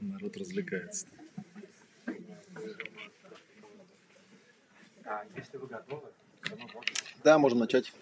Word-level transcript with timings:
Народ 0.00 0.36
развлекается. 0.36 1.06
А 5.04 5.24
если 5.36 5.56
вы 5.56 5.66
готовы, 5.66 6.08
то 6.42 6.56
мы 6.56 6.62
можем. 6.72 6.94
Да, 7.24 7.38
можем 7.38 7.58
начать. 7.58 7.92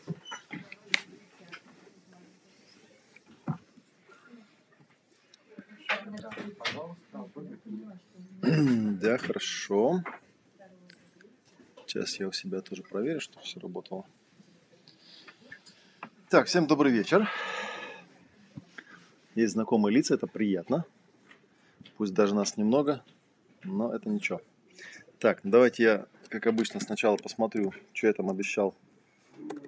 Да, 9.01 9.19
хорошо. 9.19 10.03
Сейчас 11.87 12.19
я 12.19 12.29
у 12.29 12.33
себя 12.33 12.61
тоже 12.61 12.83
проверю, 12.83 13.21
чтобы 13.21 13.45
все 13.45 13.61
работало. 13.61 14.05
Так, 16.29 16.47
всем 16.47 16.67
добрый 16.67 16.93
вечер. 16.93 17.29
Есть 19.35 19.53
знакомые 19.53 19.95
лица, 19.95 20.15
это 20.15 20.27
приятно. 20.27 20.85
Пусть 21.97 22.15
даже 22.15 22.35
нас 22.35 22.57
немного, 22.57 23.03
но 23.65 23.95
это 23.95 24.09
ничего. 24.09 24.41
Так, 25.19 25.45
ну 25.45 25.51
давайте 25.51 25.83
я, 25.83 26.07
как 26.29 26.47
обычно, 26.47 26.81
сначала 26.81 27.17
посмотрю, 27.17 27.73
что 27.95 28.07
я 28.07 28.13
там 28.13 28.29
обещал 28.29 28.75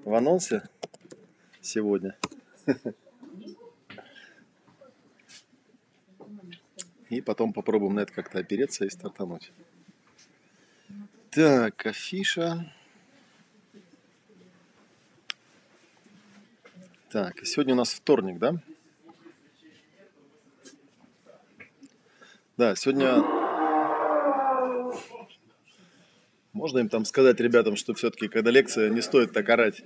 в 0.04 0.14
анонсе 0.14 0.62
сегодня. 1.60 2.16
И 7.08 7.22
потом 7.22 7.54
попробуем 7.54 7.94
на 7.94 8.00
это 8.00 8.12
как-то 8.12 8.38
опереться 8.38 8.84
и 8.84 8.90
стартануть. 8.90 9.50
Так, 11.30 11.86
афиша. 11.86 12.70
Так, 17.08 17.46
сегодня 17.46 17.72
у 17.72 17.78
нас 17.78 17.94
вторник, 17.94 18.38
да? 18.38 18.60
Да, 22.58 22.74
сегодня 22.74 23.22
можно 26.52 26.80
им 26.80 26.88
там 26.88 27.04
сказать 27.04 27.38
ребятам, 27.38 27.76
что 27.76 27.94
все-таки, 27.94 28.26
когда 28.26 28.50
лекция, 28.50 28.90
не 28.90 29.00
стоит 29.00 29.32
так 29.32 29.48
орать. 29.48 29.84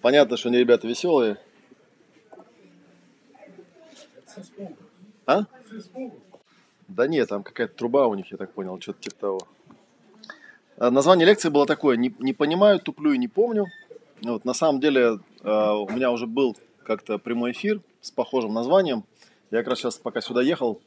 Понятно, 0.00 0.36
что 0.36 0.48
они 0.48 0.58
ребята 0.58 0.86
веселые. 0.86 1.38
А? 5.26 5.40
Да 6.86 7.08
нет, 7.08 7.30
там 7.30 7.42
какая-то 7.42 7.74
труба 7.74 8.06
у 8.06 8.14
них, 8.14 8.30
я 8.30 8.38
так 8.38 8.52
понял, 8.52 8.80
что-то 8.80 9.00
типа 9.00 9.16
того. 9.16 9.40
А 10.76 10.92
Название 10.92 11.26
лекции 11.26 11.48
было 11.48 11.66
такое, 11.66 11.96
не, 11.96 12.14
не 12.20 12.32
понимаю, 12.32 12.78
туплю 12.78 13.12
и 13.12 13.18
не 13.18 13.26
помню. 13.26 13.66
Вот, 14.22 14.44
на 14.44 14.54
самом 14.54 14.80
деле 14.80 15.18
э, 15.42 15.50
у 15.50 15.88
меня 15.88 16.12
уже 16.12 16.28
был 16.28 16.56
как-то 16.84 17.18
прямой 17.18 17.50
эфир 17.50 17.80
с 18.00 18.12
похожим 18.12 18.54
названием. 18.54 19.02
Я 19.50 19.58
как 19.58 19.70
раз 19.70 19.80
сейчас, 19.80 19.98
пока 19.98 20.20
сюда 20.20 20.42
ехал, 20.42 20.80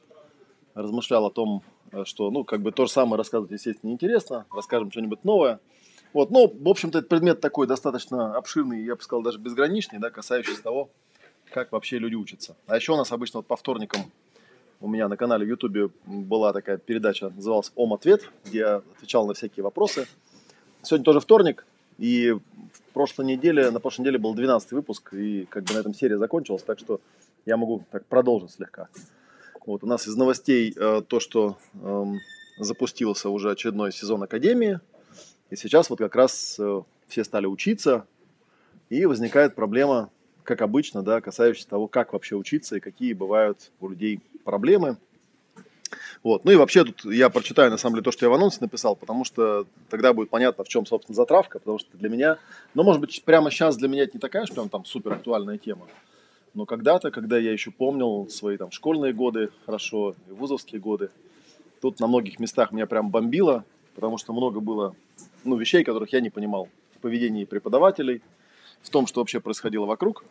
размышлял 0.81 1.25
о 1.25 1.31
том, 1.31 1.63
э, 1.91 2.03
что, 2.05 2.31
ну, 2.31 2.44
как 2.44 2.61
бы 2.61 2.72
то 2.72 2.85
же 2.85 2.91
самое 2.91 3.17
рассказывать, 3.17 3.52
естественно, 3.52 3.89
неинтересно. 3.89 4.45
Расскажем 4.53 4.91
что-нибудь 4.91 5.23
новое. 5.23 5.59
Вот, 6.13 6.31
ну, 6.31 6.47
в 6.47 6.67
общем-то, 6.67 6.99
этот 6.99 7.09
предмет 7.09 7.39
такой 7.39 7.67
достаточно 7.67 8.35
обширный, 8.35 8.83
я 8.83 8.95
бы 8.95 9.02
сказал, 9.02 9.22
даже 9.22 9.38
безграничный, 9.38 10.00
да, 10.00 10.09
касающийся 10.09 10.63
того, 10.63 10.89
как 11.52 11.72
вообще 11.72 12.00
люди 12.00 12.16
учатся. 12.16 12.55
А 12.67 12.75
еще 12.75 12.94
у 12.94 12.97
нас 12.97 13.11
обычно 13.11 13.39
вот 13.39 13.45
по 13.45 13.55
вторникам 13.55 14.02
у 14.81 14.88
меня 14.88 15.07
на 15.07 15.17
канале 15.17 15.45
в 15.45 15.50
Ютубе 15.50 15.89
была 16.05 16.53
такая 16.53 16.77
передача, 16.77 17.30
называлась 17.30 17.72
«Ом 17.75 17.94
ответ», 17.94 18.31
где 18.45 18.59
я 18.59 18.75
отвечал 18.95 19.27
на 19.27 19.33
всякие 19.33 19.63
вопросы. 19.63 20.07
Сегодня 20.81 21.03
тоже 21.03 21.19
вторник, 21.19 21.66
и 21.97 22.31
в 22.31 22.94
прошлой 22.94 23.25
неделе, 23.25 23.69
на 23.72 23.80
прошлой 23.80 24.03
неделе 24.03 24.19
был 24.19 24.33
12 24.33 24.72
выпуск, 24.72 25.13
и 25.13 25.45
как 25.45 25.66
бы 25.66 25.73
на 25.73 25.80
этом 25.80 25.94
серия 25.94 26.17
закончилась, 26.17 26.63
так 26.63 26.80
что 26.80 27.02
я 27.45 27.57
могу 27.57 27.83
так 27.91 28.05
продолжить 28.05 28.52
слегка. 28.52 28.88
Вот 29.70 29.84
у 29.84 29.86
нас 29.86 30.08
из 30.08 30.16
новостей 30.16 30.73
э, 30.75 31.03
то, 31.08 31.20
что 31.20 31.56
эм, 31.75 32.22
запустился 32.58 33.30
уже 33.30 33.52
очередной 33.52 33.92
сезон 33.92 34.23
Академии, 34.23 34.80
и 35.52 35.56
сейчас 35.56 35.92
вот 35.92 36.00
как 36.00 36.16
раз 36.16 36.56
э, 36.58 36.81
все 37.08 37.24
стали 37.24 37.46
учиться, 37.46 38.07
и 38.90 39.06
возникает 39.06 39.53
проблема, 39.53 40.09
как 40.44 40.63
обычно, 40.63 41.03
да, 41.03 41.22
касающаяся 41.22 41.69
того, 41.69 41.88
как 41.88 42.13
вообще 42.13 42.35
учиться 42.35 42.78
и 42.78 42.80
какие 42.80 43.13
бывают 43.13 43.72
у 43.80 43.90
людей 43.90 44.22
проблемы. 44.44 44.97
Вот. 46.24 46.46
Ну 46.46 46.51
и 46.51 46.56
вообще 46.56 46.84
тут 46.84 47.06
я 47.06 47.30
прочитаю 47.30 47.69
на 47.69 47.78
самом 47.78 47.97
деле 47.97 48.06
то, 48.06 48.12
что 48.12 48.25
я 48.25 48.31
в 48.31 48.34
анонсе 48.34 48.57
написал, 48.62 48.96
потому 48.96 49.24
что 49.24 49.68
тогда 49.91 50.13
будет 50.13 50.31
понятно, 50.31 50.63
в 50.63 50.68
чем, 50.68 50.88
собственно, 50.88 51.16
затравка, 51.16 51.59
потому 51.59 51.78
что 51.78 51.96
для 51.96 52.09
меня, 52.09 52.40
ну, 52.74 52.81
может 52.81 53.01
быть, 53.01 53.22
прямо 53.24 53.51
сейчас 53.51 53.78
для 53.78 53.88
меня 53.88 54.01
это 54.01 54.13
не 54.16 54.19
такая, 54.19 54.47
что 54.47 54.56
прям 54.56 54.69
там 54.69 54.84
супер 54.86 55.13
актуальная 55.13 55.59
тема, 55.59 55.86
но 56.54 56.66
когда-то, 56.66 57.12
когда 57.12 57.38
я 57.38 57.52
еще 57.52 57.72
помнил 57.72 58.28
свои 58.30 58.58
там 58.58 58.72
школьные 58.72 59.14
годы 59.14 59.50
хорошо, 59.66 60.16
и 60.28 60.32
вузовские 60.32 60.82
годы, 60.82 61.10
тут 61.82 62.00
на 62.00 62.08
многих 62.08 62.40
местах 62.40 62.72
меня 62.72 62.86
прям 62.86 63.10
бомбило, 63.10 63.64
потому 63.96 64.18
что 64.18 64.34
много 64.34 64.60
было, 64.60 64.96
ну, 65.44 65.56
вещей, 65.58 65.84
которых 65.84 66.12
я 66.14 66.22
не 66.22 66.30
понимал 66.30 66.68
в 66.96 67.00
поведении 67.00 67.46
преподавателей, 67.46 68.22
в 68.82 68.90
том, 68.90 69.08
что 69.08 69.22
вообще 69.22 69.40
происходило 69.40 69.86
вокруг. 69.86 70.24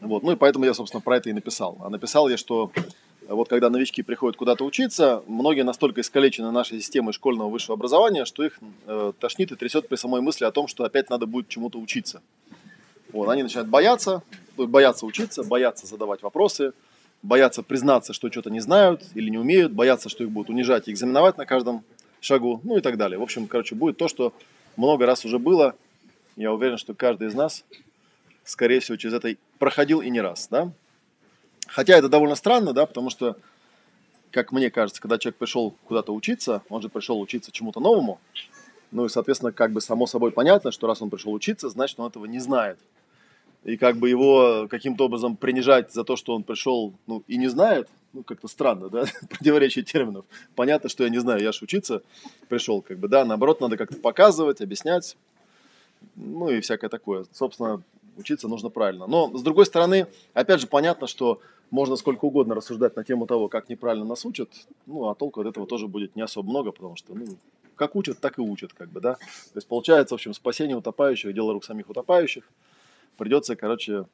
Вот, 0.00 0.22
ну 0.22 0.32
и 0.32 0.36
поэтому 0.36 0.64
я, 0.64 0.74
собственно, 0.74 1.00
про 1.00 1.16
это 1.16 1.28
и 1.28 1.32
написал. 1.32 1.76
А 1.80 1.90
написал 1.90 2.28
я, 2.28 2.36
что 2.36 2.72
вот 3.28 3.48
когда 3.48 3.68
новички 3.68 4.02
приходят 4.02 4.36
куда-то 4.36 4.64
учиться, 4.64 5.22
многие 5.26 5.62
настолько 5.62 6.00
искалечены 6.00 6.50
нашей 6.50 6.80
системой 6.80 7.12
школьного 7.12 7.48
высшего 7.48 7.74
образования, 7.74 8.24
что 8.24 8.44
их 8.44 8.58
э, 8.86 9.12
тошнит 9.20 9.52
и 9.52 9.56
трясет 9.56 9.88
при 9.88 9.96
самой 9.96 10.20
мысли 10.20 10.44
о 10.44 10.50
том, 10.50 10.66
что 10.66 10.84
опять 10.84 11.10
надо 11.10 11.26
будет 11.26 11.48
чему-то 11.48 11.78
учиться. 11.78 12.22
Вот, 13.12 13.28
они 13.28 13.42
начинают 13.42 13.68
бояться, 13.68 14.22
боятся 14.66 15.06
учиться, 15.06 15.42
боятся 15.42 15.86
задавать 15.86 16.22
вопросы, 16.22 16.72
боятся 17.22 17.62
признаться, 17.62 18.12
что 18.12 18.30
что-то 18.30 18.50
не 18.50 18.60
знают 18.60 19.04
или 19.14 19.30
не 19.30 19.38
умеют, 19.38 19.72
боятся, 19.72 20.08
что 20.08 20.24
их 20.24 20.30
будут 20.30 20.50
унижать 20.50 20.88
и 20.88 20.92
экзаменовать 20.92 21.36
на 21.36 21.46
каждом 21.46 21.84
шагу, 22.20 22.60
ну 22.64 22.76
и 22.76 22.80
так 22.80 22.96
далее. 22.96 23.18
В 23.18 23.22
общем, 23.22 23.46
короче, 23.46 23.74
будет 23.74 23.96
то, 23.96 24.08
что 24.08 24.32
много 24.76 25.06
раз 25.06 25.24
уже 25.24 25.38
было. 25.38 25.74
Я 26.36 26.52
уверен, 26.52 26.78
что 26.78 26.94
каждый 26.94 27.28
из 27.28 27.34
нас, 27.34 27.64
скорее 28.44 28.80
всего, 28.80 28.96
через 28.96 29.14
это 29.14 29.34
проходил 29.58 30.00
и 30.00 30.10
не 30.10 30.20
раз, 30.20 30.48
да. 30.50 30.72
Хотя 31.66 31.96
это 31.96 32.08
довольно 32.08 32.34
странно, 32.34 32.72
да, 32.72 32.86
потому 32.86 33.10
что, 33.10 33.36
как 34.30 34.52
мне 34.52 34.70
кажется, 34.70 35.00
когда 35.00 35.18
человек 35.18 35.36
пришел 35.38 35.74
куда-то 35.84 36.14
учиться, 36.14 36.62
он 36.68 36.82
же 36.82 36.88
пришел 36.88 37.20
учиться 37.20 37.52
чему-то 37.52 37.80
новому, 37.80 38.20
ну 38.90 39.04
и, 39.04 39.08
соответственно, 39.08 39.52
как 39.52 39.72
бы 39.72 39.80
само 39.80 40.06
собой 40.06 40.32
понятно, 40.32 40.72
что 40.72 40.86
раз 40.86 41.00
он 41.00 41.10
пришел 41.10 41.32
учиться, 41.32 41.68
значит, 41.68 42.00
он 42.00 42.08
этого 42.08 42.24
не 42.24 42.40
знает. 42.40 42.78
И 43.64 43.76
как 43.76 43.98
бы 43.98 44.08
его 44.08 44.66
каким-то 44.70 45.04
образом 45.04 45.36
принижать 45.36 45.92
за 45.92 46.02
то, 46.02 46.16
что 46.16 46.34
он 46.34 46.44
пришел, 46.44 46.94
ну, 47.06 47.22
и 47.28 47.36
не 47.36 47.48
знает, 47.48 47.88
ну, 48.12 48.22
как-то 48.22 48.48
странно, 48.48 48.88
да, 48.88 49.04
противоречие 49.28 49.84
терминов. 49.84 50.24
Понятно, 50.54 50.88
что 50.88 51.04
я 51.04 51.10
не 51.10 51.18
знаю, 51.18 51.42
я 51.42 51.52
же 51.52 51.58
учиться 51.62 52.02
пришел, 52.48 52.80
как 52.80 52.98
бы, 52.98 53.08
да, 53.08 53.24
наоборот, 53.24 53.60
надо 53.60 53.76
как-то 53.76 53.96
показывать, 53.96 54.60
объяснять, 54.60 55.16
ну, 56.16 56.48
и 56.48 56.60
всякое 56.60 56.88
такое. 56.88 57.26
Собственно, 57.32 57.82
учиться 58.16 58.48
нужно 58.48 58.70
правильно. 58.70 59.06
Но, 59.06 59.36
с 59.36 59.42
другой 59.42 59.66
стороны, 59.66 60.06
опять 60.32 60.60
же, 60.60 60.66
понятно, 60.66 61.06
что 61.06 61.40
можно 61.70 61.96
сколько 61.96 62.24
угодно 62.24 62.54
рассуждать 62.54 62.96
на 62.96 63.04
тему 63.04 63.26
того, 63.26 63.48
как 63.48 63.68
неправильно 63.68 64.04
нас 64.04 64.24
учат, 64.24 64.50
ну, 64.86 65.08
а 65.08 65.14
толку 65.14 65.40
от 65.40 65.46
этого 65.46 65.66
тоже 65.66 65.86
будет 65.86 66.16
не 66.16 66.22
особо 66.22 66.48
много, 66.48 66.72
потому 66.72 66.96
что, 66.96 67.14
ну, 67.14 67.26
как 67.76 67.96
учат, 67.96 68.20
так 68.20 68.38
и 68.38 68.42
учат, 68.42 68.72
как 68.72 68.90
бы, 68.90 69.00
да. 69.00 69.14
То 69.14 69.56
есть, 69.56 69.66
получается, 69.66 70.14
в 70.14 70.16
общем, 70.16 70.34
спасение 70.34 70.76
утопающих, 70.76 71.32
дело 71.32 71.52
рук 71.52 71.64
самих 71.64 71.88
утопающих. 71.88 72.44
Придется, 73.20 73.54
короче, 73.54 74.06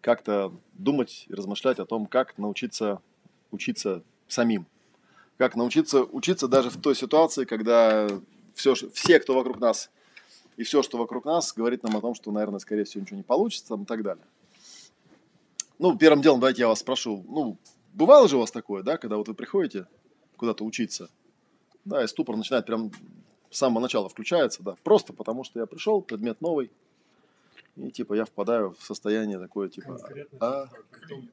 как-то 0.00 0.50
думать 0.72 1.26
и 1.28 1.34
размышлять 1.34 1.78
о 1.78 1.84
том, 1.84 2.06
как 2.06 2.38
научиться 2.38 3.02
учиться 3.50 4.02
самим. 4.28 4.64
Как 5.36 5.56
научиться 5.56 6.04
учиться 6.04 6.48
даже 6.48 6.70
в 6.70 6.80
той 6.80 6.96
ситуации, 6.96 7.44
когда 7.44 8.08
все, 8.54 8.74
все, 8.94 9.20
кто 9.20 9.34
вокруг 9.34 9.60
нас, 9.60 9.90
и 10.56 10.62
все, 10.62 10.82
что 10.82 10.96
вокруг 10.96 11.26
нас, 11.26 11.52
говорит 11.52 11.82
нам 11.82 11.98
о 11.98 12.00
том, 12.00 12.14
что, 12.14 12.32
наверное, 12.32 12.60
скорее 12.60 12.84
всего, 12.84 13.02
ничего 13.02 13.18
не 13.18 13.22
получится 13.22 13.68
там, 13.68 13.82
и 13.82 13.84
так 13.84 14.02
далее. 14.02 14.24
Ну, 15.78 15.98
первым 15.98 16.22
делом, 16.22 16.40
давайте 16.40 16.62
я 16.62 16.68
вас 16.68 16.78
спрошу, 16.80 17.22
ну, 17.28 17.58
бывало 17.92 18.26
же 18.26 18.38
у 18.38 18.40
вас 18.40 18.50
такое, 18.50 18.82
да, 18.82 18.96
когда 18.96 19.18
вот 19.18 19.28
вы 19.28 19.34
приходите 19.34 19.86
куда-то 20.38 20.64
учиться, 20.64 21.10
да, 21.84 22.02
и 22.02 22.06
ступор 22.06 22.38
начинает 22.38 22.64
прям 22.64 22.90
с 23.50 23.58
самого 23.58 23.82
начала 23.82 24.08
включается, 24.08 24.62
да, 24.62 24.76
просто 24.82 25.12
потому 25.12 25.44
что 25.44 25.60
я 25.60 25.66
пришел, 25.66 26.00
предмет 26.00 26.40
новый, 26.40 26.70
и 27.86 27.90
типа 27.90 28.14
я 28.14 28.24
впадаю 28.24 28.74
в 28.78 28.82
состояние 28.84 29.38
такое, 29.38 29.68
типа, 29.68 29.96
Конкретно 29.96 30.38
а, 30.40 30.68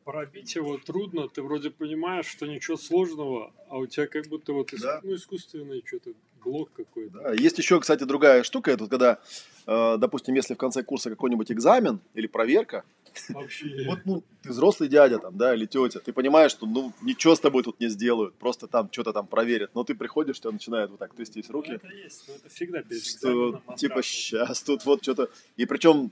Пробить 0.04 0.56
его 0.56 0.78
трудно, 0.78 1.28
ты 1.28 1.42
вроде 1.42 1.70
понимаешь, 1.70 2.26
что 2.26 2.46
ничего 2.48 2.78
сложного, 2.78 3.54
а 3.70 3.78
у 3.78 3.86
тебя 3.86 4.08
как 4.08 4.28
будто 4.28 4.54
вот 4.54 4.74
иск- 4.74 4.82
Да. 4.84 5.02
ну, 5.04 5.16
искусственный 5.16 5.84
что-то 5.86 6.12
блок 6.44 6.72
какой-то. 6.74 7.20
Да, 7.20 7.34
Есть 7.34 7.58
еще, 7.58 7.80
кстати, 7.80 8.04
другая 8.04 8.44
штука, 8.44 8.72
это 8.72 8.88
когда, 8.88 9.20
э, 9.66 9.98
допустим, 9.98 10.36
если 10.36 10.54
в 10.54 10.58
конце 10.58 10.84
курса 10.84 11.10
какой-нибудь 11.10 11.52
экзамен 11.52 12.00
или 12.14 12.28
проверка, 12.28 12.84
Вообще. 13.30 13.66
вот, 13.88 14.00
ну, 14.06 14.24
ты 14.44 14.50
взрослый 14.50 14.90
дядя 14.90 15.20
там, 15.20 15.38
да, 15.38 15.54
или 15.56 15.66
тетя, 15.66 16.00
ты 16.00 16.14
понимаешь, 16.14 16.52
что, 16.52 16.66
ну, 16.66 16.94
ничего 17.02 17.36
с 17.36 17.40
тобой 17.40 17.64
тут 17.64 17.80
не 17.80 17.90
сделают, 17.90 18.36
просто 18.36 18.68
там 18.68 18.90
что-то 18.92 19.14
там 19.14 19.28
проверят, 19.28 19.72
но 19.74 19.84
ты 19.84 19.96
приходишь, 19.96 20.40
тебя 20.40 20.52
начинают 20.52 20.92
вот 20.92 21.00
так 21.00 21.14
трястись 21.14 21.50
Ну, 21.50 21.54
руки, 21.54 21.72
это 21.74 21.88
есть, 21.88 22.26
но 22.28 22.36
это 22.36 22.50
всегда 22.50 22.82
перед 22.84 23.04
что, 23.04 23.62
типа, 23.76 24.04
сейчас 24.04 24.62
тут 24.62 24.86
вот 24.86 25.04
что-то, 25.04 25.30
и 25.58 25.66
причем 25.66 26.12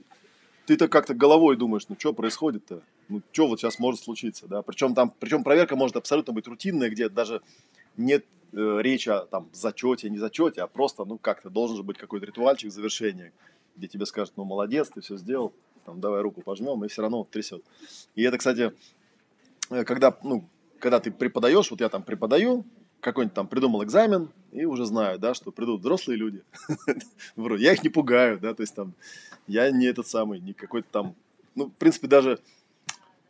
ты-то 0.66 0.88
как-то 0.88 1.14
головой 1.14 1.56
думаешь, 1.56 1.88
ну 1.88 1.96
что 1.98 2.12
происходит-то? 2.12 2.82
Ну 3.08 3.22
что 3.32 3.46
вот 3.46 3.60
сейчас 3.60 3.78
может 3.78 4.02
случиться, 4.02 4.46
да? 4.48 4.62
Причем 4.62 4.94
там, 4.94 5.12
причем 5.18 5.44
проверка 5.44 5.76
может 5.76 5.96
абсолютно 5.96 6.32
быть 6.32 6.46
рутинная, 6.48 6.90
где 6.90 7.08
даже 7.08 7.40
нет 7.96 8.26
э, 8.52 8.78
речи 8.80 9.08
о 9.08 9.26
там 9.26 9.48
зачете, 9.52 10.10
не 10.10 10.18
зачете, 10.18 10.62
а 10.62 10.66
просто, 10.66 11.04
ну 11.04 11.18
как-то 11.18 11.50
должен 11.50 11.76
же 11.76 11.82
быть 11.82 11.98
какой-то 11.98 12.26
ритуальчик 12.26 12.72
завершения, 12.72 13.32
где 13.76 13.86
тебе 13.86 14.06
скажут, 14.06 14.34
ну 14.36 14.44
молодец, 14.44 14.90
ты 14.92 15.00
все 15.00 15.16
сделал, 15.16 15.52
там 15.84 16.00
давай 16.00 16.20
руку 16.20 16.42
пожмем, 16.42 16.84
и 16.84 16.88
все 16.88 17.02
равно 17.02 17.24
трясет. 17.24 17.62
И 18.16 18.22
это, 18.22 18.36
кстати, 18.38 18.72
э, 19.70 19.84
когда, 19.84 20.18
ну, 20.24 20.48
когда 20.80 20.98
ты 20.98 21.12
преподаешь, 21.12 21.70
вот 21.70 21.80
я 21.80 21.88
там 21.88 22.02
преподаю, 22.02 22.64
какой-нибудь 23.00 23.34
там 23.34 23.46
придумал 23.46 23.84
экзамен, 23.84 24.30
и 24.50 24.64
уже 24.64 24.84
знаю, 24.84 25.18
да, 25.18 25.32
что 25.32 25.52
придут 25.52 25.80
взрослые 25.80 26.18
люди. 26.18 26.42
Вроде 27.36 27.64
я 27.64 27.72
их 27.72 27.84
не 27.84 27.88
пугаю, 27.88 28.40
да, 28.40 28.52
то 28.52 28.62
есть 28.62 28.74
там 28.74 28.94
я 29.46 29.70
не 29.70 29.86
этот 29.86 30.06
самый, 30.06 30.40
не 30.40 30.52
какой-то 30.52 30.88
там, 30.90 31.14
ну, 31.54 31.66
в 31.66 31.72
принципе, 31.72 32.06
даже 32.06 32.38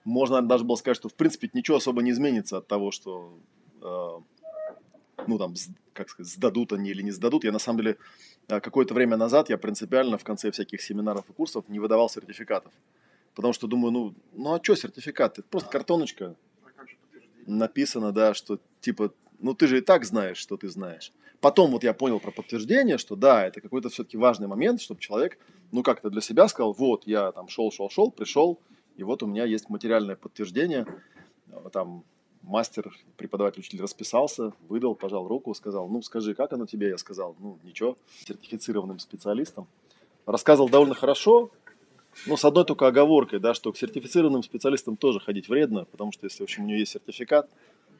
можно 0.04 0.40
даже 0.40 0.64
было 0.64 0.76
сказать, 0.76 0.96
что 0.96 1.08
в 1.08 1.14
принципе 1.14 1.50
ничего 1.52 1.78
особо 1.78 2.00
не 2.00 2.12
изменится 2.12 2.58
от 2.58 2.68
того, 2.68 2.92
что 2.92 3.38
э, 3.82 4.08
ну 5.26 5.38
там, 5.38 5.54
как 5.92 6.08
сказать, 6.08 6.32
сдадут 6.32 6.72
они 6.72 6.90
или 6.90 7.02
не 7.02 7.10
сдадут. 7.10 7.44
Я 7.44 7.52
на 7.52 7.58
самом 7.58 7.78
деле 7.78 7.96
э, 8.48 8.60
какое-то 8.60 8.94
время 8.94 9.16
назад 9.16 9.50
я 9.50 9.58
принципиально 9.58 10.16
в 10.16 10.24
конце 10.24 10.52
всяких 10.52 10.80
семинаров 10.80 11.28
и 11.28 11.32
курсов 11.32 11.68
не 11.68 11.80
выдавал 11.80 12.08
сертификатов. 12.08 12.72
Потому 13.34 13.52
что 13.52 13.66
думаю, 13.66 13.90
ну, 13.90 14.14
ну 14.32 14.54
а 14.54 14.60
что 14.62 14.76
сертификат? 14.76 15.40
Это 15.40 15.48
просто 15.48 15.70
картоночка. 15.70 16.36
Написано, 17.46 18.12
да, 18.12 18.32
что 18.34 18.60
типа 18.80 19.12
ну 19.40 19.54
ты 19.54 19.66
же 19.66 19.78
и 19.78 19.80
так 19.80 20.04
знаешь, 20.04 20.38
что 20.38 20.56
ты 20.56 20.68
знаешь. 20.68 21.12
Потом 21.40 21.72
вот 21.72 21.84
я 21.84 21.92
понял 21.92 22.20
про 22.20 22.30
подтверждение, 22.30 22.98
что 22.98 23.16
да, 23.16 23.46
это 23.46 23.60
какой-то 23.60 23.88
все-таки 23.88 24.16
важный 24.16 24.46
момент, 24.46 24.80
чтобы 24.80 25.00
человек, 25.00 25.38
ну 25.72 25.82
как-то 25.82 26.10
для 26.10 26.20
себя 26.20 26.48
сказал, 26.48 26.72
вот 26.72 27.06
я 27.06 27.32
там 27.32 27.48
шел, 27.48 27.70
шел, 27.70 27.90
шел, 27.90 28.10
пришел, 28.10 28.58
и 28.96 29.02
вот 29.02 29.22
у 29.22 29.26
меня 29.26 29.44
есть 29.44 29.68
материальное 29.68 30.16
подтверждение, 30.16 30.86
там 31.72 32.04
мастер, 32.42 32.94
преподаватель, 33.16 33.60
учитель 33.60 33.82
расписался, 33.82 34.52
выдал, 34.68 34.94
пожал 34.94 35.26
руку, 35.26 35.52
сказал, 35.54 35.88
ну 35.88 36.00
скажи, 36.02 36.34
как 36.34 36.52
оно 36.52 36.66
тебе? 36.66 36.88
Я 36.88 36.98
сказал, 36.98 37.36
ну 37.40 37.58
ничего, 37.64 37.98
сертифицированным 38.26 38.98
специалистом. 38.98 39.66
Рассказывал 40.26 40.68
довольно 40.68 40.94
хорошо, 40.94 41.50
но 42.26 42.36
с 42.36 42.44
одной 42.44 42.64
только 42.64 42.86
оговоркой, 42.86 43.40
да, 43.40 43.52
что 43.54 43.72
к 43.72 43.76
сертифицированным 43.76 44.42
специалистам 44.42 44.96
тоже 44.96 45.20
ходить 45.20 45.48
вредно, 45.48 45.84
потому 45.84 46.12
что 46.12 46.26
если, 46.26 46.38
в 46.38 46.44
общем, 46.44 46.64
у 46.64 46.66
него 46.66 46.78
есть 46.78 46.92
сертификат, 46.92 47.48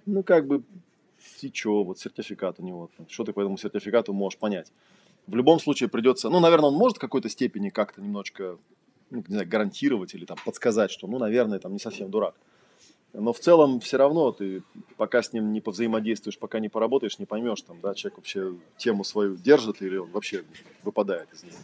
ну, 0.07 0.23
как 0.23 0.47
бы 0.47 0.63
и 1.43 1.51
что, 1.53 1.83
вот 1.83 1.99
сертификат 1.99 2.61
у 2.61 2.63
него, 2.63 2.91
что 3.09 3.25
ты 3.25 3.33
по 3.33 3.41
этому 3.41 3.59
сертификату 3.59 4.13
можешь 4.13 4.39
понять. 4.39 4.73
В 5.27 5.35
любом 5.35 5.59
случае 5.59 5.89
придется, 5.89 6.31
ну, 6.31 6.41
наверное, 6.41 6.69
он 6.69 6.75
может 6.75 6.99
в 6.99 7.01
какой-то 7.01 7.29
степени 7.29 7.71
как-то 7.71 8.01
немножечко, 8.01 8.59
ну, 9.11 9.25
не 9.27 9.35
знаю, 9.35 9.49
гарантировать 9.49 10.15
или 10.15 10.25
там 10.25 10.37
подсказать, 10.45 10.91
что, 10.91 11.07
ну, 11.07 11.19
наверное, 11.19 11.59
там 11.59 11.73
не 11.73 11.79
совсем 11.79 12.11
дурак. 12.11 12.35
Но 13.13 13.33
в 13.33 13.39
целом 13.39 13.81
все 13.81 13.97
равно 13.97 14.31
ты 14.33 14.63
пока 14.97 15.23
с 15.23 15.33
ним 15.33 15.53
не 15.53 15.61
повзаимодействуешь, 15.61 16.39
пока 16.39 16.61
не 16.61 16.69
поработаешь, 16.69 17.19
не 17.19 17.27
поймешь, 17.27 17.63
там, 17.63 17.81
да, 17.81 17.95
человек 17.95 18.19
вообще 18.19 18.55
тему 18.77 19.05
свою 19.05 19.37
держит 19.37 19.81
или 19.81 19.97
он 19.97 20.11
вообще 20.11 20.45
выпадает 20.83 21.33
из 21.33 21.43
нее. 21.43 21.55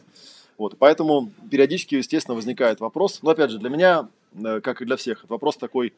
Вот, 0.56 0.76
поэтому 0.78 1.32
периодически, 1.50 1.96
естественно, 1.96 2.34
возникает 2.34 2.80
вопрос, 2.80 3.22
но 3.22 3.30
опять 3.30 3.50
же, 3.50 3.58
для 3.58 3.68
меня, 3.68 4.08
э, 4.34 4.60
как 4.60 4.80
и 4.80 4.84
для 4.84 4.96
всех, 4.96 5.28
вопрос 5.28 5.56
такой, 5.56 5.92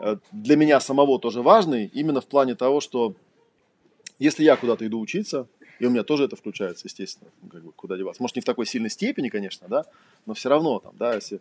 Э, 0.00 0.16
для 0.32 0.56
меня 0.56 0.80
самого 0.80 1.18
тоже 1.18 1.42
важный, 1.42 1.86
именно 1.86 2.20
в 2.20 2.26
плане 2.26 2.54
того, 2.54 2.80
что 2.80 3.14
если 4.18 4.44
я 4.44 4.56
куда-то 4.56 4.86
иду 4.86 5.00
учиться, 5.00 5.46
и 5.78 5.86
у 5.86 5.90
меня 5.90 6.02
тоже 6.02 6.24
это 6.24 6.36
включается, 6.36 6.86
естественно, 6.86 7.30
ну, 7.42 7.48
как 7.48 7.62
бы 7.62 7.72
куда 7.72 7.96
деваться. 7.96 8.22
Может, 8.22 8.36
не 8.36 8.42
в 8.42 8.44
такой 8.44 8.66
сильной 8.66 8.90
степени, 8.90 9.28
конечно, 9.28 9.68
да, 9.68 9.84
но 10.26 10.34
все 10.34 10.48
равно, 10.48 10.80
там, 10.80 10.94
да, 10.98 11.14
если 11.14 11.40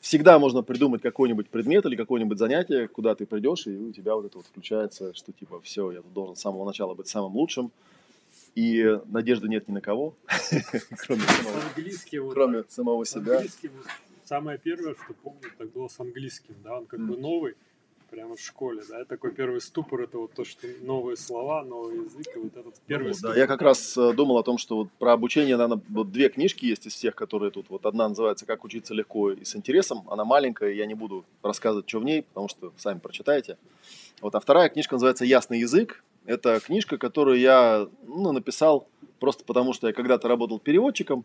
всегда 0.00 0.38
можно 0.38 0.62
придумать 0.62 1.00
какой-нибудь 1.00 1.48
предмет 1.48 1.86
или 1.86 1.96
какое-нибудь 1.96 2.38
занятие, 2.38 2.88
куда 2.88 3.14
ты 3.14 3.24
придешь, 3.24 3.66
и 3.66 3.76
у 3.76 3.92
тебя 3.92 4.14
вот 4.14 4.26
это 4.26 4.38
вот 4.38 4.46
включается, 4.46 5.14
что 5.14 5.32
типа 5.32 5.60
все, 5.60 5.90
я 5.92 6.02
должен 6.14 6.36
с 6.36 6.40
самого 6.40 6.66
начала 6.66 6.94
быть 6.94 7.08
самым 7.08 7.34
лучшим, 7.36 7.70
и 8.54 8.98
надежды 9.06 9.48
нет 9.48 9.68
ни 9.68 9.72
на 9.72 9.80
кого, 9.80 10.14
кроме 11.06 11.22
самого, 11.22 12.32
кроме 12.32 12.64
самого 12.68 13.06
себя. 13.06 13.42
Самое 14.24 14.58
первое, 14.58 14.94
что 14.94 15.14
помню, 15.14 15.50
так 15.58 15.72
было 15.72 15.88
с 15.88 15.98
английским, 16.00 16.54
да, 16.64 16.78
он 16.78 16.86
как 16.86 17.00
бы 17.00 17.16
новый, 17.16 17.54
прямо 18.12 18.36
в 18.36 18.40
школе, 18.40 18.82
да, 18.88 19.04
такой 19.06 19.32
первый 19.32 19.60
ступор, 19.62 20.02
это 20.02 20.18
вот 20.18 20.34
то, 20.34 20.44
что 20.44 20.66
новые 20.82 21.16
слова, 21.16 21.64
новый 21.64 22.04
язык, 22.04 22.26
и 22.36 22.38
вот 22.38 22.54
этот 22.54 22.74
первый 22.86 23.08
ну, 23.08 23.14
ступор. 23.14 23.34
Да, 23.34 23.40
я 23.40 23.46
как 23.46 23.62
раз 23.62 23.96
э, 23.96 24.12
думал 24.12 24.36
о 24.36 24.42
том, 24.42 24.58
что 24.58 24.76
вот 24.76 24.88
про 24.98 25.14
обучение, 25.14 25.56
наверное, 25.56 25.82
вот 25.88 26.12
две 26.12 26.28
книжки 26.28 26.66
есть 26.66 26.86
из 26.86 26.92
всех, 26.92 27.14
которые 27.14 27.50
тут, 27.50 27.70
вот 27.70 27.86
одна 27.86 28.08
называется 28.10 28.44
«Как 28.44 28.64
учиться 28.64 28.92
легко 28.92 29.32
и 29.32 29.44
с 29.44 29.56
интересом», 29.56 30.04
она 30.10 30.26
маленькая, 30.26 30.72
я 30.72 30.84
не 30.84 30.92
буду 30.92 31.24
рассказывать, 31.42 31.88
что 31.88 32.00
в 32.00 32.04
ней, 32.04 32.22
потому 32.22 32.48
что 32.48 32.72
сами 32.76 32.98
прочитаете. 32.98 33.56
Вот, 34.20 34.34
а 34.34 34.40
вторая 34.40 34.68
книжка 34.68 34.96
называется 34.96 35.24
«Ясный 35.24 35.60
язык», 35.60 36.04
это 36.26 36.60
книжка, 36.60 36.98
которую 36.98 37.40
я 37.40 37.88
ну, 38.06 38.32
написал 38.32 38.86
просто 39.20 39.42
потому, 39.44 39.72
что 39.72 39.86
я 39.86 39.94
когда-то 39.94 40.28
работал 40.28 40.58
переводчиком, 40.58 41.24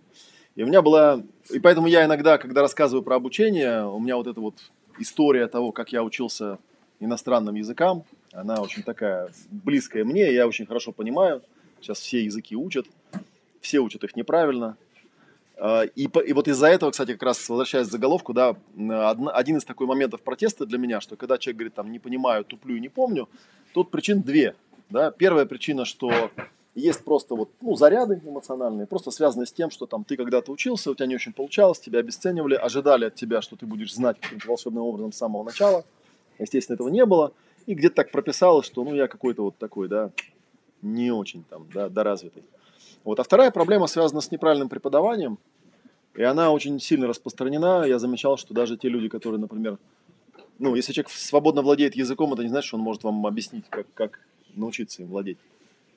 и 0.55 0.63
у 0.63 0.67
меня 0.67 0.81
была... 0.81 1.21
И 1.49 1.59
поэтому 1.59 1.87
я 1.87 2.05
иногда, 2.05 2.37
когда 2.37 2.61
рассказываю 2.61 3.03
про 3.03 3.17
обучение, 3.17 3.85
у 3.85 3.99
меня 3.99 4.15
вот 4.15 4.27
эта 4.27 4.39
вот 4.39 4.55
история 4.99 5.47
того, 5.47 5.71
как 5.71 5.91
я 5.91 6.03
учился 6.03 6.59
иностранным 6.99 7.55
языкам. 7.55 8.03
Она 8.31 8.61
очень 8.61 8.83
такая 8.83 9.29
близкая 9.49 10.03
мне, 10.03 10.33
я 10.33 10.47
очень 10.47 10.65
хорошо 10.65 10.91
понимаю. 10.91 11.41
Сейчас 11.81 11.99
все 11.99 12.23
языки 12.23 12.55
учат, 12.55 12.88
все 13.61 13.79
учат 13.79 14.03
их 14.03 14.15
неправильно. 14.15 14.77
А, 15.57 15.83
и, 15.83 16.03
и 16.03 16.33
вот 16.33 16.47
из-за 16.47 16.67
этого, 16.67 16.91
кстати, 16.91 17.13
как 17.13 17.23
раз 17.23 17.49
возвращаясь 17.49 17.88
к 17.88 17.91
заголовку, 17.91 18.33
да, 18.33 18.55
один 19.33 19.57
из 19.57 19.65
таких 19.65 19.88
моментов 19.88 20.21
протеста 20.21 20.65
для 20.65 20.77
меня, 20.77 21.01
что 21.01 21.15
когда 21.15 21.38
человек 21.38 21.57
говорит, 21.57 21.73
там, 21.75 21.91
не 21.91 21.99
понимаю, 21.99 22.44
туплю 22.44 22.75
и 22.75 22.79
не 22.79 22.89
помню, 22.89 23.29
тут 23.73 23.91
причин 23.91 24.21
две. 24.21 24.55
Да. 24.89 25.11
Первая 25.11 25.45
причина, 25.45 25.85
что 25.85 26.31
есть 26.73 27.03
просто 27.03 27.35
вот, 27.35 27.49
ну, 27.61 27.75
заряды 27.75 28.21
эмоциональные, 28.23 28.85
просто 28.85 29.11
связанные 29.11 29.47
с 29.47 29.51
тем, 29.51 29.71
что 29.71 29.88
там 29.88 30.03
ты 30.03 30.15
когда-то 30.15 30.51
учился, 30.51 30.91
у 30.91 30.95
тебя 30.95 31.07
не 31.07 31.15
очень 31.15 31.33
получалось, 31.33 31.79
тебя 31.79 31.99
обесценивали, 31.99 32.53
ожидали 32.53 33.05
от 33.05 33.15
тебя, 33.15 33.41
что 33.41 33.55
ты 33.55 33.65
будешь 33.65 33.94
знать 33.94 34.19
каким-то 34.19 34.47
волшебным 34.47 34.83
образом 34.83 35.11
с 35.11 35.17
самого 35.17 35.44
начала– 35.44 35.83
Естественно, 36.39 36.75
этого 36.75 36.89
не 36.89 37.05
было. 37.05 37.33
И 37.65 37.73
где-то 37.73 37.95
так 37.95 38.11
прописалось, 38.11 38.65
что 38.65 38.83
ну 38.83 38.95
я 38.95 39.07
какой-то 39.07 39.43
вот 39.43 39.57
такой, 39.57 39.87
да, 39.87 40.11
не 40.81 41.11
очень 41.11 41.43
там, 41.49 41.67
да, 41.73 41.89
доразвитый. 41.89 42.43
Вот. 43.03 43.19
А 43.19 43.23
вторая 43.23 43.51
проблема 43.51 43.87
связана 43.87 44.21
с 44.21 44.31
неправильным 44.31 44.69
преподаванием. 44.69 45.37
И 46.15 46.23
она 46.23 46.51
очень 46.51 46.79
сильно 46.79 47.07
распространена. 47.07 47.85
Я 47.85 47.99
замечал, 47.99 48.37
что 48.37 48.53
даже 48.53 48.77
те 48.77 48.89
люди, 48.89 49.07
которые, 49.07 49.39
например, 49.39 49.77
ну, 50.59 50.75
если 50.75 50.91
человек 50.93 51.11
свободно 51.11 51.61
владеет 51.61 51.95
языком, 51.95 52.33
это 52.33 52.41
не 52.41 52.49
значит, 52.49 52.67
что 52.67 52.77
он 52.77 52.83
может 52.83 53.03
вам 53.03 53.25
объяснить, 53.27 53.65
как, 53.69 53.85
как 53.93 54.19
научиться 54.56 55.03
им 55.03 55.09
владеть. 55.09 55.37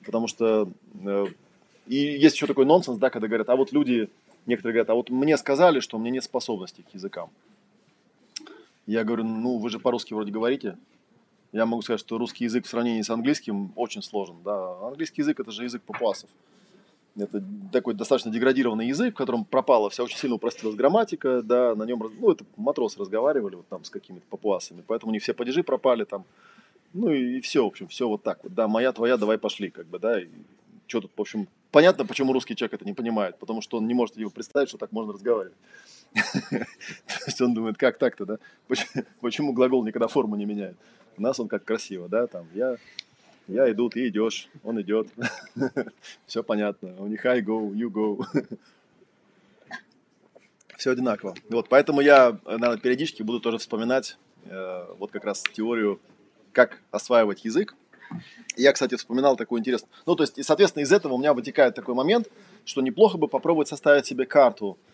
Потому 0.05 0.27
что 0.27 0.69
э, 1.03 1.25
и 1.87 1.95
есть 1.95 2.35
еще 2.35 2.47
такой 2.47 2.65
нонсенс, 2.65 2.97
да, 2.99 3.09
когда 3.09 3.27
говорят, 3.27 3.49
а 3.49 3.55
вот 3.55 3.71
люди, 3.71 4.09
некоторые 4.45 4.73
говорят, 4.73 4.89
а 4.89 4.95
вот 4.95 5.09
мне 5.09 5.37
сказали, 5.37 5.79
что 5.79 5.97
у 5.97 5.99
меня 5.99 6.11
нет 6.11 6.23
способностей 6.23 6.83
к 6.83 6.93
языкам. 6.93 7.29
Я 8.85 9.03
говорю, 9.03 9.23
ну 9.23 9.57
вы 9.57 9.69
же 9.69 9.79
по-русски 9.79 10.13
вроде 10.13 10.31
говорите. 10.31 10.77
Я 11.51 11.65
могу 11.65 11.81
сказать, 11.81 11.99
что 11.99 12.17
русский 12.17 12.45
язык 12.45 12.65
в 12.65 12.69
сравнении 12.69 13.01
с 13.01 13.09
английским 13.09 13.73
очень 13.75 14.01
сложен. 14.01 14.37
Да, 14.43 14.87
английский 14.87 15.21
язык 15.21 15.39
это 15.39 15.51
же 15.51 15.63
язык 15.63 15.81
папуасов. 15.83 16.29
Это 17.17 17.43
такой 17.73 17.93
достаточно 17.93 18.31
деградированный 18.31 18.87
язык, 18.87 19.13
в 19.13 19.17
котором 19.17 19.43
пропала 19.43 19.89
вся 19.89 20.03
очень 20.03 20.17
сильно 20.17 20.35
упростилась 20.35 20.75
грамматика, 20.75 21.41
да, 21.41 21.75
на 21.75 21.83
нем, 21.83 22.01
ну, 22.19 22.31
это 22.31 22.45
матросы 22.55 22.97
разговаривали 22.99 23.55
вот 23.55 23.67
там 23.67 23.83
с 23.83 23.89
какими-то 23.89 24.25
папуасами, 24.29 24.81
поэтому 24.87 25.11
не 25.11 25.19
все 25.19 25.33
падежи 25.33 25.61
пропали 25.61 26.05
там, 26.05 26.23
ну 26.93 27.11
и, 27.11 27.37
и 27.37 27.41
все, 27.41 27.65
в 27.65 27.67
общем, 27.67 27.89
все 27.89 28.07
вот 28.07 28.23
так 28.23 28.41
вот, 28.43 28.53
да, 28.53 28.69
моя, 28.69 28.93
твоя, 28.93 29.17
давай 29.17 29.37
пошли, 29.37 29.69
как 29.69 29.87
бы, 29.87 29.99
да, 29.99 30.21
что 30.87 31.01
тут, 31.01 31.11
в 31.13 31.19
общем, 31.19 31.49
понятно, 31.71 32.05
почему 32.05 32.31
русский 32.31 32.55
человек 32.55 32.75
это 32.75 32.85
не 32.85 32.93
понимает, 32.93 33.37
потому 33.39 33.59
что 33.59 33.77
он 33.77 33.87
не 33.87 33.93
может 33.93 34.15
его 34.15 34.29
представить, 34.29 34.69
что 34.69 34.77
так 34.77 34.93
можно 34.93 35.11
разговаривать. 35.11 35.57
То 36.13 37.25
есть 37.25 37.41
он 37.41 37.53
думает, 37.53 37.77
как 37.77 37.97
так-то, 37.97 38.25
да? 38.25 38.37
Почему 39.21 39.53
глагол 39.53 39.85
никогда 39.85 40.07
форму 40.07 40.35
не 40.35 40.45
меняет? 40.45 40.75
У 41.17 41.21
нас 41.21 41.39
он 41.39 41.47
как 41.47 41.63
красиво, 41.63 42.09
да, 42.09 42.27
там, 42.27 42.47
я, 42.53 42.77
я 43.47 43.71
иду, 43.71 43.89
ты 43.89 44.07
идешь, 44.07 44.49
он 44.63 44.81
идет. 44.81 45.07
Все 46.25 46.43
понятно. 46.43 46.95
У 46.99 47.07
них 47.07 47.25
I 47.25 47.41
go, 47.41 47.71
you 47.71 47.89
go. 47.89 48.25
Все 50.77 50.91
одинаково. 50.91 51.35
Вот, 51.49 51.69
поэтому 51.69 52.01
я, 52.01 52.39
наверное, 52.45 52.77
периодически 52.77 53.23
буду 53.23 53.39
тоже 53.39 53.59
вспоминать 53.59 54.17
э, 54.45 54.85
вот 54.97 55.11
как 55.11 55.25
раз 55.25 55.43
теорию, 55.43 55.99
как 56.53 56.81
осваивать 56.89 57.45
язык. 57.45 57.75
Я, 58.57 58.73
кстати, 58.73 58.95
вспоминал 58.95 59.37
такой 59.37 59.59
интересный... 59.59 59.89
Ну, 60.05 60.15
то 60.15 60.23
есть, 60.23 60.37
и, 60.39 60.43
соответственно, 60.43 60.83
из 60.83 60.91
этого 60.91 61.13
у 61.13 61.17
меня 61.17 61.33
вытекает 61.33 61.75
такой 61.75 61.93
момент, 61.93 62.29
что 62.65 62.81
неплохо 62.81 63.17
бы 63.17 63.27
попробовать 63.27 63.67
составить 63.67 64.05
себе 64.05 64.25
карту 64.25 64.77
Э, 64.81 64.90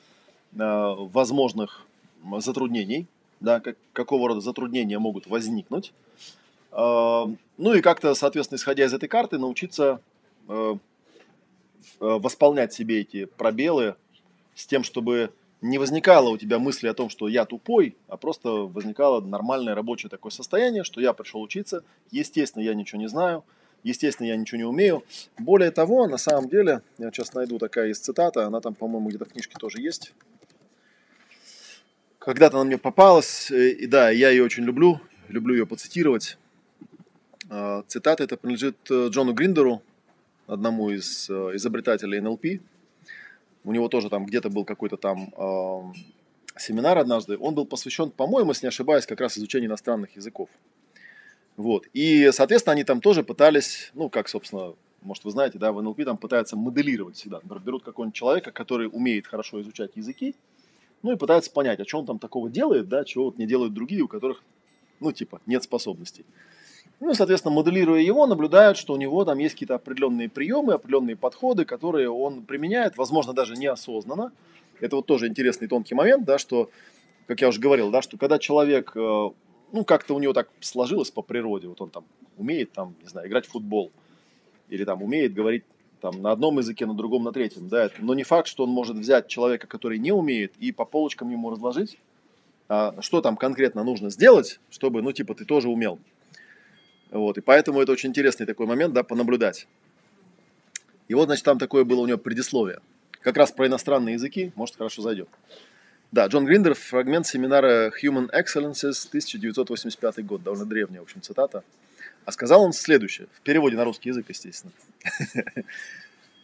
возможных 0.54 1.86
затруднений, 2.40 3.08
да, 3.40 3.60
как, 3.60 3.78
какого 3.94 4.30
рода 4.30 4.42
затруднения 4.42 5.00
могут 5.00 5.28
возникнуть. 5.28 5.94
Э, 6.72 7.26
ну 7.58 7.74
и 7.74 7.82
как-то, 7.82 8.14
соответственно, 8.16 8.58
исходя 8.58 8.86
из 8.86 8.94
этой 8.94 9.08
карты, 9.08 9.38
научиться 9.38 10.02
э, 10.48 10.76
восполнять 12.00 12.74
себе 12.74 13.02
эти 13.02 13.26
пробелы 13.26 13.96
с 14.56 14.66
тем, 14.66 14.84
чтобы 14.84 15.32
не 15.62 15.78
возникало 15.78 16.30
у 16.30 16.38
тебя 16.38 16.60
мысли 16.60 16.88
о 16.88 16.94
том, 16.94 17.10
что 17.10 17.28
я 17.28 17.46
тупой, 17.46 17.96
а 18.08 18.18
просто 18.18 18.50
возникало 18.50 19.22
нормальное 19.22 19.76
рабочее 19.76 20.10
такое 20.10 20.32
состояние, 20.32 20.84
что 20.84 21.02
я 21.02 21.14
пришел 21.14 21.42
учиться, 21.42 21.84
естественно, 22.12 22.62
я 22.64 22.74
ничего 22.76 23.02
не 23.02 23.08
знаю, 23.08 23.44
естественно, 23.84 24.28
я 24.28 24.36
ничего 24.36 24.58
не 24.60 24.66
умею. 24.66 25.04
Более 25.40 25.72
того, 25.72 26.08
на 26.08 26.18
самом 26.18 26.50
деле, 26.50 26.82
я 26.98 27.12
сейчас 27.12 27.34
найду 27.34 27.58
такая 27.58 27.88
есть 27.88 28.04
цитата, 28.04 28.46
она 28.46 28.62
там, 28.62 28.76
по-моему, 28.76 29.10
где-то 29.10 29.26
в 29.26 29.30
книжке 29.30 29.56
тоже 29.60 29.82
есть. 29.82 30.14
Когда-то 32.28 32.58
она 32.58 32.66
мне 32.66 32.78
попалась, 32.78 33.50
э, 33.52 33.70
и 33.70 33.88
да, 33.88 34.10
я 34.10 34.30
ее 34.30 34.44
очень 34.44 34.66
люблю, 34.66 35.00
люблю 35.30 35.56
ее 35.56 35.66
поцитировать. 35.66 36.38
А, 37.50 37.84
цитата 37.88 38.22
эта 38.22 38.36
принадлежит 38.36 38.76
э, 38.92 39.08
Джону 39.08 39.32
Гриндеру, 39.32 39.82
одному 40.46 40.90
из 40.90 41.30
э, 41.30 41.52
изобретателей 41.54 42.20
НЛП. 42.20 42.46
У 43.64 43.72
него 43.72 43.88
тоже 43.88 44.10
там 44.10 44.26
где-то 44.26 44.50
был 44.50 44.66
какой-то 44.66 44.98
там 44.98 45.34
э, 45.38 46.60
семинар 46.60 46.98
однажды. 46.98 47.38
Он 47.38 47.56
был 47.56 47.66
посвящен, 47.66 48.12
по-моему, 48.12 48.52
если 48.52 48.66
не 48.66 48.72
ошибаюсь, 48.72 49.06
как 49.06 49.22
раз 49.22 49.38
изучению 49.38 49.70
иностранных 49.70 50.18
языков. 50.18 50.50
Вот. 51.56 51.88
И, 51.94 52.30
соответственно, 52.34 52.74
они 52.74 52.84
там 52.84 53.00
тоже 53.00 53.24
пытались, 53.24 53.92
ну, 53.94 54.10
как, 54.10 54.28
собственно, 54.28 54.74
может, 55.02 55.24
вы 55.24 55.32
знаете, 55.32 55.60
да, 55.60 55.72
в 55.72 55.82
НЛП 55.82 56.04
там 56.04 56.18
пытаются 56.18 56.58
моделировать 56.58 57.16
всегда. 57.16 57.38
Например, 57.38 57.64
берут 57.64 57.84
какого-нибудь 57.86 58.18
человека, 58.18 58.52
который 58.52 58.90
умеет 58.92 59.28
хорошо 59.28 59.62
изучать 59.62 59.92
языки, 59.96 60.36
ну, 61.04 61.12
и 61.12 61.18
пытаются 61.18 61.52
понять, 61.52 61.80
а 61.80 61.86
что 61.86 62.00
он 62.00 62.06
там 62.06 62.20
такого 62.20 62.50
делает, 62.50 62.88
да, 62.88 63.04
чего 63.04 63.26
вот 63.26 63.38
не 63.38 63.46
делают 63.46 63.74
другие, 63.74 64.02
у 64.02 64.08
которых, 64.08 64.44
ну, 65.00 65.12
типа, 65.12 65.42
нет 65.46 65.64
способностей. 65.64 66.26
Ну, 67.00 67.14
соответственно, 67.14 67.54
моделируя 67.54 68.02
его, 68.02 68.26
наблюдают, 68.26 68.78
что 68.78 68.94
у 68.94 68.98
него 68.98 69.24
там 69.24 69.38
есть 69.38 69.54
какие-то 69.54 69.76
определенные 69.76 70.30
приемы, 70.30 70.74
определенные 70.74 71.16
подходы, 71.16 71.64
которые 71.64 72.10
он 72.10 72.44
применяет, 72.44 72.98
возможно, 72.98 73.34
даже 73.34 73.56
неосознанно. 73.56 74.32
Это 74.80 74.96
вот 74.96 75.06
тоже 75.06 75.28
интересный 75.28 75.68
тонкий 75.68 75.94
момент, 75.94 76.26
да, 76.26 76.40
что, 76.40 76.72
как 77.28 77.42
я 77.42 77.50
уже 77.50 77.60
говорил, 77.60 77.92
да, 77.92 78.02
что 78.02 78.18
когда 78.18 78.40
человек, 78.40 78.94
э, 78.96 79.30
ну, 79.72 79.86
как-то 79.86 80.16
у 80.16 80.20
него 80.20 80.34
так 80.34 80.50
сложилось 80.60 81.12
по 81.12 81.22
природе, 81.22 81.68
вот 81.68 81.82
он 81.82 81.92
там 81.92 82.04
умеет, 82.38 82.72
там, 82.72 82.96
не 83.04 83.10
знаю, 83.10 83.28
играть 83.28 83.46
в 83.46 83.52
футбол, 83.52 83.92
или 84.70 84.84
там 84.84 85.04
умеет 85.04 85.34
говорить 85.34 85.64
там 86.12 86.22
на 86.22 86.32
одном 86.32 86.58
языке, 86.58 86.86
на 86.86 86.94
другом, 86.94 87.24
на 87.24 87.32
третьем, 87.34 87.68
да, 87.68 87.90
но 88.00 88.14
не 88.14 88.24
факт, 88.24 88.48
что 88.48 88.64
он 88.64 88.70
может 88.70 88.96
взять 88.96 89.28
человека, 89.28 89.68
который 89.68 90.00
не 90.00 90.12
умеет, 90.12 90.54
и 90.58 90.72
по 90.72 90.86
полочкам 90.86 91.30
ему 91.30 91.50
разложить, 91.50 91.98
а, 92.70 92.96
что 93.02 93.22
там 93.22 93.36
конкретно 93.36 93.84
нужно 93.84 94.10
сделать, 94.10 94.60
чтобы, 94.70 95.02
ну, 95.02 95.12
типа, 95.12 95.36
ты 95.36 95.44
тоже 95.44 95.68
умел. 95.70 96.00
Вот, 97.12 97.38
и 97.38 97.42
поэтому 97.42 97.82
это 97.82 97.92
очень 97.92 98.10
интересный 98.10 98.46
такой 98.46 98.68
момент, 98.68 98.94
да, 98.94 99.04
понаблюдать. 99.04 99.68
И 101.10 101.14
вот, 101.14 101.26
значит, 101.26 101.44
там 101.44 101.60
такое 101.60 101.84
было 101.84 102.02
у 102.02 102.08
него 102.08 102.18
предисловие. 102.18 102.80
Как 103.22 103.36
раз 103.38 103.52
про 103.52 103.68
иностранные 103.68 104.14
языки, 104.14 104.52
может, 104.56 104.78
хорошо 104.78 105.02
зайдет. 105.02 105.28
Да, 106.12 106.28
Джон 106.28 106.46
Гриндер, 106.46 106.74
фрагмент 106.74 107.28
семинара 107.28 107.92
Human 108.02 108.30
Excellences, 108.32 109.08
1985 109.10 110.26
год, 110.26 110.44
довольно 110.44 110.66
древняя, 110.66 111.02
в 111.02 111.04
общем, 111.04 111.22
цитата. 111.22 111.64
А 112.28 112.34
сказал 112.34 112.62
он 112.62 112.74
следующее, 112.74 113.30
в 113.34 113.40
переводе 113.40 113.78
на 113.78 113.86
русский 113.86 114.10
язык, 114.10 114.26
естественно. 114.28 114.74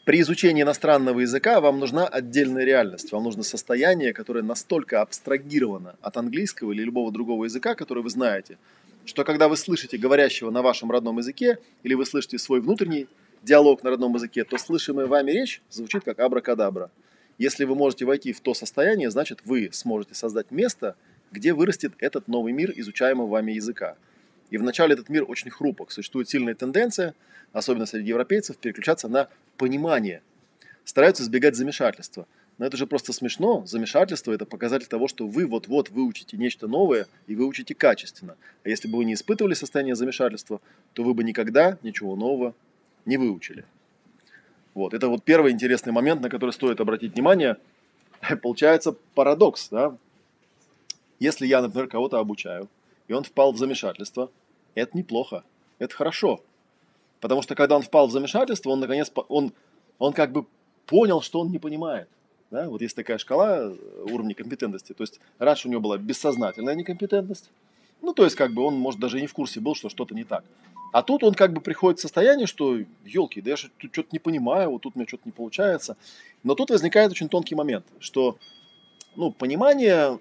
При 0.05 0.21
изучении 0.21 0.63
иностранного 0.63 1.19
языка 1.19 1.59
вам 1.59 1.77
нужна 1.77 2.07
отдельная 2.07 2.63
реальность, 2.63 3.11
вам 3.11 3.23
нужно 3.23 3.43
состояние, 3.43 4.13
которое 4.13 4.43
настолько 4.43 5.01
абстрагировано 5.01 5.97
от 5.99 6.15
английского 6.15 6.71
или 6.71 6.83
любого 6.83 7.11
другого 7.11 7.43
языка, 7.43 7.75
который 7.75 8.01
вы 8.01 8.09
знаете, 8.09 8.57
что 9.03 9.25
когда 9.25 9.49
вы 9.49 9.57
слышите 9.57 9.97
говорящего 9.97 10.51
на 10.51 10.61
вашем 10.61 10.89
родном 10.89 11.17
языке, 11.17 11.57
или 11.83 11.95
вы 11.95 12.05
слышите 12.05 12.39
свой 12.39 12.61
внутренний 12.61 13.09
диалог 13.41 13.83
на 13.83 13.89
родном 13.89 14.15
языке, 14.15 14.45
то 14.45 14.57
слышимая 14.57 15.07
вами 15.07 15.31
речь 15.31 15.61
звучит 15.69 16.05
как 16.05 16.17
абракадабра. 16.19 16.91
Если 17.37 17.65
вы 17.65 17.75
можете 17.75 18.05
войти 18.05 18.31
в 18.31 18.39
то 18.39 18.53
состояние, 18.53 19.11
значит 19.11 19.41
вы 19.43 19.69
сможете 19.73 20.15
создать 20.15 20.49
место, 20.49 20.95
где 21.33 21.53
вырастет 21.53 21.91
этот 21.99 22.29
новый 22.29 22.53
мир 22.53 22.71
изучаемого 22.73 23.27
вами 23.27 23.51
языка. 23.51 23.97
И 24.53 24.57
вначале 24.57 24.93
этот 24.93 25.09
мир 25.09 25.25
очень 25.27 25.49
хрупок. 25.49 25.91
Существует 25.91 26.29
сильная 26.29 26.53
тенденция, 26.53 27.15
особенно 27.51 27.85
среди 27.85 28.09
европейцев, 28.09 28.57
переключаться 28.57 29.07
на 29.07 29.27
понимание. 29.57 30.21
Стараются 30.85 31.23
избегать 31.23 31.55
замешательства– 31.55 32.27
но 32.57 32.65
это 32.67 32.77
же 32.77 32.85
просто 32.85 33.13
смешно. 33.13 33.65
Замешательство– 33.65 34.31
это 34.33 34.45
показатель 34.45 34.87
того, 34.87 35.07
что 35.07 35.27
вы 35.27 35.47
вот-вот 35.47 35.89
выучите 35.89 36.37
нечто 36.37 36.67
новое 36.67 37.07
и 37.27 37.35
выучите 37.35 37.73
качественно. 37.73 38.35
А 38.63 38.69
если 38.69 38.87
бы 38.87 38.97
вы 38.97 39.05
не 39.05 39.13
испытывали 39.13 39.53
состояние 39.53 39.95
замешательства, 39.95 40.61
то 40.93 41.03
вы 41.03 41.13
бы 41.13 41.23
никогда 41.23 41.77
ничего 41.81 42.15
нового 42.15 42.53
не 43.05 43.17
выучили. 43.17 43.65
Вот, 44.73 44.93
это 44.93 45.07
вот 45.07 45.23
первый 45.23 45.51
интересный 45.51 45.91
момент, 45.91 46.21
на 46.21 46.29
который 46.29 46.51
стоит 46.51 46.79
обратить 46.79 47.13
внимание. 47.15 47.57
Получается 48.41 48.95
парадокс, 49.15 49.69
да? 49.69 49.97
Если 51.19 51.47
я, 51.47 51.61
например, 51.61 51.87
кого-то 51.87 52.19
обучаю, 52.19 52.69
и 53.07 53.13
он 53.13 53.23
впал 53.23 53.51
в 53.51 53.57
замешательство, 53.57 54.29
это 54.75 54.97
неплохо, 54.97 55.43
это 55.79 55.95
хорошо. 55.95 56.41
Потому 57.19 57.41
что 57.41 57.55
когда 57.55 57.75
он 57.75 57.83
впал 57.83 58.07
в 58.07 58.11
замешательство, 58.11 58.69
он 58.69 58.79
наконец, 58.79 59.11
он, 59.29 59.53
он 59.97 60.13
как 60.13 60.31
бы 60.31 60.45
понял, 60.85 61.21
что 61.21 61.39
он 61.39 61.51
не 61.51 61.59
понимает. 61.59 62.09
Да? 62.51 62.69
Вот 62.69 62.81
есть 62.81 62.95
такая 62.95 63.17
шкала 63.17 63.59
э, 63.61 63.75
уровня 64.11 64.35
компетентности. 64.35 64.93
То 64.93 65.03
есть 65.03 65.19
раньше 65.39 65.67
у 65.67 65.71
него 65.71 65.81
была 65.81 65.97
бессознательная 65.97 66.75
некомпетентность. 66.75 67.49
Ну, 68.01 68.13
то 68.13 68.25
есть, 68.25 68.35
как 68.35 68.53
бы 68.53 68.63
он, 68.63 68.75
может, 68.75 68.99
даже 68.99 69.17
и 69.17 69.21
не 69.21 69.27
в 69.27 69.33
курсе 69.33 69.61
был, 69.61 69.75
что 69.75 69.87
что-то 69.87 70.13
не 70.13 70.25
так. 70.25 70.43
А 70.91 71.01
тут 71.01 71.23
он 71.23 71.33
как 71.33 71.53
бы 71.53 71.61
приходит 71.61 71.99
в 71.99 72.01
состояние, 72.01 72.45
что, 72.45 72.77
елки, 73.05 73.41
да 73.41 73.51
я 73.51 73.55
же 73.55 73.71
тут 73.79 73.93
что-то 73.93 74.09
не 74.11 74.19
понимаю, 74.19 74.69
вот 74.69 74.81
тут 74.81 74.95
у 74.95 74.99
меня 74.99 75.07
что-то 75.07 75.23
не 75.25 75.31
получается. 75.31 75.95
Но 76.43 76.53
тут 76.53 76.69
возникает 76.69 77.11
очень 77.11 77.29
тонкий 77.29 77.55
момент, 77.55 77.85
что, 77.99 78.37
ну, 79.15 79.31
понимание 79.31 80.19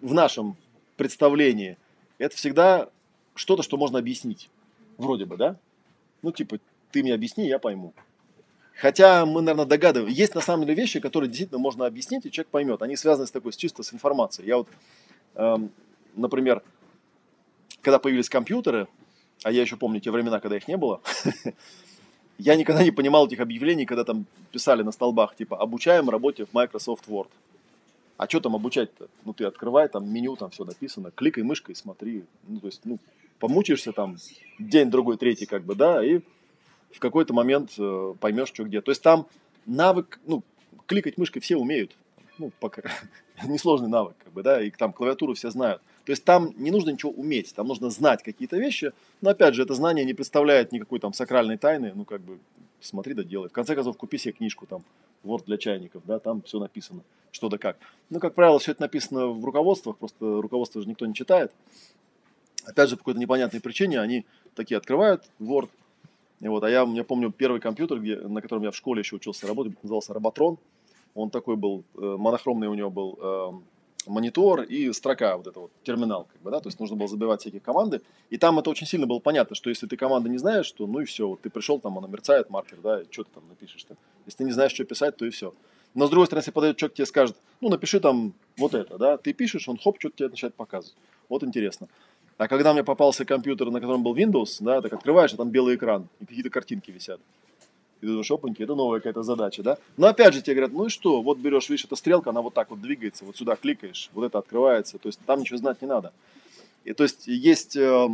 в 0.00 0.12
нашем 0.12 0.56
представлении– 0.96 1.78
это 2.18 2.36
всегда 2.36 2.88
что-то, 3.34 3.62
что 3.62 3.76
можно 3.76 3.98
объяснить. 3.98 4.50
Вроде 4.98 5.24
бы, 5.24 5.36
да? 5.36 5.56
Ну, 6.22 6.32
типа, 6.32 6.58
ты 6.90 7.02
мне 7.02 7.14
объясни, 7.14 7.46
я 7.46 7.58
пойму. 7.58 7.92
Хотя 8.76 9.24
мы, 9.24 9.40
наверное, 9.40 9.66
догадываемся. 9.66 10.18
Есть 10.18 10.34
на 10.34 10.40
самом 10.40 10.66
деле 10.66 10.74
вещи, 10.74 11.00
которые 11.00 11.28
действительно 11.28 11.58
можно 11.58 11.86
объяснить, 11.86 12.26
и 12.26 12.30
человек 12.30 12.50
поймет. 12.50 12.82
Они 12.82 12.96
связаны 12.96 13.26
с 13.26 13.30
такой, 13.30 13.52
с 13.52 13.56
чисто 13.56 13.82
с 13.82 13.94
информацией. 13.94 14.48
Я 14.48 14.58
вот, 14.58 14.68
эм, 15.34 15.70
например, 16.16 16.62
когда 17.82 17.98
появились 17.98 18.28
компьютеры, 18.28 18.88
а 19.42 19.52
я 19.52 19.62
еще 19.62 19.76
помню 19.76 20.00
те 20.00 20.10
времена, 20.10 20.40
когда 20.40 20.56
их 20.56 20.66
не 20.66 20.76
было, 20.76 21.00
я 22.38 22.56
никогда 22.56 22.82
не 22.82 22.90
понимал 22.90 23.26
этих 23.26 23.40
объявлений, 23.40 23.86
когда 23.86 24.04
там 24.04 24.26
писали 24.50 24.82
на 24.82 24.90
столбах, 24.90 25.36
типа, 25.36 25.56
обучаем 25.60 26.10
работе 26.10 26.46
в 26.46 26.52
Microsoft 26.52 27.06
Word. 27.06 27.28
А 28.16 28.28
что 28.28 28.40
там 28.40 28.54
обучать-то? 28.54 29.08
Ну, 29.24 29.32
ты 29.32 29.44
открывай, 29.44 29.88
там 29.88 30.08
меню, 30.08 30.36
там 30.36 30.50
все 30.50 30.64
написано, 30.64 31.10
кликай 31.10 31.42
мышкой, 31.42 31.74
смотри. 31.74 32.24
Ну, 32.46 32.60
то 32.60 32.66
есть, 32.66 32.80
ну, 32.84 32.98
помучаешься 33.44 33.92
там 33.92 34.16
день, 34.58 34.90
другой, 34.90 35.18
третий, 35.18 35.44
как 35.44 35.64
бы, 35.64 35.74
да, 35.74 36.02
и 36.02 36.20
в 36.90 36.98
какой-то 36.98 37.34
момент 37.34 37.72
э, 37.78 38.14
поймешь, 38.18 38.48
что 38.48 38.64
где. 38.64 38.80
То 38.80 38.90
есть 38.90 39.02
там 39.02 39.26
навык, 39.66 40.18
ну, 40.24 40.42
кликать 40.86 41.18
мышкой 41.18 41.42
все 41.42 41.58
умеют. 41.58 41.94
Ну, 42.38 42.52
пока 42.58 42.80
несложный 43.46 43.90
навык, 43.90 44.16
как 44.24 44.32
бы, 44.32 44.42
да, 44.42 44.62
и 44.62 44.70
там 44.70 44.94
клавиатуру 44.94 45.34
все 45.34 45.50
знают. 45.50 45.82
То 46.06 46.12
есть 46.12 46.24
там 46.24 46.54
не 46.56 46.70
нужно 46.70 46.88
ничего 46.88 47.12
уметь, 47.12 47.54
там 47.54 47.66
нужно 47.66 47.90
знать 47.90 48.22
какие-то 48.22 48.56
вещи, 48.56 48.92
но 49.20 49.28
опять 49.28 49.54
же, 49.54 49.62
это 49.62 49.74
знание 49.74 50.06
не 50.06 50.14
представляет 50.14 50.72
никакой 50.72 50.98
там 50.98 51.12
сакральной 51.12 51.58
тайны, 51.58 51.92
ну, 51.94 52.06
как 52.06 52.22
бы, 52.22 52.38
смотри 52.80 53.12
да 53.12 53.24
делай. 53.24 53.50
В 53.50 53.52
конце 53.52 53.74
концов, 53.74 53.98
купи 53.98 54.16
себе 54.16 54.32
книжку 54.32 54.64
там, 54.64 54.84
Word 55.22 55.44
для 55.44 55.58
чайников, 55.58 56.02
да, 56.06 56.18
там 56.18 56.40
все 56.40 56.58
написано, 56.58 57.02
что 57.30 57.50
да 57.50 57.58
как. 57.58 57.76
Ну, 58.08 58.20
как 58.20 58.34
правило, 58.34 58.58
все 58.58 58.72
это 58.72 58.80
написано 58.80 59.26
в 59.26 59.44
руководствах, 59.44 59.98
просто 59.98 60.40
руководство 60.40 60.80
же 60.80 60.88
никто 60.88 61.04
не 61.04 61.12
читает. 61.12 61.52
Опять 62.64 62.88
же, 62.88 62.96
по 62.96 63.00
какой-то 63.00 63.20
непонятной 63.20 63.60
причине 63.60 64.00
они 64.00 64.24
такие 64.54 64.78
открывают 64.78 65.24
Word, 65.40 65.68
и 66.40 66.48
вот, 66.48 66.62
а 66.64 66.70
я, 66.70 66.82
я 66.82 67.04
помню 67.04 67.30
первый 67.30 67.60
компьютер, 67.60 68.00
где, 68.00 68.16
на 68.16 68.42
котором 68.42 68.62
я 68.64 68.70
в 68.70 68.76
школе 68.76 69.00
еще 69.00 69.16
учился 69.16 69.46
работать, 69.46 69.82
назывался 69.82 70.12
Роботрон. 70.12 70.58
Он 71.14 71.30
такой 71.30 71.56
был, 71.56 71.84
э, 71.96 72.16
монохромный 72.18 72.68
у 72.68 72.74
него 72.74 72.90
был 72.90 73.18
э, 73.20 73.52
монитор 74.10 74.62
и 74.62 74.92
строка, 74.92 75.36
вот 75.36 75.46
это 75.46 75.60
вот, 75.60 75.70
терминал, 75.84 76.26
как 76.30 76.42
бы, 76.42 76.50
да, 76.50 76.60
то 76.60 76.68
есть 76.68 76.78
нужно 76.80 76.96
было 76.96 77.08
забивать 77.08 77.40
всякие 77.40 77.60
команды. 77.60 78.02
И 78.30 78.36
там 78.36 78.58
это 78.58 78.68
очень 78.68 78.86
сильно 78.86 79.06
было 79.06 79.20
понятно, 79.20 79.54
что 79.54 79.70
если 79.70 79.86
ты 79.86 79.96
команды 79.96 80.28
не 80.28 80.38
знаешь, 80.38 80.70
то 80.72 80.86
ну 80.86 81.00
и 81.00 81.04
все, 81.04 81.28
вот 81.28 81.40
ты 81.40 81.50
пришел, 81.50 81.78
там 81.78 81.96
она 81.98 82.08
мерцает, 82.08 82.50
маркер, 82.50 82.78
да, 82.82 83.00
и 83.00 83.04
что 83.10 83.24
ты 83.24 83.30
там 83.32 83.44
напишешь-то. 83.48 83.96
Если 84.26 84.38
ты 84.38 84.44
не 84.44 84.52
знаешь, 84.52 84.72
что 84.72 84.84
писать, 84.84 85.16
то 85.16 85.24
и 85.24 85.30
все. 85.30 85.54
Но 85.94 86.08
с 86.08 86.10
другой 86.10 86.26
стороны, 86.26 86.40
если 86.40 86.50
подойдет 86.50 86.76
человек 86.76 86.96
тебе 86.96 87.06
скажет, 87.06 87.36
ну 87.60 87.68
напиши 87.68 88.00
там 88.00 88.34
вот 88.56 88.74
это, 88.74 88.98
да, 88.98 89.16
ты 89.16 89.32
пишешь, 89.32 89.68
он 89.68 89.78
хоп, 89.78 89.96
что-то 89.98 90.16
тебе 90.16 90.28
начинает 90.28 90.54
показывать. 90.54 90.96
Вот 91.28 91.44
интересно. 91.44 91.88
А 92.36 92.48
когда 92.48 92.72
мне 92.72 92.82
попался 92.82 93.24
компьютер, 93.24 93.70
на 93.70 93.80
котором 93.80 94.02
был 94.02 94.14
Windows, 94.16 94.56
да, 94.60 94.80
так 94.80 94.92
открываешь, 94.92 95.32
а 95.32 95.36
там 95.36 95.50
белый 95.50 95.76
экран, 95.76 96.08
и 96.20 96.26
какие-то 96.26 96.50
картинки 96.50 96.90
висят. 96.90 97.20
И 98.00 98.06
думаешь, 98.06 98.30
опаньки, 98.30 98.62
это 98.62 98.74
новая 98.74 98.98
какая-то 98.98 99.22
задача, 99.22 99.62
да? 99.62 99.78
Но 99.96 100.08
опять 100.08 100.34
же 100.34 100.42
тебе 100.42 100.56
говорят, 100.56 100.72
ну 100.72 100.86
и 100.86 100.88
что, 100.88 101.22
вот 101.22 101.38
берешь, 101.38 101.68
видишь, 101.68 101.84
эта 101.84 101.96
стрелка, 101.96 102.30
она 102.30 102.42
вот 102.42 102.52
так 102.52 102.70
вот 102.70 102.80
двигается, 102.80 103.24
вот 103.24 103.36
сюда 103.36 103.56
кликаешь, 103.56 104.10
вот 104.12 104.24
это 104.24 104.38
открывается, 104.38 104.98
то 104.98 105.08
есть 105.08 105.20
там 105.24 105.40
ничего 105.40 105.58
знать 105.58 105.80
не 105.80 105.88
надо. 105.88 106.12
И 106.84 106.92
то 106.92 107.04
есть 107.04 107.26
есть 107.26 107.76
э, 107.76 108.08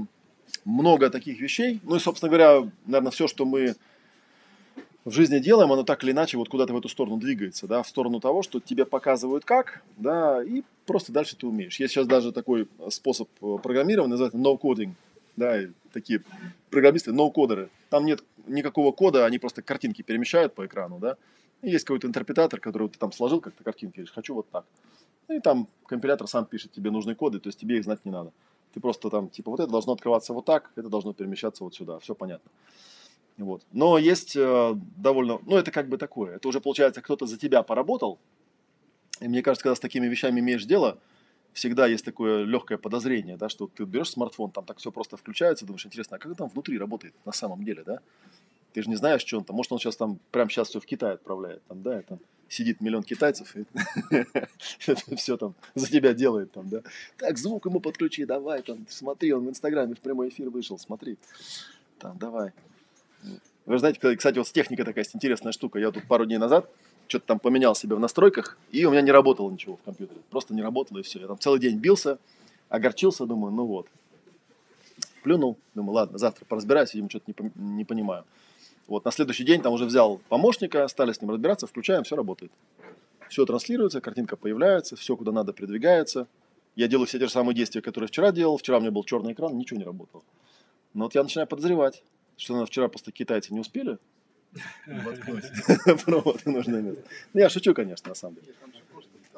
много 0.65 1.11
таких 1.11 1.41
вещей, 1.41 1.81
ну 1.83 1.97
и, 1.97 1.99
собственно 1.99 2.29
говоря, 2.29 2.71
наверное, 2.87 3.11
все, 3.11 3.27
что 3.27 3.45
мы 3.45 3.75
в 5.04 5.12
жизни 5.12 5.38
делаем, 5.38 5.73
оно 5.73 5.83
так 5.83 6.02
или 6.04 6.12
иначе 6.12 6.37
вот 6.37 6.49
куда-то 6.49 6.73
в 6.73 6.78
эту 6.78 6.88
сторону 6.88 7.16
двигается, 7.16 7.66
да, 7.66 7.83
в 7.83 7.88
сторону 7.88 8.21
того, 8.21 8.42
что 8.42 8.61
тебе 8.61 8.85
показывают 8.85 9.45
как, 9.45 9.83
да, 9.97 10.42
и 10.42 10.62
просто 10.87 11.12
дальше 11.12 11.37
ты 11.37 11.47
умеешь. 11.47 11.80
Есть 11.80 11.95
сейчас 11.95 12.07
даже 12.07 12.33
такой 12.33 12.69
способ 12.90 13.28
э, 13.40 13.57
программирования, 13.62 14.11
называется 14.11 14.38
no-coding, 14.38 14.92
да, 15.37 15.59
такие 15.92 16.23
программисты, 16.71 17.12
no-кодеры. 17.12 17.71
Там 17.88 18.04
нет 18.04 18.23
никакого 18.47 18.92
кода, 18.92 19.25
они 19.25 19.38
просто 19.38 19.62
картинки 19.62 20.02
перемещают 20.02 20.54
по 20.54 20.66
экрану, 20.66 20.99
да, 20.99 21.16
и 21.62 21.71
есть 21.71 21.85
какой-то 21.85 22.07
интерпретатор, 22.07 22.61
который 22.61 22.88
ты 22.88 22.99
там 22.99 23.12
сложил 23.12 23.40
как-то 23.40 23.64
картинки, 23.64 23.97
говоришь, 23.97 24.12
хочу 24.12 24.35
вот 24.35 24.49
так. 24.50 24.64
И 25.28 25.40
там 25.40 25.69
компилятор 25.87 26.26
сам 26.26 26.45
пишет 26.45 26.73
тебе 26.73 26.90
нужные 26.90 27.14
коды, 27.14 27.38
то 27.38 27.49
есть 27.49 27.59
тебе 27.59 27.78
их 27.78 27.85
знать 27.85 28.04
не 28.04 28.11
надо. 28.11 28.33
Ты 28.73 28.80
просто 28.80 29.11
там, 29.11 29.28
типа, 29.28 29.50
вот 29.50 29.61
это 29.61 29.71
должно 29.71 29.92
открываться 29.92 30.33
вот 30.33 30.45
так, 30.45 30.71
это 30.76 30.88
должно 30.88 31.12
перемещаться 31.12 31.64
вот 31.64 31.75
сюда, 31.75 31.99
все 31.99 32.14
понятно. 32.14 32.50
Вот. 33.37 33.63
Но 33.73 33.99
есть 33.99 34.37
э, 34.37 34.75
довольно, 34.97 35.41
ну 35.47 35.57
это 35.57 35.71
как 35.71 35.89
бы 35.89 35.97
такое, 35.97 36.37
это 36.37 36.49
уже 36.49 36.61
получается 36.61 37.01
кто-то 37.01 37.27
за 37.27 37.39
тебя 37.39 37.63
поработал, 37.63 38.19
и 39.21 39.29
мне 39.29 39.43
кажется, 39.43 39.63
когда 39.63 39.77
с 39.77 39.81
такими 39.81 40.07
вещами 40.07 40.41
имеешь 40.41 40.65
дело, 40.65 40.99
всегда 41.53 41.87
есть 41.87 42.05
такое 42.05 42.45
легкое 42.45 42.79
подозрение, 42.79 43.37
да, 43.37 43.49
что 43.49 43.67
ты 43.67 43.85
берешь 43.85 44.11
смартфон, 44.11 44.51
там 44.51 44.65
так 44.65 44.79
все 44.79 44.93
просто 44.93 45.17
включается, 45.17 45.67
думаешь, 45.67 45.87
интересно, 45.87 46.17
а 46.17 46.21
как 46.21 46.37
там 46.37 46.49
внутри 46.49 46.79
работает 46.79 47.15
на 47.25 47.33
самом 47.33 47.65
деле, 47.65 47.83
да? 47.85 48.01
Ты 48.73 48.83
же 48.83 48.89
не 48.89 48.97
знаешь, 48.97 49.23
что 49.23 49.39
он 49.39 49.45
там, 49.45 49.57
может 49.57 49.73
он 49.73 49.79
сейчас 49.79 49.97
там, 49.97 50.21
прямо 50.31 50.49
сейчас 50.49 50.69
все 50.69 50.81
в 50.81 50.87
Китай 50.87 51.15
отправляет, 51.15 51.63
там, 51.65 51.83
да, 51.83 52.01
и 52.01 52.03
там 52.03 52.21
сидит 52.49 52.81
миллион 52.81 53.03
китайцев, 53.03 53.55
и 53.57 53.65
все 55.17 55.37
там 55.37 55.55
за 55.75 55.89
тебя 55.89 56.15
делает, 56.15 56.53
там, 56.53 56.69
да. 56.69 56.83
Так, 57.17 57.37
звук 57.37 57.67
ему 57.67 57.81
подключи, 57.81 58.25
давай, 58.25 58.63
там, 58.63 58.87
смотри, 58.89 59.33
он 59.33 59.47
в 59.47 59.51
Инстаграме 59.51 59.95
в 59.95 60.01
прямой 60.01 60.29
эфир 60.29 60.51
вышел, 60.51 60.79
смотри, 60.79 61.17
там, 61.99 62.17
давай. 62.19 62.53
Вы 63.67 63.79
знаете, 63.79 64.17
кстати, 64.17 64.39
вот 64.39 64.49
с 64.49 64.53
техникой 64.53 64.85
такая 64.85 65.05
интересная 65.12 65.53
штука. 65.53 65.79
Я 65.79 65.91
тут 65.91 66.07
пару 66.09 66.27
дней 66.27 66.39
назад 66.39 66.69
что-то 67.11 67.27
там 67.27 67.39
поменял 67.41 67.75
себе 67.75 67.97
в 67.97 68.00
настройках, 68.00 68.57
и 68.71 68.85
у 68.85 68.91
меня 68.91 69.00
не 69.03 69.11
работало 69.11 69.50
ничего 69.50 69.77
в 69.77 69.83
компьютере. 69.83 70.21
Просто 70.31 70.55
не 70.55 70.62
работало, 70.62 70.99
и 70.99 71.03
все. 71.03 71.19
Я 71.19 71.27
там 71.27 71.39
целый 71.39 71.59
день 71.59 71.77
бился, 71.77 72.19
огорчился, 72.69 73.27
думаю, 73.27 73.53
ну 73.53 73.67
вот. 73.67 73.87
Плюнул, 75.25 75.59
думаю, 75.75 75.95
ладно, 75.95 76.19
завтра 76.19 76.45
поразбираюсь, 76.45 76.95
видимо, 76.95 77.11
что-то 77.11 77.33
не, 77.33 77.53
не 77.57 77.85
понимаю. 77.85 78.25
Вот, 78.87 79.05
на 79.05 79.11
следующий 79.11 79.45
день 79.45 79.61
там 79.61 79.73
уже 79.73 79.85
взял 79.85 80.19
помощника, 80.29 80.87
стали 80.89 81.12
с 81.12 81.21
ним 81.21 81.31
разбираться, 81.31 81.67
включаем, 81.67 82.05
все 82.05 82.17
работает. 82.17 82.53
Все 83.29 83.45
транслируется, 83.45 84.00
картинка 84.00 84.37
появляется, 84.37 84.97
все 84.97 85.17
куда 85.17 85.31
надо 85.33 85.53
передвигается. 85.53 86.27
Я 86.77 86.89
делаю 86.89 87.07
все 87.07 87.19
те 87.19 87.27
же 87.27 87.33
самые 87.33 87.55
действия, 87.55 87.83
которые 87.83 88.09
вчера 88.09 88.33
делал. 88.33 88.57
Вчера 88.57 88.79
у 88.79 88.81
меня 88.81 88.91
был 88.91 89.05
черный 89.05 89.33
экран, 89.33 89.57
ничего 89.57 89.79
не 89.79 89.85
работало. 89.85 90.23
Но 90.95 91.05
вот 91.05 91.15
я 91.15 91.23
начинаю 91.23 91.47
подозревать 91.47 92.03
что 92.40 92.56
на 92.56 92.64
вчера 92.64 92.88
просто 92.88 93.12
китайцы 93.12 93.52
не 93.52 93.61
успели 93.61 93.99
провод 96.04 96.40
в 96.44 96.47
нужное 96.47 96.80
место. 96.80 97.04
Ну, 97.35 97.40
я 97.40 97.49
шучу, 97.50 97.75
конечно, 97.75 98.09
на 98.09 98.14
самом 98.14 98.37
деле. 98.37 98.54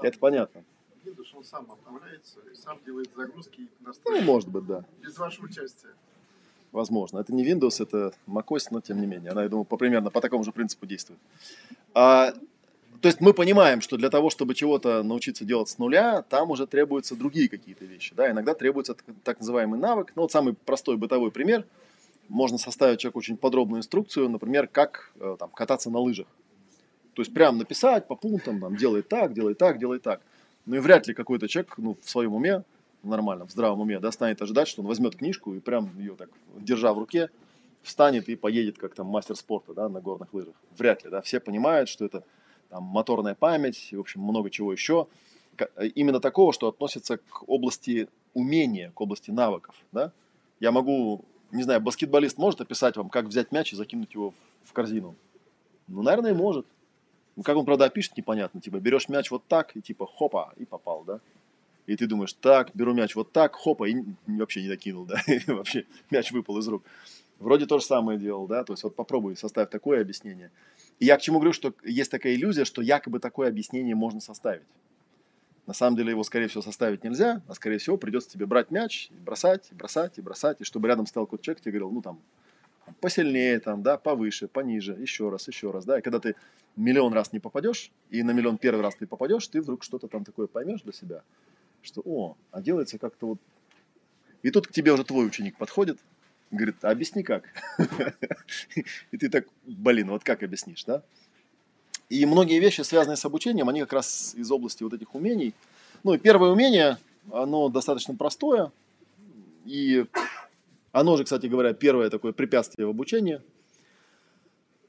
Это 0.00 0.18
понятно. 0.18 0.62
Windows 1.04 1.26
он 1.34 1.44
сам 1.44 1.70
обновляется 1.70 2.38
и 2.50 2.54
сам 2.54 2.78
делает 2.86 3.10
загрузки 3.14 3.68
Ну, 4.04 4.22
может 4.22 4.48
быть, 4.48 4.66
да. 4.66 4.84
Без 5.02 5.18
вашего 5.18 5.46
участия. 5.46 5.90
Возможно. 6.70 7.18
Это 7.18 7.34
не 7.34 7.44
Windows, 7.44 7.82
это 7.82 8.14
macOS, 8.26 8.68
но 8.70 8.80
тем 8.80 9.00
не 9.00 9.06
менее. 9.06 9.32
Она, 9.32 9.42
я 9.42 9.48
думаю, 9.48 9.64
по, 9.64 9.76
примерно 9.76 10.10
по 10.10 10.20
такому 10.20 10.44
же 10.44 10.52
принципу 10.52 10.86
действует. 10.86 11.20
А, 11.94 12.32
то 13.00 13.08
есть 13.08 13.20
мы 13.20 13.34
понимаем, 13.34 13.80
что 13.80 13.96
для 13.96 14.10
того, 14.10 14.30
чтобы 14.30 14.54
чего-то 14.54 15.02
научиться 15.02 15.44
делать 15.44 15.68
с 15.68 15.78
нуля, 15.78 16.22
там 16.22 16.50
уже 16.50 16.66
требуются 16.66 17.16
другие 17.16 17.48
какие-то 17.48 17.84
вещи. 17.84 18.14
Да? 18.14 18.30
Иногда 18.30 18.54
требуется 18.54 18.96
так 19.24 19.40
называемый 19.40 19.78
навык. 19.78 20.12
Ну, 20.14 20.22
вот 20.22 20.32
самый 20.32 20.54
простой 20.54 20.96
бытовой 20.96 21.32
пример– 21.32 21.66
можно 22.32 22.56
составить 22.56 23.00
человеку 23.00 23.18
очень 23.18 23.36
подробную 23.36 23.80
инструкцию, 23.80 24.28
например, 24.30 24.66
как 24.66 25.12
э, 25.20 25.36
там, 25.38 25.50
кататься 25.50 25.90
на 25.90 25.98
лыжах. 25.98 26.26
То 27.12 27.20
есть 27.20 27.34
прям 27.34 27.58
написать 27.58 28.08
по 28.08 28.16
пунктам, 28.16 28.58
там, 28.58 28.74
делай 28.74 29.02
так, 29.02 29.34
делай 29.34 29.54
так, 29.54 29.78
делай 29.78 29.98
так. 29.98 30.22
Ну 30.64 30.76
и 30.76 30.78
вряд 30.78 31.06
ли 31.06 31.12
какой-то 31.12 31.46
человек 31.46 31.74
ну, 31.76 31.94
в 32.02 32.08
своем 32.08 32.34
уме, 32.34 32.64
нормально, 33.02 33.46
в 33.46 33.50
здравом 33.50 33.80
уме, 33.80 34.00
да, 34.00 34.10
станет 34.12 34.40
ожидать, 34.40 34.66
что 34.66 34.80
он 34.80 34.88
возьмет 34.88 35.16
книжку 35.16 35.54
и 35.54 35.60
прям 35.60 35.90
ее 35.98 36.14
так, 36.14 36.30
держа 36.56 36.94
в 36.94 36.98
руке, 36.98 37.28
встанет 37.82 38.30
и 38.30 38.34
поедет 38.36 38.78
как 38.78 38.94
там 38.94 39.08
мастер 39.08 39.36
спорта 39.36 39.74
да, 39.74 39.90
на 39.90 40.00
горных 40.00 40.32
лыжах. 40.32 40.54
Вряд 40.78 41.04
ли, 41.04 41.10
да, 41.10 41.20
все 41.20 41.38
понимают, 41.38 41.90
что 41.90 42.06
это 42.06 42.24
там, 42.70 42.82
моторная 42.84 43.34
память, 43.34 43.90
в 43.92 44.00
общем, 44.00 44.22
много 44.22 44.48
чего 44.48 44.72
еще. 44.72 45.06
Э, 45.58 45.86
именно 45.88 46.20
такого, 46.20 46.54
что 46.54 46.68
относится 46.68 47.18
к 47.18 47.46
области 47.46 48.08
умения, 48.32 48.90
к 48.94 49.00
области 49.02 49.30
навыков, 49.30 49.74
да. 49.92 50.12
Я 50.60 50.72
могу 50.72 51.24
не 51.52 51.62
знаю, 51.62 51.80
баскетболист 51.80 52.38
может 52.38 52.60
описать 52.60 52.96
вам, 52.96 53.08
как 53.08 53.26
взять 53.26 53.52
мяч 53.52 53.72
и 53.72 53.76
закинуть 53.76 54.14
его 54.14 54.34
в 54.64 54.72
корзину? 54.72 55.14
Ну, 55.86 56.02
наверное, 56.02 56.34
может. 56.34 56.66
Ну, 57.36 57.42
как 57.42 57.56
он, 57.56 57.64
правда, 57.64 57.86
опишет, 57.86 58.16
непонятно. 58.16 58.60
Типа, 58.60 58.78
берешь 58.78 59.08
мяч 59.08 59.30
вот 59.30 59.42
так, 59.46 59.76
и 59.76 59.80
типа, 59.80 60.06
хопа, 60.06 60.52
и 60.56 60.64
попал, 60.64 61.04
да? 61.04 61.20
И 61.86 61.96
ты 61.96 62.06
думаешь, 62.06 62.32
так, 62.32 62.70
беру 62.74 62.94
мяч 62.94 63.14
вот 63.14 63.32
так, 63.32 63.54
хопа, 63.56 63.88
и 63.88 64.02
вообще 64.26 64.62
не 64.62 64.68
докинул, 64.68 65.04
да? 65.04 65.20
Вообще 65.46 65.84
мяч 66.10 66.30
выпал 66.30 66.58
из 66.58 66.68
рук. 66.68 66.84
Вроде 67.38 67.66
то 67.66 67.80
же 67.80 67.84
самое 67.84 68.18
делал, 68.18 68.46
да? 68.46 68.62
То 68.62 68.72
есть 68.72 68.84
вот 68.84 68.94
попробуй, 68.94 69.36
составь 69.36 69.68
такое 69.68 70.00
объяснение. 70.00 70.50
И 71.00 71.06
я 71.06 71.16
к 71.16 71.22
чему 71.22 71.38
говорю, 71.38 71.52
что 71.52 71.74
есть 71.82 72.10
такая 72.10 72.34
иллюзия, 72.34 72.64
что 72.64 72.82
якобы 72.82 73.18
такое 73.18 73.48
объяснение 73.48 73.96
можно 73.96 74.20
составить. 74.20 74.62
На 75.66 75.74
самом 75.74 75.96
деле 75.96 76.10
его, 76.10 76.24
скорее 76.24 76.48
всего, 76.48 76.62
составить 76.62 77.04
нельзя, 77.04 77.40
а 77.46 77.54
скорее 77.54 77.78
всего 77.78 77.96
придется 77.96 78.30
тебе 78.30 78.46
брать 78.46 78.70
мяч, 78.70 79.08
и 79.10 79.14
бросать, 79.14 79.68
и 79.70 79.74
бросать, 79.74 80.18
и 80.18 80.22
бросать, 80.22 80.60
и 80.60 80.64
чтобы 80.64 80.88
рядом 80.88 81.06
стоял 81.06 81.26
какой-то 81.26 81.44
человек, 81.44 81.62
тебе 81.62 81.72
говорил, 81.72 81.90
ну 81.92 82.02
там, 82.02 82.20
посильнее, 83.00 83.60
там, 83.60 83.82
да, 83.82 83.96
повыше, 83.96 84.48
пониже, 84.48 84.92
еще 84.92 85.30
раз, 85.30 85.46
еще 85.46 85.70
раз, 85.70 85.84
да, 85.84 85.98
и 85.98 86.02
когда 86.02 86.18
ты 86.18 86.34
миллион 86.74 87.12
раз 87.12 87.32
не 87.32 87.38
попадешь, 87.38 87.92
и 88.10 88.22
на 88.22 88.32
миллион 88.32 88.58
первый 88.58 88.82
раз 88.82 88.96
ты 88.96 89.06
попадешь, 89.06 89.46
ты 89.46 89.60
вдруг 89.60 89.84
что-то 89.84 90.08
там 90.08 90.24
такое 90.24 90.48
поймешь 90.48 90.82
для 90.82 90.92
себя, 90.92 91.22
что, 91.82 92.02
о, 92.04 92.36
а 92.50 92.60
делается 92.60 92.98
как-то 92.98 93.28
вот... 93.28 93.38
И 94.42 94.50
тут 94.50 94.66
к 94.66 94.72
тебе 94.72 94.92
уже 94.92 95.04
твой 95.04 95.26
ученик 95.26 95.56
подходит, 95.56 96.00
говорит, 96.50 96.84
а 96.84 96.90
объясни 96.90 97.22
как. 97.22 97.44
И 99.12 99.16
ты 99.16 99.28
так, 99.28 99.46
блин, 99.64 100.10
вот 100.10 100.24
как 100.24 100.42
объяснишь, 100.42 100.84
да? 100.84 101.02
И 102.12 102.26
многие 102.26 102.60
вещи, 102.60 102.82
связанные 102.82 103.16
с 103.16 103.24
обучением, 103.24 103.70
они 103.70 103.80
как 103.80 103.94
раз 103.94 104.34
из 104.36 104.50
области 104.50 104.82
вот 104.82 104.92
этих 104.92 105.14
умений. 105.14 105.54
Ну 106.04 106.12
и 106.12 106.18
первое 106.18 106.50
умение, 106.50 106.98
оно 107.32 107.70
достаточно 107.70 108.14
простое. 108.14 108.70
И 109.64 110.04
оно 110.92 111.16
же, 111.16 111.24
кстати 111.24 111.46
говоря, 111.46 111.72
первое 111.72 112.10
такое 112.10 112.32
препятствие 112.32 112.86
в 112.86 112.90
обучении. 112.90 113.40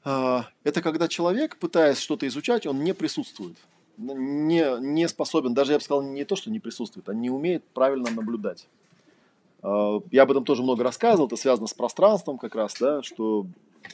А, 0.04 0.50
это 0.64 0.82
когда 0.82 1.08
человек, 1.08 1.56
пытаясь 1.56 1.98
что-то 1.98 2.28
изучать, 2.28 2.66
он 2.66 2.84
не 2.84 2.92
присутствует. 2.92 3.56
Не, 3.96 4.78
не 4.82 5.08
способен, 5.08 5.54
даже 5.54 5.72
я 5.72 5.78
бы 5.78 5.84
сказал, 5.84 6.02
не 6.02 6.26
то, 6.26 6.36
что 6.36 6.50
не 6.50 6.60
присутствует, 6.60 7.08
а 7.08 7.14
не 7.14 7.30
умеет 7.30 7.64
правильно 7.72 8.10
наблюдать. 8.10 8.66
А, 9.62 10.02
я 10.10 10.24
об 10.24 10.30
этом 10.30 10.44
тоже 10.44 10.62
много 10.62 10.84
рассказывал, 10.84 11.28
это 11.28 11.36
связано 11.36 11.68
с 11.68 11.72
пространством 11.72 12.36
как 12.36 12.54
раз, 12.54 12.74
да, 12.78 13.02
что, 13.02 13.46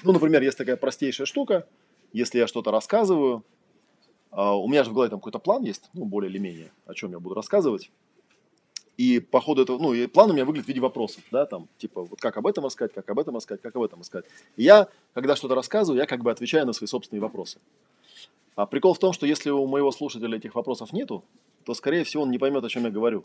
ну, 0.03 0.11
например, 0.11 0.43
есть 0.43 0.59
такая 0.59 0.77
простейшая 0.77 1.29
штука– 1.29 1.65
если 2.13 2.39
я 2.39 2.47
что-то 2.47 2.71
рассказываю, 2.71 3.45
а, 4.31 4.57
у 4.57 4.69
меня 4.69 4.85
же 4.85 4.91
в 4.91 4.95
голове 4.95 5.11
там 5.11 5.19
какой-то 5.19 5.39
план 5.39 5.65
есть, 5.65 5.91
ну, 5.93 6.05
более 6.05 6.31
или 6.31 6.39
менее, 6.39 6.73
о 6.87 6.95
чем 6.95 7.11
я 7.13 7.19
буду 7.19 7.35
рассказывать. 7.35 7.91
И 8.97 9.19
по 9.19 9.41
ходу 9.41 9.63
этого, 9.63 9.79
ну, 9.79 9.95
и 9.95 10.07
план 10.07 10.31
у 10.31 10.35
меня 10.35 10.45
выглядит 10.45 10.67
в 10.67 10.69
виде 10.69 10.81
вопросов, 10.81 11.23
да, 11.31 11.47
там, 11.47 11.69
типа, 11.79 12.03
вот 12.03 12.21
как 12.21 12.37
об 12.37 12.47
этом 12.47 12.67
рассказать, 12.67 12.93
как 12.93 13.09
об 13.09 13.19
этом 13.19 13.35
рассказать, 13.35 13.63
как 13.63 13.75
об 13.75 13.83
этом 13.83 14.01
рассказать. 14.01 14.27
И 14.57 14.63
я, 14.63 14.89
когда 15.15 15.37
что-то 15.37 15.55
рассказываю, 15.55 15.99
я 15.99 16.07
как 16.07 16.23
бы 16.23 16.31
отвечаю 16.31 16.67
на 16.67 16.73
свои 16.73 16.87
собственные 16.87 17.23
вопросы. 17.23 17.59
А 18.57 18.67
прикол 18.67 18.93
в 18.93 18.99
том, 18.99 19.13
что 19.15 19.27
если 19.27 19.51
у 19.51 19.67
моего 19.67 19.91
слушателя 19.91 20.37
этих 20.37 20.55
вопросов 20.55 20.93
нету, 20.93 21.25
то, 21.65 21.73
скорее 21.73 22.05
всего, 22.05 22.25
он 22.25 22.31
не 22.31 22.39
поймет, 22.39 22.63
о 22.63 22.69
чем 22.69 22.85
я 22.85 22.91
говорю. 22.91 23.25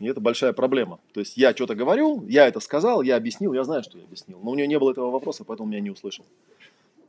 И 0.00 0.06
это 0.06 0.20
большая 0.20 0.52
проблема. 0.52 0.98
То 1.12 1.20
есть 1.20 1.36
я 1.36 1.52
что-то 1.52 1.74
говорю, 1.74 2.26
я 2.26 2.46
это 2.46 2.60
сказал, 2.60 3.02
я 3.02 3.16
объяснил, 3.16 3.52
я 3.52 3.64
знаю, 3.64 3.82
что 3.82 3.98
я 3.98 4.04
объяснил. 4.04 4.38
Но 4.42 4.50
у 4.50 4.54
него 4.54 4.66
не 4.66 4.78
было 4.78 4.90
этого 4.90 5.10
вопроса, 5.10 5.44
поэтому 5.44 5.68
меня 5.68 5.80
не 5.80 5.90
услышал. 5.90 6.24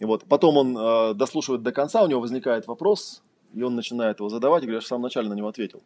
Вот 0.06 0.26
потом 0.26 0.58
он 0.58 0.78
э, 0.78 1.14
дослушивает 1.14 1.64
до 1.64 1.72
конца, 1.72 2.04
у 2.04 2.08
него 2.08 2.22
возникает 2.22 2.68
вопрос, 2.68 3.22
и 3.54 3.62
он 3.62 3.76
начинает 3.76 4.20
его 4.20 4.30
задавать, 4.30 4.64
и 4.64 4.66
говорит, 4.66 4.84
что 4.84 4.88
в 4.88 4.90
самом 4.90 5.04
начале 5.04 5.30
на 5.30 5.34
него 5.34 5.48
ответил. 5.48 5.82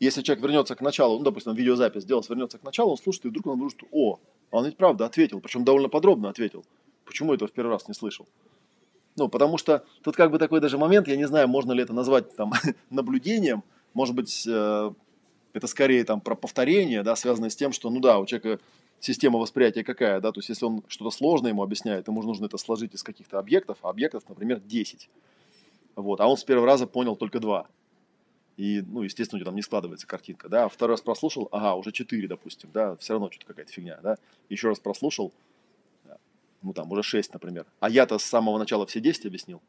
Если 0.00 0.22
человек 0.22 0.42
вернется 0.42 0.74
к 0.74 0.80
началу, 0.80 1.18
ну, 1.18 1.24
допустим, 1.24 1.54
видеозапись 1.54 2.02
сделал, 2.02 2.24
вернется 2.28 2.58
к 2.58 2.62
началу, 2.62 2.92
он 2.92 2.96
слушает, 2.96 3.26
и 3.26 3.28
вдруг 3.28 3.46
он 3.46 3.52
обнаружит, 3.52 3.82
о, 3.92 4.18
он 4.50 4.64
ведь 4.64 4.76
правда 4.76 5.06
ответил, 5.06 5.40
причем 5.40 5.64
довольно 5.64 5.88
подробно 5.88 6.28
ответил. 6.28 6.64
Почему 7.04 7.32
я 7.32 7.36
этого 7.36 7.48
в 7.48 7.52
первый 7.52 7.70
раз 7.70 7.86
не 7.86 7.94
слышал? 7.94 8.26
Ну, 9.16 9.28
потому 9.28 9.58
что 9.58 9.84
тут 10.02 10.16
как 10.16 10.30
бы 10.30 10.38
такой 10.38 10.60
даже 10.60 10.78
момент, 10.78 11.06
я 11.06 11.16
не 11.16 11.26
знаю, 11.26 11.46
можно 11.48 11.72
ли 11.72 11.82
это 11.82 11.92
назвать 11.92 12.34
там 12.34 12.52
наблюдением, 12.90 13.62
может 13.92 14.14
быть, 14.14 14.46
э, 14.46 14.90
это 15.52 15.66
скорее 15.68 16.04
там 16.04 16.20
про 16.20 16.34
повторение, 16.34 17.02
да, 17.02 17.14
связанное 17.14 17.50
с 17.50 17.56
тем, 17.56 17.72
что, 17.72 17.90
ну 17.90 18.00
да, 18.00 18.18
у 18.18 18.26
человека 18.26 18.62
система 19.04 19.38
восприятия 19.38 19.84
какая, 19.84 20.20
да, 20.20 20.32
то 20.32 20.38
есть 20.38 20.48
если 20.48 20.64
он 20.64 20.82
что-то 20.88 21.10
сложное 21.10 21.50
ему 21.50 21.62
объясняет, 21.62 22.08
ему 22.08 22.22
нужно 22.22 22.46
это 22.46 22.58
сложить 22.58 22.94
из 22.94 23.02
каких-то 23.02 23.38
объектов, 23.38 23.78
а 23.82 23.90
объектов, 23.90 24.24
например, 24.28 24.60
10. 24.60 25.10
Вот, 25.96 26.20
а 26.20 26.26
он 26.26 26.36
с 26.36 26.44
первого 26.44 26.66
раза 26.66 26.86
понял 26.86 27.14
только 27.14 27.38
два. 27.38 27.66
И, 28.56 28.82
ну, 28.82 29.02
естественно, 29.02 29.38
у 29.38 29.40
него 29.40 29.46
там 29.46 29.56
не 29.56 29.62
складывается 29.62 30.06
картинка, 30.06 30.48
да, 30.48 30.68
второй 30.68 30.94
раз 30.94 31.02
прослушал, 31.02 31.48
ага, 31.52 31.74
уже 31.74 31.92
4, 31.92 32.28
допустим, 32.28 32.70
да, 32.72 32.96
все 32.96 33.14
равно 33.14 33.30
что-то 33.30 33.46
какая-то 33.46 33.72
фигня, 33.72 33.98
да, 34.02 34.16
еще 34.48 34.68
раз 34.68 34.78
прослушал, 34.78 35.32
ну 36.62 36.72
там 36.72 36.90
уже 36.90 37.02
6, 37.02 37.32
например, 37.34 37.66
а 37.80 37.90
я-то 37.90 38.18
с 38.18 38.24
самого 38.24 38.58
начала 38.58 38.86
все 38.86 39.00
10 39.00 39.26
объяснил, 39.26 39.60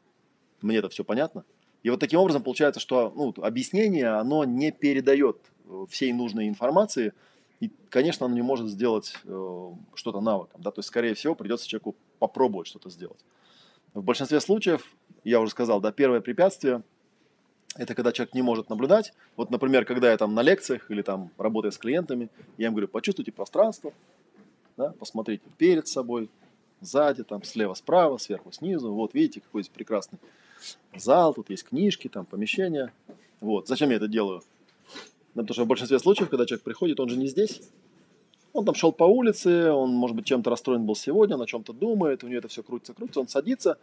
мне 0.62 0.78
это 0.78 0.88
все 0.88 1.04
понятно. 1.04 1.44
И 1.82 1.90
вот 1.90 2.00
таким 2.00 2.20
образом 2.20 2.42
получается, 2.42 2.80
что 2.80 3.12
ну, 3.14 3.34
объяснение, 3.44 4.08
оно 4.08 4.44
не 4.44 4.72
передает 4.72 5.38
э, 5.66 5.84
всей 5.88 6.12
нужной 6.12 6.48
информации, 6.48 7.12
и, 7.60 7.70
конечно, 7.88 8.26
оно 8.26 8.34
не 8.34 8.42
может 8.42 8.68
сделать 8.68 9.14
э, 9.24 9.70
что-то 9.94 10.20
навыком. 10.20 10.60
Да? 10.60 10.70
То 10.70 10.80
есть, 10.80 10.88
скорее 10.88 11.14
всего, 11.14 11.34
придется 11.34 11.68
человеку 11.68 11.96
попробовать 12.18 12.66
что-то 12.66 12.90
сделать. 12.90 13.24
В 13.94 14.02
большинстве 14.02 14.40
случаев, 14.40 14.94
я 15.24 15.40
уже 15.40 15.50
сказал, 15.50 15.80
да, 15.80 15.90
первое 15.92 16.20
препятствие– 16.20 16.82
это 17.76 17.94
когда 17.94 18.12
человек 18.12 18.34
не 18.34 18.42
может 18.42 18.68
наблюдать. 18.68 19.12
Вот, 19.36 19.50
например, 19.50 19.84
когда 19.84 20.10
я 20.10 20.16
там 20.16 20.34
на 20.34 20.42
лекциях 20.42 20.90
или 20.90 21.02
там 21.02 21.30
работая 21.38 21.70
с 21.70 21.78
клиентами, 21.78 22.28
я 22.58 22.66
им 22.66 22.72
говорю, 22.72 22.88
почувствуйте 22.88 23.32
пространство, 23.32 23.92
да, 24.76 24.92
посмотрите 24.98 25.44
перед 25.56 25.88
собой, 25.88 26.30
сзади, 26.80 27.24
там, 27.24 27.42
слева, 27.42 27.74
справа, 27.74 28.18
сверху, 28.18 28.52
снизу. 28.52 28.92
Вот, 28.92 29.14
видите, 29.14 29.40
какой 29.40 29.62
здесь 29.62 29.72
прекрасный 29.74 30.18
зал, 30.94 31.34
тут 31.34 31.50
есть 31.50 31.64
книжки, 31.64 32.08
там, 32.08 32.26
помещения. 32.26 32.92
Вот, 33.40 33.68
зачем 33.68 33.90
я 33.90 33.96
это 33.96 34.08
делаю? 34.08 34.42
Потому 35.42 35.54
что 35.54 35.64
в 35.64 35.68
большинстве 35.68 35.98
случаев, 35.98 36.30
когда 36.30 36.46
человек 36.46 36.64
приходит, 36.64 36.98
он 36.98 37.08
же 37.08 37.16
не 37.16 37.26
здесь. 37.26 37.60
Он 38.52 38.64
там 38.64 38.74
шел 38.74 38.90
по 38.90 39.04
улице, 39.04 39.70
он, 39.70 39.90
может 39.90 40.16
быть, 40.16 40.24
чем-то 40.24 40.48
расстроен 40.48 40.86
был 40.86 40.96
сегодня, 40.96 41.36
на 41.36 41.46
чем-то 41.46 41.74
думает, 41.74 42.24
у 42.24 42.26
него 42.26 42.38
это 42.38 42.48
все 42.48 42.62
крутится, 42.62 42.94
крутится, 42.94 43.20
он 43.20 43.28
садится, 43.28 43.76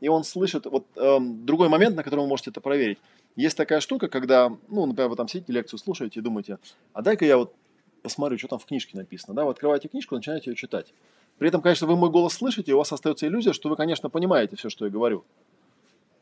и 0.00 0.08
он 0.08 0.22
слышит, 0.22 0.66
вот 0.66 0.84
эм, 0.96 1.46
другой 1.46 1.70
момент, 1.70 1.96
на 1.96 2.02
котором 2.02 2.24
вы 2.24 2.28
можете 2.28 2.50
это 2.50 2.60
проверить. 2.60 2.98
Есть 3.36 3.56
такая 3.56 3.80
штука, 3.80 4.08
когда, 4.08 4.52
ну, 4.68 4.84
например, 4.84 5.08
вы 5.08 5.16
там 5.16 5.28
сидите, 5.28 5.50
лекцию 5.50 5.78
слушаете 5.78 6.20
и 6.20 6.22
думаете, 6.22 6.58
а 6.92 7.00
дай-ка 7.00 7.24
я 7.24 7.38
вот 7.38 7.54
посмотрю, 8.02 8.36
что 8.36 8.48
там 8.48 8.58
в 8.58 8.66
книжке 8.66 8.98
написано. 8.98 9.34
Да, 9.34 9.44
вы 9.44 9.52
открываете 9.52 9.88
книжку, 9.88 10.14
начинаете 10.14 10.50
ее 10.50 10.56
читать. 10.56 10.92
При 11.38 11.48
этом, 11.48 11.62
конечно, 11.62 11.86
вы 11.86 11.96
мой 11.96 12.10
голос 12.10 12.34
слышите, 12.34 12.72
и 12.72 12.74
у 12.74 12.78
вас 12.78 12.92
остается 12.92 13.26
иллюзия, 13.26 13.54
что 13.54 13.70
вы, 13.70 13.76
конечно, 13.76 14.10
понимаете 14.10 14.56
все, 14.56 14.68
что 14.68 14.84
я 14.84 14.90
говорю. 14.90 15.24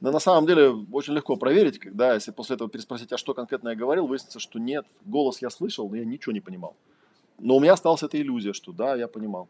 Но 0.00 0.12
на 0.12 0.18
самом 0.18 0.46
деле 0.46 0.68
очень 0.92 1.14
легко 1.14 1.36
проверить, 1.36 1.78
когда, 1.78 2.14
если 2.14 2.30
после 2.30 2.56
этого 2.56 2.68
переспросить, 2.68 3.12
а 3.12 3.18
что 3.18 3.34
конкретно 3.34 3.70
я 3.70 3.74
говорил, 3.74 4.06
выяснится, 4.06 4.38
что 4.38 4.58
нет, 4.58 4.86
голос 5.04 5.40
я 5.40 5.50
слышал, 5.50 5.88
но 5.88 5.96
я 5.96 6.04
ничего 6.04 6.32
не 6.32 6.40
понимал. 6.40 6.76
Но 7.38 7.56
у 7.56 7.60
меня 7.60 7.72
осталась 7.72 8.02
эта 8.02 8.20
иллюзия, 8.20 8.52
что 8.52 8.72
да, 8.72 8.94
я 8.94 9.08
понимал. 9.08 9.48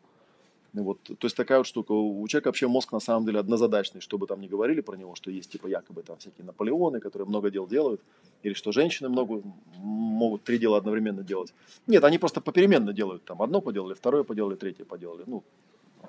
Вот, 0.73 1.03
то 1.03 1.17
есть 1.23 1.37
такая 1.37 1.59
вот 1.59 1.67
штука. 1.67 1.93
У 1.93 2.27
человека 2.29 2.49
вообще 2.49 2.69
мозг 2.69 2.93
на 2.93 3.01
самом 3.01 3.25
деле 3.25 3.41
однозадачный, 3.41 4.01
чтобы 4.03 4.27
там 4.27 4.41
не 4.41 4.49
говорили 4.49 4.83
про 4.83 4.97
него, 4.97 5.15
что 5.15 5.31
есть 5.31 5.51
типа 5.51 5.69
якобы 5.69 6.03
там 6.03 6.19
всякие 6.19 6.45
Наполеоны, 6.45 7.01
которые 7.01 7.27
много 7.27 7.51
дел 7.51 7.67
делают, 7.67 8.03
или 8.43 8.53
что 8.53 8.73
женщины 8.73 9.09
много, 9.09 9.43
могут 9.77 10.45
три 10.45 10.59
дела 10.59 10.77
одновременно 10.77 11.23
делать. 11.23 11.55
Нет, 11.87 12.05
они 12.05 12.19
просто 12.19 12.41
попеременно 12.41 12.93
делают. 12.93 13.25
Там 13.25 13.41
одно 13.41 13.63
поделали, 13.63 13.95
второе 13.95 14.23
поделали, 14.23 14.57
третье 14.57 14.85
поделали. 14.85 15.23
Ну, 15.27 15.43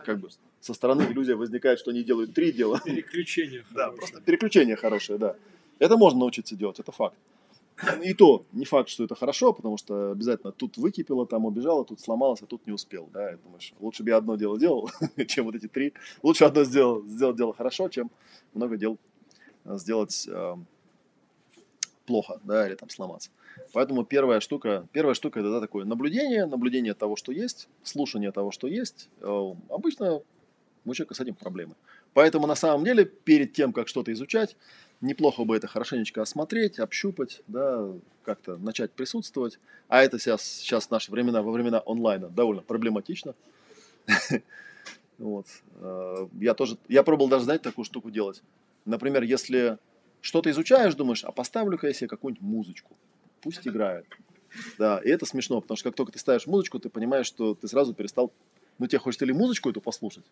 как 0.08 0.20
бы 0.20 0.30
со 0.62 0.74
стороны 0.74 1.02
иллюзия 1.02 1.36
возникает, 1.36 1.80
что 1.80 1.92
они 1.92 2.02
делают 2.02 2.34
три 2.34 2.54
дела. 2.54 2.80
Переключение 2.86 3.66
Да, 3.72 3.92
просто 3.92 4.22
переключение 4.22 4.78
хорошее, 4.78 5.20
да. 5.20 5.36
Это 5.80 5.98
можно 5.98 6.22
научиться 6.22 6.56
делать, 6.56 6.80
это 6.80 6.94
факт. 6.94 7.18
И 8.02 8.14
то, 8.14 8.46
не 8.54 8.64
факт, 8.64 8.88
что 8.90 9.04
это 9.04 9.16
хорошо, 9.16 9.52
потому 9.52 9.78
что 9.78 10.12
обязательно 10.12 10.54
тут 10.54 10.78
выкипело, 10.78 11.28
там 11.28 11.46
убежало, 11.46 11.84
тут 11.84 12.00
сломалось, 12.00 12.42
а 12.42 12.46
тут 12.46 12.66
не 12.66 12.72
успел. 12.72 13.10
Да, 13.14 13.34
и 13.34 13.38
думаешь, 13.38 13.74
лучше 13.80 14.04
бы 14.04 14.10
я 14.10 14.18
одно 14.18 14.38
дело 14.38 14.58
делал, 14.58 14.90
чем 15.28 15.46
вот 15.46 15.56
эти 15.56 15.68
три. 15.68 15.94
Лучше 16.24 16.46
одно 16.46 16.64
сделал, 16.64 17.04
сделать 17.04 17.36
дело 17.36 17.54
хорошо, 17.54 17.90
чем 17.90 18.10
много 18.54 18.78
дел 18.78 18.98
э, 19.66 19.78
сделать 19.78 20.26
э, 20.32 20.56
плохо, 22.06 22.40
да, 22.46 22.66
или 22.66 22.76
там 22.76 22.90
сломаться. 22.90 23.30
Поэтому 23.74 24.06
первая 24.06 24.40
штука, 24.40 24.88
первая 24.92 25.14
штука 25.14 25.40
это 25.40 25.52
да, 25.52 25.60
такое 25.60 25.86
наблюдение, 25.86 26.46
наблюдение 26.46 26.94
того, 26.94 27.16
что 27.16 27.32
есть, 27.32 27.68
слушание 27.84 28.32
того, 28.32 28.52
что 28.52 28.68
есть. 28.68 29.10
Э, 29.22 29.54
обычно 29.70 30.22
у 30.86 30.94
человека 30.94 31.14
с 31.16 31.20
этим 31.20 31.36
проблемы. 31.36 31.76
Поэтому 32.14 32.48
на 32.48 32.56
самом 32.56 32.84
деле 32.86 33.06
перед 33.06 33.54
тем, 33.54 33.74
как 33.74 33.88
что-то 33.88 34.12
изучать, 34.14 34.56
неплохо 35.02 35.44
бы 35.44 35.56
это 35.56 35.68
хорошенечко 35.68 36.22
осмотреть, 36.22 36.80
общупать, 36.80 37.42
да, 37.48 37.88
как-то 38.24 38.58
начать 38.58 38.92
присутствовать. 38.92 39.60
А 39.88 40.02
это 40.02 40.18
сейчас, 40.18 40.44
сейчас 40.44 40.90
наши 40.90 41.12
времена, 41.12 41.42
во 41.42 41.52
времена 41.52 41.82
онлайна 41.86 42.30
довольно 42.30 42.62
проблематично. 42.62 43.36
Вот. 45.20 45.48
Э, 45.82 46.28
я 46.40 46.54
тоже, 46.54 46.78
я 46.88 47.02
пробовал 47.02 47.28
даже, 47.28 47.46
знаете, 47.46 47.64
такую 47.64 47.86
штуку 47.86 48.12
делать. 48.12 48.44
Например, 48.86 49.24
если 49.24 49.80
что-то 50.22 50.52
изучаешь, 50.52 50.94
думаешь, 50.94 51.24
а 51.24 51.32
поставлю-ка 51.32 51.88
я 51.88 51.94
себе 51.94 52.08
какую-нибудь 52.08 52.44
музычку. 52.44 52.96
Пусть 53.48 53.68
играет. 53.68 54.06
Да, 54.78 55.00
и 55.00 55.10
это 55.10 55.26
смешно, 55.26 55.62
потому 55.62 55.78
что 55.78 55.90
как 55.90 55.96
только 55.96 56.12
ты 56.12 56.20
ставишь 56.20 56.48
музычку, 56.48 56.80
ты 56.80 56.90
понимаешь, 56.90 57.26
что 57.26 57.56
ты 57.56 57.68
сразу 57.68 57.94
перестал... 57.94 58.34
Ну, 58.78 58.88
тебе 58.88 59.00
хочется 59.00 59.24
или 59.24 59.32
музычку 59.32 59.70
эту 59.70 59.80
послушать? 59.80 60.26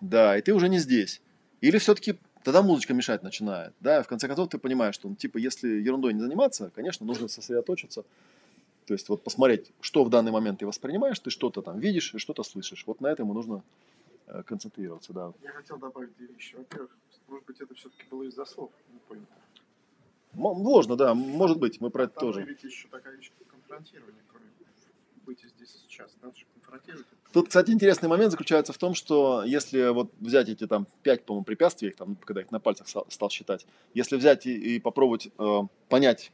Да, 0.00 0.38
и 0.38 0.40
ты 0.40 0.54
уже 0.54 0.68
не 0.68 0.78
здесь. 0.78 1.20
Или 1.60 1.76
все-таки 1.78 2.18
тогда 2.44 2.62
музычка 2.62 2.94
мешать 2.94 3.22
начинает. 3.22 3.74
Да, 3.80 4.02
в 4.02 4.08
конце 4.08 4.26
концов 4.26 4.48
ты 4.48 4.58
понимаешь, 4.58 4.94
что, 4.94 5.08
ну, 5.08 5.16
типа, 5.16 5.36
если 5.36 5.68
ерундой 5.68 6.14
не 6.14 6.20
заниматься, 6.20 6.70
конечно, 6.74 7.04
нужно 7.04 7.28
сосредоточиться. 7.28 8.04
То 8.86 8.94
есть 8.94 9.08
вот 9.10 9.22
посмотреть, 9.22 9.70
что 9.82 10.02
в 10.02 10.08
данный 10.08 10.32
момент 10.32 10.60
ты 10.60 10.66
воспринимаешь, 10.66 11.18
ты 11.18 11.28
что-то 11.28 11.60
там 11.60 11.78
видишь 11.78 12.14
и 12.14 12.18
что-то 12.18 12.42
слышишь. 12.42 12.84
Вот 12.86 13.02
на 13.02 13.08
этом 13.08 13.30
и 13.30 13.34
нужно 13.34 13.62
э, 14.28 14.42
концентрироваться, 14.44 15.12
да. 15.12 15.34
Я 15.42 15.50
хотел 15.50 15.76
добавить 15.76 16.16
две 16.16 16.28
вещи. 16.28 16.56
Во-первых, 16.56 16.96
может 17.28 17.44
быть, 17.46 17.60
это 17.60 17.74
все-таки 17.74 18.04
было 18.10 18.22
из-за 18.22 18.46
слов, 18.46 18.70
не 18.90 18.98
понял. 19.00 19.26
Можно, 20.34 20.96
да, 20.96 21.14
может 21.14 21.58
быть, 21.58 21.80
мы 21.80 21.90
про 21.90 22.04
это 22.04 22.18
тоже. 22.18 22.42
ведь 22.42 22.62
еще 22.62 22.88
такая 22.88 23.16
вещь, 23.16 23.32
как 23.38 23.48
конфронтирование, 23.48 24.22
кроме 24.30 24.46
быть 25.28 25.40
здесь 25.40 25.74
и 25.74 25.78
сейчас. 25.78 26.16
Надо 26.22 26.36
же 26.36 26.46
конфронтировать. 26.54 27.06
Тут, 27.32 27.48
кстати, 27.48 27.70
интересный 27.70 28.08
момент 28.08 28.30
заключается 28.30 28.72
в 28.72 28.78
том, 28.78 28.94
что 28.94 29.44
если 29.44 29.92
вот 29.92 30.10
взять 30.20 30.48
эти 30.48 30.66
там 30.66 30.86
пять, 31.02 31.24
по-моему, 31.24 31.44
препятствий, 31.44 31.88
их 31.88 31.96
там, 31.96 32.16
когда 32.16 32.40
их 32.40 32.50
на 32.50 32.60
пальцах 32.60 32.88
стал 32.88 33.30
считать, 33.30 33.66
если 33.92 34.16
взять 34.16 34.46
и, 34.46 34.76
и 34.76 34.80
попробовать 34.80 35.28
э, 35.38 35.60
понять, 35.90 36.32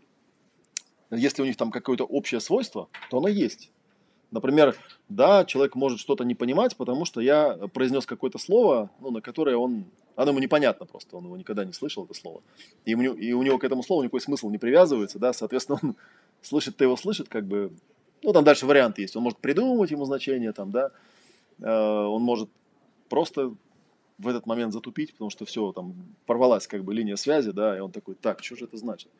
если 1.11 1.42
у 1.42 1.44
них 1.44 1.57
там 1.57 1.72
какое-то 1.72 2.04
общее 2.04 2.40
свойство, 2.40 2.88
то 3.11 3.18
оно 3.18 3.26
есть. 3.26 3.72
Например, 4.34 4.76
да, 5.08 5.44
человек 5.46 5.74
может 5.74 5.98
что-то 5.98 6.24
не 6.24 6.34
понимать, 6.34 6.76
потому 6.76 7.06
что 7.06 7.20
я 7.20 7.54
произнес 7.72 8.04
какое-то 8.04 8.38
слово, 8.38 8.90
ну, 9.00 9.10
на 9.10 9.22
которое 9.22 9.56
он, 9.56 9.86
оно 10.16 10.32
ему 10.32 10.40
непонятно 10.40 10.84
просто, 10.84 11.16
он 11.16 11.24
его 11.24 11.36
никогда 11.36 11.64
не 11.64 11.72
слышал, 11.72 12.04
это 12.04 12.12
слово. 12.12 12.42
И 12.84 12.94
у, 12.94 13.00
него, 13.00 13.14
и 13.14 13.32
у 13.32 13.42
него 13.42 13.58
к 13.58 13.64
этому 13.64 13.82
слову 13.82 14.02
никакой 14.02 14.20
смысл 14.20 14.50
не 14.50 14.58
привязывается, 14.58 15.18
да, 15.18 15.32
соответственно, 15.32 15.78
он 15.82 15.94
слышит, 16.42 16.76
ты 16.76 16.84
его 16.84 16.96
слышит, 16.96 17.28
как 17.28 17.46
бы, 17.46 17.72
ну, 18.22 18.32
там 18.32 18.44
дальше 18.44 18.66
варианты 18.66 19.02
есть. 19.02 19.16
Он 19.16 19.22
может 19.22 19.38
придумать 19.38 19.90
ему 19.90 20.04
значение, 20.04 20.52
там, 20.52 20.70
да, 20.70 20.90
Э, 21.60 22.06
он 22.06 22.22
может 22.22 22.48
просто 23.08 23.54
в 24.18 24.28
этот 24.28 24.46
момент 24.46 24.72
затупить, 24.72 25.12
потому 25.12 25.30
что 25.30 25.44
все, 25.44 25.72
там 25.72 25.94
порвалась 26.26 26.66
как 26.66 26.84
бы 26.84 26.94
линия 26.94 27.16
связи, 27.16 27.50
да, 27.50 27.76
и 27.76 27.80
он 27.80 27.90
такой, 27.90 28.14
так, 28.14 28.42
что 28.42 28.56
же 28.56 28.64
это 28.66 28.76
значит? 28.76 29.10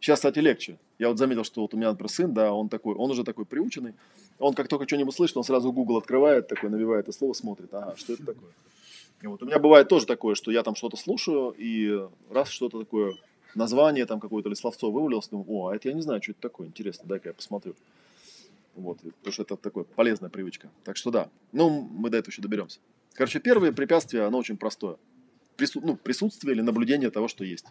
Сейчас, 0.00 0.20
кстати, 0.20 0.38
легче. 0.38 0.78
Я 0.98 1.08
вот 1.08 1.18
заметил, 1.18 1.44
что 1.44 1.60
вот 1.60 1.74
у 1.74 1.76
меня, 1.76 1.90
например, 1.90 2.10
сын, 2.10 2.32
да, 2.32 2.52
он 2.52 2.68
такой, 2.68 2.94
он 2.94 3.10
уже 3.10 3.22
такой 3.22 3.44
приученный, 3.44 3.94
он 4.40 4.54
как 4.54 4.68
только 4.68 4.86
что-нибудь 4.86 5.14
слышит, 5.14 5.36
он 5.36 5.44
сразу 5.44 5.70
Google 5.70 5.98
открывает, 5.98 6.48
такой, 6.48 6.70
набивает 6.70 7.04
это 7.08 7.16
слово, 7.16 7.34
смотрит, 7.34 7.72
ага, 7.72 7.94
что 7.96 8.14
это 8.14 8.24
такое? 8.24 8.50
И 9.22 9.26
вот 9.26 9.42
у 9.42 9.46
меня 9.46 9.58
бывает 9.58 9.88
тоже 9.88 10.06
такое, 10.06 10.34
что 10.34 10.50
я 10.50 10.62
там 10.62 10.74
что-то 10.74 10.96
слушаю, 10.96 11.54
и 11.56 12.08
раз 12.30 12.48
что-то 12.48 12.80
такое, 12.80 13.14
название 13.54 14.06
там 14.06 14.18
какое-то 14.18 14.48
или 14.48 14.56
словцо 14.56 14.90
вывалилось, 14.90 15.28
думаю, 15.28 15.46
о, 15.50 15.68
а 15.68 15.76
это 15.76 15.88
я 15.88 15.94
не 15.94 16.00
знаю, 16.00 16.22
что 16.22 16.32
это 16.32 16.40
такое, 16.40 16.66
интересно, 16.66 17.06
дай-ка 17.06 17.28
я 17.28 17.34
посмотрю. 17.34 17.74
Вот, 18.74 18.98
потому 19.00 19.32
что 19.32 19.42
это 19.42 19.56
такая 19.56 19.84
полезная 19.84 20.30
привычка. 20.30 20.70
Так 20.84 20.96
что 20.96 21.10
да, 21.10 21.28
ну, 21.52 21.68
мы 21.92 22.08
до 22.08 22.16
этого 22.16 22.32
еще 22.32 22.40
доберемся. 22.40 22.78
Короче, 23.12 23.40
первое 23.40 23.72
препятствие, 23.72 24.24
оно 24.24 24.38
очень 24.38 24.56
простое. 24.56 24.96
Прису- 25.58 25.80
ну, 25.82 25.96
присутствие 25.96 26.54
или 26.54 26.62
наблюдение 26.62 27.10
того, 27.10 27.28
что 27.28 27.44
есть. 27.44 27.66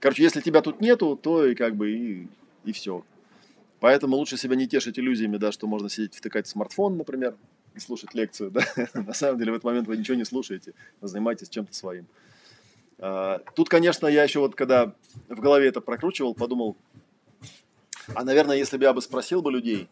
Короче, 0.00 0.22
если 0.22 0.40
тебя 0.40 0.62
тут 0.62 0.80
нету, 0.80 1.16
то 1.16 1.46
и 1.46 1.54
как 1.54 1.76
бы 1.76 1.92
и, 1.92 2.28
и 2.64 2.72
все. 2.72 3.04
Поэтому 3.80 4.16
лучше 4.16 4.36
себя 4.36 4.56
не 4.56 4.68
тешить 4.68 4.98
иллюзиями, 4.98 5.38
да, 5.38 5.52
что 5.52 5.66
можно 5.66 5.88
сидеть 5.88 6.14
втыкать 6.14 6.46
смартфон, 6.46 6.98
например, 6.98 7.36
и 7.74 7.80
слушать 7.80 8.14
лекцию. 8.14 8.50
Да? 8.52 8.64
На 8.94 9.14
самом 9.14 9.38
деле 9.38 9.52
в 9.52 9.54
этот 9.54 9.64
момент 9.64 9.88
вы 9.88 9.96
ничего 9.96 10.16
не 10.16 10.24
слушаете, 10.24 10.74
вы 11.00 11.08
занимаетесь 11.08 11.48
чем-то 11.48 11.74
своим. 11.74 12.06
А, 12.98 13.40
Тут, 13.54 13.70
конечно, 13.70 14.06
я 14.06 14.22
еще 14.22 14.40
вот 14.40 14.54
когда 14.54 14.94
в 15.28 15.40
голове 15.40 15.68
это 15.68 15.80
прокручивал, 15.80 16.34
подумал, 16.34 16.76
а, 18.14 18.22
наверное, 18.22 18.56
если 18.56 18.76
бы 18.76 18.84
я 18.84 18.92
бы 18.92 19.00
спросил 19.00 19.40
бы 19.40 19.50
людей, 19.50 19.88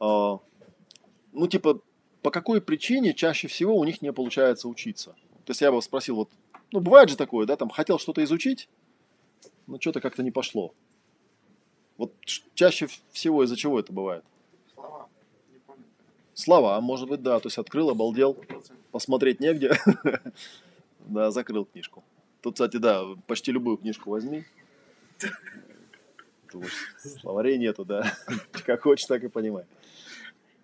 а, 0.00 0.40
ну, 1.32 1.46
типа, 1.46 1.80
по 2.22 2.30
какой 2.30 2.60
причине 2.60 3.14
чаще 3.14 3.46
всего 3.46 3.76
у 3.76 3.84
них 3.84 4.02
не 4.02 4.12
получается 4.12 4.68
учиться? 4.68 5.14
То 5.44 5.52
есть 5.52 5.60
я 5.60 5.70
бы 5.70 5.80
спросил, 5.80 6.16
вот, 6.16 6.30
ну, 6.72 6.80
бывает 6.80 7.08
же 7.08 7.16
такое, 7.16 7.46
да, 7.46 7.56
там, 7.56 7.70
хотел 7.70 8.00
что-то 8.00 8.24
изучить, 8.24 8.68
но 9.68 9.78
что-то 9.80 10.00
как-то 10.00 10.24
не 10.24 10.32
пошло. 10.32 10.74
Вот 11.98 12.12
чаще 12.54 12.88
всего 13.12 13.44
из-за 13.44 13.56
чего 13.56 13.80
это 13.80 13.92
бывает? 13.92 14.24
Слова. 14.74 15.08
Не 15.52 15.58
помню. 15.66 15.84
Слова, 16.34 16.76
а 16.76 16.80
может 16.80 17.08
быть, 17.08 17.22
да, 17.22 17.40
то 17.40 17.46
есть 17.46 17.58
открыл, 17.58 17.90
обалдел, 17.90 18.32
100%. 18.32 18.72
посмотреть 18.92 19.40
негде, 19.40 19.72
да, 21.00 21.30
закрыл 21.30 21.64
книжку. 21.64 22.04
Тут, 22.42 22.54
кстати, 22.54 22.76
да, 22.76 23.02
почти 23.26 23.52
любую 23.52 23.78
книжку 23.78 24.10
возьми. 24.10 24.44
Словарей 27.20 27.58
нету, 27.58 27.84
да. 27.84 28.12
Как 28.66 28.82
хочешь, 28.82 29.06
так 29.06 29.24
и 29.24 29.28
понимай. 29.28 29.64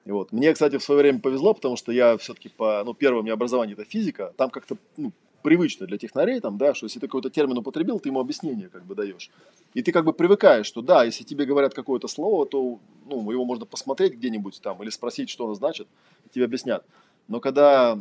И 0.04 0.10
вот. 0.10 0.32
Мне, 0.32 0.52
кстати, 0.52 0.78
в 0.78 0.82
свое 0.82 1.00
время 1.00 1.20
повезло, 1.20 1.54
потому 1.54 1.76
что 1.76 1.92
я 1.92 2.16
все-таки 2.18 2.48
по, 2.48 2.82
ну, 2.84 2.94
первое 2.94 3.20
у 3.20 3.22
меня 3.22 3.34
образование 3.34 3.74
это 3.74 3.84
физика, 3.84 4.32
там 4.36 4.50
как-то 4.50 4.76
ну, 4.96 5.12
привычно 5.42 5.86
для 5.86 5.98
технарей, 5.98 6.40
там, 6.40 6.58
да, 6.58 6.74
что 6.74 6.86
если 6.86 7.00
ты 7.00 7.06
какой-то 7.06 7.30
термин 7.30 7.58
употребил, 7.58 8.00
ты 8.00 8.08
ему 8.08 8.20
объяснение 8.20 8.68
как 8.68 8.84
бы 8.84 8.94
даешь. 8.94 9.30
И 9.74 9.82
ты 9.82 9.92
как 9.92 10.04
бы 10.04 10.12
привыкаешь, 10.12 10.66
что 10.66 10.82
да, 10.82 11.04
если 11.04 11.24
тебе 11.24 11.44
говорят 11.44 11.74
какое-то 11.74 12.08
слово, 12.08 12.46
то 12.46 12.78
ну, 13.06 13.30
его 13.30 13.44
можно 13.44 13.66
посмотреть 13.66 14.14
где-нибудь 14.14 14.60
там 14.62 14.82
или 14.82 14.90
спросить, 14.90 15.28
что 15.28 15.44
оно 15.44 15.54
значит, 15.54 15.88
и 16.26 16.28
тебе 16.30 16.44
объяснят. 16.44 16.84
Но 17.28 17.40
когда... 17.40 17.98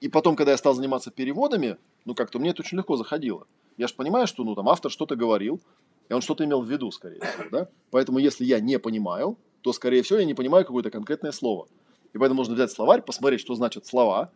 И 0.00 0.08
потом, 0.08 0.36
когда 0.36 0.52
я 0.52 0.58
стал 0.58 0.74
заниматься 0.74 1.10
переводами, 1.10 1.78
ну, 2.04 2.14
как-то 2.14 2.38
мне 2.38 2.50
это 2.50 2.62
очень 2.62 2.76
легко 2.76 2.96
заходило. 2.96 3.46
Я 3.76 3.88
же 3.88 3.94
понимаю, 3.94 4.26
что, 4.26 4.44
ну, 4.44 4.54
там, 4.54 4.68
автор 4.68 4.90
что-то 4.90 5.16
говорил, 5.16 5.60
и 6.08 6.12
он 6.12 6.20
что-то 6.20 6.44
имел 6.44 6.62
в 6.62 6.70
виду, 6.70 6.90
скорее 6.90 7.20
всего, 7.20 7.44
да? 7.50 7.68
Поэтому, 7.90 8.18
если 8.18 8.44
я 8.44 8.60
не 8.60 8.78
понимаю, 8.78 9.36
то, 9.62 9.72
скорее 9.72 10.02
всего, 10.02 10.18
я 10.18 10.24
не 10.24 10.34
понимаю 10.34 10.64
какое-то 10.64 10.90
конкретное 10.90 11.32
слово. 11.32 11.66
И 12.12 12.18
поэтому 12.18 12.38
нужно 12.38 12.54
взять 12.54 12.70
словарь, 12.70 13.02
посмотреть, 13.02 13.40
что 13.40 13.54
значит 13.54 13.86
слова, 13.86 14.30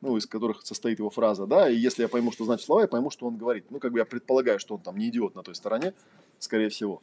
ну, 0.00 0.16
из 0.16 0.26
которых 0.26 0.64
состоит 0.64 0.98
его 0.98 1.10
фраза, 1.10 1.46
да, 1.46 1.68
и 1.68 1.76
если 1.76 2.02
я 2.02 2.08
пойму, 2.08 2.32
что 2.32 2.44
значит 2.44 2.66
слова, 2.66 2.82
я 2.82 2.88
пойму, 2.88 3.10
что 3.10 3.26
он 3.26 3.36
говорит. 3.36 3.64
Ну, 3.70 3.78
как 3.78 3.92
бы 3.92 3.98
я 3.98 4.04
предполагаю, 4.04 4.58
что 4.58 4.74
он 4.74 4.80
там 4.80 4.96
не 4.96 5.08
идиот 5.08 5.34
на 5.34 5.42
той 5.42 5.54
стороне, 5.54 5.94
скорее 6.38 6.68
всего. 6.68 7.02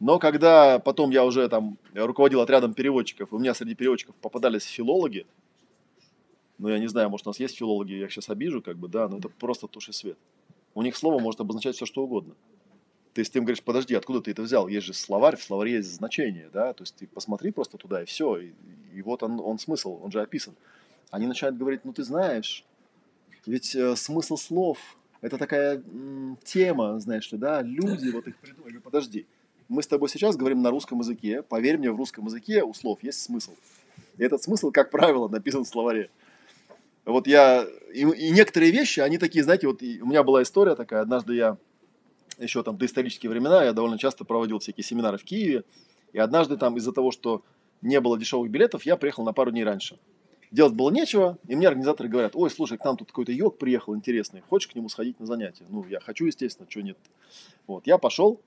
Но 0.00 0.18
когда 0.18 0.78
потом 0.78 1.10
я 1.10 1.24
уже 1.24 1.48
там 1.48 1.78
руководил 1.94 2.40
отрядом 2.40 2.74
переводчиков, 2.74 3.32
у 3.32 3.38
меня 3.38 3.54
среди 3.54 3.74
переводчиков 3.74 4.14
попадались 4.16 4.64
филологи, 4.64 5.26
ну, 6.58 6.68
я 6.68 6.78
не 6.78 6.86
знаю, 6.86 7.10
может, 7.10 7.26
у 7.26 7.30
нас 7.30 7.40
есть 7.40 7.56
филологи, 7.56 7.92
я 7.92 8.04
их 8.04 8.12
сейчас 8.12 8.28
обижу, 8.28 8.62
как 8.62 8.76
бы, 8.76 8.88
да, 8.88 9.08
но 9.08 9.18
это 9.18 9.28
просто 9.28 9.66
тушь 9.66 9.88
и 9.88 9.92
свет. 9.92 10.18
У 10.74 10.82
них 10.82 10.96
слово 10.96 11.20
может 11.20 11.40
обозначать 11.40 11.76
все, 11.76 11.86
что 11.86 12.02
угодно. 12.02 12.34
Ты 13.12 13.22
им 13.22 13.44
говоришь, 13.44 13.62
подожди, 13.62 13.94
откуда 13.94 14.20
ты 14.20 14.32
это 14.32 14.42
взял? 14.42 14.66
Есть 14.66 14.86
же 14.86 14.92
словарь, 14.92 15.36
в 15.36 15.42
словаре 15.42 15.74
есть 15.74 15.92
значение, 15.92 16.50
да, 16.52 16.72
то 16.72 16.82
есть 16.82 16.96
ты 16.96 17.06
посмотри 17.06 17.52
просто 17.52 17.78
туда 17.78 18.02
и 18.02 18.06
все, 18.06 18.38
и, 18.38 18.52
и 18.92 19.02
вот 19.02 19.22
он, 19.22 19.40
он 19.40 19.58
смысл, 19.58 20.00
он 20.02 20.10
же 20.10 20.20
описан. 20.20 20.54
Они 21.10 21.26
начинают 21.26 21.56
говорить, 21.56 21.84
ну 21.84 21.92
ты 21.92 22.02
знаешь, 22.02 22.64
ведь 23.46 23.74
э, 23.74 23.94
смысл 23.96 24.36
слов– 24.36 24.78
это 25.20 25.38
такая 25.38 25.76
м, 25.76 26.38
тема, 26.44 26.98
знаешь 27.00 27.30
ли, 27.32 27.38
да, 27.38 27.62
люди 27.62 28.10
вот 28.10 28.26
их 28.26 28.36
придумали. 28.36 28.78
Подожди, 28.78 29.26
мы 29.68 29.82
с 29.82 29.86
тобой 29.86 30.08
сейчас 30.08 30.36
говорим 30.36 30.62
на 30.62 30.70
русском 30.70 30.98
языке, 30.98 31.42
поверь 31.42 31.78
мне, 31.78 31.90
в 31.90 31.96
русском 31.96 32.26
языке 32.26 32.62
у 32.62 32.74
слов 32.74 33.02
есть 33.02 33.22
смысл. 33.22 33.52
И 34.18 34.22
этот 34.22 34.42
смысл, 34.42 34.70
как 34.70 34.90
правило, 34.90 35.28
написан 35.28 35.64
в 35.64 35.68
словаре. 35.68 36.10
Вот 37.04 37.26
я, 37.26 37.66
и, 37.92 38.00
и 38.00 38.30
некоторые 38.30 38.72
вещи, 38.72 39.00
они 39.00 39.18
такие, 39.18 39.44
знаете, 39.44 39.66
вот 39.66 39.82
у 39.82 40.06
меня 40.06 40.22
была 40.22 40.42
история 40.42 40.74
такая, 40.74 41.02
однажды 41.02 41.34
я, 41.34 41.58
еще 42.38 42.62
там 42.62 42.76
доисторические 42.76 43.30
времена, 43.30 43.64
я 43.64 43.72
довольно 43.72 43.98
часто 43.98 44.24
проводил 44.24 44.58
всякие 44.58 44.84
семинары 44.84 45.18
в 45.18 45.24
Киеве, 45.24 45.64
и 46.12 46.18
однажды 46.18 46.56
там 46.56 46.76
из-за 46.76 46.92
того, 46.92 47.10
что 47.10 47.42
не 47.82 48.00
было 48.00 48.18
дешевых 48.18 48.50
билетов, 48.50 48.86
я 48.86 48.96
приехал 48.96 49.24
на 49.24 49.32
пару 49.32 49.50
дней 49.50 49.64
раньше. 49.64 49.98
Делать 50.54 50.74
было 50.74 50.88
нечего, 50.88 51.36
и 51.48 51.56
мне 51.56 51.66
организаторы 51.66 52.08
говорят, 52.08 52.36
ой, 52.36 52.48
слушай, 52.48 52.78
к 52.78 52.84
нам 52.84 52.96
тут 52.96 53.08
какой-то 53.08 53.32
йог 53.32 53.58
приехал 53.58 53.96
интересный, 53.96 54.40
хочешь 54.40 54.70
к 54.70 54.76
нему 54.76 54.88
сходить 54.88 55.18
на 55.18 55.26
занятия? 55.26 55.64
Ну, 55.68 55.84
я 55.88 55.98
хочу, 55.98 56.26
естественно, 56.26 56.70
что 56.70 56.80
нет. 56.80 56.96
Вот, 57.66 57.88
я 57.88 57.98
пошел, 57.98 58.40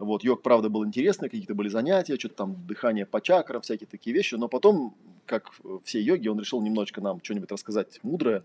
вот, 0.00 0.24
йог, 0.24 0.42
правда, 0.42 0.70
был 0.70 0.84
интересный, 0.84 1.28
какие-то 1.28 1.54
были 1.54 1.68
занятия, 1.68 2.18
что-то 2.18 2.34
там 2.34 2.66
дыхание 2.66 3.06
по 3.06 3.20
чакрам, 3.20 3.62
всякие 3.62 3.86
такие 3.86 4.12
вещи, 4.12 4.34
но 4.34 4.48
потом, 4.48 4.96
как 5.24 5.52
все 5.84 6.02
йоги, 6.02 6.26
он 6.26 6.40
решил 6.40 6.60
немножечко 6.60 7.00
нам 7.00 7.20
что-нибудь 7.22 7.52
рассказать 7.52 8.00
мудрое, 8.02 8.42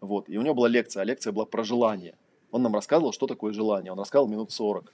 вот, 0.00 0.28
и 0.28 0.36
у 0.36 0.42
него 0.42 0.54
была 0.54 0.66
лекция, 0.66 1.02
а 1.02 1.04
лекция 1.04 1.32
была 1.32 1.44
про 1.44 1.62
желание. 1.62 2.16
Он 2.50 2.62
нам 2.62 2.74
рассказывал, 2.74 3.12
что 3.12 3.28
такое 3.28 3.52
желание, 3.52 3.92
он 3.92 3.98
рассказывал 4.00 4.28
минут 4.28 4.50
40. 4.50 4.92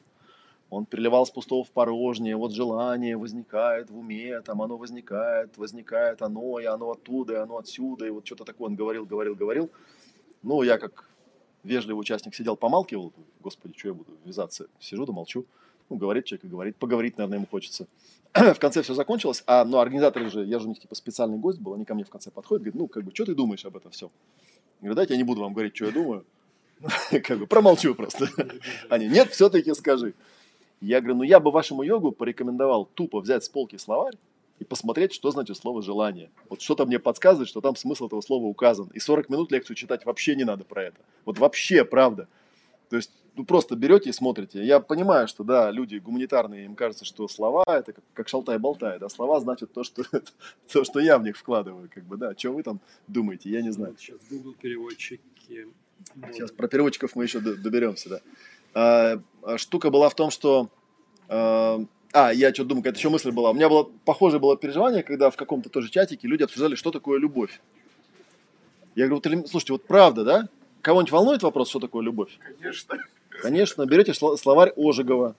Он 0.68 0.84
переливал 0.84 1.24
с 1.24 1.30
пустого 1.30 1.64
в 1.64 1.70
порожнее, 1.70 2.36
вот 2.36 2.52
желание 2.52 3.16
возникает 3.16 3.90
в 3.90 3.98
уме, 3.98 4.40
там 4.40 4.62
оно 4.62 4.76
возникает, 4.76 5.56
возникает 5.56 6.22
оно, 6.22 6.58
и 6.58 6.64
оно 6.64 6.90
оттуда, 6.90 7.34
и 7.34 7.36
оно 7.36 7.58
отсюда, 7.58 8.06
и 8.06 8.10
вот 8.10 8.26
что-то 8.26 8.44
такое 8.44 8.68
он 8.68 8.74
говорил, 8.74 9.06
говорил, 9.06 9.36
говорил. 9.36 9.70
Ну, 10.42 10.62
я 10.62 10.78
как 10.78 11.08
вежливый 11.62 12.00
участник 12.00 12.34
сидел, 12.34 12.56
помалкивал, 12.56 13.12
господи, 13.40 13.74
что 13.76 13.88
я 13.88 13.94
буду 13.94 14.12
вязаться, 14.24 14.66
сижу 14.80 15.06
да 15.06 15.12
молчу. 15.12 15.44
Ну, 15.88 15.96
говорит 15.96 16.24
человек 16.24 16.44
и 16.44 16.48
говорит, 16.48 16.76
поговорить, 16.76 17.16
наверное, 17.16 17.38
ему 17.38 17.46
хочется. 17.46 17.86
в 18.34 18.58
конце 18.58 18.82
все 18.82 18.94
закончилось, 18.94 19.44
а, 19.46 19.64
ну, 19.64 19.78
организаторы 19.78 20.30
же, 20.30 20.44
я 20.44 20.58
же 20.58 20.66
у 20.66 20.68
них 20.68 20.80
типа 20.80 20.96
специальный 20.96 21.38
гость 21.38 21.60
был, 21.60 21.74
они 21.74 21.84
ко 21.84 21.94
мне 21.94 22.04
в 22.04 22.10
конце 22.10 22.32
подходят, 22.32 22.64
говорят, 22.64 22.80
ну, 22.80 22.88
как 22.88 23.04
бы, 23.04 23.12
что 23.14 23.24
ты 23.24 23.36
думаешь 23.36 23.64
об 23.64 23.76
этом 23.76 23.92
все? 23.92 24.10
Я 24.80 24.88
говорю, 24.88 24.96
дайте 24.96 25.14
я 25.14 25.18
не 25.18 25.24
буду 25.24 25.42
вам 25.42 25.52
говорить, 25.52 25.76
что 25.76 25.86
я 25.86 25.92
думаю, 25.92 26.24
как 27.24 27.38
бы 27.38 27.46
промолчу 27.46 27.94
просто. 27.94 28.28
Они, 28.90 29.06
нет, 29.06 29.30
все-таки 29.30 29.72
скажи. 29.74 30.14
Я 30.80 31.00
говорю, 31.00 31.16
ну 31.16 31.22
я 31.22 31.40
бы 31.40 31.50
вашему 31.50 31.82
йогу 31.82 32.12
порекомендовал 32.12 32.86
тупо 32.86 33.20
взять 33.20 33.44
с 33.44 33.48
полки 33.48 33.76
словарь 33.76 34.16
и 34.58 34.64
посмотреть, 34.64 35.12
что 35.12 35.30
значит 35.30 35.56
слово 35.56 35.82
«желание». 35.82 36.30
Вот 36.48 36.60
что-то 36.60 36.86
мне 36.86 36.98
подсказывает, 36.98 37.48
что 37.48 37.60
там 37.60 37.76
смысл 37.76 38.06
этого 38.06 38.20
слова 38.20 38.46
указан. 38.46 38.88
И 38.94 39.00
40 39.00 39.28
минут 39.28 39.52
лекцию 39.52 39.76
читать 39.76 40.04
вообще 40.04 40.34
не 40.34 40.44
надо 40.44 40.64
про 40.64 40.84
это. 40.84 40.98
Вот 41.24 41.38
вообще, 41.38 41.84
правда. 41.84 42.28
То 42.88 42.96
есть, 42.96 43.10
ну 43.34 43.44
просто 43.44 43.76
берете 43.76 44.10
и 44.10 44.12
смотрите. 44.12 44.64
Я 44.64 44.80
понимаю, 44.80 45.28
что, 45.28 45.44
да, 45.44 45.70
люди 45.70 45.96
гуманитарные, 45.96 46.64
им 46.64 46.74
кажется, 46.74 47.04
что 47.04 47.28
слова– 47.28 47.64
это 47.66 47.92
как, 47.92 48.04
как 48.14 48.28
шалтай-болтай. 48.28 48.98
Да, 48.98 49.08
слова 49.08 49.40
значат 49.40 49.72
то 49.72 49.84
что, 49.84 50.04
то, 50.72 50.84
что 50.84 51.00
я 51.00 51.18
в 51.18 51.22
них 51.22 51.36
вкладываю. 51.36 51.90
Как 51.92 52.04
бы, 52.04 52.16
да, 52.16 52.34
что 52.36 52.52
вы 52.52 52.62
там 52.62 52.80
думаете, 53.08 53.50
я 53.50 53.60
не 53.60 53.70
знаю. 53.70 53.94
Сейчас 53.98 54.18
Google 54.30 54.54
переводчики. 54.54 55.66
Сейчас 56.32 56.50
про 56.50 56.68
переводчиков 56.68 57.14
мы 57.14 57.24
еще 57.24 57.40
доберемся, 57.40 58.08
да. 58.08 58.20
А, 58.76 59.18
а, 59.42 59.56
штука 59.56 59.90
была 59.90 60.10
в 60.10 60.14
том, 60.14 60.30
что... 60.30 60.68
А, 61.28 61.80
а, 62.12 62.32
я 62.32 62.52
что 62.52 62.64
думаю, 62.64 62.82
какая-то 62.82 62.98
еще 62.98 63.08
мысль 63.08 63.30
была. 63.30 63.50
У 63.50 63.54
меня 63.54 63.70
было 63.70 63.88
похожее 64.04 64.38
было 64.38 64.56
переживание, 64.56 65.02
когда 65.02 65.30
в 65.30 65.36
каком-то 65.36 65.70
тоже 65.70 65.88
чатике 65.88 66.28
люди 66.28 66.42
обсуждали, 66.42 66.74
что 66.74 66.90
такое 66.90 67.18
любовь. 67.18 67.60
Я 68.94 69.08
говорю, 69.08 69.46
слушайте, 69.46 69.72
вот 69.72 69.84
правда, 69.86 70.24
да? 70.24 70.48
Кого-нибудь 70.82 71.10
волнует 71.10 71.42
вопрос, 71.42 71.70
что 71.70 71.80
такое 71.80 72.02
любовь? 72.02 72.38
Конечно. 72.58 72.98
Конечно, 73.42 73.86
берете 73.86 74.12
словарь 74.14 74.72
Ожегова. 74.76 75.36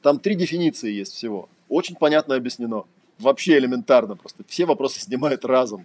Там 0.00 0.18
три 0.18 0.34
дефиниции 0.34 0.90
есть 0.90 1.12
всего. 1.12 1.48
Очень 1.68 1.96
понятно 1.96 2.36
объяснено. 2.36 2.84
Вообще 3.18 3.58
элементарно 3.58 4.16
просто. 4.16 4.44
Все 4.48 4.64
вопросы 4.64 5.00
снимают 5.00 5.44
разом. 5.44 5.84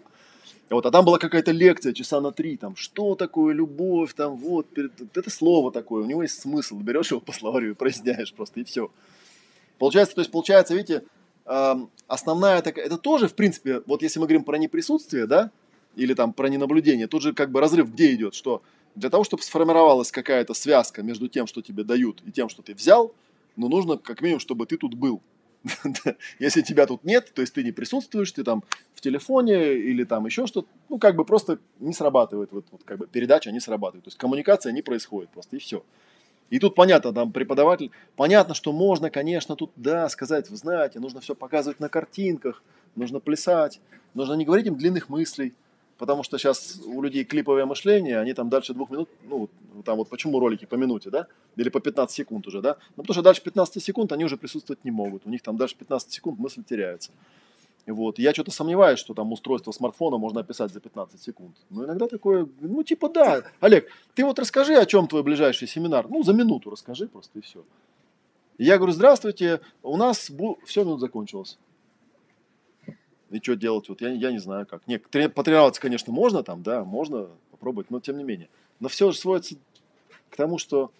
Вот, 0.69 0.85
а 0.85 0.91
там 0.91 1.05
была 1.05 1.19
какая-то 1.19 1.51
лекция 1.51 1.93
часа 1.93 2.21
на 2.21 2.31
три, 2.31 2.57
там, 2.57 2.75
что 2.75 3.15
такое 3.15 3.53
любовь, 3.53 4.13
там, 4.13 4.37
вот, 4.37 4.67
это 4.75 5.29
слово 5.29 5.71
такое, 5.71 6.03
у 6.03 6.07
него 6.07 6.23
есть 6.23 6.41
смысл, 6.41 6.79
берешь 6.79 7.11
его 7.11 7.19
по 7.19 7.31
словарю 7.31 7.71
и 7.71 7.75
проясняешь 7.75 8.33
просто, 8.33 8.61
и 8.61 8.63
все. 8.63 8.89
Получается, 9.77 10.15
то 10.15 10.21
есть, 10.21 10.31
получается, 10.31 10.73
видите, 10.73 11.03
основная 12.07 12.61
такая, 12.61 12.85
это 12.85 12.97
тоже, 12.97 13.27
в 13.27 13.35
принципе, 13.35 13.81
вот 13.85 14.01
если 14.01 14.19
мы 14.19 14.25
говорим 14.25 14.43
про 14.45 14.57
неприсутствие, 14.57 15.27
да, 15.27 15.51
или 15.95 16.13
там 16.13 16.33
про 16.33 16.47
ненаблюдение, 16.47 17.07
тут 17.07 17.21
же 17.21 17.33
как 17.33 17.51
бы 17.51 17.59
разрыв 17.59 17.91
где 17.91 18.13
идет, 18.13 18.33
что 18.33 18.63
для 18.95 19.09
того, 19.09 19.23
чтобы 19.23 19.43
сформировалась 19.43 20.11
какая-то 20.11 20.53
связка 20.53 21.03
между 21.03 21.27
тем, 21.27 21.45
что 21.45 21.61
тебе 21.61 21.83
дают, 21.83 22.21
и 22.25 22.31
тем, 22.31 22.49
что 22.49 22.61
ты 22.61 22.73
взял, 22.73 23.13
ну, 23.57 23.67
нужно 23.67 23.97
как 23.97 24.21
минимум, 24.21 24.39
чтобы 24.39 24.65
ты 24.65 24.77
тут 24.77 24.95
был. 24.95 25.21
Если 26.39 26.61
тебя 26.61 26.85
тут 26.85 27.03
нет, 27.03 27.31
то 27.33 27.41
есть 27.41 27.53
ты 27.53 27.63
не 27.63 27.71
присутствуешь, 27.71 28.31
ты 28.31 28.43
там 28.43 28.63
в 28.93 29.01
телефоне 29.01 29.73
или 29.75 30.03
там 30.03 30.25
еще 30.25 30.45
что-то, 30.45 30.67
ну, 30.89 30.97
как 30.97 31.15
бы 31.15 31.25
просто 31.25 31.59
не 31.79 31.93
срабатывает, 31.93 32.51
вот, 32.51 32.65
вот 32.71 32.81
как 32.83 32.97
бы 32.97 33.07
передача 33.07 33.51
не 33.51 33.59
срабатывает, 33.59 34.03
то 34.05 34.09
есть 34.09 34.17
коммуникация 34.17 34.73
не 34.73 34.81
происходит 34.81 35.29
просто, 35.29 35.55
и 35.55 35.59
все. 35.59 35.83
И 36.49 36.59
тут 36.59 36.75
понятно, 36.75 37.13
там 37.13 37.31
преподаватель, 37.31 37.91
понятно, 38.15 38.53
что 38.53 38.73
можно, 38.73 39.09
конечно, 39.09 39.55
тут, 39.55 39.71
да, 39.75 40.07
сказать, 40.09 40.49
вы 40.49 40.57
знаете, 40.57 40.99
нужно 40.99 41.21
все 41.21 41.33
показывать 41.33 41.79
на 41.79 41.89
картинках, 41.89 42.61
нужно 42.95 43.19
плясать, 43.19 43.79
нужно 44.13 44.33
не 44.33 44.45
говорить 44.45 44.67
им 44.67 44.75
длинных 44.75 45.09
мыслей, 45.09 45.53
потому 46.03 46.21
что 46.23 46.37
сейчас 46.37 46.81
у 46.85 47.01
людей 47.01 47.23
клиповое 47.23 47.65
мышление, 47.65 48.19
они 48.19 48.33
там 48.33 48.49
дальше 48.49 48.73
двух 48.73 48.89
минут, 48.89 49.07
ну, 49.23 49.49
там 49.85 49.95
вот 49.95 50.09
почему 50.09 50.37
ролики 50.37 50.65
по 50.65 50.75
минуте, 50.75 51.09
да, 51.09 51.27
или 51.55 51.69
по 51.69 51.79
15 51.79 52.13
секунд 52.13 52.45
уже, 52.45 52.61
да, 52.61 52.75
ну, 52.97 53.03
потому 53.03 53.13
что 53.13 53.21
дальше 53.21 53.41
15 53.41 53.81
секунд 53.81 54.11
они 54.11 54.25
уже 54.25 54.35
присутствовать 54.35 54.83
не 54.83 54.91
могут, 54.91 55.25
у 55.25 55.29
них 55.29 55.41
там 55.41 55.55
дальше 55.55 55.77
15 55.77 56.11
секунд 56.11 56.39
мысль 56.39 56.61
теряется. 56.61 57.11
Вот. 57.87 58.19
Я 58.19 58.33
что-то 58.33 58.51
сомневаюсь, 58.51 58.99
что 58.99 59.13
там 59.13 59.31
устройство 59.31 59.71
смартфона 59.71 60.17
можно 60.17 60.41
описать 60.41 60.73
за 60.73 60.81
15 60.81 61.21
секунд. 61.21 61.55
Но 61.69 61.85
иногда 61.85 62.07
такое, 62.07 62.49
ну, 62.59 62.83
типа, 62.83 63.07
да. 63.07 63.43
Олег, 63.61 63.87
ты 64.13 64.25
вот 64.25 64.39
расскажи, 64.39 64.75
о 64.75 64.85
чем 64.85 65.07
твой 65.07 65.23
ближайший 65.23 65.69
семинар. 65.69 66.09
Ну, 66.09 66.23
за 66.23 66.33
минуту 66.33 66.69
расскажи 66.69 67.07
просто, 67.07 67.39
и 67.39 67.41
все. 67.41 67.63
я 68.57 68.77
говорю, 68.77 68.91
здравствуйте, 68.91 69.61
у 69.83 69.95
нас 69.95 70.29
бу... 70.29 70.59
все, 70.65 70.83
минут 70.83 70.99
закончилось. 70.99 71.57
И 73.33 73.41
что 73.41 73.55
делать? 73.55 73.89
Вот 73.89 73.99
я, 74.01 74.09
я 74.09 74.31
не 74.31 74.37
знаю 74.37 74.67
как. 74.67 74.87
Нет, 74.87 75.03
потренироваться, 75.09 75.81
конечно, 75.81 76.13
можно 76.13 76.43
там, 76.43 76.61
да, 76.61 76.83
можно 76.83 77.29
попробовать, 77.49 77.89
но 77.89 77.99
тем 77.99 78.17
не 78.17 78.23
менее. 78.23 78.47
Но 78.79 78.89
все 78.89 79.11
же 79.11 79.17
сводится 79.17 79.55
к 80.29 80.35
тому, 80.35 80.59
что 80.59 80.91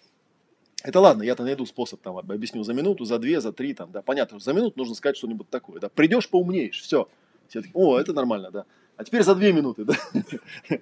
это 0.82 0.98
ладно, 0.98 1.22
я-то 1.22 1.44
найду 1.44 1.64
способ, 1.64 2.00
там, 2.00 2.18
объясню 2.18 2.64
за 2.64 2.74
минуту, 2.74 3.04
за 3.04 3.20
две, 3.20 3.40
за 3.40 3.52
три, 3.52 3.72
там, 3.72 3.92
да, 3.92 4.02
понятно, 4.02 4.40
за 4.40 4.52
минуту 4.52 4.76
нужно 4.78 4.96
сказать 4.96 5.16
что-нибудь 5.16 5.48
такое, 5.48 5.78
да, 5.78 5.88
придешь, 5.88 6.28
поумнеешь, 6.28 6.82
все. 6.82 7.08
Все 7.48 7.60
таки, 7.60 7.70
о, 7.72 7.98
это 7.98 8.12
нормально, 8.12 8.50
да. 8.50 8.64
А 8.96 9.04
теперь 9.04 9.22
за 9.22 9.36
две 9.36 9.52
минуты, 9.52 9.84
да. 9.84 9.94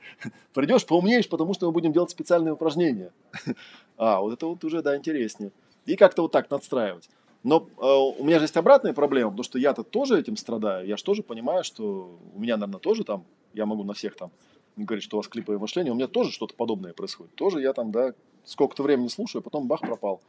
Придешь, 0.55 0.87
поумнеешь, 0.87 1.29
потому 1.29 1.53
что 1.53 1.67
мы 1.67 1.73
будем 1.73 1.93
делать 1.93 2.11
специальные 2.11 2.55
упражнения. 2.55 3.13
А, 3.99 4.21
вот 4.21 4.33
это 4.33 4.47
вот 4.47 4.65
уже, 4.65 4.83
да, 4.83 4.97
интереснее. 4.97 5.53
И 5.85 5.95
как-то 5.97 6.23
вот 6.23 6.33
так 6.33 6.51
надстраивать. 6.51 7.09
Но 7.43 7.69
э, 7.77 8.21
у 8.21 8.25
меня 8.25 8.39
же 8.39 8.45
есть 8.45 8.57
обратная 8.57 8.93
проблема, 8.93 9.31
потому 9.31 9.45
что 9.45 9.59
я-то 9.59 9.83
тоже 9.83 10.19
этим 10.19 10.37
страдаю. 10.37 10.87
Я 10.87 10.97
же 10.97 11.03
тоже 11.03 11.23
понимаю, 11.23 11.65
что 11.65 12.19
у 12.35 12.39
меня, 12.39 12.57
наверное, 12.57 12.79
тоже 12.79 13.05
там, 13.05 13.25
я 13.53 13.67
могу 13.67 13.83
на 13.85 13.95
всех 13.95 14.17
там 14.17 14.31
говорить, 14.77 15.05
что 15.05 15.17
у 15.17 15.21
вас 15.21 15.29
клиповое 15.29 15.59
мышление, 15.59 15.93
у 15.93 15.97
меня 15.97 16.07
тоже 16.07 16.31
что-то 16.31 16.55
подобное 16.55 16.93
происходит. 16.93 17.35
Тоже 17.35 17.61
я 17.61 17.73
там, 17.73 17.91
да, 17.91 18.15
сколько-то 18.45 18.83
времени 18.83 19.09
слушаю, 19.09 19.41
а 19.41 19.43
потом 19.43 19.67
бах, 19.67 19.81
пропал. 19.81 20.21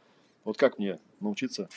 Вот 0.44 0.58
как 0.58 0.78
мне 0.78 0.98
научиться 1.20 1.68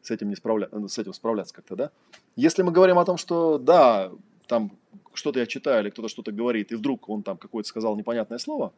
с 0.00 0.10
этим, 0.10 0.28
не 0.28 0.36
справля... 0.36 0.68
с 0.86 0.98
этим 0.98 1.12
справляться 1.12 1.54
как-то, 1.54 1.76
да? 1.76 1.90
Если 2.36 2.62
мы 2.62 2.72
говорим 2.72 2.98
о 2.98 3.04
том, 3.04 3.18
что 3.18 3.58
да, 3.58 4.10
там 4.46 4.72
что-то 5.12 5.40
я 5.40 5.46
читаю 5.46 5.82
или 5.82 5.90
кто-то 5.90 6.08
что-то 6.08 6.32
говорит, 6.32 6.72
и 6.72 6.76
вдруг 6.76 7.08
он 7.08 7.22
там 7.22 7.36
какое-то 7.36 7.68
сказал 7.68 7.96
непонятное 7.96 8.38
слово, 8.38 8.72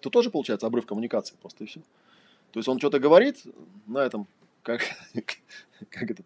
то 0.00 0.10
тоже 0.10 0.30
получается 0.30 0.66
обрыв 0.66 0.86
коммуникации 0.86 1.36
просто 1.40 1.64
и 1.64 1.66
все. 1.66 1.80
То 2.52 2.58
есть 2.58 2.68
он 2.68 2.78
что-то 2.78 2.98
говорит 2.98 3.42
на 3.86 3.98
этом, 3.98 4.26
как, 4.62 4.82
как 5.90 6.10
это, 6.10 6.22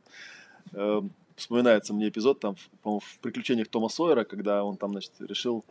э, 0.72 1.03
вспоминается 1.37 1.94
мне 1.94 2.09
эпизод 2.09 2.40
там, 2.40 2.57
по 2.83 3.01
в 3.01 3.18
приключениях 3.20 3.68
Тома 3.68 3.88
Сойера, 3.88 4.25
когда 4.25 4.64
он 4.64 4.77
там, 4.77 4.92
значит, 4.92 5.12
решил 5.20 5.64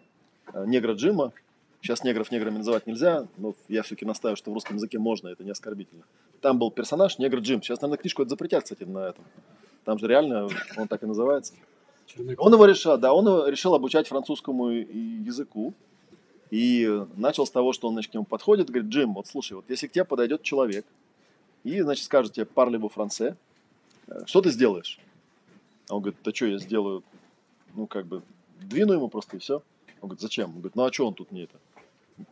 э, 0.53 0.65
негра 0.65 0.93
Джима, 0.93 1.33
сейчас 1.81 2.03
негров 2.03 2.31
неграми 2.31 2.57
называть 2.57 2.87
нельзя, 2.87 3.27
но 3.37 3.53
я 3.67 3.83
все-таки 3.83 4.05
настаиваю, 4.05 4.37
что 4.37 4.51
в 4.51 4.53
русском 4.53 4.77
языке 4.77 4.99
можно, 4.99 5.27
это 5.29 5.43
не 5.43 5.51
оскорбительно. 5.51 6.03
Там 6.41 6.59
был 6.59 6.71
персонаж 6.71 7.19
негр 7.19 7.39
Джим, 7.39 7.61
сейчас, 7.61 7.81
наверное, 7.81 8.01
книжку 8.01 8.21
это 8.21 8.29
запретят, 8.29 8.63
кстати, 8.63 8.83
на 8.83 9.09
этом. 9.09 9.23
Там 9.83 9.99
же 9.99 10.07
реально 10.07 10.49
он 10.77 10.87
так 10.87 11.03
и 11.03 11.05
называется. 11.05 11.53
Он 12.37 12.53
его 12.53 12.65
решил, 12.65 12.97
да, 12.97 13.13
он 13.13 13.27
его 13.27 13.47
решил 13.47 13.73
обучать 13.73 14.07
французскому 14.07 14.69
языку. 14.69 15.73
И 16.51 17.03
начал 17.17 17.45
с 17.45 17.51
того, 17.51 17.73
что 17.73 17.87
он, 17.87 17.93
значит, 17.95 18.11
к 18.11 18.13
нему 18.13 18.23
подходит, 18.23 18.69
говорит, 18.69 18.89
Джим, 18.89 19.15
вот 19.15 19.27
слушай, 19.27 19.53
вот 19.53 19.65
если 19.67 19.87
к 19.87 19.91
тебе 19.91 20.05
подойдет 20.05 20.43
человек 20.43 20.85
и, 21.65 21.81
значит, 21.81 22.05
скажет 22.05 22.33
тебе 22.33 22.45
парли 22.45 22.77
во 22.77 22.89
франце, 22.89 23.35
что 24.27 24.41
ты 24.41 24.51
сделаешь? 24.51 24.99
А 25.89 25.95
он 25.95 26.03
говорит, 26.03 26.19
да 26.23 26.31
что 26.31 26.45
я 26.45 26.59
сделаю? 26.59 27.03
Ну, 27.73 27.87
как 27.87 28.05
бы, 28.05 28.21
двину 28.61 28.93
ему 28.93 29.09
просто 29.09 29.35
и 29.35 29.39
все. 29.39 29.63
Он 29.99 30.09
говорит, 30.09 30.21
зачем? 30.21 30.51
Он 30.51 30.57
говорит, 30.57 30.75
ну 30.75 30.85
а 30.85 30.93
что 30.93 31.07
он 31.07 31.15
тут 31.15 31.31
мне 31.31 31.45
это? 31.45 31.59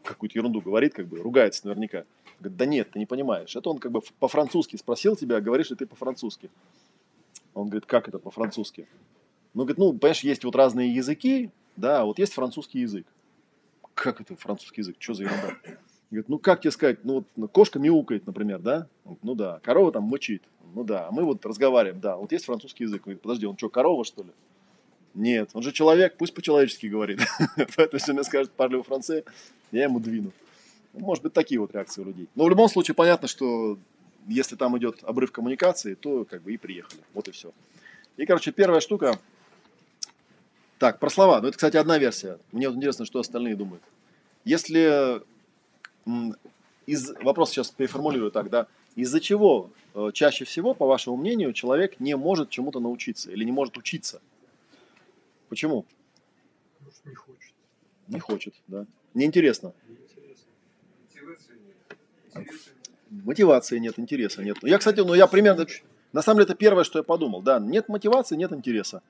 Какую-то 0.04 0.38
ерунду 0.38 0.62
говорит, 0.62 0.93
как 0.93 1.08
бы, 1.08 1.17
ругается 1.17 1.65
наверняка. 1.65 2.06
Говорит, 2.39 2.58
да 2.58 2.65
нет, 2.67 2.91
ты 2.91 3.00
не 3.00 3.08
понимаешь. 3.08 3.56
Это 3.56 3.72
он 3.72 3.80
как 3.80 3.91
бы 3.91 4.02
по-французски 4.19 4.76
спросил 4.76 5.15
тебя, 5.15 5.38
а 5.38 5.41
говоришь 5.41 5.72
ли 5.72 5.76
ты 5.76 5.88
по-французски. 5.88 6.52
Он 7.56 7.65
говорит, 7.65 7.88
как 7.88 8.08
это 8.08 8.19
по-французски? 8.19 8.88
Ну, 9.56 9.63
говорит, 9.63 9.80
ну, 9.80 9.93
понимаешь, 9.93 10.24
есть 10.24 10.43
вот 10.43 10.56
разные 10.56 10.93
языки, 10.93 11.50
да, 11.76 12.06
вот 12.06 12.19
есть 12.19 12.34
французский 12.34 12.82
язык. 12.82 13.08
Как 13.96 14.22
это 14.22 14.36
французский 14.36 14.82
язык? 14.82 14.96
Что 15.00 15.15
за 15.15 15.24
ерунда? 15.24 15.58
Говорит, 16.13 16.30
ну 16.30 16.38
как 16.38 16.62
тебе 16.62 16.69
сказать, 16.69 17.04
ну 17.04 17.15
вот 17.15 17.26
ну, 17.36 17.47
кошка 17.47 17.80
мяукает, 17.80 18.28
например, 18.28 18.60
да? 18.60 18.88
Ну 19.23 19.34
да, 19.34 19.60
корова 19.63 19.91
там 19.91 20.04
мычит, 20.04 20.43
ну 20.76 20.84
да, 20.84 21.08
мы 21.10 21.23
вот 21.23 21.43
разговариваем, 21.43 21.99
да, 21.99 22.17
вот 22.17 22.32
есть 22.32 22.45
французский 22.45 22.84
язык. 22.84 23.02
Говорит, 23.02 23.23
подожди, 23.23 23.47
он 23.47 23.58
что, 23.58 23.67
корова 23.67 24.06
что 24.06 24.21
ли? 24.21 24.30
Нет, 25.15 25.49
он 25.54 25.63
же 25.63 25.71
человек, 25.71 26.15
пусть 26.15 26.36
по-человечески 26.36 26.86
говорит. 26.86 27.19
Поэтому, 27.56 27.93
если 27.93 28.13
мне 28.13 28.23
скажет 28.23 28.52
парли 28.52 28.76
во 28.76 28.84
франце, 28.84 29.23
я 29.71 29.86
ему 29.86 29.99
двину. 29.99 30.32
Ну, 30.93 30.99
может 30.99 31.23
быть, 31.23 31.34
такие 31.34 31.60
вот 31.60 31.73
реакции 31.73 32.02
у 32.02 32.06
людей. 32.06 32.28
Но 32.36 32.43
в 32.43 32.49
любом 32.49 32.69
случае 32.69 32.93
понятно, 32.93 33.28
что 33.28 33.80
если 34.28 34.56
там 34.56 34.78
идет 34.78 35.04
обрыв 35.04 35.32
коммуникации, 35.32 35.95
то 35.95 36.26
как 36.26 36.43
бы 36.43 36.54
и 36.54 36.58
приехали. 36.58 37.02
Вот 37.15 37.28
и 37.28 37.32
все. 37.32 37.52
И, 38.17 38.28
короче, 38.28 38.52
первая 38.52 38.82
штука. 38.82 39.17
Так, 40.78 40.99
про 40.99 41.10
слова. 41.10 41.41
Ну, 41.41 41.47
это, 41.47 41.58
кстати, 41.58 41.78
одна 41.78 41.97
версия. 41.97 42.38
Мне 42.52 42.69
вот 42.69 42.78
интересно, 42.78 43.06
что 43.06 43.19
остальные 43.19 43.56
думают. 43.56 43.82
Если 44.45 45.23
из... 46.86 47.12
Вопрос 47.22 47.52
сейчас 47.52 47.72
переформулирую 47.72 48.32
так, 48.32 48.50
да. 48.50 48.68
Из-за 48.96 49.20
чего 49.20 49.72
э, 49.96 50.12
чаще 50.13 50.46
всего, 50.46 50.74
по 50.74 50.86
вашему 50.86 51.18
мнению, 51.18 51.54
человек 51.54 52.00
не 52.00 52.16
может 52.16 52.50
чему-то 52.50 52.80
научиться 52.80 53.32
или 53.32 53.44
не 53.44 53.52
может 53.52 53.78
учиться? 53.78 54.22
Почему? 55.50 55.86
Потому 56.80 56.92
что 56.92 57.10
не 57.10 57.16
хочет. 57.16 57.54
Не 58.08 58.20
хочет, 58.20 58.54
да. 58.68 58.86
Неинтересно. 59.13 59.74
Мотивации 63.10 63.78
нет, 63.78 64.00
интереса 64.00 64.44
нет. 64.44 64.58
Я, 64.63 64.78
кстати, 64.78 65.00
ну 65.00 65.13
я 65.13 65.28
примерно... 65.28 65.68
На 66.12 66.22
самом 66.22 66.39
деле 66.39 66.46
это 66.46 66.56
первое, 66.56 66.84
что 66.84 67.00
я 67.00 67.04
подумал. 67.04 67.42
Да, 67.42 67.60
нет 67.60 67.89
мотивации, 67.89 68.36
нет 68.36 68.52
интереса. 68.52 69.02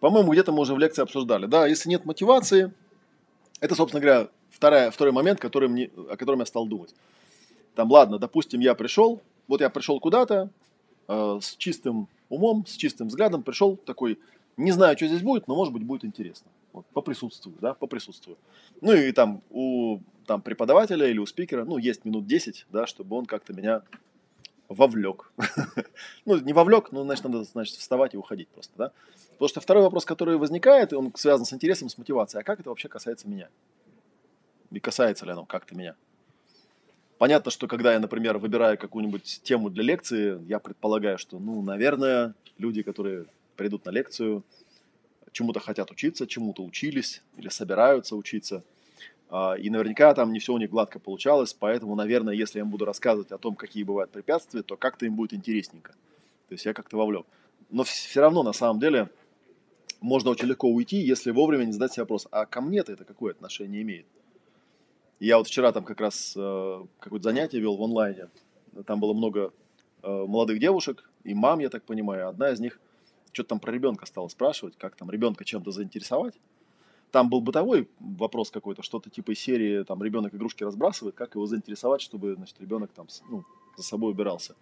По-моему, 0.00 0.32
где-то 0.32 0.52
мы 0.52 0.60
уже 0.60 0.74
в 0.74 0.78
лекции 0.78 1.02
обсуждали. 1.02 1.46
Да, 1.46 1.66
если 1.66 1.88
нет 1.88 2.04
мотивации, 2.04 2.72
это, 3.60 3.74
собственно 3.74 4.00
говоря, 4.00 4.28
вторая, 4.50 4.90
второй 4.90 5.12
момент, 5.12 5.40
который 5.40 5.68
мне, 5.68 5.90
о 6.10 6.16
котором 6.16 6.40
я 6.40 6.46
стал 6.46 6.66
думать. 6.66 6.94
Там, 7.74 7.90
ладно, 7.90 8.18
допустим, 8.18 8.60
я 8.60 8.74
пришел, 8.74 9.20
вот 9.46 9.60
я 9.60 9.70
пришел 9.70 10.00
куда-то 10.00 10.50
э, 11.08 11.38
с 11.40 11.56
чистым 11.56 12.08
умом, 12.28 12.66
с 12.66 12.76
чистым 12.76 13.08
взглядом, 13.08 13.42
пришел 13.42 13.76
такой, 13.76 14.18
не 14.56 14.72
знаю, 14.72 14.96
что 14.96 15.06
здесь 15.06 15.22
будет, 15.22 15.46
но, 15.48 15.54
может 15.54 15.72
быть, 15.72 15.84
будет 15.84 16.04
интересно. 16.04 16.50
Вот, 16.72 16.86
поприсутствую, 16.86 17.56
да, 17.60 17.74
поприсутствую. 17.74 18.36
Ну 18.80 18.92
и 18.92 19.12
там 19.12 19.42
у 19.50 20.00
там, 20.26 20.42
преподавателя 20.42 21.08
или 21.08 21.18
у 21.18 21.26
спикера, 21.26 21.64
ну, 21.64 21.78
есть 21.78 22.04
минут 22.04 22.26
10, 22.26 22.66
да, 22.70 22.86
чтобы 22.86 23.16
он 23.16 23.26
как-то 23.26 23.54
меня 23.54 23.82
вовлек. 24.68 25.32
ну, 26.24 26.38
не 26.38 26.52
вовлек, 26.52 26.92
но, 26.92 27.04
значит, 27.04 27.24
надо, 27.24 27.44
значит, 27.44 27.76
вставать 27.76 28.14
и 28.14 28.16
уходить 28.16 28.48
просто, 28.48 28.72
да. 28.76 28.92
Потому 29.32 29.48
что 29.48 29.60
второй 29.60 29.82
вопрос, 29.82 30.04
который 30.04 30.36
возникает, 30.36 30.92
он 30.92 31.12
связан 31.14 31.46
с 31.46 31.52
интересом, 31.52 31.88
с 31.88 31.96
мотивацией. 31.96 32.42
А 32.42 32.44
как 32.44 32.60
это 32.60 32.68
вообще 32.70 32.88
касается 32.88 33.28
меня? 33.28 33.48
И 34.70 34.80
касается 34.80 35.24
ли 35.24 35.32
оно 35.32 35.44
как-то 35.44 35.74
меня? 35.74 35.94
Понятно, 37.18 37.50
что 37.50 37.66
когда 37.66 37.92
я, 37.92 38.00
например, 38.00 38.38
выбираю 38.38 38.78
какую-нибудь 38.78 39.40
тему 39.42 39.70
для 39.70 39.82
лекции, 39.82 40.40
я 40.46 40.58
предполагаю, 40.58 41.18
что, 41.18 41.38
ну, 41.38 41.62
наверное, 41.62 42.34
люди, 42.58 42.82
которые 42.82 43.26
придут 43.56 43.86
на 43.86 43.90
лекцию, 43.90 44.44
чему-то 45.32 45.60
хотят 45.60 45.90
учиться, 45.90 46.26
чему-то 46.26 46.64
учились 46.64 47.22
или 47.36 47.48
собираются 47.48 48.16
учиться– 48.16 48.62
и 49.30 49.68
наверняка 49.70 50.14
там 50.14 50.32
не 50.32 50.38
все 50.38 50.54
у 50.54 50.58
них 50.58 50.70
гладко 50.70 50.98
получалось, 50.98 51.52
поэтому, 51.52 51.94
наверное, 51.94 52.34
если 52.34 52.58
я 52.58 52.64
им 52.64 52.70
буду 52.70 52.86
рассказывать 52.86 53.30
о 53.30 53.38
том, 53.38 53.56
какие 53.56 53.82
бывают 53.82 54.10
препятствия, 54.10 54.62
то 54.62 54.76
как-то 54.76 55.04
им 55.04 55.16
будет 55.16 55.34
интересненько. 55.34 55.92
То 56.48 56.54
есть 56.54 56.64
я 56.64 56.72
как-то 56.72 56.96
вовлек. 56.96 57.26
Но 57.70 57.84
все 57.84 58.20
равно, 58.20 58.42
на 58.42 58.54
самом 58.54 58.80
деле, 58.80 59.10
можно 60.00 60.30
очень 60.30 60.48
легко 60.48 60.68
уйти, 60.68 60.96
если 60.96 61.30
вовремя 61.30 61.64
не 61.64 61.72
задать 61.72 61.92
себе 61.92 62.04
вопрос, 62.04 62.26
а 62.30 62.46
ко 62.46 62.60
мне-то 62.60 62.92
это 62.92 63.04
какое 63.04 63.32
отношение 63.32 63.82
имеет? 63.82 64.06
Я 65.20 65.38
вот 65.38 65.48
вчера 65.48 65.72
там 65.72 65.84
как 65.84 66.00
раз 66.00 66.34
э, 66.36 66.84
какое-то 67.00 67.24
занятие 67.24 67.60
вел 67.60 67.76
в 67.76 67.82
онлайне. 67.82 68.28
Там 68.86 69.00
было 69.00 69.12
много 69.12 69.52
э, 70.02 70.08
молодых 70.08 70.60
девушек 70.60 71.10
и 71.24 71.34
мам, 71.34 71.58
я 71.58 71.68
так 71.68 71.82
понимаю. 71.82 72.28
Одна 72.28 72.50
из 72.50 72.60
них 72.60 72.80
что-то 73.32 73.50
там 73.50 73.60
про 73.60 73.72
ребенка 73.72 74.06
стала 74.06 74.28
спрашивать, 74.28 74.76
как 74.78 74.94
там 74.94 75.10
ребенка 75.10 75.44
чем-то 75.44 75.72
заинтересовать. 75.72 76.34
Там 77.10 77.30
был 77.30 77.40
бытовой 77.40 77.88
вопрос 78.00 78.50
какой-то, 78.50 78.82
что-то 78.82 79.08
типа 79.08 79.34
серии, 79.34 79.82
там, 79.84 80.02
ребенок 80.02 80.34
игрушки 80.34 80.62
разбрасывает, 80.62 81.14
как 81.14 81.34
его 81.34 81.46
заинтересовать, 81.46 82.02
чтобы, 82.02 82.34
значит, 82.34 82.60
ребенок 82.60 82.92
там, 82.92 83.06
ну, 83.30 83.44
за 83.76 83.82
собой 83.82 84.12
убирался. 84.12 84.54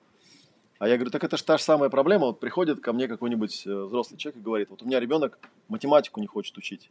А 0.78 0.88
я 0.88 0.96
говорю, 0.96 1.10
так 1.10 1.24
это 1.24 1.36
же 1.36 1.44
та 1.44 1.58
же 1.58 1.64
самая 1.64 1.88
проблема. 1.88 2.26
Вот 2.26 2.40
приходит 2.40 2.80
ко 2.80 2.92
мне 2.92 3.08
какой-нибудь 3.08 3.66
э, 3.66 3.84
взрослый 3.84 4.18
человек 4.18 4.40
и 4.40 4.44
говорит, 4.44 4.70
вот 4.70 4.82
у 4.82 4.86
меня 4.86 5.00
ребенок 5.00 5.38
математику 5.68 6.20
не 6.20 6.26
хочет 6.26 6.56
учить. 6.58 6.90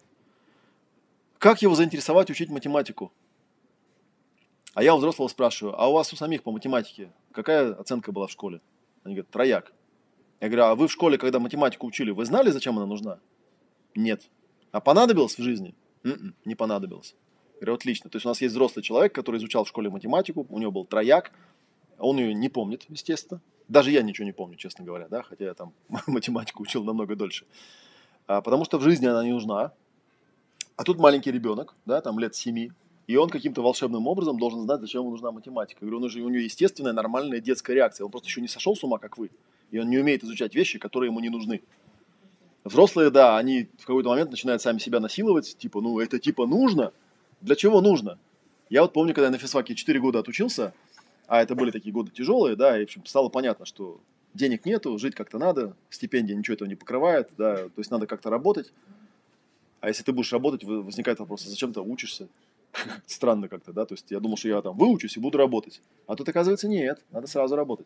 Как 1.38 1.62
его 1.62 1.76
заинтересовать 1.76 2.30
учить 2.30 2.50
математику? 2.50 3.12
А 4.74 4.84
я 4.84 4.96
у 4.96 4.98
взрослого 4.98 5.28
спрашиваю, 5.28 5.80
а 5.80 5.88
у 5.88 5.94
вас 5.94 6.12
у 6.12 6.16
самих 6.16 6.44
по 6.44 6.52
математике 6.52 7.12
какая 7.32 7.74
оценка 7.74 8.12
была 8.12 8.28
в 8.28 8.32
школе? 8.32 8.60
Они 9.04 9.14
говорят, 9.14 9.30
трояк. 9.30 9.74
Я 10.42 10.48
говорю, 10.48 10.64
а 10.64 10.76
вы 10.76 10.88
в 10.88 10.92
школе, 10.92 11.18
когда 11.18 11.40
математику 11.40 11.88
учили, 11.88 12.12
вы 12.12 12.26
знали, 12.26 12.50
зачем 12.50 12.78
она 12.78 12.88
нужна? 12.88 13.20
Нет. 13.94 14.24
А 14.76 14.82
понадобилось 14.82 15.38
в 15.38 15.42
жизни? 15.42 15.74
М-м, 16.04 16.36
не 16.44 16.54
понадобилось. 16.54 17.16
Говорю, 17.62 17.76
отлично. 17.76 18.10
То 18.10 18.18
есть 18.18 18.26
у 18.26 18.28
нас 18.28 18.42
есть 18.42 18.52
взрослый 18.52 18.84
человек, 18.84 19.16
который 19.16 19.38
изучал 19.38 19.64
в 19.64 19.70
школе 19.70 19.90
математику, 19.90 20.46
у 20.50 20.60
него 20.60 20.70
был 20.70 20.84
трояк, 20.84 21.32
он 21.98 22.18
ее 22.18 22.34
не 22.34 22.50
помнит, 22.50 22.84
естественно. 22.90 23.40
Даже 23.70 23.92
я 23.92 24.02
ничего 24.02 24.26
не 24.26 24.34
помню, 24.34 24.58
честно 24.58 24.84
говоря, 24.84 25.08
да, 25.08 25.22
хотя 25.22 25.46
я 25.46 25.54
там 25.54 25.72
математику 26.08 26.64
учил 26.64 26.84
намного 26.84 27.16
дольше. 27.16 27.46
А, 28.28 28.42
потому 28.42 28.66
что 28.66 28.78
в 28.78 28.82
жизни 28.82 29.06
она 29.06 29.24
не 29.24 29.32
нужна. 29.32 29.72
А 30.76 30.84
тут 30.84 31.00
маленький 31.00 31.32
ребенок, 31.32 31.74
да, 31.86 32.02
там 32.02 32.20
лет 32.20 32.36
семи, 32.36 32.74
и 33.08 33.16
он 33.16 33.30
каким-то 33.30 33.62
волшебным 33.62 34.08
образом 34.08 34.38
должен 34.38 34.60
знать, 34.60 34.82
зачем 34.82 35.04
ему 35.04 35.12
нужна 35.12 35.32
математика. 35.32 35.86
Я 35.86 35.90
говорю, 35.90 36.04
он 36.04 36.10
же, 36.10 36.20
у 36.20 36.28
него 36.28 36.44
естественная, 36.44 36.92
нормальная 36.92 37.40
детская 37.40 37.76
реакция. 37.76 38.04
Он 38.04 38.12
просто 38.12 38.28
еще 38.28 38.42
не 38.42 38.50
сошел 38.50 38.76
с 38.76 38.84
ума, 38.84 38.98
как 38.98 39.18
вы. 39.18 39.32
И 39.72 39.80
он 39.80 39.90
не 39.90 40.00
умеет 40.00 40.26
изучать 40.26 40.54
вещи, 40.54 40.80
которые 40.80 41.12
ему 41.12 41.22
не 41.22 41.30
нужны. 41.30 41.62
Взрослые, 42.66 43.12
да, 43.12 43.38
они 43.38 43.70
в 43.78 43.86
какой-то 43.86 44.10
момент 44.10 44.32
начинают 44.32 44.60
сами 44.60 44.80
себя 44.80 45.00
насиловать, 45.00 45.56
типа, 45.56 45.82
ну, 45.82 46.00
это 46.00 46.18
типа 46.18 46.48
нужно. 46.48 46.92
Для 47.40 47.56
чего 47.56 47.80
нужно? 47.80 48.18
Я 48.72 48.82
вот 48.82 48.92
помню, 48.92 49.14
когда 49.14 49.28
я 49.28 49.32
на 49.32 49.38
физфаке 49.38 49.76
4 49.76 50.00
года 50.00 50.18
отучился, 50.18 50.74
а 51.28 51.44
это 51.44 51.54
были 51.54 51.70
такие 51.70 51.94
годы 51.94 52.10
тяжелые, 52.10 52.56
да, 52.56 52.76
и 52.76 52.82
в 52.82 52.84
общем, 52.86 53.06
стало 53.06 53.30
понятно, 53.30 53.68
что 53.68 54.02
денег 54.34 54.66
нету, 54.66 54.98
жить 54.98 55.14
как-то 55.14 55.38
надо, 55.38 55.76
стипендия 55.92 56.36
ничего 56.36 56.56
этого 56.56 56.68
не 56.68 56.74
покрывает, 56.74 57.30
да, 57.38 57.56
то 57.56 57.78
есть 57.78 57.92
надо 57.92 58.08
как-то 58.08 58.32
работать. 58.32 58.74
А 59.80 59.90
если 59.90 60.02
ты 60.02 60.12
будешь 60.12 60.34
работать, 60.34 60.64
возникает 60.64 61.20
вопрос, 61.20 61.46
а 61.46 61.50
зачем 61.50 61.72
ты 61.72 61.82
учишься? 61.82 62.28
Странно 63.06 63.48
как-то, 63.48 63.74
да, 63.74 63.86
то 63.86 63.94
есть 63.94 64.10
я 64.10 64.20
думал, 64.20 64.38
что 64.38 64.48
я 64.48 64.64
там 64.64 64.76
выучусь 64.76 65.18
и 65.18 65.20
буду 65.20 65.38
работать. 65.38 65.82
А 66.08 66.16
тут 66.16 66.28
оказывается 66.30 66.68
нет, 66.68 67.04
надо 67.12 67.28
сразу 67.28 67.56
работать. 67.56 67.86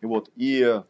Вот. 0.00 0.30
И 0.36 0.80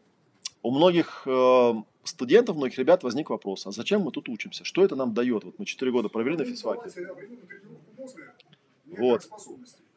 у 0.61 0.71
многих 0.71 1.23
э, 1.25 1.73
студентов, 2.03 2.55
многих 2.55 2.77
ребят 2.77 3.03
возник 3.03 3.29
вопрос, 3.29 3.65
а 3.67 3.71
зачем 3.71 4.01
мы 4.01 4.11
тут 4.11 4.29
учимся? 4.29 4.63
Что 4.63 4.83
это 4.83 4.95
нам 4.95 5.13
дает? 5.13 5.43
Вот 5.43 5.59
мы 5.59 5.65
4 5.65 5.91
года 5.91 6.09
провели 6.09 6.37
на 6.37 6.45
физфаке. 6.45 6.89
Вот. 8.85 9.27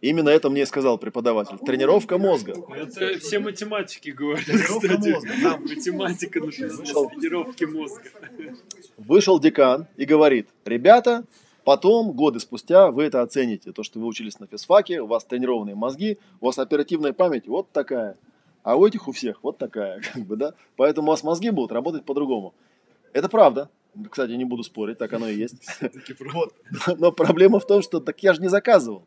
Именно 0.02 0.28
это 0.28 0.50
мне 0.50 0.66
сказал 0.66 0.98
преподаватель. 0.98 1.59
Тренировка 1.59 2.18
мозга. 2.18 2.54
Это 2.74 3.18
все 3.18 3.38
математики 3.38 4.11
говорят, 4.11 4.44
Тренировка 4.44 4.88
кстати. 4.88 5.09
мозга, 5.11 5.32
да. 5.42 5.57
Математика 5.57 6.40
нужна 6.40 6.68
тренировки 6.68 7.64
мозга. 7.64 8.02
Вышел 8.98 9.40
декан 9.40 9.86
и 9.96 10.04
говорит, 10.04 10.48
ребята, 10.64 11.24
потом, 11.64 12.12
годы 12.12 12.40
спустя, 12.40 12.90
вы 12.90 13.04
это 13.04 13.22
оцените. 13.22 13.72
То, 13.72 13.82
что 13.82 13.98
вы 13.98 14.07
учились 14.07 14.38
на 14.38 14.46
физфаке, 14.46 15.00
у 15.00 15.07
вас 15.07 15.24
тренированные 15.24 15.74
мозги, 15.74 16.18
у 16.40 16.46
вас 16.46 16.59
оперативная 16.59 17.14
память 17.14 17.48
вот 17.48 17.70
такая. 17.72 18.16
А 18.67 18.75
у 18.75 18.85
этих 18.85 19.07
у 19.07 19.12
всех 19.12 19.45
вот 19.45 19.59
такая, 19.59 20.01
как 20.12 20.25
бы, 20.25 20.35
да. 20.35 20.55
Поэтому 20.75 21.07
у 21.07 21.11
вас 21.11 21.23
мозги 21.23 21.51
будут 21.51 21.71
работать 21.71 22.05
по-другому. 22.05 22.53
Это 23.12 23.29
правда. 23.29 23.71
Кстати, 24.11 24.33
не 24.33 24.45
буду 24.45 24.64
спорить, 24.64 24.99
так 24.99 25.12
оно 25.12 25.29
и 25.29 25.37
есть. 25.37 25.55
Вот. 26.35 26.53
Но 26.99 27.12
проблема 27.12 27.61
в 27.61 27.67
том, 27.67 27.81
что 27.81 28.01
так 28.01 28.21
я 28.25 28.35
же 28.35 28.43
не 28.43 28.49
заказывал. 28.49 29.05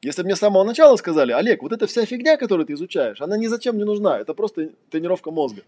Если 0.00 0.22
бы 0.22 0.26
мне 0.26 0.36
с 0.36 0.38
самого 0.38 0.62
начала 0.62 0.94
сказали, 0.94 1.32
Олег, 1.32 1.60
вот 1.62 1.72
эта 1.72 1.88
вся 1.88 2.06
фигня, 2.06 2.36
которую 2.36 2.66
ты 2.66 2.74
изучаешь, 2.74 3.20
она 3.20 3.36
ни 3.36 3.48
зачем 3.48 3.76
не 3.78 3.84
нужна. 3.84 4.16
Это 4.16 4.32
просто 4.32 4.70
тренировка 4.90 5.32
мозга. 5.32 5.62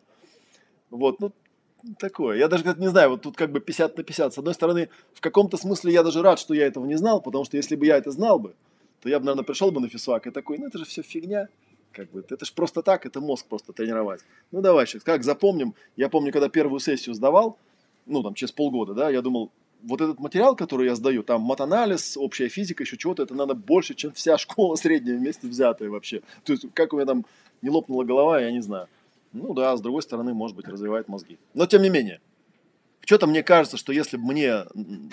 Вот, 0.90 1.18
ну, 1.18 1.32
такое. 1.98 2.38
Я 2.38 2.46
даже 2.46 2.62
не 2.78 2.90
знаю, 2.90 3.10
вот 3.10 3.22
тут 3.22 3.36
как 3.36 3.50
бы 3.50 3.58
50 3.58 3.96
на 3.96 4.04
50. 4.04 4.34
С 4.34 4.38
одной 4.38 4.54
стороны, 4.54 4.88
в 5.14 5.20
каком-то 5.20 5.56
смысле 5.56 5.92
я 5.92 6.04
даже 6.04 6.22
рад, 6.22 6.38
что 6.38 6.54
я 6.54 6.68
этого 6.68 6.86
не 6.86 6.94
знал, 6.94 7.20
потому 7.20 7.44
что 7.44 7.56
если 7.56 7.74
бы 7.74 7.86
я 7.86 7.96
это 7.96 8.12
знал 8.12 8.38
бы, 8.38 8.54
то 9.00 9.08
я 9.08 9.18
бы, 9.18 9.24
наверное, 9.24 9.44
пришел 9.44 9.72
бы 9.72 9.80
на 9.80 9.88
физфак 9.88 10.28
и 10.28 10.30
такой, 10.30 10.58
ну 10.58 10.68
это 10.68 10.78
же 10.78 10.84
все 10.84 11.02
фигня. 11.02 11.48
Как 11.92 12.10
бы, 12.10 12.24
это 12.28 12.44
же 12.44 12.52
просто 12.52 12.82
так, 12.82 13.06
это 13.06 13.20
мозг 13.20 13.46
просто 13.46 13.72
тренировать. 13.72 14.22
Ну 14.50 14.60
давай 14.60 14.86
сейчас, 14.86 15.02
как 15.02 15.24
запомним. 15.24 15.74
Я 15.96 16.08
помню, 16.08 16.32
когда 16.32 16.48
первую 16.48 16.80
сессию 16.80 17.14
сдавал, 17.14 17.58
ну 18.06 18.22
там 18.22 18.34
через 18.34 18.52
полгода, 18.52 18.94
да, 18.94 19.10
я 19.10 19.22
думал, 19.22 19.50
вот 19.82 20.00
этот 20.00 20.20
материал, 20.20 20.56
который 20.56 20.86
я 20.86 20.94
сдаю, 20.94 21.22
там 21.22 21.42
матанализ, 21.42 22.16
общая 22.16 22.48
физика, 22.48 22.84
еще 22.84 22.96
чего-то, 22.96 23.22
это 23.22 23.34
надо 23.34 23.54
больше, 23.54 23.94
чем 23.94 24.12
вся 24.12 24.38
школа 24.38 24.76
средняя 24.76 25.16
вместе 25.18 25.46
взятая 25.46 25.90
вообще. 25.90 26.22
То 26.44 26.52
есть, 26.52 26.66
как 26.74 26.92
у 26.92 26.96
меня 26.96 27.06
там 27.06 27.26
не 27.60 27.70
лопнула 27.70 28.04
голова, 28.04 28.40
я 28.40 28.50
не 28.50 28.60
знаю. 28.60 28.88
Ну 29.32 29.54
да, 29.54 29.76
с 29.76 29.80
другой 29.80 30.02
стороны, 30.02 30.34
может 30.34 30.56
быть, 30.56 30.68
развивает 30.68 31.08
мозги. 31.08 31.38
Но 31.54 31.66
тем 31.66 31.82
не 31.82 31.88
менее, 31.88 32.20
что-то 33.04 33.26
мне 33.26 33.42
кажется, 33.42 33.76
что 33.76 33.92
если 33.92 34.16
бы 34.16 34.24
мне 34.24 34.64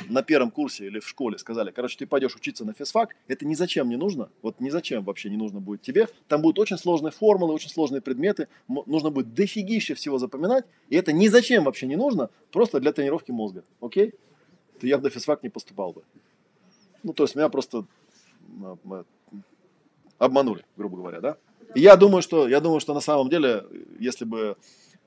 на 0.10 0.22
первом 0.22 0.52
курсе 0.52 0.86
или 0.88 1.00
в 1.00 1.08
школе 1.08 1.38
сказали, 1.38 1.72
короче, 1.72 1.98
ты 1.98 2.06
пойдешь 2.06 2.36
учиться 2.36 2.66
на 2.66 2.74
физфак, 2.74 3.16
это 3.28 3.46
ни 3.46 3.56
зачем 3.56 3.90
не 3.90 3.96
нужно, 3.96 4.30
вот 4.42 4.60
ни 4.60 4.70
зачем 4.70 5.04
вообще 5.04 5.30
не 5.30 5.38
нужно 5.38 5.60
будет 5.60 5.82
тебе, 5.82 6.08
там 6.28 6.42
будут 6.42 6.60
очень 6.60 6.78
сложные 6.78 7.12
формулы, 7.12 7.54
очень 7.54 7.70
сложные 7.70 8.02
предметы, 8.02 8.48
нужно 8.68 9.10
будет 9.10 9.34
дофигище 9.34 9.96
всего 9.96 10.18
запоминать, 10.18 10.66
и 10.90 10.96
это 10.96 11.12
ни 11.12 11.28
зачем 11.28 11.64
вообще 11.64 11.88
не 11.88 11.96
нужно, 11.96 12.30
просто 12.52 12.80
для 12.80 12.92
тренировки 12.92 13.32
мозга, 13.32 13.64
окей? 13.82 14.14
То 14.80 14.88
я 14.88 14.98
бы 14.98 15.04
на 15.04 15.10
физфак 15.10 15.44
не 15.44 15.50
поступал 15.50 15.94
бы. 15.94 16.04
Ну, 17.04 17.14
то 17.14 17.24
есть 17.24 17.36
меня 17.36 17.50
просто 17.50 17.86
обманули, 20.18 20.64
грубо 20.78 20.98
говоря, 20.98 21.22
да? 21.22 21.38
Я 21.76 21.96
думаю, 21.96 22.22
что, 22.22 22.48
я 22.48 22.60
думаю, 22.60 22.80
что 22.80 22.94
на 22.94 23.00
самом 23.00 23.30
деле, 23.30 23.64
если 24.00 24.26
бы, 24.26 24.58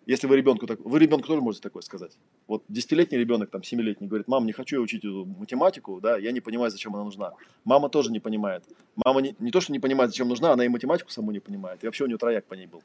если 0.07 0.27
вы 0.27 0.37
ребенку 0.37 0.67
так, 0.67 0.81
вы 0.81 0.99
ребенку 0.99 1.29
тоже 1.29 1.41
можете 1.41 1.63
такое 1.63 1.83
сказать. 1.83 2.13
Вот 2.49 2.65
десятилетний 2.69 3.19
ребенок, 3.19 3.51
там, 3.51 3.63
семилетний, 3.63 4.09
говорит, 4.09 4.27
мам, 4.29 4.47
не 4.47 4.53
хочу 4.53 4.77
я 4.77 4.83
учить 4.83 5.05
эту 5.05 5.25
математику, 5.25 6.01
да, 6.01 6.17
я 6.17 6.33
не 6.33 6.41
понимаю, 6.41 6.71
зачем 6.71 6.95
она 6.95 7.05
нужна. 7.05 7.35
Мама 7.65 7.89
тоже 7.89 8.11
не 8.11 8.21
понимает. 8.21 8.65
Мама 8.97 9.23
не, 9.23 9.37
не 9.39 9.51
то, 9.51 9.61
что 9.61 9.73
не 9.73 9.79
понимает, 9.79 10.11
зачем 10.11 10.29
нужна, 10.29 10.53
она 10.53 10.65
и 10.65 10.69
математику 10.69 11.11
саму 11.11 11.31
не 11.31 11.41
понимает. 11.41 11.83
И 11.85 11.87
вообще 11.87 12.05
у 12.05 12.07
нее 12.09 12.19
трояк 12.19 12.45
по 12.47 12.55
ней 12.55 12.67
был. 12.67 12.83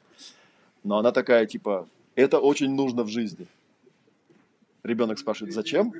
Но 0.84 0.98
она 0.98 1.10
такая, 1.10 1.46
типа, 1.46 1.88
это 2.14 2.38
очень 2.38 2.74
нужно 2.74 3.02
в 3.02 3.08
жизни. 3.08 3.46
Ребенок 4.84 5.18
спрашивает, 5.18 5.54
зачем? 5.54 5.92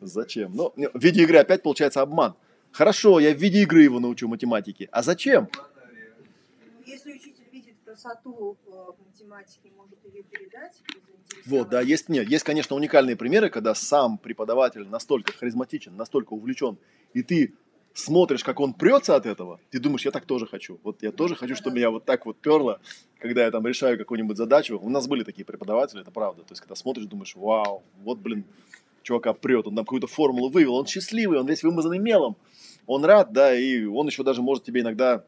Зачем? 0.00 0.52
Ну, 0.54 0.72
в 0.76 1.02
виде 1.02 1.22
игры 1.22 1.38
опять 1.38 1.62
получается 1.62 2.00
обман. 2.02 2.34
Хорошо, 2.72 3.20
я 3.20 3.32
в 3.34 3.38
виде 3.38 3.62
игры 3.62 3.82
его 3.82 4.00
научу 4.00 4.26
математике. 4.26 4.88
А 4.90 5.02
зачем? 5.02 5.48
Красоту 7.94 8.56
э, 8.66 8.70
в 8.70 9.06
математике, 9.06 9.70
может 9.76 10.04
ее 10.04 10.24
передать? 10.24 10.82
Вот, 11.46 11.68
да, 11.68 11.80
есть, 11.80 12.08
нет, 12.08 12.28
есть, 12.28 12.42
конечно, 12.42 12.74
уникальные 12.74 13.14
примеры, 13.14 13.50
когда 13.50 13.72
сам 13.72 14.18
преподаватель 14.18 14.84
настолько 14.88 15.32
харизматичен, 15.32 15.94
настолько 15.94 16.32
увлечен, 16.32 16.76
и 17.12 17.22
ты 17.22 17.54
смотришь, 17.92 18.42
как 18.42 18.58
он 18.58 18.74
прется 18.74 19.14
от 19.14 19.26
этого, 19.26 19.60
ты 19.70 19.78
думаешь, 19.78 20.04
я 20.04 20.10
так 20.10 20.24
тоже 20.24 20.48
хочу. 20.48 20.80
Вот 20.82 21.04
я 21.04 21.12
тоже 21.12 21.36
хочу, 21.36 21.54
чтобы 21.54 21.76
меня 21.76 21.90
вот 21.90 22.04
так 22.04 22.26
вот 22.26 22.36
перло, 22.38 22.80
когда 23.20 23.44
я 23.44 23.52
там 23.52 23.64
решаю 23.64 23.96
какую-нибудь 23.96 24.36
задачу. 24.36 24.76
У 24.82 24.90
нас 24.90 25.06
были 25.06 25.22
такие 25.22 25.44
преподаватели, 25.44 26.00
это 26.00 26.10
правда. 26.10 26.42
То 26.42 26.50
есть, 26.50 26.62
когда 26.62 26.74
смотришь, 26.74 27.04
думаешь, 27.04 27.36
вау, 27.36 27.84
вот, 28.02 28.18
блин, 28.18 28.44
чувака 29.02 29.34
прет, 29.34 29.68
он 29.68 29.76
там 29.76 29.84
какую-то 29.84 30.08
формулу 30.08 30.48
вывел, 30.48 30.74
он 30.74 30.86
счастливый, 30.86 31.38
он 31.38 31.46
весь 31.46 31.62
вымазанный 31.62 32.00
мелом, 32.00 32.36
он 32.88 33.04
рад, 33.04 33.32
да, 33.32 33.54
и 33.54 33.84
он 33.84 34.08
еще 34.08 34.24
даже 34.24 34.42
может 34.42 34.64
тебе 34.64 34.80
иногда, 34.80 35.24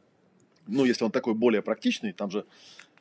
ну, 0.66 0.84
если 0.84 1.04
он 1.04 1.10
такой 1.10 1.34
более 1.34 1.62
практичный, 1.62 2.12
там 2.12 2.30
же, 2.30 2.44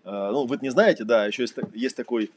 э, 0.03 0.09
ну, 0.09 0.45
вы 0.45 0.57
не 0.61 0.69
знаете, 0.69 1.03
да, 1.03 1.25
еще 1.25 1.43
есть, 1.43 1.55
есть 1.73 1.95
такой 1.95 2.31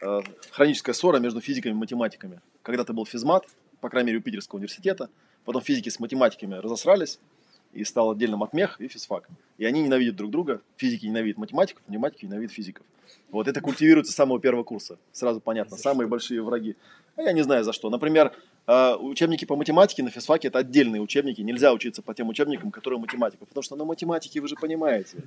э, 0.00 0.20
хроническая 0.50 0.94
ссора 0.94 1.18
между 1.18 1.40
физиками 1.40 1.72
и 1.72 1.76
математиками. 1.76 2.40
Когда-то 2.62 2.92
был 2.92 3.06
физмат, 3.06 3.46
по 3.80 3.88
крайней 3.88 4.08
мере, 4.08 4.18
у 4.18 4.22
Питерского 4.22 4.58
университета, 4.58 5.08
потом 5.44 5.62
физики 5.62 5.88
с 5.88 6.00
математиками 6.00 6.54
разосрались, 6.54 7.18
и 7.74 7.84
стал 7.84 8.12
отдельно 8.12 8.36
матмех 8.36 8.80
и 8.80 8.88
физфак. 8.88 9.28
И 9.58 9.64
они 9.64 9.82
ненавидят 9.82 10.16
друг 10.16 10.30
друга. 10.30 10.62
Физики 10.76 11.06
ненавидят 11.06 11.38
математиков, 11.38 11.82
математики 11.88 12.24
ненавидят 12.24 12.52
физиков. 12.52 12.86
Вот 13.30 13.48
это 13.48 13.60
культивируется 13.60 14.12
с 14.12 14.14
самого 14.14 14.40
первого 14.40 14.62
курса. 14.62 14.96
Сразу 15.12 15.40
понятно. 15.40 15.76
Самые 15.76 16.06
большие 16.06 16.40
враги. 16.40 16.76
А 17.16 17.22
я 17.22 17.32
не 17.32 17.42
знаю 17.42 17.64
за 17.64 17.72
что. 17.72 17.90
Например, 17.90 18.32
э, 18.66 18.94
учебники 18.96 19.44
по 19.44 19.56
математике 19.56 20.02
на 20.02 20.10
физфаке 20.10 20.48
это 20.48 20.58
отдельные 20.58 21.02
учебники. 21.02 21.40
Нельзя 21.40 21.72
учиться 21.72 22.02
по 22.02 22.14
тем 22.14 22.28
учебникам, 22.28 22.70
которые 22.70 23.00
математика. 23.00 23.44
Потому 23.46 23.62
что 23.62 23.76
на 23.76 23.84
математике 23.84 24.40
вы 24.40 24.48
же 24.48 24.56
понимаете. 24.56 25.24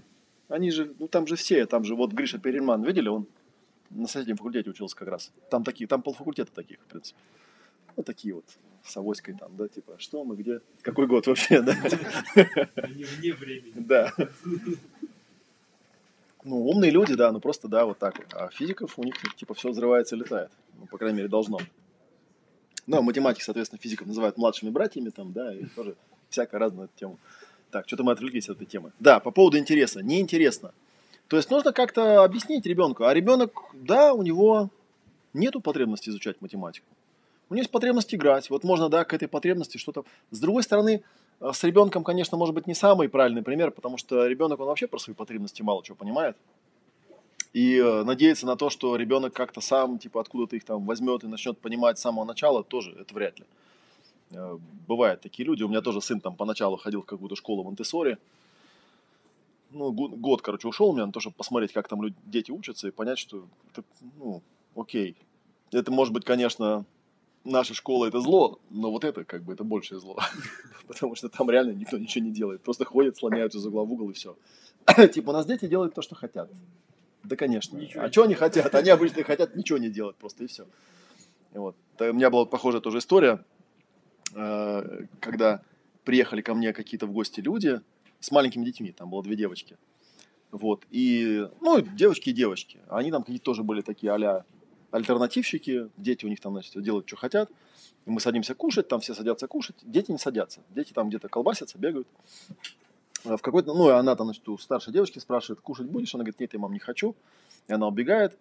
Они 0.50 0.72
же, 0.72 0.94
ну 1.00 1.08
там 1.08 1.28
же 1.28 1.36
все, 1.36 1.66
там 1.66 1.84
же 1.84 1.96
вот 1.96 2.14
Гриша 2.14 2.40
Перельман, 2.40 2.84
видели, 2.84 3.10
он 3.10 3.28
на 3.90 4.08
соседнем 4.08 4.38
факультете 4.38 4.70
учился 4.70 4.96
как 4.96 5.10
раз. 5.10 5.32
Там 5.50 5.64
такие, 5.64 5.88
там 5.88 6.02
полфакультета 6.02 6.52
таких, 6.54 6.80
в 6.80 6.86
принципе. 6.86 7.20
Вот 7.96 8.06
такие 8.06 8.36
вот, 8.36 8.46
с 8.84 8.96
авоськой 8.96 9.36
там, 9.36 9.56
да, 9.58 9.68
типа, 9.68 9.96
что 9.98 10.24
мы, 10.24 10.36
где, 10.36 10.62
какой 10.82 11.08
год 11.08 11.28
вообще, 11.28 11.62
да. 11.64 11.76
Они 12.76 13.04
вне 13.04 13.34
времени. 13.34 13.74
Да. 13.76 14.14
Ну, 16.44 16.66
умные 16.66 16.92
люди, 16.92 17.16
да, 17.16 17.32
ну 17.32 17.40
просто, 17.40 17.68
да, 17.68 17.86
вот 17.86 17.98
так 17.98 18.18
вот. 18.18 18.34
А 18.34 18.50
физиков 18.50 18.98
у 18.98 19.04
них, 19.04 19.16
типа, 19.36 19.54
все 19.54 19.70
взрывается 19.70 20.16
и 20.16 20.20
летает. 20.20 20.52
Ну, 20.80 20.86
по 20.86 20.98
крайней 20.98 21.18
мере, 21.18 21.28
должно. 21.28 21.60
Ну, 22.88 22.98
а 22.98 23.02
математики, 23.02 23.44
соответственно, 23.44 23.80
физиков 23.82 24.08
называют 24.08 24.38
младшими 24.38 24.70
братьями, 24.70 25.10
там, 25.10 25.34
да, 25.34 25.54
и 25.54 25.66
тоже 25.76 25.96
всякая 26.30 26.58
разная 26.58 26.88
тема. 26.96 27.18
Так, 27.70 27.86
что-то 27.88 28.04
мы 28.04 28.14
отвлеклись 28.14 28.48
от 28.50 28.58
этой 28.58 28.66
темы. 28.66 28.92
Да, 29.00 29.20
по 29.20 29.32
поводу 29.32 29.58
интереса. 29.58 30.02
Неинтересно. 30.02 30.74
То 31.28 31.36
есть 31.36 31.50
нужно 31.50 31.74
как-то 31.74 32.24
объяснить 32.24 32.66
ребенку. 32.66 33.04
А 33.04 33.14
ребенок, 33.14 33.52
да, 33.74 34.14
у 34.14 34.22
него 34.22 34.70
нету 35.34 35.60
потребности 35.60 36.10
изучать 36.10 36.42
математику. 36.42 36.88
У 37.50 37.54
него 37.54 37.62
есть 37.62 37.72
потребность 37.72 38.14
играть. 38.16 38.50
Вот 38.50 38.64
можно, 38.64 38.88
да, 38.90 39.04
к 39.04 39.14
этой 39.14 39.28
потребности 39.28 39.78
что-то... 39.78 40.06
С 40.32 40.40
другой 40.40 40.64
стороны, 40.64 41.04
э, 41.42 41.52
с 41.54 41.64
ребенком, 41.66 42.06
конечно, 42.06 42.38
может 42.38 42.56
быть 42.56 42.68
не 42.68 42.74
самый 42.74 43.10
правильный 43.10 43.42
пример, 43.42 43.72
потому 43.72 43.98
что 43.98 44.26
ребенок, 44.28 44.60
он 44.62 44.68
вообще 44.68 44.88
про 44.88 45.00
свои 45.00 45.14
потребности 45.14 45.62
мало 45.62 45.84
чего 45.84 45.96
понимает. 45.96 46.38
И 47.58 47.80
э, 47.80 48.04
надеяться 48.04 48.46
на 48.46 48.56
то, 48.56 48.70
что 48.70 48.96
ребенок 48.98 49.34
как-то 49.34 49.62
сам, 49.62 49.98
типа, 49.98 50.22
откуда-то 50.22 50.56
их 50.56 50.64
там 50.64 50.86
возьмет 50.86 51.24
и 51.24 51.28
начнет 51.28 51.58
понимать 51.58 51.98
с 51.98 52.02
самого 52.04 52.24
начала, 52.24 52.64
тоже 52.64 52.92
это 52.92 53.16
вряд 53.16 53.40
ли. 53.40 53.46
Э, 54.30 54.60
Бывают 54.88 55.22
такие 55.22 55.44
люди. 55.44 55.64
У 55.64 55.68
меня 55.68 55.82
тоже 55.82 56.00
сын 56.00 56.22
там 56.22 56.36
поначалу 56.36 56.78
ходил 56.78 57.02
в 57.02 57.06
какую-то 57.06 57.36
школу 57.36 57.64
в 57.64 57.66
Монтессоре. 57.66 58.20
Ну, 59.72 59.92
год, 59.92 60.44
короче, 60.44 60.68
ушел 60.68 60.90
у 60.90 60.94
меня 60.94 61.08
на 61.08 61.12
то, 61.12 61.20
чтобы 61.20 61.36
посмотреть, 61.36 61.74
как 61.74 61.88
там 61.88 62.04
люди, 62.04 62.16
дети 62.26 62.52
учатся 62.52 62.90
и 62.90 62.92
понять, 62.92 63.18
что 63.18 63.48
это, 63.72 63.82
ну, 64.20 64.44
окей. 64.76 65.16
Это 65.72 65.92
может 65.92 66.14
быть, 66.14 66.26
конечно, 66.26 66.86
наша 67.44 67.74
школа 67.74 68.06
это 68.06 68.20
зло, 68.20 68.60
но 68.70 68.92
вот 68.92 69.04
это 69.04 69.24
как 69.24 69.42
бы 69.42 69.54
это 69.54 69.64
большее 69.64 70.00
зло. 70.00 70.20
Потому 70.88 71.16
что 71.16 71.28
там 71.28 71.50
реально 71.50 71.72
никто 71.72 71.98
ничего 71.98 72.24
не 72.24 72.32
делает. 72.32 72.62
Просто 72.62 72.86
ходят, 72.86 73.18
слоняются 73.18 73.58
из 73.58 73.66
угла 73.66 73.84
в 73.84 73.92
угол 73.92 74.12
и 74.12 74.14
все. 74.14 74.38
Типа 75.12 75.32
у 75.32 75.34
нас 75.34 75.48
дети 75.48 75.66
делают 75.66 75.96
то, 75.96 76.04
что 76.04 76.14
хотят. 76.14 76.52
Да, 77.24 77.36
конечно. 77.36 77.78
Ничего 77.78 78.04
а 78.04 78.12
что 78.12 78.24
они 78.24 78.36
хотят? 78.36 78.74
Они 78.74 78.90
обычно 78.90 79.24
хотят 79.24 79.56
ничего 79.56 79.78
не 79.78 79.90
делать 79.90 80.16
просто 80.16 80.44
и 80.44 80.48
все. 80.48 80.68
Вот. 81.54 81.76
У 82.00 82.14
меня 82.14 82.30
была 82.30 82.46
похожая 82.46 82.82
тоже 82.82 83.00
история, 83.00 83.44
э, 84.36 85.06
когда 85.20 85.62
приехали 86.04 86.42
ко 86.42 86.54
мне 86.54 86.74
какие-то 86.74 87.08
в 87.08 87.12
гости 87.12 87.42
люди 87.42 87.82
с 88.20 88.32
маленькими 88.32 88.64
детьми, 88.64 88.92
там 88.92 89.10
было 89.10 89.24
две 89.24 89.36
девочки. 89.36 89.78
Вот, 90.52 90.86
и, 90.92 91.46
ну, 91.60 91.82
девочки 91.82 92.30
и 92.30 92.34
девочки. 92.34 92.80
Они 92.88 93.12
там 93.12 93.24
какие-то 93.24 93.44
тоже 93.44 93.64
были 93.64 93.82
такие 93.82 94.14
а 94.14 94.46
альтернативщики, 94.92 95.90
дети 95.98 96.26
у 96.26 96.30
них 96.30 96.40
там, 96.40 96.54
значит, 96.54 96.82
делают, 96.82 97.08
что 97.08 97.18
хотят. 97.18 97.52
И 98.06 98.10
мы 98.10 98.22
садимся 98.22 98.56
кушать, 98.56 98.88
там 98.88 99.02
все 99.02 99.14
садятся 99.14 99.48
кушать, 99.48 99.76
дети 99.84 100.12
не 100.12 100.18
садятся. 100.18 100.62
Дети 100.70 100.94
там 100.94 101.10
где-то 101.10 101.28
колбасятся, 101.28 101.78
бегают. 101.78 102.08
В 103.24 103.38
какой-то, 103.40 103.74
ну, 103.74 103.90
и 103.90 103.94
она 103.94 104.16
там, 104.16 104.28
значит, 104.28 104.48
у 104.50 104.58
старшей 104.58 104.94
девочки 104.94 105.20
спрашивает, 105.20 105.60
кушать 105.62 105.88
будешь? 105.88 106.14
Она 106.16 106.24
говорит, 106.24 106.40
нет, 106.40 106.54
я, 106.54 106.60
мам, 106.60 106.72
не 106.74 106.80
хочу. 106.80 107.16
И 107.68 107.74
она 107.74 107.88
убегает. 107.88 108.38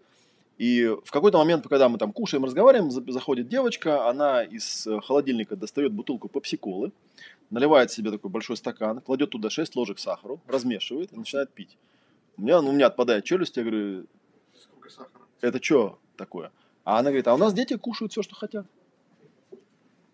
И 0.58 0.86
в 1.04 1.10
какой-то 1.10 1.38
момент, 1.38 1.66
когда 1.68 1.88
мы 1.88 1.98
там 1.98 2.12
кушаем, 2.12 2.44
разговариваем, 2.44 2.90
за- 2.90 3.04
заходит 3.12 3.48
девочка, 3.48 4.08
она 4.08 4.42
из 4.42 4.86
э, 4.86 5.00
холодильника 5.02 5.54
достает 5.56 5.92
бутылку 5.92 6.28
пепси-колы, 6.28 6.92
наливает 7.50 7.90
себе 7.90 8.10
такой 8.10 8.30
большой 8.30 8.56
стакан, 8.56 9.00
кладет 9.00 9.30
туда 9.30 9.50
6 9.50 9.76
ложек 9.76 9.98
сахара, 9.98 10.38
размешивает 10.46 11.12
и 11.12 11.16
начинает 11.16 11.52
пить. 11.52 11.76
У 12.38 12.42
меня, 12.42 12.62
ну, 12.62 12.70
у 12.70 12.72
меня 12.72 12.86
отпадает 12.86 13.24
челюсть, 13.24 13.56
я 13.56 13.64
говорю, 13.64 14.06
Сколько 14.54 14.88
сахара? 14.90 15.24
это 15.42 15.62
что 15.62 15.98
такое? 16.16 16.50
А 16.84 16.98
она 17.00 17.10
говорит, 17.10 17.28
а 17.28 17.34
у 17.34 17.38
нас 17.38 17.52
дети 17.52 17.76
кушают 17.76 18.12
все, 18.12 18.22
что 18.22 18.34
хотят. 18.34 18.66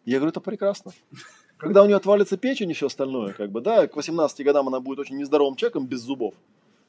Я 0.04 0.18
говорю, 0.18 0.30
это 0.30 0.40
прекрасно. 0.40 0.92
Когда 1.62 1.84
у 1.84 1.86
нее 1.86 1.94
отвалится 1.94 2.36
печень 2.36 2.72
и 2.72 2.74
все 2.74 2.88
остальное, 2.88 3.34
как 3.34 3.52
бы, 3.52 3.60
да, 3.60 3.86
к 3.86 3.94
18 3.94 4.44
годам 4.44 4.66
она 4.66 4.80
будет 4.80 4.98
очень 4.98 5.16
нездоровым 5.16 5.54
человеком 5.54 5.86
без 5.86 6.00
зубов. 6.00 6.34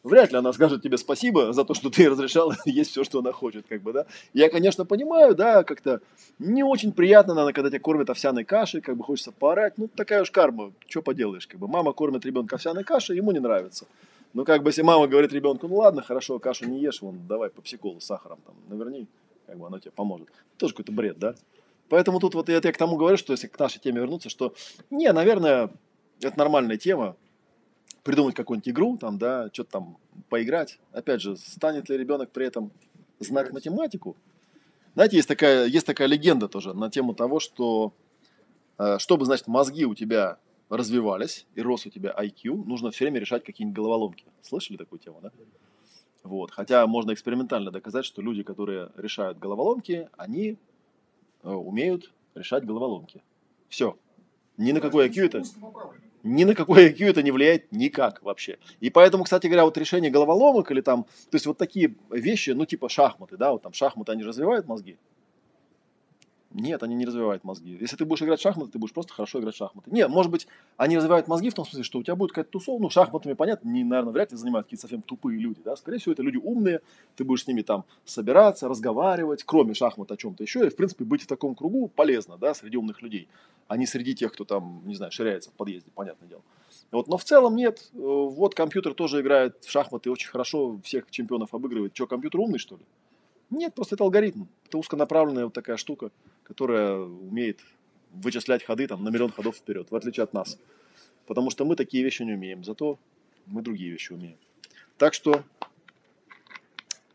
Вряд 0.02 0.32
ли 0.32 0.38
она 0.40 0.52
скажет 0.52 0.82
тебе 0.82 0.98
спасибо 0.98 1.54
за 1.54 1.64
то, 1.64 1.76
что 1.76 1.92
ты 1.92 2.10
разрешал 2.10 2.52
есть 2.66 2.90
все, 2.90 3.04
что 3.04 3.20
она 3.20 3.32
хочет, 3.32 3.68
как 3.70 3.84
бы, 3.84 3.94
да. 3.94 4.08
Я, 4.34 4.50
конечно, 4.50 4.84
понимаю, 4.84 5.36
да, 5.36 5.64
как-то 5.64 6.02
не 6.40 6.64
очень 6.64 6.92
приятно, 6.92 7.36
наверное, 7.36 7.54
когда 7.54 7.70
тебя 7.70 7.82
кормят 7.82 8.10
овсяной 8.10 8.46
кашей, 8.46 8.82
как 8.82 8.98
бы 8.98 9.04
хочется 9.04 9.32
поорать. 9.32 9.78
Ну, 9.78 9.88
такая 9.88 10.24
уж 10.24 10.32
карма, 10.32 10.74
что 10.88 11.04
поделаешь, 11.04 11.46
как 11.46 11.60
бы. 11.60 11.68
Мама 11.68 11.94
кормит 11.94 12.26
ребенка 12.26 12.56
овсяной 12.56 12.84
кашей, 12.84 13.16
ему 13.16 13.32
не 13.32 13.40
нравится. 13.40 13.86
Ну, 14.34 14.44
как 14.44 14.64
бы, 14.64 14.70
если 14.70 14.82
мама 14.82 15.06
говорит 15.06 15.32
ребенку, 15.34 15.68
ну 15.68 15.76
ладно, 15.76 16.02
хорошо, 16.02 16.40
кашу 16.40 16.68
не 16.68 16.80
ешь, 16.80 17.04
вон, 17.04 17.20
давай 17.28 17.52
попсиколу 17.52 18.02
с 18.02 18.06
сахаром 18.06 18.40
там, 18.44 18.56
наверни, 18.68 19.06
как 19.46 19.60
бы 19.60 19.68
оно 19.68 19.78
тебе 19.78 19.92
поможет. 19.92 20.30
Тоже 20.58 20.74
какой-то 20.74 20.92
бред, 20.92 21.20
да? 21.20 21.36
Поэтому 21.90 22.20
тут 22.20 22.36
вот 22.36 22.50
я, 22.50 22.56
я 22.64 22.72
к 22.72 22.78
тому 22.78 22.98
говорю, 22.98 23.18
что 23.18 23.34
если 23.34 23.48
к 23.48 23.60
нашей 23.60 23.80
теме 23.80 24.00
вернуться, 24.00 24.30
что, 24.30 24.54
не, 24.90 25.12
наверное, 25.12 25.72
это 26.22 26.38
нормальная 26.38 26.78
тема, 26.78 27.16
придумать 28.04 28.36
какую-нибудь 28.36 28.70
игру, 28.70 28.98
там, 28.98 29.18
да, 29.18 29.50
что-то 29.52 29.72
там 29.72 29.98
поиграть. 30.30 30.80
Опять 30.92 31.22
же, 31.22 31.38
станет 31.38 31.90
ли 31.90 31.98
ребенок 31.98 32.32
при 32.32 32.46
этом 32.46 32.72
знать 33.20 33.52
математику? 33.52 34.16
Знаете, 34.96 35.18
есть 35.18 35.28
такая, 35.28 35.66
есть 35.66 35.86
такая 35.86 36.08
легенда 36.08 36.48
тоже 36.48 36.74
на 36.74 36.90
тему 36.90 37.14
того, 37.14 37.40
что 37.40 37.94
э, 38.78 39.00
чтобы, 39.00 39.26
значит, 39.26 39.48
мозги 39.48 39.86
у 39.86 39.96
тебя 39.96 40.38
развивались 40.70 41.46
и 41.56 41.62
рос 41.62 41.86
у 41.86 41.90
тебя 41.90 42.14
IQ, 42.18 42.66
нужно 42.66 42.92
все 42.92 43.06
время 43.06 43.20
решать 43.20 43.44
какие-нибудь 43.44 43.76
головоломки. 43.76 44.26
Слышали 44.42 44.78
такую 44.78 45.00
тему, 45.00 45.20
да? 45.22 45.32
Вот. 46.24 46.52
Хотя 46.52 46.86
можно 46.88 47.14
экспериментально 47.14 47.72
доказать, 47.72 48.06
что 48.06 48.22
люди, 48.22 48.44
которые 48.44 48.90
решают 48.96 49.40
головоломки, 49.40 50.10
они 50.18 50.58
умеют 51.44 52.12
решать 52.36 52.66
головоломки. 52.66 53.22
Все. 53.70 53.98
Ни 54.58 54.72
на 54.72 54.80
какой 54.80 55.10
IQ 55.10 55.26
это 55.26 55.44
ни 56.24 56.46
на 56.46 56.56
какой 56.56 56.89
IQ 56.89 57.10
это 57.10 57.22
не 57.22 57.32
влияет 57.32 57.72
никак 57.72 58.24
вообще. 58.24 58.58
И 58.80 58.89
поэтому, 58.89 59.26
кстати 59.26 59.48
говоря, 59.48 59.66
вот 59.66 59.78
решение 59.78 60.10
головоломок 60.10 60.72
или 60.72 60.82
там, 60.82 61.04
то 61.04 61.36
есть 61.36 61.46
вот 61.46 61.58
такие 61.58 61.96
вещи, 62.10 62.52
ну 62.52 62.66
типа 62.66 62.89
шахматы, 62.89 63.38
да, 63.38 63.52
вот 63.52 63.62
там 63.62 63.74
шахматы, 63.74 64.14
они 64.14 64.24
развивают 64.24 64.68
мозги? 64.68 64.98
Нет, 66.54 66.84
они 66.84 66.95
не 66.95 67.06
развивают 67.06 67.43
мозги. 67.43 67.78
Если 67.80 67.95
ты 67.95 68.06
будешь 68.06 68.22
играть 68.22 68.39
в 68.39 68.43
шахматы, 68.43 68.72
ты 68.72 68.80
будешь 68.80 68.93
просто 68.93 69.14
хорошо 69.14 69.39
играть 69.39 69.56
в 69.56 69.58
шахматы. 69.58 69.89
Нет, 69.91 70.10
может 70.10 70.32
быть, 70.32 70.47
они 70.78 70.97
развивают 70.97 71.28
мозги 71.28 71.49
в 71.49 71.54
том 71.54 71.66
смысле, 71.66 71.84
что 71.84 71.99
у 71.99 72.04
тебя 72.04 72.16
будет 72.16 72.32
какая-то 72.32 72.51
тусовка, 72.51 72.82
ну, 72.82 72.89
шахматами, 72.89 73.34
понятно, 73.34 73.70
не, 73.70 73.84
наверное, 73.84 74.14
вряд 74.14 74.32
ли 74.32 74.38
занимают 74.38 74.68
какие-то 74.68 74.82
совсем 74.82 75.01
тупые 75.01 75.39
люди, 75.39 75.62
да, 75.64 75.76
скорее 75.76 75.97
всего, 75.97 76.14
это 76.14 76.22
люди 76.22 76.38
умные, 76.38 76.82
ты 77.16 77.24
будешь 77.24 77.43
с 77.43 77.47
ними 77.47 77.62
там 77.62 77.86
собираться, 78.06 78.68
разговаривать, 78.68 79.43
кроме 79.43 79.74
шахмат 79.74 80.12
о 80.12 80.18
чем-то 80.18 80.43
еще, 80.43 80.66
и, 80.68 80.70
в 80.70 80.76
принципе, 80.76 81.06
быть 81.06 81.24
в 81.24 81.28
таком 81.28 81.56
кругу 81.56 81.88
полезно, 81.88 82.38
да, 82.38 82.54
среди 82.54 82.78
умных 82.78 83.01
людей, 83.01 83.28
а 83.68 83.78
не 83.78 83.88
среди 83.88 84.14
тех, 84.14 84.32
кто 84.32 84.45
там, 84.45 84.82
не 84.86 84.95
знаю, 84.95 85.12
ширяется 85.12 85.49
в 85.49 85.54
подъезде, 85.54 85.89
понятное 85.95 86.30
дело. 86.30 86.41
Вот, 86.91 87.08
но 87.08 87.18
в 87.18 87.24
целом 87.24 87.56
нет, 87.56 87.89
Э, 88.04 88.26
вот 88.30 88.56
компьютер 88.56 88.93
тоже 88.93 89.22
играет 89.22 89.64
в 89.64 89.72
шахматы 89.72 90.12
очень 90.12 90.30
хорошо, 90.30 90.80
всех 90.84 91.10
чемпионов 91.10 91.54
обыгрывает. 91.54 91.95
Что, 91.95 92.08
компьютер 92.08 92.41
умный, 92.41 92.60
что 92.60 92.76
ли? 92.76 92.82
Нет, 93.49 93.74
просто 93.74 93.95
это 93.95 94.04
алгоритм. 94.04 94.45
Это 94.68 94.78
узконаправленная 94.78 95.45
вот 95.45 95.54
такая 95.54 95.78
штука, 95.78 96.12
которая 96.44 96.98
умеет 96.98 97.62
вычислять 98.12 98.64
ходы 98.64 98.88
там, 98.88 99.04
на 99.04 99.10
миллион 99.10 99.32
ходов 99.32 99.58
вперед, 99.58 99.89
в 99.89 99.96
отличие 99.96 100.24
от 100.24 100.34
нас. 100.34 100.58
Потому 101.26 101.50
что 101.50 101.66
мы 101.66 101.76
такие 101.76 102.04
вещи 102.04 102.24
не 102.24 102.34
умеем, 102.34 102.64
зато 102.64 103.00
мы 103.46 103.62
другие 103.62 103.91
вещи 103.91 104.14
умеем. 104.14 104.38
Так 104.98 105.14
что, 105.14 105.44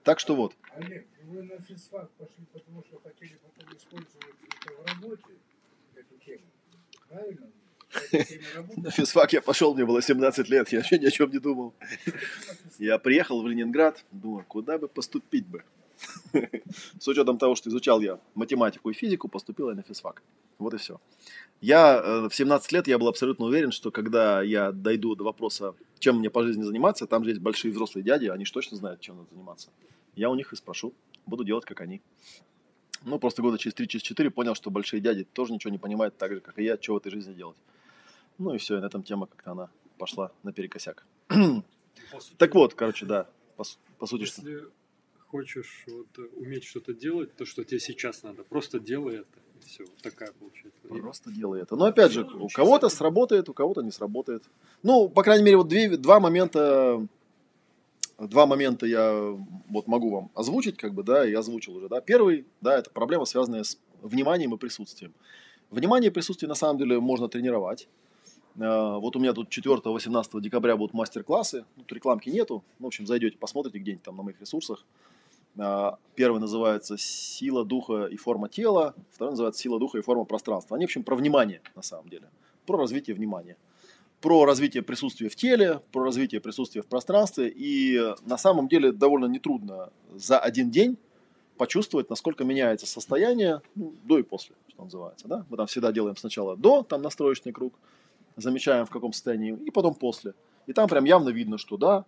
так 0.03 0.19
что 0.19 0.35
вот. 0.35 0.55
Олег, 0.75 1.07
вы 1.25 1.43
на 1.43 1.59
физфак 1.59 2.11
пошли, 2.13 2.45
потому 2.53 2.83
что 2.85 3.01
хотели 3.01 3.37
потом 3.37 3.77
использовать 3.77 4.35
это 4.47 4.73
в 4.75 4.87
работе, 4.87 5.35
эту 5.95 6.15
тему. 6.25 6.45
Правильно? 7.09 7.51
На 8.77 8.91
физфак 8.91 9.33
я 9.33 9.41
пошел, 9.41 9.75
мне 9.75 9.85
было 9.85 10.03
17 10.03 10.49
лет, 10.49 10.69
я 10.71 10.79
вообще 10.79 10.99
ни 10.99 11.07
о 11.07 11.11
чем 11.11 11.31
не 11.31 11.39
думал. 11.39 11.75
Я 12.79 12.99
приехал 12.99 13.43
в 13.43 13.49
Ленинград, 13.49 14.05
думаю, 14.13 14.45
куда 14.47 14.79
бы 14.79 14.89
поступить 14.89 15.47
бы. 15.47 15.65
С 16.99 17.09
учетом 17.09 17.39
того, 17.39 17.55
что 17.55 17.71
изучал 17.71 18.01
я 18.01 18.19
математику 18.35 18.91
и 18.91 18.95
физику, 18.95 19.29
поступил 19.29 19.69
я 19.71 19.75
на 19.75 19.83
физфак. 19.83 20.23
Вот 20.59 20.75
и 20.75 20.77
все. 20.77 21.01
Я 21.61 22.01
э, 22.03 22.29
в 22.29 22.35
17 22.35 22.73
лет 22.73 22.89
я 22.89 22.99
был 22.99 23.09
абсолютно 23.09 23.47
уверен, 23.47 23.73
что 23.73 23.91
когда 23.91 24.43
я 24.43 24.73
дойду 24.73 25.15
до 25.15 25.25
вопроса, 25.25 25.75
чем 25.99 26.19
мне 26.19 26.31
по 26.31 26.43
жизни 26.43 26.63
заниматься, 26.63 27.07
там 27.07 27.25
же 27.25 27.31
есть 27.31 27.41
большие 27.41 27.73
взрослые 27.73 28.05
дяди, 28.05 28.27
они 28.27 28.45
же 28.45 28.53
точно 28.53 28.77
знают, 28.77 29.01
чем 29.01 29.17
надо 29.17 29.29
заниматься. 29.31 29.71
Я 30.15 30.31
у 30.31 30.35
них 30.35 30.53
и 30.53 30.57
спрошу, 30.57 30.95
буду 31.27 31.45
делать, 31.45 31.65
как 31.65 31.81
они. 31.81 32.01
Ну, 33.05 33.19
просто 33.19 33.43
года 33.43 33.59
через 33.59 33.75
3 33.75 33.87
через 33.89 34.03
4 34.03 34.31
понял, 34.31 34.55
что 34.55 34.71
большие 34.71 35.01
дяди 35.01 35.25
тоже 35.25 35.53
ничего 35.53 35.71
не 35.71 35.79
понимают 35.79 36.17
так 36.17 36.33
же, 36.33 36.41
как 36.41 36.59
и 36.59 36.65
я, 36.65 36.77
что 36.81 36.95
в 36.95 36.97
этой 36.99 37.11
жизни 37.11 37.35
делать. 37.35 37.57
Ну 38.39 38.55
и 38.55 38.59
все, 38.59 38.79
и 38.79 38.81
на 38.81 38.87
этом 38.87 39.03
тема 39.03 39.27
как-то 39.27 39.53
она 39.53 39.71
пошла 39.99 40.33
наперекосяк. 40.43 41.07
По 41.29 42.21
сути, 42.21 42.37
Так 42.39 42.55
вот, 42.55 42.75
короче, 42.75 43.07
да, 43.07 43.29
по, 43.57 43.65
по 43.99 44.07
сути, 44.07 44.25
что... 44.25 44.43
Хочешь 45.31 45.85
вот, 45.87 46.07
э, 46.19 46.23
уметь 46.37 46.65
что-то 46.65 46.95
делать, 46.95 47.35
то, 47.37 47.45
что 47.45 47.63
тебе 47.63 47.81
сейчас 47.81 48.23
надо, 48.23 48.45
просто 48.45 48.81
делай 48.81 49.17
это. 49.17 49.39
И 49.61 49.67
все, 49.67 49.85
вот 49.85 49.97
такая 50.03 50.33
получается. 50.33 50.81
Просто 50.89 51.31
делай 51.31 51.61
это. 51.61 51.77
Но 51.77 51.85
опять 51.85 52.13
же, 52.13 52.25
у 52.25 52.49
кого-то 52.49 52.89
сработает, 52.89 53.49
у 53.51 53.53
кого-то 53.53 53.83
не 53.83 53.91
сработает. 53.91 54.45
Ну, 54.83 55.09
по 55.09 55.23
крайней 55.23 55.45
мере, 55.45 55.59
вот 55.59 55.69
две, 55.69 55.97
два 55.99 56.19
момента, 56.19 57.07
два 58.19 58.47
момента 58.47 58.87
я 58.87 59.37
вот 59.69 59.87
могу 59.87 60.11
вам 60.11 60.31
озвучить, 60.35 60.79
как 60.79 60.95
бы, 60.95 61.03
да, 61.03 61.29
и 61.29 61.35
озвучил 61.35 61.77
уже, 61.77 61.89
да. 61.89 62.01
Первый, 62.01 62.47
да, 62.63 62.79
это 62.79 62.91
проблема, 62.91 63.27
связанная 63.27 63.65
с 63.65 63.79
вниманием 64.01 64.55
и 64.55 64.57
присутствием. 64.57 65.13
Внимание 65.71 66.11
и 66.11 66.13
присутствие 66.15 66.49
на 66.49 66.55
самом 66.55 66.79
деле 66.79 67.01
можно 67.01 67.29
тренировать. 67.29 67.87
Э, 68.57 68.97
Вот 68.99 69.15
у 69.17 69.19
меня 69.19 69.35
тут 69.35 69.51
4-18 69.51 70.41
декабря 70.41 70.77
будут 70.77 70.95
мастер-классы. 70.95 71.67
Тут 71.77 71.93
рекламки 71.93 72.31
нету. 72.31 72.65
Ну, 72.79 72.85
в 72.85 72.89
общем, 72.89 73.07
зайдете, 73.07 73.37
посмотрите 73.37 73.79
где-нибудь 73.79 74.03
там 74.03 74.17
на 74.17 74.23
моих 74.23 74.41
ресурсах. 74.41 74.85
Э, 75.57 75.93
Первый 76.15 76.41
называется 76.41 76.97
«Сила 76.99 77.65
духа 77.65 78.07
и 78.07 78.17
форма 78.17 78.49
тела», 78.49 78.95
второй 79.13 79.33
называется 79.33 79.61
«Сила 79.61 79.79
духа 79.79 79.99
и 79.99 80.03
форма 80.03 80.25
пространства». 80.25 80.77
Они, 80.77 80.85
в 80.85 80.89
общем, 80.89 81.05
про 81.05 81.15
внимание 81.15 81.61
на 81.77 81.83
самом 81.83 82.09
деле, 82.09 82.29
про 82.67 82.77
развитие 82.77 83.15
внимания, 83.15 83.57
про 84.21 84.45
развитие 84.45 84.83
присутствия 84.83 85.29
в 85.29 85.37
теле, 85.37 85.81
про 85.93 86.03
развитие 86.03 86.41
присутствия 86.41 86.83
в 86.83 86.87
пространстве. 86.87 87.53
И 87.55 88.01
на 88.27 88.37
самом 88.37 88.67
деле 88.67 88.91
довольно 88.91 89.27
нетрудно 89.27 89.91
за 90.13 90.41
один 90.41 90.71
день 90.71 90.99
почувствовать, 91.57 92.11
насколько 92.11 92.45
меняется 92.45 92.87
состояние 92.87 93.63
ну, 93.75 93.95
до 94.03 94.19
и 94.19 94.23
после, 94.23 94.57
что 94.69 94.85
называется. 94.85 95.29
Да? 95.29 95.47
Мы 95.51 95.57
там 95.57 95.67
всегда 95.69 95.93
делаем 95.93 96.17
сначала 96.17 96.57
до, 96.57 96.83
там 96.83 97.03
настроечный 97.03 97.53
круг, 97.53 97.75
замечаем 98.37 98.87
в 98.87 98.91
каком 98.91 99.13
состоянии, 99.13 99.57
и 99.67 99.71
потом 99.71 99.95
после. 99.95 100.35
И 100.67 100.73
там 100.73 100.89
прям 100.89 101.05
явно 101.05 101.29
видно, 101.29 101.59
что 101.59 101.77
да. 101.77 102.05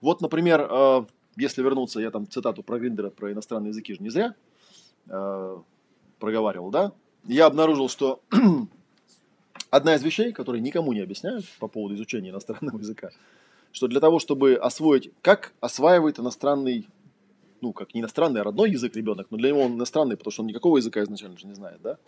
Вот, 0.00 0.20
например, 0.20 0.68
э, 0.70 1.04
если 1.36 1.62
вернуться, 1.62 2.00
я 2.00 2.10
там 2.10 2.28
цитату 2.28 2.62
про 2.62 2.78
Гриндера, 2.78 3.10
про 3.10 3.32
иностранные 3.32 3.70
языки 3.70 3.94
же 3.94 4.02
не 4.02 4.10
зря 4.10 4.34
э, 5.08 5.56
проговаривал, 6.18 6.70
да. 6.70 6.92
Я 7.24 7.46
обнаружил, 7.46 7.88
что 7.88 8.20
одна 9.70 9.94
из 9.94 10.02
вещей, 10.02 10.32
которые 10.32 10.60
никому 10.60 10.92
не 10.92 11.00
объясняют 11.00 11.46
по 11.58 11.68
поводу 11.68 11.94
изучения 11.94 12.30
иностранного 12.30 12.78
языка, 12.78 13.10
что 13.72 13.88
для 13.88 14.00
того, 14.00 14.18
чтобы 14.18 14.54
освоить, 14.54 15.10
как 15.22 15.52
осваивает 15.60 16.18
иностранный, 16.18 16.86
ну, 17.60 17.72
как 17.72 17.94
не 17.94 18.00
иностранный, 18.00 18.40
а 18.40 18.44
родной 18.44 18.70
язык 18.70 18.94
ребенок, 18.94 19.26
но 19.30 19.36
для 19.36 19.50
него 19.50 19.62
он 19.62 19.74
иностранный, 19.74 20.16
потому 20.16 20.32
что 20.32 20.42
он 20.42 20.48
никакого 20.48 20.76
языка 20.76 21.02
изначально 21.02 21.38
же 21.38 21.46
не 21.46 21.54
знает, 21.54 21.80
да? 21.82 21.98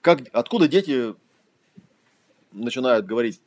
Как, 0.00 0.20
откуда 0.32 0.66
дети 0.66 1.14
начинают 2.50 3.06
говорить 3.06 3.40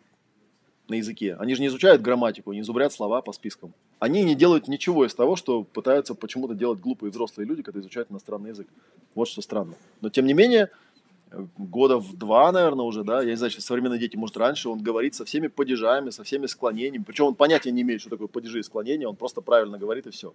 на 0.87 0.95
языке? 0.95 1.35
Они 1.35 1.53
же 1.53 1.61
не 1.61 1.67
изучают 1.67 2.01
грамматику, 2.01 2.53
не 2.53 2.61
зубрят 2.61 2.93
слова 2.93 3.21
по 3.21 3.33
спискам. 3.33 3.73
Они 3.99 4.23
не 4.23 4.35
делают 4.35 4.67
ничего 4.67 5.05
из 5.05 5.15
того, 5.15 5.35
что 5.35 5.63
пытаются 5.63 6.15
почему-то 6.15 6.53
делать 6.53 6.79
глупые 6.79 7.11
взрослые 7.11 7.47
люди, 7.47 7.63
когда 7.63 7.79
изучают 7.79 8.11
иностранный 8.11 8.49
язык. 8.49 8.67
Вот 9.13 9.27
что 9.27 9.41
странно. 9.41 9.75
Но 10.01 10.09
тем 10.09 10.25
не 10.25 10.33
менее, 10.33 10.69
года 11.57 11.97
в 11.97 12.15
два, 12.17 12.51
наверное, 12.51 12.85
уже, 12.85 13.03
да, 13.03 13.21
я 13.21 13.29
не 13.29 13.35
знаю, 13.35 13.51
сейчас 13.51 13.65
современные 13.65 13.99
дети, 13.99 14.15
может, 14.15 14.37
раньше, 14.37 14.69
он 14.69 14.79
говорит 14.81 15.15
со 15.15 15.25
всеми 15.25 15.47
падежами, 15.47 16.09
со 16.09 16.23
всеми 16.23 16.45
склонениями. 16.45 17.03
Причем 17.03 17.25
он 17.25 17.35
понятия 17.35 17.71
не 17.71 17.81
имеет, 17.81 18.01
что 18.01 18.09
такое 18.09 18.27
падежи 18.27 18.59
и 18.59 18.63
склонения, 18.63 19.07
он 19.07 19.15
просто 19.15 19.41
правильно 19.41 19.77
говорит 19.77 20.07
и 20.07 20.11
все, 20.11 20.33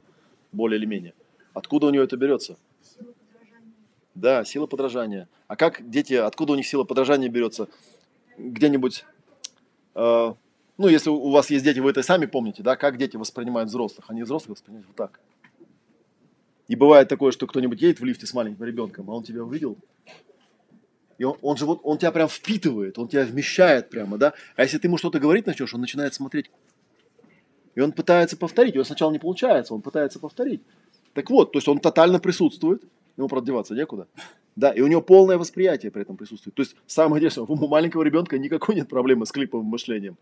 более 0.52 0.78
или 0.78 0.86
менее. 0.86 1.14
Откуда 1.52 1.86
у 1.86 1.90
него 1.90 2.04
это 2.04 2.16
берется? 2.16 2.56
Да, 4.14 4.44
сила 4.44 4.66
подражания. 4.66 5.28
А 5.46 5.56
как 5.56 5.88
дети, 5.88 6.14
откуда 6.14 6.52
у 6.52 6.56
них 6.56 6.66
сила 6.66 6.84
подражания 6.84 7.28
берется? 7.28 7.68
Где-нибудь, 8.38 9.04
э, 9.94 10.34
ну, 10.80 10.88
если 10.88 11.10
у 11.10 11.30
вас 11.30 11.50
есть 11.50 11.62
дети, 11.62 11.78
вы 11.78 11.90
это 11.90 12.02
сами 12.02 12.24
помните, 12.24 12.62
да, 12.62 12.74
как 12.74 12.96
дети 12.96 13.18
воспринимают 13.18 13.68
взрослых. 13.68 14.06
Они 14.08 14.22
взрослых 14.22 14.56
воспринимают 14.56 14.86
вот 14.88 14.96
так. 14.96 15.20
И 16.68 16.74
бывает 16.74 17.06
такое, 17.06 17.32
что 17.32 17.46
кто-нибудь 17.46 17.82
едет 17.82 18.00
в 18.00 18.04
лифте 18.04 18.26
с 18.26 18.32
маленьким 18.32 18.64
ребенком, 18.64 19.10
а 19.10 19.14
он 19.14 19.22
тебя 19.22 19.44
увидел, 19.44 19.76
и 21.18 21.24
он, 21.24 21.36
он 21.42 21.58
же 21.58 21.66
вот, 21.66 21.80
он 21.82 21.98
тебя 21.98 22.12
прям 22.12 22.28
впитывает, 22.28 22.98
он 22.98 23.08
тебя 23.08 23.26
вмещает 23.26 23.90
прямо, 23.90 24.16
да. 24.16 24.32
А 24.56 24.62
если 24.62 24.78
ты 24.78 24.88
ему 24.88 24.96
что-то 24.96 25.18
говорить 25.20 25.46
начнешь, 25.46 25.74
он 25.74 25.82
начинает 25.82 26.14
смотреть. 26.14 26.50
И 27.74 27.80
он 27.82 27.92
пытается 27.92 28.38
повторить. 28.38 28.72
У 28.72 28.76
него 28.76 28.84
сначала 28.84 29.12
не 29.12 29.18
получается, 29.18 29.74
он 29.74 29.82
пытается 29.82 30.18
повторить. 30.18 30.62
Так 31.12 31.28
вот, 31.28 31.52
то 31.52 31.58
есть 31.58 31.68
он 31.68 31.78
тотально 31.78 32.20
присутствует. 32.20 32.84
Ему, 33.18 33.28
правда, 33.28 33.48
деваться 33.48 33.74
некуда. 33.74 34.08
Да, 34.56 34.70
и 34.70 34.80
у 34.80 34.86
него 34.86 35.02
полное 35.02 35.36
восприятие 35.36 35.92
при 35.92 36.02
этом 36.02 36.16
присутствует. 36.16 36.54
То 36.54 36.62
есть, 36.62 36.74
самое 36.86 37.18
интересное, 37.18 37.44
у 37.44 37.68
маленького 37.68 38.02
ребенка 38.02 38.38
никакой 38.38 38.76
нет 38.76 38.88
проблемы 38.88 39.26
с 39.26 39.32
клиповым 39.32 39.66
мышлением. 39.66 40.16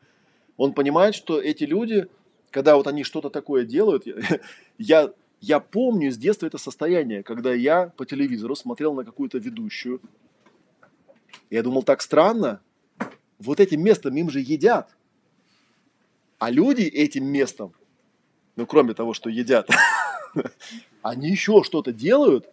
Он 0.58 0.74
понимает, 0.74 1.14
что 1.14 1.40
эти 1.40 1.64
люди, 1.64 2.08
когда 2.50 2.76
вот 2.76 2.86
они 2.88 3.04
что-то 3.04 3.30
такое 3.30 3.64
делают, 3.64 4.04
я, 4.78 5.10
я 5.40 5.60
помню 5.60 6.10
с 6.10 6.18
детства 6.18 6.46
это 6.46 6.58
состояние, 6.58 7.22
когда 7.22 7.54
я 7.54 7.86
по 7.96 8.04
телевизору 8.04 8.54
смотрел 8.56 8.92
на 8.92 9.04
какую-то 9.04 9.38
ведущую. 9.38 10.00
Я 11.48 11.62
думал, 11.62 11.84
так 11.84 12.02
странно, 12.02 12.60
вот 13.38 13.60
этим 13.60 13.82
местом 13.82 14.14
им 14.16 14.28
же 14.28 14.40
едят. 14.40 14.94
А 16.38 16.50
люди 16.50 16.82
этим 16.82 17.24
местом, 17.24 17.72
ну 18.56 18.66
кроме 18.66 18.94
того, 18.94 19.14
что 19.14 19.30
едят, 19.30 19.68
они 21.02 21.30
еще 21.30 21.62
что-то 21.62 21.92
делают, 21.92 22.48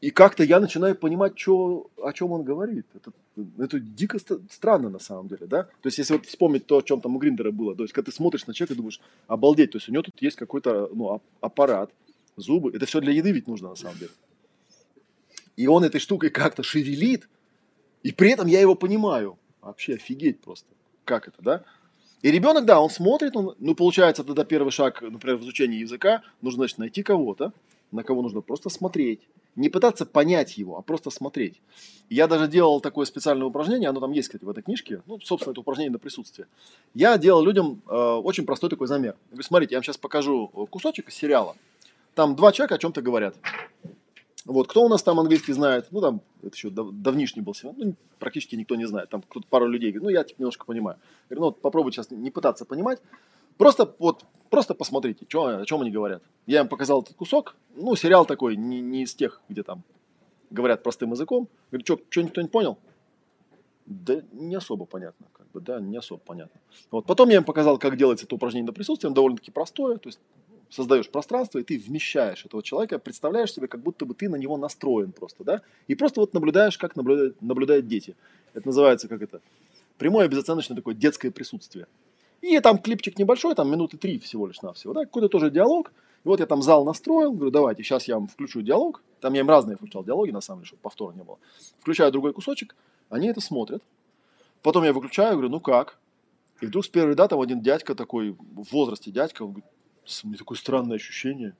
и 0.00 0.10
как-то 0.10 0.44
я 0.44 0.60
начинаю 0.60 0.94
понимать, 0.96 1.34
чё, 1.34 1.86
о 2.02 2.12
чем 2.12 2.32
он 2.32 2.42
говорит. 2.44 2.86
Это, 2.94 3.12
это 3.58 3.80
дико 3.80 4.18
странно 4.50 4.90
на 4.90 4.98
самом 4.98 5.28
деле, 5.28 5.46
да? 5.46 5.64
То 5.64 5.86
есть, 5.86 5.98
если 5.98 6.14
вот 6.14 6.26
вспомнить 6.26 6.66
то, 6.66 6.78
о 6.78 6.82
чем 6.82 7.00
там 7.00 7.16
у 7.16 7.18
Гриндера 7.18 7.50
было, 7.50 7.74
то 7.74 7.82
есть, 7.82 7.92
когда 7.92 8.10
ты 8.10 8.16
смотришь 8.16 8.46
на 8.46 8.54
человека 8.54 8.74
и 8.74 8.76
думаешь, 8.76 9.00
обалдеть, 9.26 9.72
то 9.72 9.78
есть, 9.78 9.88
у 9.88 9.92
него 9.92 10.02
тут 10.02 10.20
есть 10.20 10.36
какой-то 10.36 10.90
ну, 10.94 11.22
аппарат, 11.40 11.90
зубы, 12.36 12.70
это 12.74 12.86
все 12.86 13.00
для 13.00 13.12
еды 13.12 13.32
ведь 13.32 13.46
нужно 13.46 13.70
на 13.70 13.76
самом 13.76 13.98
деле. 13.98 14.10
И 15.56 15.66
он 15.66 15.84
этой 15.84 16.00
штукой 16.00 16.30
как-то 16.30 16.62
шевелит, 16.62 17.28
и 18.02 18.12
при 18.12 18.30
этом 18.30 18.46
я 18.46 18.60
его 18.60 18.74
понимаю. 18.74 19.38
Вообще 19.60 19.94
офигеть 19.94 20.40
просто. 20.40 20.68
Как 21.04 21.26
это, 21.26 21.42
да? 21.42 21.64
И 22.22 22.30
ребенок, 22.30 22.64
да, 22.64 22.80
он 22.80 22.90
смотрит, 22.90 23.36
он, 23.36 23.54
ну, 23.58 23.74
получается, 23.74 24.24
тогда 24.24 24.44
первый 24.44 24.70
шаг, 24.70 25.02
например, 25.02 25.36
в 25.36 25.42
изучении 25.42 25.80
языка, 25.80 26.22
нужно, 26.42 26.62
значит, 26.62 26.78
найти 26.78 27.02
кого-то, 27.02 27.52
на 27.92 28.02
кого 28.02 28.22
нужно 28.22 28.40
просто 28.40 28.70
смотреть. 28.70 29.20
Не 29.58 29.68
пытаться 29.68 30.06
понять 30.06 30.56
его, 30.56 30.78
а 30.78 30.82
просто 30.82 31.10
смотреть. 31.10 31.60
Я 32.08 32.28
даже 32.28 32.46
делал 32.46 32.80
такое 32.80 33.04
специальное 33.06 33.44
упражнение, 33.44 33.88
оно 33.88 33.98
там 33.98 34.12
есть, 34.12 34.28
кстати, 34.28 34.44
в 34.44 34.48
этой 34.48 34.62
книжке, 34.62 35.02
ну, 35.06 35.18
собственно, 35.20 35.50
это 35.50 35.60
упражнение 35.60 35.90
на 35.90 35.98
присутствие. 35.98 36.46
Я 36.94 37.18
делал 37.18 37.42
людям 37.42 37.82
э, 37.88 37.92
очень 37.92 38.46
простой 38.46 38.70
такой 38.70 38.86
замер. 38.86 39.16
Я 39.32 39.42
смотрите, 39.42 39.74
я 39.74 39.78
вам 39.78 39.82
сейчас 39.82 39.98
покажу 39.98 40.46
кусочек 40.70 41.08
из 41.08 41.14
сериала. 41.14 41.56
Там 42.14 42.36
два 42.36 42.52
человека 42.52 42.76
о 42.76 42.78
чем-то 42.78 43.02
говорят. 43.02 43.34
Вот, 44.44 44.68
кто 44.68 44.84
у 44.84 44.88
нас 44.88 45.02
там 45.02 45.18
английский 45.18 45.52
знает? 45.52 45.88
Ну, 45.90 46.00
там, 46.00 46.20
это 46.42 46.54
еще 46.54 46.70
дав, 46.70 46.92
давнишний 46.92 47.42
был 47.42 47.54
сегодня, 47.54 47.86
ну, 47.86 47.94
практически 48.20 48.54
никто 48.54 48.76
не 48.76 48.86
знает. 48.86 49.10
Там 49.10 49.22
кто-то 49.22 49.46
пару 49.50 49.66
людей 49.66 49.90
говорит, 49.90 50.04
ну, 50.04 50.08
я 50.10 50.22
типа 50.22 50.40
немножко 50.40 50.66
понимаю. 50.66 50.98
Говорю, 51.28 51.40
ну, 51.40 51.46
вот 51.48 51.60
попробуйте 51.60 51.96
сейчас 51.96 52.12
не 52.12 52.30
пытаться 52.30 52.64
понимать. 52.64 53.00
Просто, 53.58 53.94
вот, 53.98 54.24
просто 54.50 54.74
посмотрите, 54.74 55.26
чё, 55.26 55.60
о 55.60 55.64
чем 55.66 55.82
они 55.82 55.90
говорят. 55.90 56.22
Я 56.46 56.60
им 56.60 56.68
показал 56.68 57.02
этот 57.02 57.16
кусок. 57.16 57.56
Ну, 57.74 57.94
сериал 57.96 58.24
такой, 58.24 58.56
не, 58.56 58.80
не 58.80 59.02
из 59.02 59.14
тех, 59.14 59.42
где 59.48 59.62
там 59.62 59.82
говорят 60.50 60.82
простым 60.82 61.10
языком. 61.10 61.48
Говорю, 61.70 61.84
что, 61.84 62.00
что 62.08 62.22
никто 62.22 62.40
не 62.40 62.48
понял? 62.48 62.78
Да 63.84 64.22
не 64.32 64.54
особо 64.54 64.84
понятно, 64.84 65.26
как 65.32 65.50
бы, 65.50 65.60
да, 65.60 65.80
не 65.80 65.96
особо 65.96 66.20
понятно. 66.20 66.60
Вот, 66.90 67.06
потом 67.06 67.30
я 67.30 67.36
им 67.36 67.44
показал, 67.44 67.78
как 67.78 67.96
делается 67.96 68.26
это 68.26 68.34
упражнение 68.34 68.66
на 68.66 68.72
присутствие, 68.72 69.12
довольно-таки 69.12 69.50
простое, 69.50 69.96
то 69.96 70.08
есть 70.08 70.20
создаешь 70.68 71.08
пространство, 71.08 71.58
и 71.58 71.62
ты 71.62 71.78
вмещаешь 71.78 72.44
этого 72.44 72.62
человека, 72.62 72.98
представляешь 72.98 73.52
себе, 73.52 73.66
как 73.66 73.80
будто 73.80 74.04
бы 74.04 74.14
ты 74.14 74.28
на 74.28 74.36
него 74.36 74.58
настроен 74.58 75.12
просто, 75.12 75.42
да, 75.42 75.62
и 75.86 75.94
просто 75.94 76.20
вот 76.20 76.34
наблюдаешь, 76.34 76.76
как 76.76 76.96
наблюдают, 76.96 77.40
наблюдают 77.40 77.86
дети. 77.86 78.14
Это 78.52 78.68
называется, 78.68 79.08
как 79.08 79.22
это, 79.22 79.40
прямое 79.96 80.28
безоценочное 80.28 80.76
такое 80.76 80.94
детское 80.94 81.30
присутствие. 81.30 81.86
И 82.40 82.58
там 82.60 82.78
клипчик 82.78 83.18
небольшой, 83.18 83.54
там 83.54 83.70
минуты 83.70 83.96
три 83.96 84.18
всего 84.18 84.46
лишь 84.46 84.62
навсего, 84.62 84.92
да, 84.92 85.04
какой-то 85.04 85.28
тоже 85.28 85.50
диалог. 85.50 85.92
И 86.24 86.28
вот 86.28 86.40
я 86.40 86.46
там 86.46 86.62
зал 86.62 86.84
настроил, 86.84 87.32
говорю, 87.32 87.50
давайте, 87.50 87.82
сейчас 87.82 88.06
я 88.06 88.14
вам 88.14 88.28
включу 88.28 88.62
диалог. 88.62 89.02
Там 89.20 89.34
я 89.34 89.40
им 89.40 89.48
разные 89.48 89.76
включал 89.76 90.04
диалоги, 90.04 90.30
на 90.30 90.40
самом 90.40 90.60
деле, 90.60 90.68
чтобы 90.68 90.82
повтора 90.82 91.14
не 91.14 91.22
было. 91.22 91.38
Включаю 91.80 92.12
другой 92.12 92.32
кусочек, 92.32 92.76
они 93.08 93.28
это 93.28 93.40
смотрят. 93.40 93.82
Потом 94.62 94.84
я 94.84 94.92
выключаю, 94.92 95.32
говорю, 95.32 95.48
ну 95.48 95.60
как? 95.60 95.98
И 96.60 96.66
вдруг 96.66 96.84
с 96.84 96.88
первой 96.88 97.14
даты 97.14 97.36
один 97.36 97.60
дядька 97.60 97.94
такой, 97.94 98.30
в 98.32 98.72
возрасте 98.72 99.10
дядька, 99.10 99.42
он 99.42 99.52
говорит, 99.52 99.70
у 100.24 100.26
меня 100.26 100.38
такое 100.38 100.58
странное 100.58 100.96
ощущение. 100.96 101.56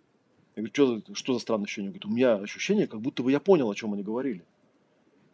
Я 0.56 0.62
говорю, 0.62 0.72
что, 0.72 0.86
за, 0.86 1.14
что 1.14 1.34
за 1.34 1.38
странное 1.38 1.64
ощущение? 1.64 1.90
Он 1.90 1.92
говорит, 1.92 2.06
у 2.06 2.14
меня 2.16 2.34
ощущение, 2.34 2.86
как 2.86 3.00
будто 3.00 3.22
бы 3.22 3.30
я 3.30 3.40
понял, 3.40 3.70
о 3.70 3.74
чем 3.74 3.94
они 3.94 4.02
говорили. 4.02 4.44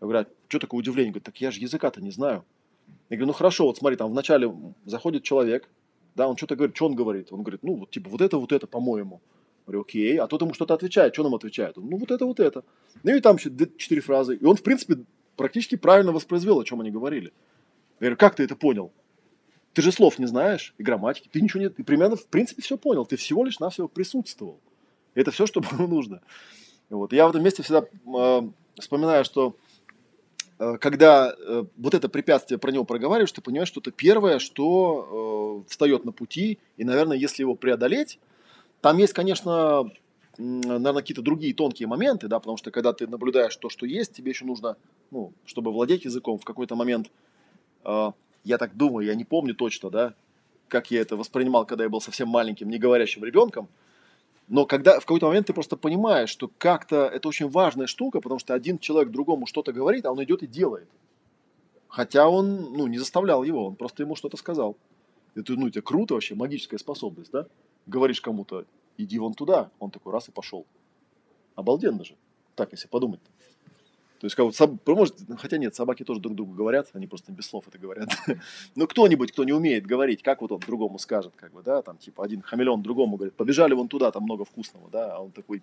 Я 0.01 0.07
говорю, 0.07 0.20
а 0.20 0.26
что 0.49 0.59
такое 0.59 0.78
удивление? 0.78 1.12
Говорит, 1.12 1.24
так 1.24 1.40
я 1.40 1.51
же 1.51 1.61
языка-то 1.61 2.03
не 2.03 2.11
знаю. 2.11 2.45
Я 3.11 3.16
говорю, 3.16 3.28
ну 3.28 3.32
хорошо, 3.32 3.66
вот 3.66 3.76
смотри, 3.76 3.97
там 3.97 4.11
вначале 4.11 4.53
заходит 4.85 5.22
человек, 5.22 5.68
да, 6.14 6.28
он 6.28 6.37
что-то 6.37 6.57
говорит, 6.57 6.76
что 6.76 6.87
он 6.87 6.95
говорит? 6.95 7.32
Он 7.32 7.43
говорит, 7.43 7.62
ну 7.62 7.76
вот 7.76 7.91
типа 7.91 8.09
вот 8.09 8.20
это, 8.20 8.39
вот 8.39 8.53
это, 8.53 8.66
по-моему. 8.66 9.20
Говорю, 9.66 9.82
окей, 9.82 10.18
а 10.18 10.26
тот 10.26 10.43
ему 10.43 10.55
что-то 10.55 10.74
отвечает, 10.74 11.14
что 11.14 11.22
нам 11.22 11.35
отвечает? 11.35 11.78
Он, 11.78 11.89
ну 11.89 11.97
вот 11.97 12.11
это, 12.11 12.26
вот 12.26 12.39
это. 12.39 12.64
Ну 13.03 13.14
и 13.14 13.20
там 13.20 13.37
еще 13.37 13.51
четыре 13.78 14.01
фразы. 14.01 14.37
И 14.37 14.45
он, 14.45 14.57
в 14.57 14.62
принципе, 14.62 14.99
практически 15.37 15.76
правильно 15.76 16.12
воспроизвел, 16.12 16.61
о 16.61 16.64
чем 16.64 16.80
они 16.80 16.91
говорили. 16.91 17.32
Я 18.01 18.07
говорю, 18.07 18.16
как 18.16 18.37
ты 18.37 18.45
это 18.45 18.57
понял? 18.57 18.93
Ты 19.72 19.82
же 19.82 19.91
слов 19.91 20.18
не 20.18 20.26
знаешь 20.26 20.74
и 20.78 20.82
грамматики, 20.82 21.28
ты 21.28 21.41
ничего 21.41 21.62
не... 21.62 21.68
Ты 21.68 21.82
примерно, 21.82 22.16
в 22.16 22.26
принципе, 22.26 22.62
все 22.62 22.76
понял. 22.76 23.07
Ты 23.07 23.16
всего 23.16 23.45
лишь 23.45 23.59
навсего 23.59 23.89
присутствовал. 23.89 24.61
И 25.14 25.20
это 25.20 25.30
все, 25.30 25.47
что 25.47 25.61
было 25.61 25.87
нужно. 25.87 26.20
Вот. 26.91 27.12
Я 27.12 27.26
в 27.26 27.30
этом 27.30 27.43
месте 27.43 27.62
всегда 27.62 27.85
э, 27.85 28.43
вспоминаю, 28.78 29.24
что 29.24 29.57
когда 30.80 31.34
э, 31.36 31.64
вот 31.76 31.94
это 31.94 32.08
препятствие 32.08 32.58
про 32.58 32.70
него 32.70 32.84
проговариваешь, 32.84 33.32
ты 33.32 33.40
понимаешь, 33.40 33.68
что 33.68 33.80
это 33.80 33.90
первое, 33.90 34.38
что 34.38 35.62
э, 35.64 35.70
встает 35.70 36.04
на 36.04 36.12
пути. 36.12 36.58
И, 36.76 36.84
наверное, 36.84 37.16
если 37.16 37.42
его 37.42 37.54
преодолеть, 37.54 38.18
там 38.80 38.98
есть, 38.98 39.12
конечно, 39.12 39.90
наверное, 40.38 41.02
какие-то 41.02 41.22
другие 41.22 41.54
тонкие 41.54 41.88
моменты, 41.88 42.28
да, 42.28 42.38
потому 42.38 42.56
что 42.56 42.70
когда 42.70 42.92
ты 42.92 43.06
наблюдаешь 43.06 43.56
то, 43.56 43.68
что 43.68 43.86
есть, 43.86 44.12
тебе 44.12 44.30
еще 44.30 44.44
нужно, 44.44 44.76
ну, 45.10 45.32
чтобы 45.44 45.72
владеть 45.72 46.04
языком, 46.04 46.38
в 46.38 46.44
какой-то 46.44 46.74
момент 46.74 47.10
э, 47.84 48.12
я 48.44 48.58
так 48.58 48.76
думаю, 48.76 49.06
я 49.06 49.14
не 49.14 49.24
помню 49.24 49.54
точно, 49.54 49.90
да, 49.90 50.14
как 50.68 50.90
я 50.90 51.00
это 51.00 51.16
воспринимал, 51.16 51.66
когда 51.66 51.84
я 51.84 51.90
был 51.90 52.00
совсем 52.00 52.28
маленьким, 52.28 52.68
не 52.68 52.78
говорящим 52.78 53.24
ребенком. 53.24 53.68
Но 54.49 54.66
когда 54.66 55.01
в 55.01 55.07
какой-то 55.07 55.26
момент 55.26 55.47
ты 55.47 55.55
просто 55.55 55.76
понимаешь, 55.76 56.28
что 56.28 56.51
как-то 56.59 57.07
это 57.07 57.28
очень 57.28 57.49
важная 57.49 57.86
штука, 57.86 58.20
потому 58.20 58.38
что 58.38 58.55
один 58.55 58.78
человек 58.78 59.11
другому 59.11 59.47
что-то 59.47 59.72
говорит, 59.72 60.05
а 60.05 60.12
он 60.12 60.22
идет 60.22 60.42
и 60.42 60.47
делает. 60.47 60.88
Хотя 61.88 62.28
он 62.28 62.72
ну, 62.74 62.86
не 62.86 62.99
заставлял 62.99 63.42
его, 63.42 63.66
он 63.66 63.76
просто 63.76 64.03
ему 64.03 64.16
что-то 64.16 64.36
сказал. 64.36 64.76
Это, 65.34 65.55
ну, 65.55 65.68
это 65.68 65.80
круто 65.80 66.14
вообще, 66.14 66.34
магическая 66.34 66.78
способность, 66.78 67.30
да? 67.30 67.47
Говоришь 67.86 68.20
кому-то, 68.20 68.66
иди 68.99 69.18
вон 69.18 69.34
туда, 69.34 69.70
он 69.78 69.90
такой 69.90 70.12
раз 70.12 70.28
и 70.28 70.32
пошел. 70.32 70.66
Обалденно 71.55 72.05
же. 72.05 72.16
Так, 72.55 72.72
если 72.72 72.88
подумать. 72.88 73.20
-то. 74.24 74.26
Есть, 74.26 74.36
как 74.36 74.44
вот, 74.46 74.56
соб... 74.56 74.86
может, 74.88 75.16
хотя 75.38 75.58
нет, 75.58 75.74
собаки 75.74 76.04
тоже 76.04 76.20
друг 76.20 76.34
другу 76.34 76.54
говорят, 76.54 76.88
они 76.94 77.06
просто 77.06 77.32
без 77.32 77.46
слов 77.46 77.64
это 77.68 77.78
говорят. 77.78 78.08
Но 78.74 78.86
кто-нибудь, 78.86 79.32
кто 79.32 79.44
не 79.44 79.52
умеет 79.52 79.86
говорить, 79.86 80.22
как 80.22 80.40
вот 80.40 80.52
он 80.52 80.60
другому 80.60 80.98
скажет, 80.98 81.32
как 81.36 81.52
бы, 81.52 81.62
да, 81.62 81.82
там, 81.82 81.98
типа, 81.98 82.24
один 82.24 82.42
хамелеон 82.42 82.82
другому 82.82 83.16
говорит, 83.16 83.34
побежали 83.34 83.74
вон 83.74 83.88
туда, 83.88 84.10
там 84.10 84.24
много 84.24 84.44
вкусного, 84.44 84.88
да, 84.90 85.16
а 85.16 85.20
он 85.20 85.30
такой, 85.30 85.62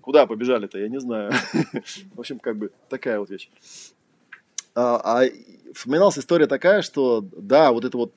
куда 0.00 0.26
побежали-то, 0.26 0.78
я 0.78 0.88
не 0.88 1.00
знаю. 1.00 1.32
В 2.14 2.20
общем, 2.20 2.38
как 2.38 2.56
бы, 2.56 2.70
такая 2.88 3.18
вот 3.18 3.30
вещь. 3.30 3.50
А, 4.74 5.22
а 5.22 5.28
вспоминалась 5.74 6.18
история 6.18 6.46
такая, 6.46 6.82
что, 6.82 7.24
да, 7.36 7.72
вот 7.72 7.84
эта 7.84 7.96
вот 7.96 8.12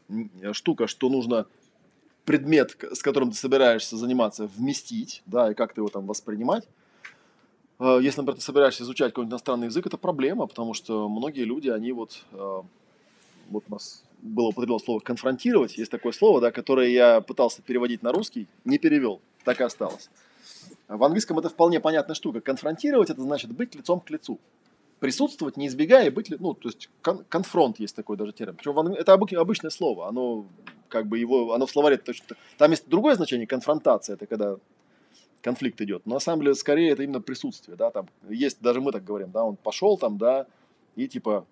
штука, 0.51 0.87
что 0.87 1.09
нужно 1.09 1.45
предмет, 2.25 2.77
с 2.93 3.01
которым 3.01 3.31
ты 3.31 3.37
собираешься 3.37 3.97
заниматься, 3.97 4.45
вместить, 4.45 5.23
да, 5.25 5.51
и 5.51 5.55
как 5.55 5.73
ты 5.73 5.81
его 5.81 5.87
там 5.87 6.05
воспринимать, 6.05 6.67
если, 7.79 8.19
например, 8.21 8.35
ты 8.35 8.41
собираешься 8.41 8.83
изучать 8.83 9.11
какой-нибудь 9.11 9.31
иностранный 9.31 9.67
язык, 9.67 9.87
это 9.87 9.97
проблема, 9.97 10.47
потому 10.47 10.73
что 10.73 11.07
многие 11.07 11.45
люди, 11.45 11.69
они 11.69 11.93
вот, 11.93 12.23
э, 12.33 12.61
вот 13.49 13.63
у 13.67 13.71
нас 13.71 14.03
было 14.21 14.47
употреблено 14.47 14.79
слово 14.79 14.99
конфронтировать, 14.99 15.77
есть 15.77 15.91
такое 15.91 16.11
слово, 16.11 16.41
да, 16.41 16.51
которое 16.51 16.89
я 16.89 17.21
пытался 17.21 17.61
переводить 17.61 18.03
на 18.03 18.11
русский, 18.11 18.47
не 18.65 18.77
перевел, 18.77 19.21
так 19.45 19.61
и 19.61 19.63
осталось. 19.63 20.09
В 20.87 21.03
английском 21.03 21.39
это 21.39 21.49
вполне 21.49 21.79
понятная 21.79 22.15
штука. 22.15 22.41
Конфронтировать 22.41 23.09
это 23.09 23.21
значит 23.21 23.51
быть 23.51 23.75
лицом 23.75 23.99
к 23.99 24.09
лицу. 24.09 24.39
Присутствовать, 24.99 25.55
не 25.55 25.67
избегая, 25.67 26.11
быть, 26.11 26.31
ну, 26.39 26.53
то 26.53 26.67
есть 26.67 26.89
кон- 27.01 27.23
конфронт 27.29 27.79
есть 27.79 27.95
такой 27.95 28.17
даже 28.17 28.33
термин. 28.33 28.55
Причем 28.55 28.77
это 28.93 29.13
обычное 29.13 29.69
слово, 29.69 30.07
оно 30.07 30.45
как 30.89 31.07
бы 31.07 31.17
его, 31.17 31.53
оно 31.53 31.65
в 31.65 31.71
словаре 31.71 31.97
точно, 31.97 32.35
там 32.57 32.71
есть 32.71 32.89
другое 32.89 33.15
значение, 33.15 33.47
конфронтация, 33.47 34.15
это 34.15 34.25
когда 34.25 34.57
конфликт 35.41 35.81
идет. 35.81 36.05
Но 36.05 36.15
на 36.15 36.19
самом 36.19 36.41
деле, 36.41 36.55
скорее, 36.55 36.91
это 36.91 37.03
именно 37.03 37.21
присутствие, 37.21 37.77
да, 37.77 37.91
там 37.91 38.07
есть, 38.29 38.61
даже 38.61 38.81
мы 38.81 38.91
так 38.91 39.03
говорим, 39.03 39.31
да, 39.31 39.43
он 39.43 39.55
пошел 39.55 39.97
там, 39.97 40.17
да, 40.17 40.47
и 40.95 41.07
типа 41.07 41.45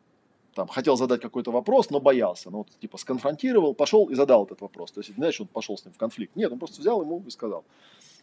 там 0.57 0.67
хотел 0.67 0.97
задать 0.97 1.21
какой-то 1.21 1.51
вопрос, 1.51 1.91
но 1.91 1.99
боялся. 1.99 2.49
Ну, 2.49 2.57
вот, 2.59 2.69
типа, 2.79 2.97
сконфронтировал, 2.97 3.75
пошел 3.75 4.05
и 4.05 4.15
задал 4.15 4.43
этот 4.43 4.59
вопрос. 4.61 4.91
То 4.91 5.01
есть, 5.01 5.13
знаешь, 5.13 5.39
он 5.39 5.45
пошел 5.45 5.77
с 5.77 5.85
ним 5.85 5.93
в 5.93 5.97
конфликт. 5.97 6.35
Нет, 6.35 6.51
он 6.51 6.57
просто 6.57 6.81
взял 6.81 6.99
ему 6.99 7.23
и 7.27 7.29
сказал. 7.29 7.63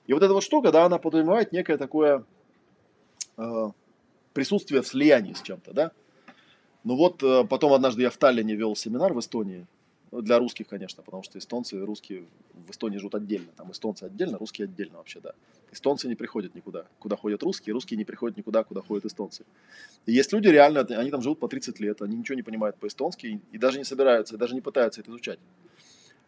И 0.09 0.13
вот 0.13 0.21
эта 0.21 0.35
вот 0.35 0.43
штука, 0.43 0.73
да, 0.73 0.85
она 0.85 0.99
подразумевает 0.99 1.53
некое 1.53 1.79
такое 1.79 2.25
э, 3.37 3.71
присутствие 4.33 4.83
в 4.83 4.89
слиянии 4.89 5.33
с 5.33 5.43
чем-то, 5.43 5.73
да. 5.73 5.93
Ну 6.83 6.97
вот 6.97 7.23
э, 7.23 7.45
потом 7.45 7.73
однажды 7.73 8.03
я 8.03 8.11
в 8.11 8.17
Таллине 8.17 8.57
вел 8.57 8.75
семинар 8.75 9.13
в 9.15 9.21
Эстонии, 9.21 9.67
для 10.23 10.39
русских, 10.39 10.69
конечно, 10.69 11.03
потому 11.03 11.23
что 11.23 11.39
эстонцы 11.39 11.77
и 11.77 11.81
русские 11.81 12.25
в 12.53 12.71
Эстонии 12.71 12.99
живут 12.99 13.15
отдельно. 13.15 13.49
Там 13.57 13.73
эстонцы 13.73 14.05
отдельно, 14.05 14.39
русские 14.39 14.67
отдельно 14.67 14.99
вообще, 14.99 15.21
да. 15.21 15.33
Эстонцы 15.73 16.09
не 16.09 16.15
приходят 16.15 16.55
никуда, 16.55 16.87
куда 16.99 17.17
ходят 17.17 17.43
русские, 17.43 17.75
русские 17.75 17.99
не 17.99 18.05
приходят 18.05 18.37
никуда, 18.37 18.65
куда 18.65 18.81
ходят 18.81 19.05
эстонцы. 19.05 19.45
И 20.07 20.13
есть 20.13 20.33
люди 20.33 20.49
реально, 20.49 20.81
они 20.81 21.11
там 21.11 21.23
живут 21.23 21.41
по 21.41 21.49
30 21.49 21.81
лет, 21.81 22.03
они 22.03 22.17
ничего 22.17 22.37
не 22.37 22.43
понимают 22.43 22.77
по-эстонски 22.77 23.41
и 23.51 23.59
даже 23.59 23.79
не 23.79 23.85
собираются, 23.85 24.37
и 24.37 24.39
даже 24.39 24.55
не 24.55 24.61
пытаются 24.61 25.01
это 25.01 25.11
изучать. 25.11 25.39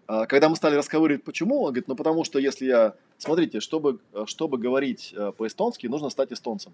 А 0.08 0.26
когда 0.26 0.48
мы 0.48 0.56
стали 0.56 0.76
расковыривать, 0.76 1.24
почему, 1.24 1.62
он 1.62 1.72
говорит, 1.72 1.88
ну 1.88 1.96
потому 1.96 2.24
что 2.24 2.38
если 2.38 2.66
я, 2.66 2.94
смотрите, 3.18 3.60
чтобы, 3.60 4.00
чтобы 4.26 4.56
говорить 4.56 5.12
э, 5.16 5.32
по-эстонски, 5.36 5.88
нужно 5.88 6.10
стать 6.10 6.32
эстонцем. 6.32 6.72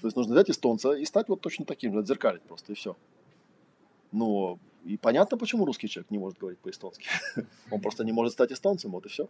То 0.00 0.08
есть 0.08 0.16
нужно 0.16 0.34
взять 0.34 0.50
эстонца 0.50 0.92
и 0.92 1.04
стать 1.04 1.28
вот 1.28 1.40
точно 1.40 1.64
таким 1.64 1.92
же, 1.92 2.00
отзеркалить 2.00 2.42
просто, 2.42 2.72
и 2.72 2.74
все. 2.74 2.96
Но 4.12 4.58
и 4.86 4.96
понятно, 4.96 5.36
почему 5.36 5.64
русский 5.64 5.88
человек 5.88 6.10
не 6.10 6.18
может 6.18 6.38
говорить 6.38 6.60
по-эстонски. 6.60 7.08
Он 7.70 7.80
просто 7.80 8.04
не 8.04 8.12
может 8.12 8.32
стать 8.32 8.52
эстонцем, 8.52 8.92
вот 8.92 9.04
и 9.06 9.08
все. 9.08 9.28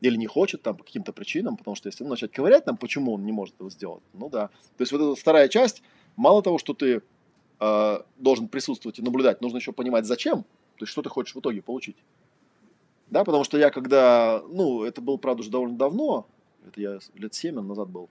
Или 0.00 0.16
не 0.16 0.26
хочет 0.26 0.62
там 0.62 0.76
по 0.76 0.84
каким-то 0.84 1.12
причинам, 1.12 1.56
потому 1.56 1.74
что 1.74 1.88
если 1.88 2.04
начать 2.04 2.32
ковырять 2.32 2.66
нам, 2.66 2.76
почему 2.76 3.12
он 3.12 3.26
не 3.26 3.32
может 3.32 3.54
этого 3.56 3.70
сделать, 3.70 4.02
ну 4.14 4.30
да. 4.30 4.48
То 4.48 4.82
есть 4.82 4.92
вот 4.92 5.00
эта 5.00 5.14
вторая 5.14 5.48
часть, 5.48 5.82
мало 6.16 6.42
того, 6.42 6.56
что 6.56 6.72
ты 6.72 7.02
э, 7.60 7.98
должен 8.16 8.48
присутствовать 8.48 8.98
и 8.98 9.02
наблюдать, 9.02 9.42
нужно 9.42 9.58
еще 9.58 9.72
понимать, 9.72 10.06
зачем, 10.06 10.44
то 10.44 10.84
есть 10.84 10.92
что 10.92 11.02
ты 11.02 11.10
хочешь 11.10 11.34
в 11.34 11.40
итоге 11.40 11.60
получить. 11.60 11.96
Да, 13.10 13.24
потому 13.24 13.44
что 13.44 13.58
я 13.58 13.70
когда, 13.70 14.42
ну, 14.48 14.84
это 14.84 15.02
было, 15.02 15.18
правда, 15.18 15.40
уже 15.40 15.50
довольно 15.50 15.76
давно, 15.76 16.26
это 16.66 16.80
я 16.80 16.98
лет 17.14 17.34
7 17.34 17.60
назад 17.60 17.90
был, 17.90 18.08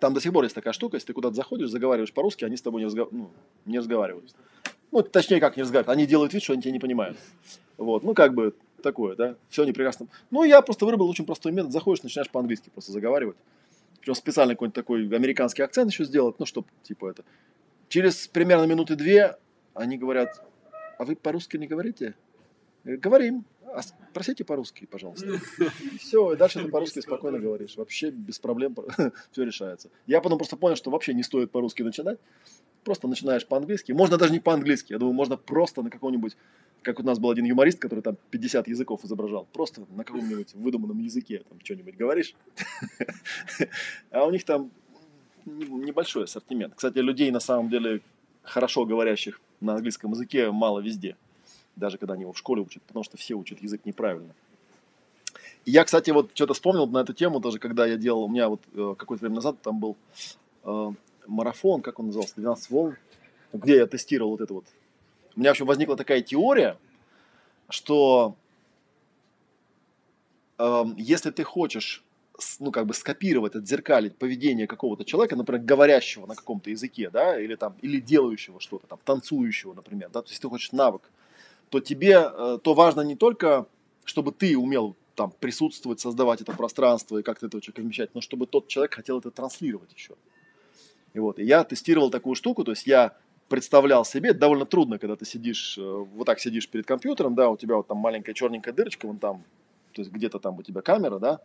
там 0.00 0.14
до 0.14 0.20
сих 0.20 0.32
пор 0.32 0.44
есть 0.44 0.54
такая 0.54 0.72
штука, 0.72 0.96
если 0.96 1.08
ты 1.08 1.12
куда-то 1.12 1.34
заходишь, 1.34 1.70
заговариваешь 1.70 2.12
по-русски, 2.12 2.44
они 2.44 2.56
с 2.56 2.62
тобой 2.62 2.80
не, 2.80 2.86
разгов... 2.86 3.08
ну, 3.12 3.30
не 3.64 3.78
разговаривают. 3.78 4.34
Ну, 4.92 5.02
точнее, 5.02 5.40
как 5.40 5.56
не 5.56 5.62
разговаривают. 5.62 5.96
Они 5.96 6.06
делают 6.06 6.32
вид, 6.34 6.42
что 6.42 6.52
они 6.52 6.62
тебя 6.62 6.72
не 6.72 6.78
понимают. 6.80 7.16
Вот, 7.76 8.02
ну, 8.02 8.14
как 8.14 8.34
бы 8.34 8.54
такое, 8.82 9.14
да. 9.16 9.36
Все 9.48 9.62
они 9.62 9.72
прекрасно. 9.72 10.06
Ну, 10.30 10.44
я 10.44 10.62
просто 10.62 10.84
вырубил 10.84 11.08
очень 11.08 11.24
простой 11.24 11.52
метод. 11.52 11.72
Заходишь, 11.72 12.02
начинаешь 12.02 12.30
по-английски 12.30 12.70
просто 12.70 12.92
заговаривать. 12.92 13.36
Причем 14.00 14.14
специально 14.14 14.54
какой-нибудь 14.54 14.74
такой 14.74 15.02
американский 15.14 15.62
акцент 15.62 15.90
еще 15.90 16.04
сделать, 16.04 16.36
ну, 16.38 16.46
чтобы, 16.46 16.66
типа, 16.82 17.10
это. 17.10 17.24
Через 17.88 18.26
примерно 18.28 18.64
минуты 18.64 18.96
две 18.96 19.36
они 19.74 19.98
говорят, 19.98 20.42
а 20.98 21.04
вы 21.04 21.16
по-русски 21.16 21.56
не 21.56 21.66
говорите? 21.66 22.14
Говорим. 22.84 23.44
А 23.72 23.82
по-русски, 24.44 24.86
пожалуйста. 24.86 25.40
Все, 25.98 26.32
и 26.32 26.36
дальше 26.36 26.62
ты 26.62 26.68
по-русски 26.68 27.00
спокойно 27.00 27.38
говоришь. 27.38 27.76
Вообще 27.76 28.10
без 28.10 28.38
проблем 28.38 28.74
все 29.30 29.44
решается. 29.44 29.90
Я 30.06 30.20
потом 30.20 30.38
просто 30.38 30.56
понял, 30.56 30.76
что 30.76 30.90
вообще 30.90 31.14
не 31.14 31.22
стоит 31.22 31.50
по-русски 31.50 31.82
начинать. 31.82 32.18
Просто 32.84 33.06
начинаешь 33.08 33.46
по-английски. 33.46 33.92
Можно 33.92 34.18
даже 34.18 34.32
не 34.32 34.40
по-английски. 34.40 34.92
Я 34.92 34.98
думаю, 34.98 35.14
можно 35.14 35.36
просто 35.36 35.82
на 35.82 35.90
каком-нибудь, 35.90 36.36
как 36.82 36.98
у 36.98 37.02
нас 37.02 37.18
был 37.18 37.30
один 37.30 37.44
юморист, 37.44 37.78
который 37.78 38.00
там 38.00 38.16
50 38.30 38.68
языков 38.68 39.04
изображал. 39.04 39.46
Просто 39.52 39.86
на 39.90 40.04
каком-нибудь 40.04 40.54
выдуманном 40.54 40.98
языке 40.98 41.44
там 41.48 41.58
что-нибудь 41.62 41.96
говоришь. 41.96 42.34
А 44.10 44.24
у 44.26 44.30
них 44.30 44.44
там 44.44 44.70
небольшой 45.44 46.24
ассортимент. 46.24 46.74
Кстати, 46.74 46.98
людей 46.98 47.30
на 47.30 47.40
самом 47.40 47.70
деле 47.70 48.00
хорошо 48.42 48.84
говорящих 48.84 49.40
на 49.60 49.74
английском 49.74 50.10
языке 50.12 50.50
мало 50.50 50.80
везде 50.80 51.16
даже 51.80 51.98
когда 51.98 52.14
они 52.14 52.22
его 52.22 52.32
в 52.32 52.38
школе 52.38 52.62
учат, 52.62 52.82
потому 52.84 53.02
что 53.02 53.16
все 53.16 53.34
учат 53.34 53.60
язык 53.60 53.80
неправильно. 53.84 54.34
И 55.64 55.72
я, 55.72 55.84
кстати, 55.84 56.10
вот 56.10 56.30
что-то 56.34 56.54
вспомнил 56.54 56.86
на 56.86 56.98
эту 56.98 57.12
тему, 57.12 57.40
даже 57.40 57.58
когда 57.58 57.86
я 57.86 57.96
делал, 57.96 58.24
у 58.24 58.28
меня 58.28 58.48
вот 58.48 58.62
э, 58.74 58.94
какое-то 58.96 59.24
время 59.24 59.36
назад 59.36 59.60
там 59.62 59.80
был 59.80 59.96
э, 60.64 60.90
марафон, 61.26 61.82
как 61.82 61.98
он 61.98 62.06
назывался, 62.06 62.34
12 62.36 62.70
волн, 62.70 62.96
где 63.52 63.76
я 63.76 63.86
тестировал 63.86 64.30
вот 64.30 64.40
это 64.40 64.54
вот. 64.54 64.64
У 65.36 65.40
меня, 65.40 65.50
в 65.50 65.52
общем, 65.52 65.66
возникла 65.66 65.96
такая 65.96 66.22
теория, 66.22 66.78
что 67.68 68.36
э, 70.58 70.84
если 70.96 71.30
ты 71.30 71.42
хочешь 71.44 72.04
ну, 72.58 72.72
как 72.72 72.86
бы 72.86 72.94
скопировать, 72.94 73.54
отзеркалить 73.54 74.16
поведение 74.16 74.66
какого-то 74.66 75.04
человека, 75.04 75.36
например, 75.36 75.62
говорящего 75.62 76.26
на 76.26 76.34
каком-то 76.34 76.70
языке, 76.70 77.10
да, 77.10 77.38
или 77.38 77.54
там, 77.54 77.74
или 77.82 78.00
делающего 78.00 78.60
что-то, 78.60 78.86
там, 78.86 78.98
танцующего, 79.04 79.74
например, 79.74 80.10
да, 80.10 80.22
то 80.22 80.30
есть 80.30 80.40
ты 80.40 80.48
хочешь 80.48 80.72
навык 80.72 81.02
то 81.70 81.80
тебе, 81.80 82.30
э, 82.32 82.58
то 82.62 82.74
важно 82.74 83.00
не 83.00 83.16
только, 83.16 83.66
чтобы 84.04 84.32
ты 84.32 84.58
умел 84.58 84.96
там 85.14 85.32
присутствовать, 85.38 86.00
создавать 86.00 86.40
это 86.40 86.52
пространство 86.52 87.18
и 87.18 87.22
как-то 87.22 87.46
этого 87.46 87.62
человека 87.62 87.82
вмещать, 87.82 88.14
но 88.14 88.20
чтобы 88.20 88.46
тот 88.46 88.68
человек 88.68 88.94
хотел 88.94 89.18
это 89.18 89.30
транслировать 89.30 89.92
еще. 89.92 90.14
И 91.14 91.18
вот, 91.18 91.38
и 91.38 91.44
я 91.44 91.64
тестировал 91.64 92.10
такую 92.10 92.34
штуку, 92.34 92.64
то 92.64 92.72
есть 92.72 92.86
я 92.86 93.16
представлял 93.48 94.04
себе, 94.04 94.30
это 94.30 94.40
довольно 94.40 94.64
трудно, 94.66 94.98
когда 94.98 95.16
ты 95.16 95.24
сидишь, 95.24 95.76
э, 95.78 95.82
вот 95.82 96.24
так 96.24 96.40
сидишь 96.40 96.68
перед 96.68 96.86
компьютером, 96.86 97.34
да, 97.34 97.50
у 97.50 97.56
тебя 97.56 97.76
вот 97.76 97.86
там 97.86 97.98
маленькая 97.98 98.34
черненькая 98.34 98.74
дырочка, 98.74 99.06
вон 99.06 99.18
там, 99.18 99.44
то 99.92 100.02
есть 100.02 100.12
где-то 100.12 100.38
там 100.38 100.58
у 100.58 100.62
тебя 100.62 100.82
камера, 100.82 101.18
да, 101.18 101.40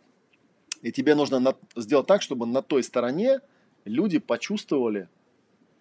и 0.82 0.92
тебе 0.92 1.14
нужно 1.14 1.40
на, 1.40 1.54
сделать 1.74 2.06
так, 2.06 2.22
чтобы 2.22 2.46
на 2.46 2.62
той 2.62 2.82
стороне 2.82 3.40
люди 3.84 4.18
почувствовали 4.18 5.08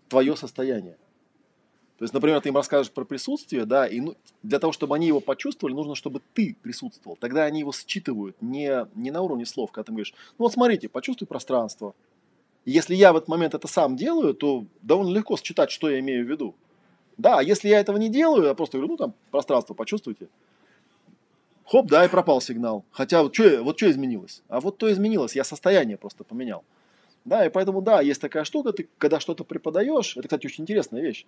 твое 0.09 0.35
состояние. 0.35 0.97
То 1.97 2.03
есть, 2.03 2.13
например, 2.13 2.41
ты 2.41 2.49
им 2.49 2.57
расскажешь 2.57 2.91
про 2.91 3.05
присутствие, 3.05 3.65
да, 3.65 3.87
и 3.87 4.01
ну, 4.01 4.15
для 4.43 4.59
того, 4.59 4.73
чтобы 4.73 4.95
они 4.95 5.07
его 5.07 5.21
почувствовали, 5.21 5.73
нужно, 5.73 5.95
чтобы 5.95 6.21
ты 6.33 6.57
присутствовал. 6.61 7.15
Тогда 7.15 7.45
они 7.45 7.61
его 7.61 7.71
считывают 7.71 8.35
не, 8.41 8.85
не 8.95 9.11
на 9.11 9.21
уровне 9.21 9.45
слов, 9.45 9.71
когда 9.71 9.85
ты 9.85 9.91
говоришь, 9.93 10.13
ну 10.37 10.45
вот 10.45 10.53
смотрите, 10.53 10.89
почувствуй 10.89 11.25
пространство. 11.25 11.95
И 12.65 12.71
если 12.71 12.95
я 12.95 13.13
в 13.13 13.15
этот 13.15 13.29
момент 13.29 13.53
это 13.53 13.67
сам 13.69 13.95
делаю, 13.95 14.33
то 14.33 14.65
довольно 14.81 15.15
легко 15.15 15.37
считать, 15.37 15.71
что 15.71 15.89
я 15.89 15.99
имею 15.99 16.25
в 16.25 16.29
виду. 16.29 16.53
Да, 17.17 17.39
а 17.39 17.43
если 17.43 17.69
я 17.69 17.79
этого 17.79 17.95
не 17.95 18.09
делаю, 18.09 18.47
я 18.47 18.55
просто 18.55 18.77
говорю, 18.77 18.91
ну 18.93 18.97
там 18.97 19.13
пространство 19.31 19.73
почувствуйте. 19.73 20.27
Хоп, 21.65 21.87
да, 21.87 22.03
и 22.03 22.09
пропал 22.09 22.41
сигнал. 22.41 22.83
Хотя 22.91 23.23
вот 23.23 23.33
что 23.33 23.63
вот 23.63 23.77
что 23.77 23.89
изменилось? 23.89 24.43
А 24.49 24.59
вот 24.59 24.77
то 24.77 24.91
изменилось, 24.91 25.35
я 25.35 25.45
состояние 25.45 25.97
просто 25.97 26.25
поменял. 26.25 26.65
Да, 27.23 27.45
и 27.45 27.49
поэтому, 27.49 27.81
да, 27.81 28.01
есть 28.01 28.21
такая 28.21 28.43
штука, 28.43 28.71
ты 28.71 28.87
когда 28.99 29.19
что-то 29.19 29.43
преподаешь, 29.43 30.15
это, 30.15 30.27
кстати, 30.27 30.45
очень 30.45 30.63
интересная 30.63 31.01
вещь. 31.01 31.25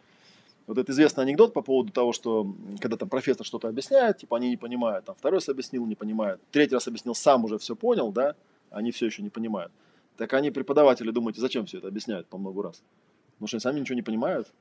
Вот 0.67 0.77
этот 0.77 0.89
известный 0.89 1.23
анекдот 1.23 1.53
по 1.53 1.61
поводу 1.61 1.93
того, 1.93 2.11
что 2.11 2.53
когда 2.81 2.97
там 2.97 3.07
профессор 3.07 3.45
что-то 3.45 3.69
объясняет, 3.69 4.17
типа 4.17 4.35
они 4.35 4.49
не 4.49 4.57
понимают, 4.57 5.05
там 5.05 5.15
второй 5.15 5.37
раз 5.37 5.47
объяснил, 5.47 5.85
не 5.85 5.95
понимает, 5.95 6.41
третий 6.51 6.73
раз 6.75 6.89
объяснил, 6.89 7.15
сам 7.15 7.45
уже 7.45 7.57
все 7.57 7.73
понял, 7.73 8.11
да, 8.11 8.35
они 8.69 8.91
все 8.91 9.05
еще 9.05 9.23
не 9.23 9.29
понимают. 9.29 9.71
Так 10.17 10.33
они, 10.33 10.51
преподаватели, 10.51 11.09
думаете, 11.11 11.39
зачем 11.39 11.65
все 11.65 11.77
это 11.77 11.87
объясняют 11.87 12.27
по 12.27 12.37
много 12.37 12.63
раз? 12.63 12.83
Потому 13.35 13.47
что 13.47 13.55
они 13.55 13.61
сами 13.61 13.79
ничего 13.79 13.95
не 13.95 14.01
понимают. 14.01 14.51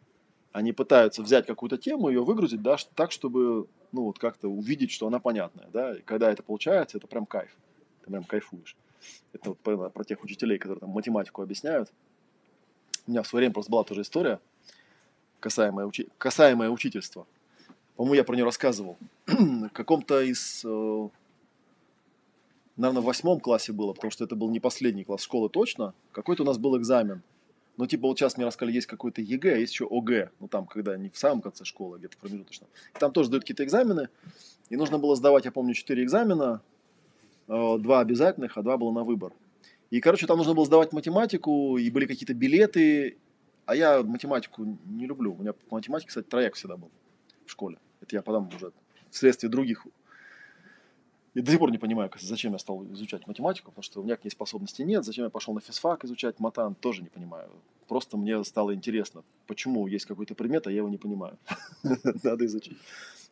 Они 0.52 0.72
пытаются 0.72 1.22
взять 1.22 1.44
какую-то 1.44 1.76
тему, 1.76 2.08
ее 2.08 2.22
выгрузить, 2.22 2.62
да, 2.62 2.76
так, 2.94 3.10
чтобы, 3.10 3.66
ну, 3.90 4.04
вот 4.04 4.18
как-то 4.20 4.48
увидеть, 4.48 4.92
что 4.92 5.08
она 5.08 5.18
понятная, 5.18 5.66
да, 5.72 5.96
и 5.96 6.02
когда 6.02 6.30
это 6.30 6.42
получается, 6.44 6.98
это 6.98 7.08
прям 7.08 7.26
кайф. 7.26 7.50
Ты 8.04 8.10
прям 8.10 8.22
кайфуешь. 8.22 8.76
Это 9.32 9.50
вот 9.50 9.58
про, 9.58 9.90
про 9.90 10.04
тех 10.04 10.22
учителей, 10.22 10.58
которые 10.58 10.80
там 10.80 10.90
математику 10.90 11.42
объясняют. 11.42 11.92
У 13.08 13.10
меня 13.10 13.22
в 13.22 13.26
свое 13.26 13.40
время 13.40 13.54
просто 13.54 13.72
была 13.72 13.82
тоже 13.82 14.02
история– 14.02 14.38
касаемое, 15.46 15.86
учи... 15.86 16.08
касаемое 16.18 16.70
учительство. 16.70 17.24
По-моему, 17.94 18.14
я 18.14 18.24
про 18.24 18.34
нее 18.34 18.44
рассказывал. 18.44 18.96
в 19.26 19.68
каком-то 19.68 20.20
из, 20.20 20.64
э, 20.64 21.08
наверное, 22.76 23.00
в 23.00 23.04
восьмом 23.04 23.38
классе 23.38 23.72
было, 23.72 23.92
потому 23.92 24.10
что 24.10 24.24
это 24.24 24.34
был 24.34 24.50
не 24.50 24.58
последний 24.58 25.04
класс 25.04 25.22
школы 25.22 25.48
точно. 25.48 25.94
Какой-то 26.10 26.42
у 26.42 26.46
нас 26.46 26.58
был 26.58 26.76
экзамен. 26.76 27.22
Ну, 27.76 27.86
типа, 27.86 28.08
вот 28.08 28.18
сейчас 28.18 28.36
мне 28.36 28.44
рассказали, 28.46 28.74
есть 28.74 28.88
какой-то 28.88 29.22
ЕГЭ, 29.22 29.54
а 29.54 29.58
есть 29.58 29.72
еще 29.72 29.86
ОГЭ. 29.88 30.30
Ну, 30.40 30.48
там, 30.48 30.66
когда 30.66 30.96
не 30.96 31.10
в 31.10 31.16
самом 31.16 31.42
конце 31.42 31.64
школы, 31.64 31.94
а 31.94 31.98
где-то 32.00 32.16
промежуточно. 32.18 32.66
там 32.98 33.12
тоже 33.12 33.30
дают 33.30 33.44
какие-то 33.44 33.62
экзамены. 33.62 34.08
И 34.68 34.76
нужно 34.76 34.98
было 34.98 35.14
сдавать, 35.14 35.44
я 35.44 35.52
помню, 35.52 35.74
четыре 35.74 36.02
экзамена. 36.02 36.60
Э, 37.46 37.76
два 37.78 38.00
обязательных, 38.00 38.58
а 38.58 38.62
два 38.62 38.76
было 38.78 38.90
на 38.90 39.04
выбор. 39.04 39.32
И, 39.90 40.00
короче, 40.00 40.26
там 40.26 40.38
нужно 40.38 40.54
было 40.54 40.66
сдавать 40.66 40.92
математику, 40.92 41.78
и 41.78 41.88
были 41.90 42.06
какие-то 42.06 42.34
билеты, 42.34 43.18
а 43.66 43.74
я 43.74 44.02
математику 44.02 44.64
не 44.86 45.06
люблю. 45.06 45.34
У 45.34 45.38
меня 45.38 45.52
по 45.52 45.74
математике, 45.74 46.08
кстати, 46.08 46.26
трояк 46.26 46.54
всегда 46.54 46.76
был 46.76 46.90
в 47.44 47.50
школе. 47.50 47.78
Это 48.00 48.16
я 48.16 48.22
потом 48.22 48.48
уже 48.48 48.72
вследствие 49.10 49.50
других... 49.50 49.86
Я 51.34 51.42
до 51.42 51.50
сих 51.50 51.60
пор 51.60 51.70
не 51.70 51.76
понимаю, 51.76 52.10
зачем 52.18 52.52
я 52.52 52.58
стал 52.58 52.82
изучать 52.92 53.26
математику, 53.26 53.70
потому 53.70 53.82
что 53.82 54.00
у 54.00 54.04
меня 54.04 54.16
к 54.16 54.24
ней 54.24 54.30
способности 54.30 54.80
нет. 54.82 55.04
Зачем 55.04 55.24
я 55.24 55.30
пошел 55.30 55.52
на 55.52 55.60
физфак 55.60 56.04
изучать 56.04 56.40
матан, 56.40 56.74
тоже 56.74 57.02
не 57.02 57.10
понимаю. 57.10 57.50
Просто 57.88 58.16
мне 58.16 58.42
стало 58.44 58.74
интересно, 58.74 59.22
почему 59.46 59.86
есть 59.86 60.06
какой-то 60.06 60.34
предмет, 60.34 60.66
а 60.66 60.70
я 60.70 60.78
его 60.78 60.88
не 60.88 60.96
понимаю. 60.96 61.36
Надо 62.22 62.46
изучить. 62.46 62.78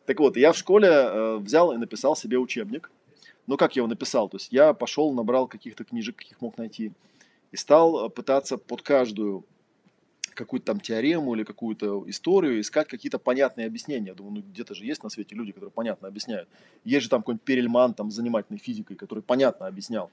Так 0.05 0.19
вот, 0.19 0.37
я 0.37 0.51
в 0.51 0.57
школе 0.57 0.87
э, 0.87 1.37
взял 1.37 1.71
и 1.71 1.77
написал 1.77 2.15
себе 2.15 2.37
учебник. 2.37 2.91
Ну, 3.47 3.57
как 3.57 3.75
я 3.75 3.79
его 3.79 3.87
написал? 3.87 4.29
То 4.29 4.37
есть 4.37 4.51
я 4.51 4.73
пошел, 4.73 5.11
набрал 5.11 5.47
каких-то 5.47 5.83
книжек, 5.83 6.17
каких 6.17 6.41
мог 6.41 6.57
найти, 6.57 6.91
и 7.51 7.57
стал 7.57 8.09
пытаться 8.11 8.57
под 8.57 8.83
каждую 8.83 9.45
какую-то 10.35 10.67
там 10.67 10.79
теорему 10.79 11.33
или 11.33 11.43
какую-то 11.43 12.03
историю, 12.07 12.61
искать 12.61 12.87
какие-то 12.87 13.17
понятные 13.17 13.67
объяснения. 13.67 14.09
Я 14.09 14.13
думаю, 14.13 14.35
ну 14.35 14.41
где-то 14.41 14.75
же 14.75 14.85
есть 14.85 15.03
на 15.03 15.09
свете 15.09 15.35
люди, 15.35 15.51
которые 15.51 15.71
понятно 15.71 16.07
объясняют. 16.07 16.47
Есть 16.83 17.03
же 17.03 17.09
там 17.09 17.21
какой-нибудь 17.21 17.45
Перельман, 17.45 17.93
там, 17.93 18.11
занимательной 18.11 18.59
физикой, 18.59 18.95
который 18.95 19.23
понятно 19.23 19.67
объяснял. 19.67 20.11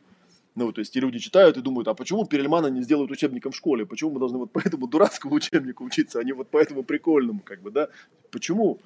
Ну, 0.55 0.71
то 0.71 0.81
есть, 0.81 0.95
и 0.97 1.01
люди 1.01 1.19
читают 1.19 1.57
и 1.57 1.63
думают, 1.63 1.89
а 1.89 1.95
почему 1.95 2.27
Перельмана 2.27 2.67
не 2.67 2.83
сделают 2.83 3.11
учебником 3.11 3.53
в 3.53 3.57
школе? 3.57 3.87
Почему 3.87 4.11
мы 4.11 4.19
должны 4.19 4.39
вот 4.39 4.53
по 4.53 4.59
этому 4.59 4.87
дурацкому 4.87 5.35
учебнику 5.35 5.85
учиться, 5.85 6.21
а 6.21 6.25
не 6.25 6.33
вот 6.33 6.49
по 6.49 6.59
этому 6.59 6.83
прикольному, 6.83 7.41
как 7.41 7.63
бы, 7.63 7.71
да? 7.71 7.89
Почему? 8.31 8.79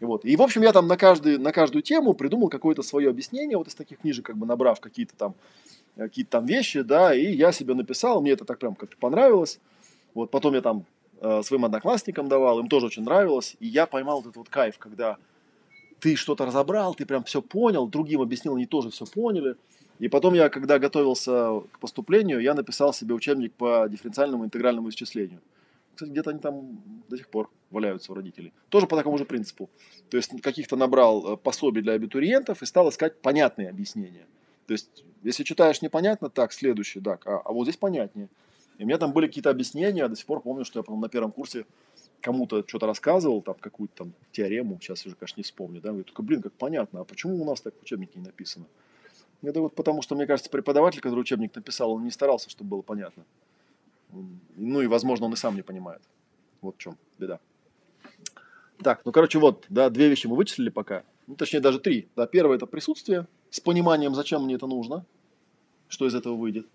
Вот. 0.00 0.24
И, 0.24 0.36
в 0.36 0.42
общем, 0.42 0.62
я 0.62 0.72
там 0.72 0.86
на, 0.86 0.96
каждый, 0.96 1.36
на 1.36 1.52
каждую 1.52 1.82
тему 1.82 2.14
придумал 2.14 2.48
какое-то 2.48 2.82
свое 2.82 3.10
объяснение, 3.10 3.58
вот 3.58 3.68
из 3.68 3.74
таких 3.74 3.98
книжек, 3.98 4.26
как 4.26 4.38
бы 4.38 4.46
набрав 4.46 4.80
какие-то 4.80 5.14
там, 5.16 5.34
какие-то 5.96 6.30
там 6.30 6.46
вещи, 6.46 6.82
да, 6.82 7.14
и 7.14 7.34
я 7.34 7.52
себе 7.52 7.74
написал, 7.74 8.22
мне 8.22 8.30
это 8.30 8.44
так 8.44 8.58
прям 8.58 8.76
как-то 8.76 8.96
понравилось. 8.96 9.58
Вот, 10.14 10.30
потом 10.30 10.54
я 10.54 10.60
там 10.60 10.84
э, 11.20 11.42
своим 11.42 11.64
одноклассникам 11.64 12.28
давал, 12.28 12.60
им 12.60 12.68
тоже 12.68 12.86
очень 12.86 13.02
нравилось, 13.02 13.56
и 13.60 13.66
я 13.66 13.86
поймал 13.86 14.20
этот 14.20 14.36
вот 14.36 14.48
кайф, 14.48 14.78
когда 14.78 15.18
ты 16.00 16.16
что-то 16.16 16.46
разобрал, 16.46 16.94
ты 16.94 17.06
прям 17.06 17.24
все 17.24 17.42
понял, 17.42 17.86
другим 17.86 18.22
объяснил, 18.22 18.56
они 18.56 18.66
тоже 18.66 18.90
все 18.90 19.04
поняли. 19.06 19.56
И 19.98 20.08
потом 20.08 20.32
я, 20.32 20.48
когда 20.48 20.78
готовился 20.78 21.60
к 21.72 21.78
поступлению, 21.78 22.40
я 22.40 22.54
написал 22.54 22.94
себе 22.94 23.14
учебник 23.14 23.52
по 23.52 23.86
дифференциальному 23.88 24.46
интегральному 24.46 24.88
исчислению. 24.88 25.40
Кстати, 25.94 26.10
где-то 26.10 26.30
они 26.30 26.38
там 26.38 26.80
до 27.10 27.18
сих 27.18 27.28
пор 27.28 27.50
валяются 27.70 28.12
у 28.12 28.14
родителей. 28.14 28.54
Тоже 28.70 28.86
по 28.86 28.96
такому 28.96 29.18
же 29.18 29.26
принципу. 29.26 29.68
То 30.08 30.16
есть 30.16 30.40
каких-то 30.40 30.76
набрал 30.76 31.34
э, 31.34 31.36
пособий 31.36 31.82
для 31.82 31.92
абитуриентов 31.92 32.62
и 32.62 32.66
стал 32.66 32.88
искать 32.88 33.20
понятные 33.20 33.68
объяснения. 33.68 34.26
То 34.66 34.72
есть, 34.72 35.04
если 35.22 35.44
читаешь 35.44 35.82
непонятно, 35.82 36.30
так, 36.30 36.52
следующий, 36.52 37.00
так, 37.00 37.26
а, 37.26 37.42
а 37.44 37.52
вот 37.52 37.64
здесь 37.64 37.76
понятнее. 37.76 38.28
И 38.80 38.82
у 38.82 38.86
меня 38.86 38.96
там 38.96 39.12
были 39.12 39.26
какие-то 39.26 39.50
объяснения, 39.50 39.98
я 39.98 40.08
до 40.08 40.16
сих 40.16 40.24
пор 40.24 40.40
помню, 40.40 40.64
что 40.64 40.78
я 40.78 40.82
потом 40.82 41.02
на 41.02 41.10
первом 41.10 41.32
курсе 41.32 41.66
кому-то 42.22 42.64
что-то 42.66 42.86
рассказывал, 42.86 43.42
там 43.42 43.54
какую-то 43.60 43.94
там 43.94 44.14
теорему, 44.32 44.78
сейчас 44.80 45.04
уже, 45.04 45.16
конечно, 45.16 45.38
не 45.38 45.42
вспомню, 45.42 45.82
да, 45.82 45.92
я 45.92 46.02
только, 46.02 46.22
блин, 46.22 46.40
как 46.40 46.54
понятно, 46.54 47.00
а 47.00 47.04
почему 47.04 47.42
у 47.42 47.44
нас 47.44 47.60
так 47.60 47.74
в 47.78 47.82
учебнике 47.82 48.18
не 48.18 48.24
написано? 48.24 48.64
Это 49.42 49.60
вот 49.60 49.74
потому, 49.74 50.00
что, 50.00 50.14
мне 50.14 50.26
кажется, 50.26 50.50
преподаватель, 50.50 51.02
который 51.02 51.20
учебник 51.20 51.54
написал, 51.54 51.92
он 51.92 52.04
не 52.04 52.10
старался, 52.10 52.48
чтобы 52.48 52.70
было 52.70 52.80
понятно. 52.80 53.26
Ну 54.56 54.80
и, 54.80 54.86
возможно, 54.86 55.26
он 55.26 55.34
и 55.34 55.36
сам 55.36 55.56
не 55.56 55.62
понимает. 55.62 56.00
Вот 56.62 56.76
в 56.76 56.78
чем 56.78 56.96
беда. 57.18 57.38
Так, 58.82 59.02
ну, 59.04 59.12
короче, 59.12 59.38
вот, 59.38 59.66
да, 59.68 59.90
две 59.90 60.08
вещи 60.08 60.26
мы 60.26 60.36
вычислили 60.36 60.70
пока. 60.70 61.04
Ну, 61.26 61.34
точнее, 61.34 61.60
даже 61.60 61.80
три. 61.80 62.08
Да, 62.16 62.26
первое– 62.26 62.56
это 62.56 62.64
присутствие 62.64 63.26
с 63.50 63.60
пониманием, 63.60 64.14
зачем 64.14 64.44
мне 64.44 64.54
это 64.54 64.66
нужно, 64.66 65.04
что 65.88 66.06
из 66.06 66.14
этого 66.14 66.34
выйдет. 66.34 66.66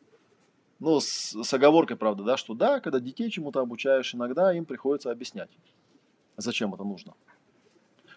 Ну, 0.85 0.99
с, 0.99 1.33
с 1.33 1.51
оговоркой, 1.51 1.97
правда, 1.97 2.23
да, 2.23 2.37
что 2.37 2.53
да, 2.53 2.79
когда 2.79 2.99
детей 2.99 3.31
чему-то 3.31 3.59
обучаешь, 3.59 4.13
иногда 4.13 4.53
им 4.53 4.65
приходится 4.65 5.09
объяснять, 5.09 5.49
зачем 6.37 6.75
это 6.75 6.83
нужно. 6.83 7.15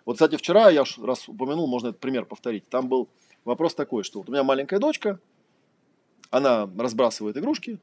Вот, 0.04 0.16
кстати, 0.16 0.36
вчера 0.36 0.68
я 0.68 0.84
раз 1.02 1.30
упомянул, 1.30 1.66
можно 1.66 1.88
этот 1.88 2.00
пример 2.00 2.26
повторить. 2.26 2.68
Там 2.68 2.88
был 2.88 3.08
Вопрос 3.46 3.74
такой, 3.74 4.04
что 4.04 4.18
вот 4.18 4.28
у 4.28 4.32
меня 4.32 4.44
маленькая 4.44 4.78
дочка, 4.80 5.18
она 6.28 6.70
разбрасывает 6.76 7.38
игрушки, 7.38 7.78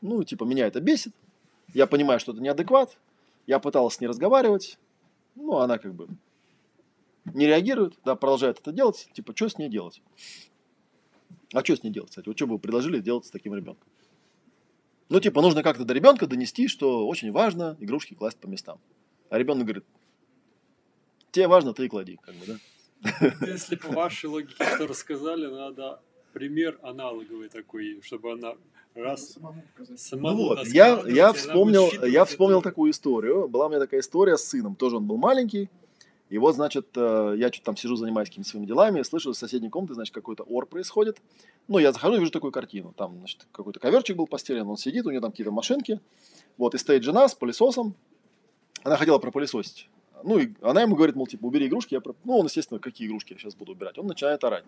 ну, 0.00 0.22
типа, 0.22 0.44
меня 0.44 0.68
это 0.68 0.80
бесит, 0.80 1.12
я 1.74 1.88
понимаю, 1.88 2.20
что 2.20 2.30
это 2.30 2.40
неадекват, 2.40 2.96
я 3.48 3.58
пытался 3.58 3.96
с 3.96 4.00
ней 4.00 4.06
разговаривать, 4.06 4.78
ну, 5.34 5.56
она 5.56 5.78
как 5.78 5.92
бы 5.92 6.06
не 7.34 7.48
реагирует, 7.48 7.98
да, 8.04 8.14
продолжает 8.14 8.60
это 8.60 8.70
делать, 8.70 9.08
типа, 9.12 9.32
что 9.34 9.48
с 9.48 9.58
ней 9.58 9.68
делать? 9.68 10.00
А 11.52 11.64
что 11.64 11.74
с 11.74 11.82
ней 11.82 11.90
делать, 11.90 12.10
кстати? 12.10 12.28
Вот 12.28 12.36
что 12.36 12.46
бы 12.46 12.52
вы 12.52 12.58
предложили 12.60 13.00
делать 13.00 13.26
с 13.26 13.30
таким 13.30 13.56
ребенком? 13.56 13.88
Ну, 15.10 15.18
типа, 15.18 15.42
нужно 15.42 15.64
как-то 15.64 15.84
до 15.84 15.92
ребенка 15.92 16.28
донести, 16.28 16.68
что 16.68 17.06
очень 17.06 17.32
важно 17.32 17.76
игрушки 17.80 18.14
класть 18.14 18.38
по 18.38 18.46
местам. 18.46 18.80
А 19.28 19.38
ребенок 19.38 19.64
говорит, 19.64 19.84
тебе 21.32 21.48
важно, 21.48 21.74
ты 21.74 21.86
и 21.86 21.88
клади, 21.88 22.18
как 22.22 22.34
бы, 22.36 22.46
да? 22.46 22.56
Если 23.46 23.74
по 23.74 23.88
вашей 23.88 24.26
логике, 24.26 24.54
что 24.74 24.86
рассказали, 24.86 25.46
надо 25.46 26.00
пример 26.32 26.78
аналоговый 26.82 27.48
такой, 27.48 28.00
чтобы 28.02 28.32
она 28.32 28.54
раз 28.94 29.36
самому 29.96 30.36
ну 30.36 30.48
вот, 30.48 30.66
я, 30.68 31.02
я 31.06 31.32
вспомнил, 31.32 31.90
я 32.04 32.24
вспомнил 32.24 32.60
это. 32.60 32.70
такую 32.70 32.92
историю. 32.92 33.48
Была 33.48 33.66
у 33.66 33.68
меня 33.68 33.80
такая 33.80 34.00
история 34.00 34.36
с 34.36 34.44
сыном. 34.44 34.76
Тоже 34.76 34.96
он 34.96 35.06
был 35.06 35.16
маленький. 35.16 35.70
И 36.30 36.38
вот, 36.38 36.54
значит, 36.54 36.86
э, 36.96 37.34
я 37.36 37.48
что-то 37.48 37.66
там 37.66 37.76
сижу, 37.76 37.96
занимаюсь 37.96 38.28
какими-то 38.28 38.50
своими 38.50 38.64
делами, 38.64 39.02
слышу 39.02 39.30
из 39.30 39.38
соседней 39.38 39.68
комнаты, 39.68 39.94
значит, 39.94 40.14
какой-то 40.14 40.44
ор 40.44 40.64
происходит. 40.64 41.20
Ну, 41.66 41.78
я 41.78 41.92
захожу 41.92 42.14
и 42.14 42.18
вижу 42.20 42.30
такую 42.30 42.52
картину. 42.52 42.94
Там, 42.96 43.18
значит, 43.18 43.48
какой-то 43.50 43.80
коверчик 43.80 44.16
был 44.16 44.28
постелен, 44.28 44.68
он 44.68 44.76
сидит, 44.76 45.04
у 45.06 45.10
него 45.10 45.20
там 45.20 45.32
какие-то 45.32 45.50
машинки. 45.50 46.00
Вот, 46.56 46.76
и 46.76 46.78
стоит 46.78 47.02
жена 47.02 47.26
с 47.26 47.34
пылесосом. 47.34 47.96
Она 48.84 48.96
хотела 48.96 49.18
пропылесосить. 49.18 49.90
Ну, 50.22 50.38
и 50.38 50.54
она 50.62 50.82
ему 50.82 50.94
говорит, 50.94 51.16
мол, 51.16 51.26
типа, 51.26 51.46
убери 51.46 51.66
игрушки. 51.66 51.94
Я... 51.94 52.00
Ну, 52.24 52.38
он, 52.38 52.46
естественно, 52.46 52.78
какие 52.78 53.08
игрушки 53.08 53.32
я 53.32 53.38
сейчас 53.38 53.56
буду 53.56 53.72
убирать. 53.72 53.98
Он 53.98 54.06
начинает 54.06 54.44
орать. 54.44 54.64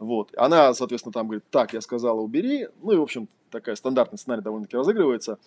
Вот. 0.00 0.34
Она, 0.36 0.74
соответственно, 0.74 1.12
там 1.12 1.28
говорит, 1.28 1.44
так, 1.50 1.74
я 1.74 1.80
сказала, 1.80 2.20
убери. 2.20 2.68
Ну, 2.82 2.90
и, 2.90 2.96
в 2.96 3.02
общем, 3.02 3.28
такая 3.50 3.76
стандартный 3.76 4.18
сценарий 4.18 4.42
довольно-таки 4.42 4.76
разыгрывается. 4.76 5.38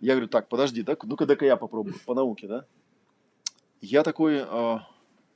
Я 0.00 0.12
говорю, 0.12 0.28
так, 0.28 0.48
подожди, 0.48 0.82
да, 0.82 0.96
ну-ка, 1.02 1.26
дай-ка 1.26 1.44
я 1.44 1.56
попробую, 1.56 1.96
по 2.06 2.14
науке, 2.14 2.46
да. 2.46 2.64
Я 3.80 4.02
такой, 4.02 4.44
э, 4.46 4.78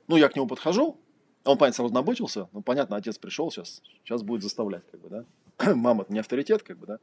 ну, 0.07 0.15
я 0.15 0.29
к 0.29 0.35
нему 0.35 0.47
подхожу, 0.47 0.97
он, 1.43 1.57
понятно, 1.57 1.75
сразу 1.75 1.93
набычился, 1.93 2.49
ну, 2.53 2.61
понятно, 2.61 2.95
отец 2.95 3.17
пришел 3.17 3.51
сейчас, 3.51 3.81
сейчас 4.03 4.23
будет 4.23 4.43
заставлять, 4.43 4.83
как 4.91 5.01
бы, 5.01 5.09
да. 5.09 5.25
Мама 5.75 6.05
не 6.09 6.19
авторитет, 6.19 6.63
как 6.63 6.77
бы, 6.77 6.87
да, 6.87 6.99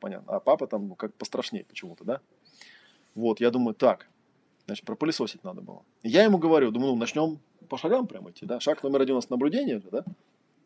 понятно, 0.00 0.34
а 0.34 0.40
папа 0.40 0.66
там, 0.66 0.88
ну, 0.88 0.94
как 0.94 1.14
пострашнее 1.14 1.64
почему-то, 1.64 2.04
да. 2.04 2.20
Вот, 3.14 3.40
я 3.40 3.50
думаю, 3.50 3.74
так, 3.74 4.08
Значит, 4.70 4.86
пропылесосить 4.86 5.42
надо 5.42 5.62
было. 5.62 5.82
Я 6.04 6.22
ему 6.22 6.38
говорю, 6.38 6.70
думаю, 6.70 6.92
ну, 6.92 6.96
начнем 6.96 7.40
по 7.68 7.76
шагам 7.76 8.06
прямо 8.06 8.30
идти, 8.30 8.46
да. 8.46 8.60
Шаг 8.60 8.84
номер 8.84 9.00
один 9.00 9.14
у 9.14 9.18
нас 9.18 9.28
наблюдение, 9.28 9.82
да. 9.90 10.04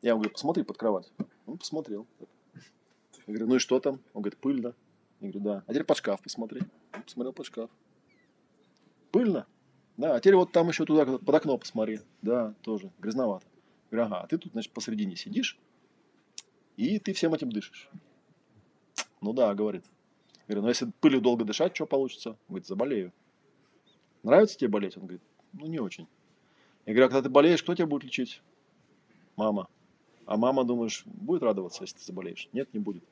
Я 0.03 0.11
ему 0.11 0.20
говорю, 0.20 0.33
посмотри 0.33 0.62
под 0.62 0.77
кровать. 0.77 1.11
Он 1.47 1.57
посмотрел. 1.57 2.07
Я 3.27 3.33
говорю, 3.33 3.47
ну 3.47 3.55
и 3.57 3.59
что 3.59 3.81
там? 3.81 4.01
Он 4.12 4.20
говорит, 4.20 4.39
пыльно. 4.39 4.75
Я 5.20 5.31
говорю, 5.31 5.41
да. 5.41 5.64
А 5.66 5.72
теперь 5.72 5.85
под 5.85 5.97
шкаф 5.97 6.20
посмотри. 6.20 6.61
Он 6.93 7.03
посмотрел 7.03 7.33
под 7.33 7.47
шкаф. 7.47 7.70
Пыльно? 9.11 9.47
Да, 9.97 10.16
а 10.16 10.20
теперь 10.20 10.36
вот 10.36 10.53
там 10.53 10.68
еще 10.68 10.84
туда, 10.84 11.05
под 11.05 11.34
окно 11.34 11.57
посмотри. 11.57 12.01
Да, 12.22 12.55
тоже, 12.62 12.90
грязновато. 12.99 13.47
Говорю, 13.90 14.07
ага, 14.07 14.20
а 14.22 14.26
ты 14.26 14.38
тут, 14.38 14.53
значит, 14.53 14.72
посередине 14.72 15.14
сидишь, 15.14 15.59
и 16.76 16.99
ты 16.99 17.12
всем 17.12 17.32
этим 17.34 17.51
дышишь. 17.53 17.88
Ну 19.20 19.32
да, 19.32 19.55
говорит. 19.55 19.84
Говорю, 20.47 20.62
ну 20.62 20.68
если 20.68 20.90
пылью 21.01 21.20
долго 21.20 21.45
дышать, 21.45 21.74
что 21.74 21.86
получится? 21.86 22.30
Он 22.30 22.36
говорит, 22.49 22.66
заболею. 22.66 23.12
Нравится 24.22 24.59
тебе 24.59 24.68
болеть? 24.68 24.97
Он 24.97 25.05
говорит, 25.05 25.22
ну 25.53 25.66
не 25.66 25.78
очень. 25.78 26.09
Я 26.86 26.92
говорю, 26.92 27.07
а 27.07 27.09
когда 27.09 27.22
ты 27.22 27.28
болеешь, 27.28 27.62
кто 27.62 27.74
тебя 27.74 27.86
будет 27.86 28.05
лечить? 28.05 28.42
Мама. 29.36 29.68
А 30.26 30.36
мама, 30.36 30.64
думаешь, 30.64 31.03
будет 31.07 31.42
радоваться, 31.42 31.84
если 31.84 31.99
ты 31.99 32.05
заболеешь? 32.05 32.49
Нет, 32.53 32.72
не 32.74 32.80
будет. 32.80 33.05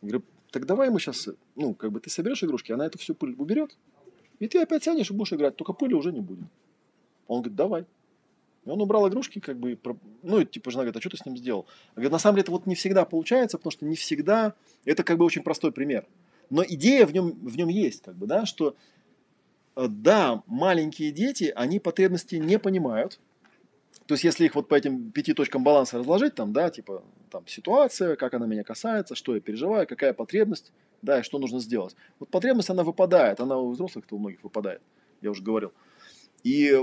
Я 0.00 0.08
говорю, 0.08 0.24
так 0.50 0.66
давай 0.66 0.90
мы 0.90 1.00
сейчас, 1.00 1.28
ну, 1.56 1.74
как 1.74 1.90
бы 1.90 2.00
ты 2.00 2.10
соберешь 2.10 2.42
игрушки, 2.44 2.72
она 2.72 2.86
эту 2.86 2.98
всю 2.98 3.14
пыль 3.14 3.34
уберет, 3.36 3.76
и 4.44 4.48
ты 4.48 4.60
опять 4.60 4.84
сядешь 4.84 5.10
и 5.10 5.14
будешь 5.14 5.32
играть, 5.32 5.56
только 5.56 5.72
пыли 5.72 5.94
уже 5.94 6.12
не 6.12 6.20
будет. 6.20 6.46
Он 7.26 7.40
говорит, 7.40 7.56
давай. 7.56 7.84
И 8.64 8.70
он 8.70 8.80
убрал 8.80 9.08
игрушки, 9.08 9.40
как 9.40 9.58
бы, 9.58 9.78
ну, 10.22 10.40
и 10.40 10.44
типа 10.46 10.70
жена 10.70 10.84
говорит, 10.84 10.96
а 10.96 11.00
что 11.00 11.10
ты 11.10 11.16
с 11.16 11.26
ним 11.26 11.36
сделал? 11.36 11.66
Я 11.90 12.02
говорю, 12.02 12.10
на 12.10 12.18
самом 12.18 12.36
деле 12.36 12.42
это 12.44 12.52
вот 12.52 12.66
не 12.66 12.74
всегда 12.74 13.04
получается, 13.04 13.58
потому 13.58 13.72
что 13.72 13.84
не 13.84 13.96
всегда, 13.96 14.54
это 14.84 15.04
как 15.04 15.18
бы 15.18 15.24
очень 15.24 15.42
простой 15.42 15.72
пример. 15.72 16.06
Но 16.50 16.64
идея 16.66 17.06
в 17.06 17.12
нем, 17.12 17.32
в 17.32 17.56
нем 17.56 17.68
есть, 17.68 18.02
как 18.02 18.14
бы, 18.16 18.26
да, 18.26 18.46
что 18.46 18.74
Э, 19.76 19.86
да, 19.88 20.42
маленькие 20.46 21.10
дети, 21.10 21.52
они 21.54 21.80
потребности 21.80 22.36
не 22.36 22.58
понимают. 22.58 23.18
То 24.06 24.14
есть, 24.14 24.24
если 24.24 24.44
их 24.44 24.54
вот 24.54 24.68
по 24.68 24.74
этим 24.74 25.10
пяти 25.10 25.32
точкам 25.32 25.64
баланса 25.64 25.98
разложить, 25.98 26.34
там, 26.34 26.52
да, 26.52 26.70
типа, 26.70 27.02
там, 27.30 27.46
ситуация, 27.46 28.16
как 28.16 28.34
она 28.34 28.46
меня 28.46 28.62
касается, 28.62 29.14
что 29.14 29.34
я 29.34 29.40
переживаю, 29.40 29.86
какая 29.86 30.12
потребность, 30.12 30.72
да, 31.00 31.20
и 31.20 31.22
что 31.22 31.38
нужно 31.38 31.58
сделать. 31.60 31.96
Вот 32.18 32.28
потребность, 32.28 32.68
она 32.68 32.82
выпадает, 32.82 33.40
она 33.40 33.56
у 33.56 33.70
взрослых-то 33.70 34.16
у 34.16 34.18
многих 34.18 34.42
выпадает, 34.44 34.82
я 35.22 35.30
уже 35.30 35.42
говорил. 35.42 35.72
И 36.42 36.78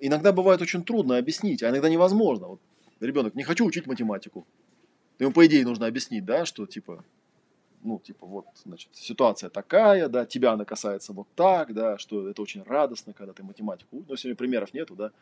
иногда 0.00 0.32
бывает 0.32 0.60
очень 0.60 0.84
трудно 0.84 1.16
объяснить, 1.16 1.62
а 1.62 1.70
иногда 1.70 1.88
невозможно. 1.88 2.48
Вот 2.48 2.60
ребенок, 3.00 3.36
не 3.36 3.44
хочу 3.44 3.64
учить 3.64 3.86
математику. 3.86 4.44
Ему, 5.20 5.32
по 5.32 5.46
идее, 5.46 5.64
нужно 5.64 5.86
объяснить, 5.86 6.24
да, 6.24 6.44
что, 6.44 6.66
типа, 6.66 7.04
ну, 7.82 8.00
типа, 8.00 8.26
вот, 8.26 8.46
значит, 8.64 8.90
ситуация 8.92 9.50
такая, 9.50 10.08
да, 10.08 10.26
тебя 10.26 10.52
она 10.52 10.64
касается 10.64 11.12
вот 11.12 11.28
так, 11.36 11.72
да, 11.72 11.98
что 11.98 12.28
это 12.28 12.42
очень 12.42 12.62
радостно, 12.62 13.12
когда 13.12 13.32
ты 13.32 13.44
математику, 13.44 14.04
но 14.08 14.16
сегодня 14.16 14.36
примеров 14.36 14.74
нету, 14.74 14.96
да, 14.96 15.12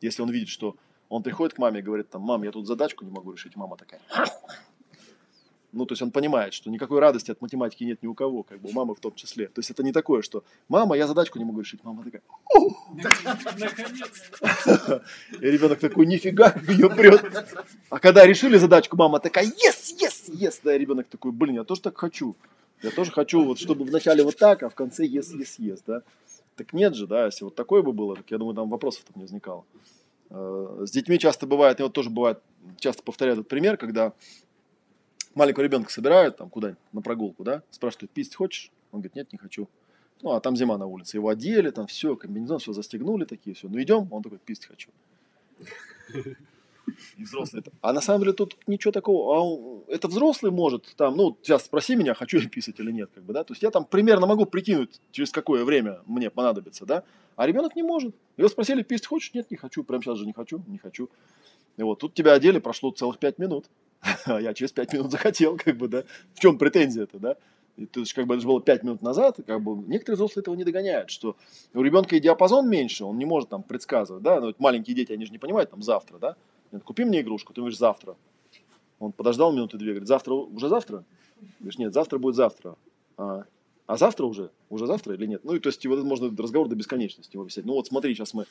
если 0.00 0.22
он 0.22 0.30
видит, 0.30 0.48
что 0.48 0.76
он 1.08 1.22
приходит 1.22 1.54
к 1.54 1.58
маме 1.58 1.80
и 1.80 1.82
говорит, 1.82 2.10
там, 2.10 2.22
мам, 2.22 2.42
я 2.42 2.52
тут 2.52 2.66
задачку 2.66 3.04
не 3.04 3.10
могу 3.10 3.32
решить, 3.32 3.56
мама 3.56 3.76
такая, 3.76 4.00
ну, 5.72 5.86
то 5.86 5.92
есть 5.92 6.02
он 6.02 6.10
понимает, 6.10 6.54
что 6.54 6.70
никакой 6.70 7.00
радости 7.00 7.30
от 7.30 7.40
математики 7.40 7.84
нет 7.84 8.02
ни 8.02 8.06
у 8.06 8.14
кого, 8.14 8.42
как 8.42 8.60
бы 8.60 8.70
у 8.70 8.72
мамы 8.72 8.94
в 8.94 9.00
том 9.00 9.14
числе. 9.14 9.48
То 9.48 9.60
есть 9.60 9.70
это 9.70 9.82
не 9.82 9.92
такое, 9.92 10.22
что 10.22 10.44
мама, 10.68 10.96
я 10.96 11.06
задачку 11.06 11.38
не 11.38 11.44
могу 11.44 11.60
решить. 11.60 11.84
Мама 11.84 12.04
такая, 12.04 12.22
И 15.40 15.46
ребенок 15.46 15.78
такой, 15.78 16.06
нифига, 16.06 16.54
ее 16.68 16.90
прет. 16.90 17.22
А 17.88 17.98
когда 17.98 18.26
решили 18.26 18.56
задачку, 18.56 18.96
мама 18.96 19.20
такая, 19.20 19.46
yes, 19.46 19.94
yes, 20.00 20.28
yes. 20.28 20.60
Да, 20.64 20.76
ребенок 20.76 21.08
такой, 21.08 21.32
блин, 21.32 21.56
я 21.56 21.64
тоже 21.64 21.82
так 21.82 21.96
хочу. 21.96 22.36
Я 22.82 22.90
тоже 22.90 23.12
хочу, 23.12 23.44
вот, 23.44 23.58
чтобы 23.58 23.84
вначале 23.84 24.24
вот 24.24 24.38
так, 24.38 24.62
а 24.62 24.68
в 24.68 24.74
конце 24.74 25.04
ес, 25.04 25.32
ес, 25.32 25.58
ес, 25.58 25.82
да. 25.86 26.02
Так 26.60 26.74
нет 26.74 26.94
же, 26.94 27.06
да, 27.06 27.24
если 27.24 27.44
вот 27.44 27.54
такое 27.54 27.80
бы 27.80 27.94
было, 27.94 28.16
так 28.16 28.30
я 28.30 28.36
думаю, 28.36 28.54
там 28.54 28.68
вопросов-то 28.68 29.10
не 29.14 29.22
возникало. 29.22 29.64
Э, 30.28 30.82
С 30.86 30.90
детьми 30.90 31.18
часто 31.18 31.46
бывает, 31.46 31.80
и 31.80 31.82
вот 31.82 31.94
тоже 31.94 32.10
бывает, 32.10 32.42
часто 32.76 33.02
повторяю 33.02 33.38
этот 33.38 33.48
пример, 33.48 33.78
когда 33.78 34.12
маленького 35.34 35.64
ребенка 35.64 35.90
собирают 35.90 36.36
там 36.36 36.50
куда-нибудь 36.50 36.82
на 36.92 37.00
прогулку, 37.00 37.44
да, 37.44 37.62
спрашивают, 37.70 38.10
пить 38.10 38.34
хочешь? 38.34 38.70
Он 38.92 39.00
говорит, 39.00 39.14
нет, 39.14 39.32
не 39.32 39.38
хочу. 39.38 39.70
Ну, 40.20 40.32
а 40.32 40.40
там 40.42 40.54
зима 40.54 40.76
на 40.76 40.84
улице. 40.84 41.16
Его 41.16 41.30
одели, 41.30 41.70
там 41.70 41.86
все, 41.86 42.14
комбинезон, 42.14 42.58
все 42.58 42.74
застегнули 42.74 43.24
такие, 43.24 43.56
все. 43.56 43.66
Ну, 43.66 43.80
идем. 43.80 44.06
Он 44.10 44.22
такой, 44.22 44.36
пить 44.36 44.66
хочу. 44.66 44.90
И 47.16 47.24
взрослый. 47.24 47.62
А 47.80 47.92
на 47.92 48.00
самом 48.00 48.20
деле 48.20 48.32
тут 48.32 48.56
ничего 48.66 48.92
такого. 48.92 49.36
А 49.36 49.40
он- 49.40 49.84
это 49.88 50.08
взрослый 50.08 50.52
может 50.52 50.94
там, 50.96 51.16
ну, 51.16 51.36
сейчас 51.42 51.64
спроси 51.64 51.96
меня, 51.96 52.14
хочу 52.14 52.38
я 52.38 52.48
писать 52.48 52.78
или 52.80 52.90
нет, 52.92 53.10
как 53.14 53.24
бы, 53.24 53.32
да. 53.32 53.44
То 53.44 53.52
есть 53.52 53.62
я 53.62 53.70
там 53.70 53.84
примерно 53.84 54.26
могу 54.26 54.46
прикинуть, 54.46 55.00
через 55.10 55.30
какое 55.30 55.64
время 55.64 56.00
мне 56.06 56.30
понадобится, 56.30 56.86
да. 56.86 57.02
А 57.36 57.46
ребенок 57.46 57.76
не 57.76 57.82
может. 57.82 58.14
Его 58.36 58.48
спросили, 58.48 58.82
писать 58.82 59.06
хочешь? 59.06 59.32
Нет, 59.34 59.50
не 59.50 59.56
хочу. 59.56 59.84
Прямо 59.84 60.02
сейчас 60.02 60.18
же 60.18 60.26
не 60.26 60.32
хочу, 60.32 60.62
не 60.66 60.78
хочу. 60.78 61.08
И 61.76 61.82
вот 61.82 61.98
тут 62.00 62.14
тебя 62.14 62.32
одели, 62.34 62.58
прошло 62.58 62.90
целых 62.90 63.18
пять 63.18 63.38
минут. 63.38 63.66
А 64.26 64.40
я 64.40 64.54
через 64.54 64.72
пять 64.72 64.92
минут 64.92 65.10
захотел, 65.10 65.56
как 65.56 65.76
бы, 65.76 65.88
да. 65.88 66.04
В 66.34 66.40
чем 66.40 66.58
претензия-то, 66.58 67.18
да? 67.18 67.36
То 67.92 68.00
есть, 68.00 68.12
как 68.12 68.26
бы 68.26 68.34
это 68.34 68.42
же 68.42 68.48
было 68.48 68.60
5 68.60 68.82
минут 68.82 69.00
назад, 69.02 69.38
и 69.38 69.42
как 69.42 69.62
бы 69.62 69.74
некоторые 69.88 70.16
взрослые 70.16 70.42
этого 70.42 70.54
не 70.54 70.64
догоняют, 70.64 71.10
что 71.10 71.36
у 71.72 71.82
ребенка 71.82 72.16
и 72.16 72.20
диапазон 72.20 72.68
меньше, 72.68 73.04
он 73.04 73.16
не 73.16 73.24
может 73.24 73.48
там 73.48 73.62
предсказывать, 73.62 74.22
да, 74.22 74.40
ну, 74.40 74.46
вот 74.48 74.60
маленькие 74.60 74.94
дети, 74.94 75.12
они 75.12 75.24
же 75.24 75.32
не 75.32 75.38
понимают, 75.38 75.70
там, 75.70 75.80
завтра, 75.82 76.18
да, 76.18 76.36
Нет, 76.72 76.82
купи 76.84 77.04
мне 77.04 77.20
игрушку, 77.20 77.52
ты 77.52 77.60
говоришь, 77.60 77.78
завтра. 77.78 78.16
Он 78.98 79.12
подождал 79.12 79.52
минуты 79.52 79.78
две, 79.78 79.92
говорит, 79.92 80.08
завтра, 80.08 80.34
уже 80.34 80.68
завтра? 80.68 81.04
Говоришь, 81.58 81.78
нет, 81.78 81.92
завтра 81.92 82.18
будет 82.18 82.34
завтра. 82.34 82.76
А, 83.16 83.44
а 83.86 83.96
завтра 83.96 84.26
уже? 84.26 84.50
Уже 84.68 84.86
завтра 84.86 85.14
или 85.14 85.26
нет? 85.26 85.44
Ну, 85.44 85.54
и 85.54 85.58
то 85.58 85.68
есть, 85.68 85.84
вот 85.86 85.98
это 85.98 86.06
можно 86.06 86.30
разговор 86.36 86.68
до 86.68 86.76
бесконечности 86.76 87.34
его 87.34 87.44
висеть. 87.44 87.64
Ну, 87.64 87.72
вот 87.72 87.86
смотри, 87.86 88.14
сейчас 88.14 88.34
мы 88.34 88.46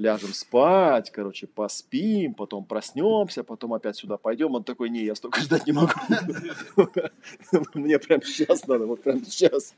ляжем 0.00 0.32
спать, 0.32 1.10
короче, 1.10 1.46
поспим, 1.46 2.34
потом 2.34 2.64
проснемся, 2.64 3.44
потом 3.44 3.74
опять 3.74 3.96
сюда 3.96 4.16
пойдем. 4.16 4.54
Он 4.54 4.64
такой, 4.64 4.88
не, 4.88 5.04
я 5.04 5.14
столько 5.14 5.40
ждать 5.40 5.66
не 5.66 5.72
могу. 5.72 5.92
Мне 7.74 7.98
прям 7.98 8.22
сейчас 8.22 8.66
надо, 8.66 8.86
вот 8.86 9.02
прям 9.02 9.24
сейчас. 9.24 9.74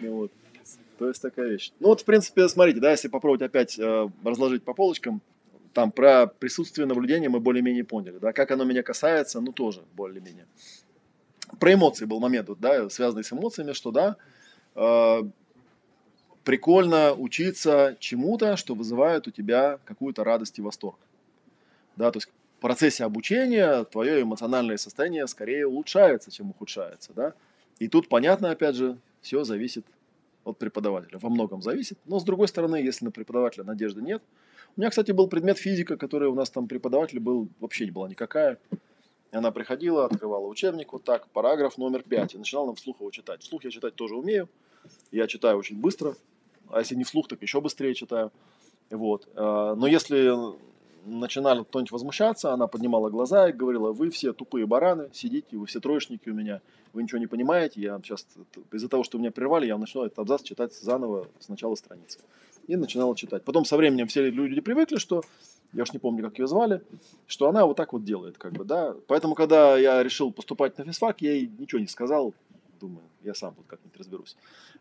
То 0.00 1.08
есть 1.08 1.22
такая 1.22 1.48
вещь. 1.48 1.72
Ну 1.80 1.88
вот, 1.88 2.02
в 2.02 2.04
принципе, 2.04 2.48
смотрите, 2.48 2.80
да, 2.80 2.90
если 2.90 3.08
попробовать 3.08 3.42
опять 3.42 3.78
э, 3.78 4.08
разложить 4.22 4.62
по 4.62 4.74
полочкам, 4.74 5.22
там 5.72 5.92
про 5.92 6.26
присутствие 6.26 6.86
наблюдения 6.86 7.28
мы 7.28 7.40
более-менее 7.40 7.84
поняли, 7.84 8.18
да, 8.18 8.32
как 8.32 8.50
оно 8.50 8.64
меня 8.64 8.82
касается, 8.82 9.40
ну 9.40 9.52
тоже 9.52 9.82
более-менее. 9.94 10.46
Про 11.58 11.74
эмоции 11.74 12.04
был 12.04 12.20
момент, 12.20 12.48
вот, 12.48 12.60
да, 12.60 12.88
связанный 12.90 13.24
с 13.24 13.32
эмоциями, 13.32 13.72
что, 13.72 13.90
да, 13.90 14.16
э, 14.74 15.22
прикольно 16.44 17.14
учиться 17.14 17.96
чему-то, 18.00 18.56
что 18.56 18.74
вызывает 18.74 19.26
у 19.28 19.30
тебя 19.30 19.78
какую-то 19.84 20.24
радость 20.24 20.58
и 20.58 20.62
восторг. 20.62 20.98
Да, 21.96 22.10
то 22.10 22.18
есть 22.18 22.28
в 22.28 22.60
процессе 22.60 23.04
обучения 23.04 23.84
твое 23.84 24.22
эмоциональное 24.22 24.76
состояние 24.76 25.26
скорее 25.26 25.66
улучшается, 25.66 26.30
чем 26.30 26.50
ухудшается. 26.50 27.12
Да? 27.14 27.34
И 27.78 27.88
тут, 27.88 28.08
понятно, 28.08 28.50
опять 28.50 28.76
же, 28.76 28.98
все 29.22 29.44
зависит 29.44 29.86
от 30.44 30.58
преподавателя. 30.58 31.18
Во 31.18 31.30
многом 31.30 31.62
зависит. 31.62 31.98
Но, 32.04 32.18
с 32.18 32.24
другой 32.24 32.48
стороны, 32.48 32.76
если 32.76 33.06
на 33.06 33.10
преподавателя 33.10 33.64
надежды 33.64 34.02
нет. 34.02 34.22
У 34.76 34.80
меня, 34.80 34.90
кстати, 34.90 35.12
был 35.12 35.28
предмет 35.28 35.58
физика, 35.58 35.96
который 35.96 36.28
у 36.28 36.34
нас 36.34 36.50
там 36.50 36.68
преподаватель 36.68 37.20
был, 37.20 37.48
вообще 37.60 37.84
не 37.84 37.90
была 37.90 38.08
никакая. 38.08 38.58
И 39.32 39.36
Она 39.36 39.50
приходила, 39.50 40.06
открывала 40.06 40.46
учебник, 40.46 40.92
вот 40.92 41.04
так, 41.04 41.28
параграф 41.28 41.78
номер 41.78 42.02
5, 42.02 42.34
и 42.34 42.38
начинала 42.38 42.66
нам 42.66 42.74
вслух 42.76 43.00
его 43.00 43.10
читать. 43.10 43.42
Вслух 43.42 43.64
я 43.64 43.70
читать 43.70 43.94
тоже 43.94 44.16
умею. 44.16 44.48
Я 45.10 45.26
читаю 45.26 45.58
очень 45.58 45.78
быстро, 45.78 46.16
а 46.68 46.80
если 46.80 46.94
не 46.94 47.04
вслух, 47.04 47.28
так 47.28 47.42
еще 47.42 47.60
быстрее 47.60 47.94
читаю. 47.94 48.32
Вот. 48.90 49.28
А, 49.34 49.74
Но 49.74 49.86
если 49.86 50.32
начинали 51.04 51.62
кто-нибудь 51.62 51.92
возмущаться, 51.92 52.52
она 52.52 52.66
поднимала 52.66 53.10
глаза 53.10 53.48
и 53.48 53.52
говорила, 53.52 53.92
вы 53.92 54.10
все 54.10 54.32
тупые 54.32 54.66
бараны, 54.66 55.10
сидите, 55.12 55.56
вы 55.56 55.66
все 55.66 55.80
троечники 55.80 56.28
у 56.28 56.34
меня, 56.34 56.60
вы 56.92 57.02
ничего 57.02 57.18
не 57.18 57.26
понимаете, 57.26 57.80
я 57.80 58.00
сейчас 58.02 58.26
из-за 58.72 58.88
того, 58.88 59.04
что 59.04 59.18
меня 59.18 59.30
прервали, 59.30 59.66
я 59.66 59.78
начну 59.78 60.04
этот 60.04 60.18
абзац 60.18 60.42
читать 60.42 60.74
заново 60.74 61.28
с 61.38 61.48
начала 61.48 61.74
страницы. 61.74 62.18
И 62.66 62.76
начинала 62.76 63.16
читать. 63.16 63.44
Потом 63.44 63.64
со 63.64 63.76
временем 63.76 64.06
все 64.06 64.30
люди 64.30 64.60
привыкли, 64.60 64.96
что 64.96 65.22
я 65.72 65.82
уж 65.82 65.92
не 65.92 65.98
помню, 65.98 66.24
как 66.24 66.38
ее 66.38 66.46
звали, 66.46 66.82
что 67.26 67.48
она 67.48 67.64
вот 67.64 67.76
так 67.76 67.92
вот 67.92 68.04
делает, 68.04 68.38
как 68.38 68.52
бы, 68.52 68.64
да. 68.64 68.94
Поэтому, 69.06 69.34
когда 69.34 69.76
я 69.76 70.02
решил 70.02 70.32
поступать 70.32 70.76
на 70.78 70.84
физфак, 70.84 71.20
я 71.22 71.32
ей 71.32 71.50
ничего 71.58 71.80
не 71.80 71.86
сказал, 71.86 72.34
думаю, 72.80 73.04
я 73.22 73.34
сам 73.34 73.54
тут 73.54 73.66
как-нибудь 73.66 73.96
разберусь. 73.98 74.36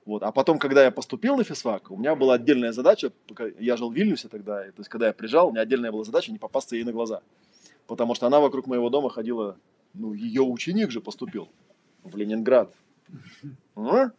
Вот. 0.06 0.24
А 0.24 0.32
потом, 0.32 0.58
когда 0.58 0.84
я 0.84 0.92
поступил 0.92 1.36
на 1.36 1.44
физфак, 1.44 1.92
у 1.92 1.98
меня 1.98 2.16
была 2.16 2.36
отдельная 2.36 2.72
задача, 2.72 3.12
я 3.60 3.78
жил 3.78 3.92
в 3.92 3.94
Вильнюсе 3.94 4.30
тогда, 4.30 4.66
и, 4.66 4.72
то 4.72 4.80
есть, 4.80 4.90
когда 4.90 5.08
я 5.08 5.14
приезжал, 5.14 5.50
у 5.50 5.52
меня 5.52 5.62
отдельная 5.62 5.92
была 5.92 6.04
задача 6.04 6.32
не 6.32 6.40
попасться 6.40 6.76
ей 6.76 6.84
на 6.84 6.92
глаза. 6.92 7.22
Потому 7.86 8.16
что 8.16 8.28
она 8.28 8.40
вокруг 8.40 8.68
моего 8.68 8.90
дома 8.90 9.10
ходила, 9.10 9.58
ну, 9.94 10.14
ее 10.14 10.42
ученик 10.42 10.92
же 10.92 11.02
поступил 11.02 11.50
в 12.04 12.16
Ленинград. 12.16 12.74
А? 13.76 14.12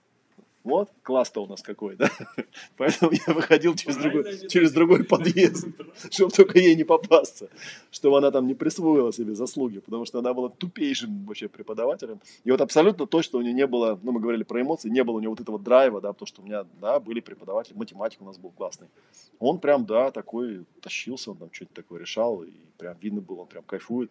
Вот, 0.63 0.91
класс-то 1.03 1.43
у 1.43 1.47
нас 1.47 1.63
какой, 1.63 1.97
да? 1.97 2.11
Поэтому 2.77 3.13
я 3.13 3.33
выходил 3.33 3.75
через 3.75 3.97
другой, 3.97 4.49
через 4.49 4.73
другой 4.73 5.05
подъезд, 5.05 5.67
чтобы 6.11 6.31
только 6.33 6.59
ей 6.59 6.75
не 6.77 6.85
попасться, 6.85 7.49
чтобы 7.91 8.19
она 8.19 8.31
там 8.31 8.47
не 8.47 8.55
присвоила 8.55 9.11
себе 9.11 9.35
заслуги, 9.35 9.79
потому 9.79 10.05
что 10.05 10.19
она 10.19 10.35
была 10.35 10.51
тупейшим 10.51 11.25
вообще 11.25 11.49
преподавателем. 11.49 12.21
И 12.45 12.51
вот 12.51 12.61
абсолютно 12.61 13.07
точно 13.07 13.39
у 13.39 13.43
нее 13.43 13.55
не 13.55 13.67
было, 13.67 13.99
ну, 14.03 14.13
мы 14.13 14.21
говорили 14.21 14.43
про 14.43 14.61
эмоции, 14.61 14.91
не 14.91 15.03
было 15.03 15.17
у 15.17 15.21
нее 15.21 15.31
вот 15.31 15.41
этого 15.41 15.59
драйва, 15.59 16.03
да, 16.03 16.13
потому 16.13 16.27
что 16.27 16.43
у 16.43 16.45
меня, 16.45 16.67
да, 16.79 17.01
были 17.01 17.21
преподаватели, 17.21 17.75
математик 17.75 18.21
у 18.21 18.27
нас 18.27 18.37
был 18.37 18.51
классный. 18.51 18.89
Он 19.39 19.61
прям, 19.61 19.87
да, 19.87 20.11
такой 20.11 20.67
тащился, 20.83 21.31
он 21.31 21.39
там 21.39 21.49
что-то 21.53 21.73
такое 21.73 22.01
решал, 22.01 22.43
и 22.43 22.51
прям 22.77 22.99
видно 23.01 23.23
было, 23.23 23.41
он 23.41 23.47
прям 23.47 23.63
кайфует. 23.63 24.11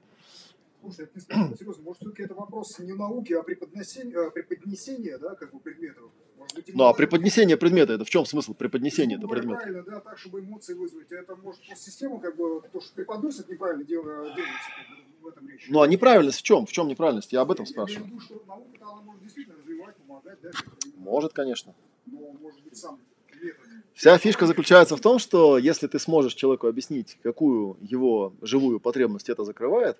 Слушай, 0.81 1.05
это 1.05 1.11
не 1.15 1.21
совсем 1.21 1.57
серьезно. 1.57 1.83
Может, 1.83 2.01
все-таки 2.01 2.23
это 2.23 2.33
вопрос 2.33 2.79
не 2.79 2.93
науки, 2.93 3.33
а 3.33 3.43
преподнесения, 3.43 4.27
а 4.27 4.31
преподнесения, 4.31 5.17
да, 5.17 5.35
как 5.35 5.51
бы 5.53 5.59
предметов. 5.59 6.09
Может 6.37 6.55
быть, 6.55 6.73
Ну, 6.73 6.83
а 6.85 6.93
преподнесение 6.93 7.57
предмета, 7.57 7.93
это 7.93 8.05
в 8.05 8.09
чем 8.09 8.25
смысл 8.25 8.53
преподнесения 8.53 9.17
этого 9.17 9.27
Ну, 9.29 9.35
предмета? 9.35 9.59
Правильно, 9.61 9.83
да, 9.83 9.99
так, 9.99 10.17
чтобы 10.17 10.39
эмоции 10.39 10.73
вызвать. 10.73 11.11
А 11.11 11.15
это 11.15 11.35
может 11.35 11.61
по 11.67 11.75
систему, 11.75 12.19
как 12.19 12.37
бы, 12.37 12.61
то, 12.71 12.79
что 12.79 12.93
преподносят, 12.95 13.49
неправильно 13.49 13.83
дел- 13.83 14.03
делается, 14.03 14.69
как 14.77 14.97
бы, 14.97 15.03
в 15.21 15.27
этом 15.27 15.49
речь. 15.49 15.65
Ну, 15.69 15.81
а 15.81 15.87
неправильность 15.87 16.39
в 16.39 16.43
чем? 16.43 16.65
В 16.65 16.71
чем 16.71 16.87
неправильность? 16.87 17.33
Я 17.33 17.41
об 17.41 17.51
этом 17.51 17.65
Я 17.65 17.71
имею 17.73 17.85
в 17.85 17.89
спрашиваю. 17.91 18.11
виду, 18.13 18.21
что 18.21 18.41
наука-то 18.47 18.85
она 18.85 19.01
может 19.01 19.21
действительно 19.23 19.57
развивать, 19.57 19.95
помогать, 19.97 20.39
да, 20.41 20.51
Может, 20.97 21.33
конечно. 21.33 21.75
но 22.05 22.19
может 22.41 22.63
быть 22.63 22.77
сам 22.77 22.99
метод. 23.41 23.59
Вся 23.93 24.17
фишка 24.17 24.47
заключается 24.47 24.95
в 24.95 25.01
том, 25.01 25.19
что 25.19 25.57
если 25.57 25.87
ты 25.87 25.99
сможешь 25.99 26.33
человеку 26.35 26.67
объяснить, 26.67 27.17
какую 27.21 27.75
его 27.81 28.33
живую 28.41 28.79
потребность 28.79 29.27
это 29.29 29.43
закрывает, 29.43 29.97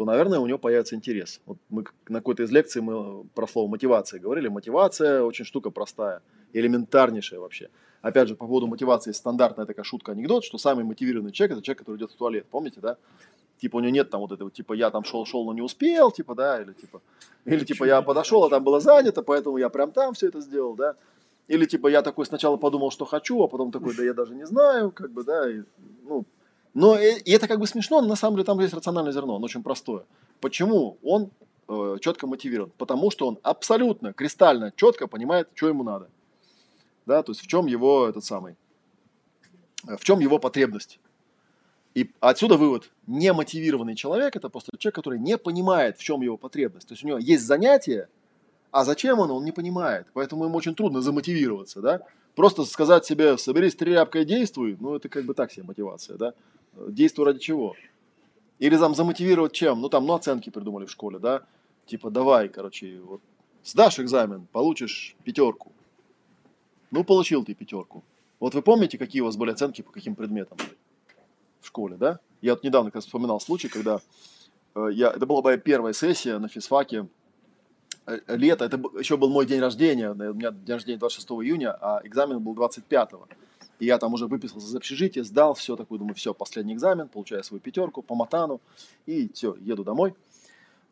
то, 0.00 0.06
наверное, 0.06 0.38
у 0.38 0.46
него 0.46 0.56
появится 0.56 0.96
интерес. 0.96 1.42
Вот 1.44 1.58
мы 1.68 1.84
на 2.08 2.20
какой-то 2.20 2.42
из 2.42 2.50
лекций 2.50 2.80
мы 2.80 3.24
про 3.34 3.46
слово 3.46 3.68
мотивация 3.68 4.18
говорили. 4.18 4.48
Мотивация 4.48 5.22
очень 5.22 5.44
штука 5.44 5.68
простая, 5.68 6.22
элементарнейшая 6.54 7.38
вообще. 7.38 7.68
Опять 8.00 8.28
же, 8.28 8.34
по 8.34 8.46
поводу 8.46 8.66
мотивации 8.66 9.12
стандартная 9.12 9.66
такая 9.66 9.84
шутка-анекдот, 9.84 10.42
что 10.42 10.56
самый 10.56 10.84
мотивированный 10.84 11.32
человек– 11.32 11.52
это 11.58 11.62
человек, 11.62 11.80
который 11.80 11.98
идет 11.98 12.12
в 12.12 12.16
туалет. 12.16 12.46
Помните, 12.50 12.80
да? 12.80 12.96
Типа 13.58 13.76
у 13.76 13.80
него 13.80 13.90
нет 13.90 14.08
там 14.08 14.22
вот 14.22 14.32
этого, 14.32 14.50
типа 14.50 14.72
я 14.72 14.90
там 14.90 15.04
шел-шел, 15.04 15.44
но 15.44 15.52
не 15.52 15.60
успел, 15.60 16.10
типа, 16.10 16.34
да, 16.34 16.62
или 16.62 16.72
типа, 16.72 17.02
или 17.44 17.62
типа 17.62 17.84
я 17.84 18.00
подошел, 18.00 18.42
а 18.44 18.48
там 18.48 18.64
было 18.64 18.80
занято, 18.80 19.20
поэтому 19.20 19.58
я 19.58 19.68
прям 19.68 19.92
там 19.92 20.14
все 20.14 20.28
это 20.28 20.40
сделал, 20.40 20.76
да. 20.76 20.96
Или 21.46 21.66
типа 21.66 21.88
я 21.88 22.00
такой 22.00 22.24
сначала 22.24 22.56
подумал, 22.56 22.90
что 22.90 23.04
хочу, 23.04 23.42
а 23.42 23.48
потом 23.48 23.70
такой, 23.70 23.94
да 23.94 24.02
я 24.02 24.14
даже 24.14 24.34
не 24.34 24.46
знаю, 24.46 24.92
как 24.92 25.10
бы, 25.10 25.24
да, 25.24 25.50
и, 25.50 25.60
ну, 26.04 26.24
но 26.74 26.98
и, 26.98 27.30
это 27.30 27.48
как 27.48 27.58
бы 27.58 27.66
смешно, 27.66 28.00
но 28.00 28.08
на 28.08 28.16
самом 28.16 28.36
деле 28.36 28.44
там 28.44 28.60
есть 28.60 28.74
рациональное 28.74 29.12
зерно, 29.12 29.36
оно 29.36 29.44
очень 29.44 29.62
простое. 29.62 30.04
Почему 30.40 30.98
он 31.02 31.30
э, 31.68 31.96
четко 32.00 32.26
мотивирован? 32.26 32.72
Потому 32.78 33.10
что 33.10 33.26
он 33.26 33.38
абсолютно, 33.42 34.12
кристально 34.12 34.72
четко 34.76 35.06
понимает, 35.06 35.48
что 35.54 35.68
ему 35.68 35.82
надо. 35.82 36.08
Да, 37.06 37.22
то 37.22 37.32
есть 37.32 37.42
в 37.42 37.46
чем 37.46 37.66
его 37.66 38.06
этот 38.06 38.24
самый, 38.24 38.56
э, 39.88 39.96
в 39.96 40.04
чем 40.04 40.20
его 40.20 40.38
потребность. 40.38 41.00
И 41.94 42.12
отсюда 42.20 42.56
вывод. 42.56 42.90
Немотивированный 43.08 43.96
человек– 43.96 44.36
это 44.36 44.48
просто 44.48 44.70
человек, 44.78 44.94
который 44.94 45.18
не 45.18 45.36
понимает, 45.36 45.98
в 45.98 46.02
чем 46.02 46.22
его 46.22 46.36
потребность. 46.36 46.86
То 46.86 46.94
есть 46.94 47.02
у 47.02 47.08
него 47.08 47.18
есть 47.18 47.44
занятие, 47.44 48.08
а 48.70 48.84
зачем 48.84 49.20
оно, 49.20 49.36
он 49.36 49.44
не 49.44 49.50
понимает. 49.52 50.06
Поэтому 50.12 50.44
ему 50.44 50.56
очень 50.56 50.76
трудно 50.76 51.00
замотивироваться, 51.00 51.80
да. 51.80 52.02
Просто 52.36 52.64
сказать 52.64 53.04
себе, 53.04 53.36
соберись 53.36 53.74
тряпкой, 53.74 54.24
действуй, 54.24 54.76
ну, 54.78 54.94
это 54.94 55.08
как 55.08 55.24
бы 55.24 55.34
так 55.34 55.50
себе 55.50 55.64
мотивация, 55.64 56.16
да. 56.16 56.34
Действуй 56.74 57.26
ради 57.26 57.38
чего? 57.38 57.74
Или 58.58 58.76
там 58.76 58.94
замотивировать 58.94 59.52
чем? 59.52 59.80
Ну, 59.80 59.88
там, 59.88 60.06
ну, 60.06 60.14
оценки 60.14 60.50
придумали 60.50 60.86
в 60.86 60.90
школе, 60.90 61.18
да. 61.18 61.42
Типа, 61.86 62.10
давай, 62.10 62.48
короче, 62.48 63.00
вот, 63.00 63.20
сдашь 63.64 63.98
экзамен, 63.98 64.46
получишь 64.52 65.16
пятерку. 65.24 65.72
Ну, 66.90 67.04
получил 67.04 67.44
ты 67.44 67.54
пятерку. 67.54 68.04
Вот 68.38 68.54
вы 68.54 68.62
помните, 68.62 68.98
какие 68.98 69.22
у 69.22 69.26
вас 69.26 69.36
были 69.36 69.50
оценки 69.50 69.82
по 69.82 69.92
каким 69.92 70.14
предметам 70.14 70.58
в 71.60 71.66
школе, 71.66 71.96
да? 71.96 72.20
Я 72.40 72.52
вот 72.52 72.64
недавно 72.64 72.90
как 72.90 73.02
вспоминал 73.02 73.40
случай, 73.40 73.68
когда 73.68 74.00
э, 74.74 74.88
я, 74.92 75.10
это 75.10 75.26
была 75.26 75.42
моя 75.42 75.58
первая 75.58 75.92
сессия 75.92 76.38
на 76.38 76.48
физфаке, 76.48 77.06
э, 78.06 78.18
лето, 78.28 78.64
это 78.64 78.80
еще 78.98 79.16
был 79.16 79.30
мой 79.30 79.46
день 79.46 79.60
рождения, 79.60 80.08
э, 80.08 80.30
у 80.30 80.34
меня 80.34 80.50
день 80.52 80.74
рождения 80.74 80.98
26 80.98 81.30
июня, 81.30 81.72
а 81.72 82.00
экзамен 82.04 82.40
был 82.40 82.54
25 82.54 83.10
И 83.80 83.86
я 83.86 83.98
там 83.98 84.14
уже 84.14 84.26
выписался 84.26 84.66
из 84.68 84.76
общежития, 84.76 85.24
сдал 85.24 85.54
все, 85.54 85.74
такой, 85.74 85.98
думаю, 85.98 86.14
все, 86.14 86.34
последний 86.34 86.74
экзамен, 86.74 87.08
получаю 87.08 87.42
свою 87.42 87.60
пятерку 87.60 88.02
по 88.02 88.14
матану, 88.14 88.60
и 89.06 89.30
все, 89.32 89.56
еду 89.60 89.84
домой. 89.84 90.14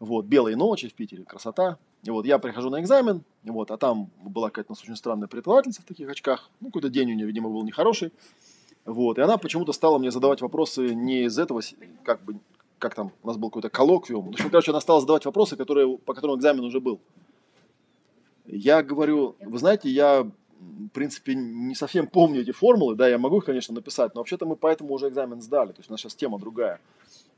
Вот, 0.00 0.24
белые 0.24 0.56
ночи 0.56 0.88
в 0.88 0.94
Питере, 0.94 1.24
красота. 1.24 1.78
И 2.04 2.10
вот 2.10 2.24
я 2.24 2.38
прихожу 2.38 2.70
на 2.70 2.80
экзамен, 2.80 3.22
вот, 3.44 3.70
а 3.70 3.76
там 3.76 4.10
была 4.22 4.48
какая-то 4.48 4.72
у 4.72 4.74
нас 4.74 4.82
очень 4.82 4.96
странная 4.96 5.28
преподавательница 5.28 5.82
в 5.82 5.84
таких 5.84 6.08
очках. 6.08 6.50
Ну, 6.60 6.68
какой-то 6.68 6.88
день 6.88 7.12
у 7.12 7.14
нее, 7.14 7.26
видимо, 7.26 7.50
был 7.50 7.62
нехороший. 7.62 8.12
Вот, 8.84 9.18
и 9.18 9.20
она 9.20 9.36
почему-то 9.36 9.72
стала 9.72 9.98
мне 9.98 10.10
задавать 10.10 10.40
вопросы 10.40 10.94
не 10.94 11.24
из 11.24 11.38
этого, 11.38 11.60
как 12.04 12.24
бы, 12.24 12.38
как 12.78 12.94
там, 12.94 13.12
у 13.22 13.26
нас 13.26 13.36
был 13.36 13.50
какой-то 13.50 13.68
коллоквиум. 13.68 14.26
В 14.26 14.28
общем, 14.30 14.48
короче, 14.48 14.70
она 14.70 14.80
стала 14.80 15.00
задавать 15.00 15.26
вопросы, 15.26 15.56
которые, 15.56 15.98
по 15.98 16.14
которым 16.14 16.38
экзамен 16.38 16.64
уже 16.64 16.80
был. 16.80 17.00
Я 18.46 18.82
говорю, 18.82 19.36
вы 19.40 19.58
знаете, 19.58 19.90
я, 19.90 20.30
в 20.58 20.88
принципе, 20.88 21.34
не 21.34 21.74
совсем 21.74 22.06
помню 22.06 22.40
эти 22.40 22.50
формулы, 22.50 22.94
да, 22.94 23.08
я 23.08 23.18
могу 23.18 23.38
их, 23.38 23.44
конечно, 23.44 23.74
написать, 23.74 24.14
но 24.14 24.20
вообще-то 24.20 24.46
мы 24.46 24.56
поэтому 24.56 24.94
уже 24.94 25.08
экзамен 25.08 25.40
сдали, 25.40 25.72
то 25.72 25.78
есть 25.78 25.90
у 25.90 25.92
нас 25.92 26.00
сейчас 26.00 26.14
тема 26.14 26.38
другая. 26.38 26.80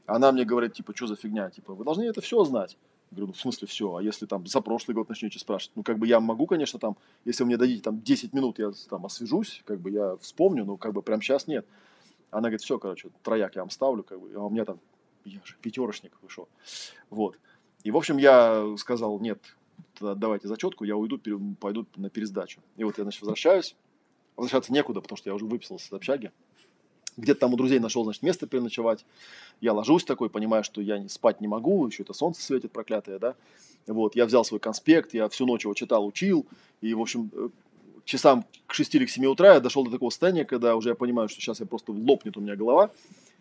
Она 0.07 0.33
мне 0.33 0.45
говорит, 0.45 0.75
типа, 0.75 0.95
что 0.95 1.07
за 1.07 1.16
фигня, 1.16 1.51
типа, 1.51 1.75
вы 1.75 1.85
должны 1.85 2.05
это 2.05 2.21
все 2.21 2.43
знать. 2.45 2.77
Я 3.11 3.16
говорю, 3.16 3.27
ну, 3.29 3.33
в 3.33 3.41
смысле 3.41 3.66
все, 3.68 3.97
а 3.97 4.03
если 4.03 4.27
там 4.27 4.47
за 4.47 4.61
прошлый 4.61 4.95
год 4.95 5.09
начнете 5.09 5.39
спрашивать, 5.39 5.77
ну, 5.77 5.83
как 5.83 5.99
бы 5.99 6.07
я 6.07 6.21
могу, 6.21 6.47
конечно, 6.47 6.79
там, 6.79 6.97
если 7.25 7.43
вы 7.43 7.49
мне 7.49 7.57
дадите 7.57 7.83
там 7.83 8.01
10 8.01 8.33
минут, 8.33 8.59
я 8.59 8.73
там 8.89 9.05
освежусь, 9.05 9.62
как 9.66 9.81
бы 9.81 9.91
я 9.91 10.16
вспомню, 10.21 10.64
но 10.64 10.77
как 10.77 10.93
бы 10.93 11.03
прям 11.03 11.21
сейчас 11.21 11.47
нет. 11.47 11.66
Она 12.31 12.43
говорит, 12.43 12.62
все, 12.62 12.79
короче, 12.79 13.11
трояк 13.23 13.57
я 13.57 13.62
вам 13.62 13.71
ставлю, 13.71 14.05
как 14.05 14.21
бы, 14.21 14.33
а 14.35 14.41
у 14.41 14.51
меня 14.51 14.64
там, 14.64 14.79
я 15.25 15.41
же 15.45 15.57
пятерочник 15.61 16.12
вышел. 16.23 16.49
Вот. 17.11 17.37
И, 17.83 17.91
в 17.91 17.97
общем, 17.97 18.18
я 18.18 18.77
сказал, 18.77 19.18
нет, 19.18 19.57
давайте 20.01 20.49
зачетку, 20.49 20.85
я 20.85 20.97
уйду, 20.97 21.18
пойду 21.61 21.87
на 21.97 22.11
пересдачу. 22.11 22.61
И 22.76 22.85
вот 22.85 22.99
я, 22.99 23.05
значит, 23.05 23.20
возвращаюсь. 23.20 23.74
Возвращаться 24.37 24.72
некуда, 24.72 25.01
потому 25.01 25.16
что 25.16 25.28
я 25.28 25.35
уже 25.35 25.45
выписался 25.45 25.87
из 25.89 25.93
общаги. 25.93 26.31
Где-то 27.16 27.41
там 27.41 27.53
у 27.53 27.57
друзей 27.57 27.78
нашел, 27.78 28.05
значит, 28.05 28.22
место 28.22 28.47
переночевать. 28.47 29.05
Я 29.61 29.72
ложусь 29.72 30.05
такой, 30.05 30.31
понимаю, 30.31 30.64
что 30.64 30.81
я 30.81 31.07
спать 31.09 31.41
не 31.41 31.49
могу, 31.49 31.87
еще 31.87 32.03
это 32.03 32.12
солнце 32.12 32.43
светит 32.43 32.72
проклятое, 32.72 33.18
да. 33.18 33.35
Вот, 33.87 34.16
я 34.16 34.26
взял 34.26 34.45
свой 34.45 34.61
конспект, 34.61 35.12
я 35.14 35.28
всю 35.28 35.47
ночь 35.47 35.64
его 35.64 35.74
читал, 35.74 36.07
учил. 36.07 36.47
И, 36.81 36.95
в 36.95 37.01
общем, 37.01 37.31
э, 37.35 37.49
часам 38.05 38.45
к 38.66 38.74
6 38.74 38.95
или 38.95 39.07
к 39.07 39.11
7 39.11 39.26
утра 39.26 39.55
я 39.55 39.61
дошел 39.61 39.85
до 39.85 39.91
такого 39.91 40.11
состояния, 40.11 40.45
когда 40.45 40.76
уже 40.76 40.91
я 40.91 40.95
понимаю, 40.95 41.28
что 41.28 41.41
сейчас 41.41 41.61
я 41.61 41.66
просто 41.66 41.93
лопнет 41.93 42.37
у 42.37 42.41
меня 42.41 42.57
голова. 42.57 42.91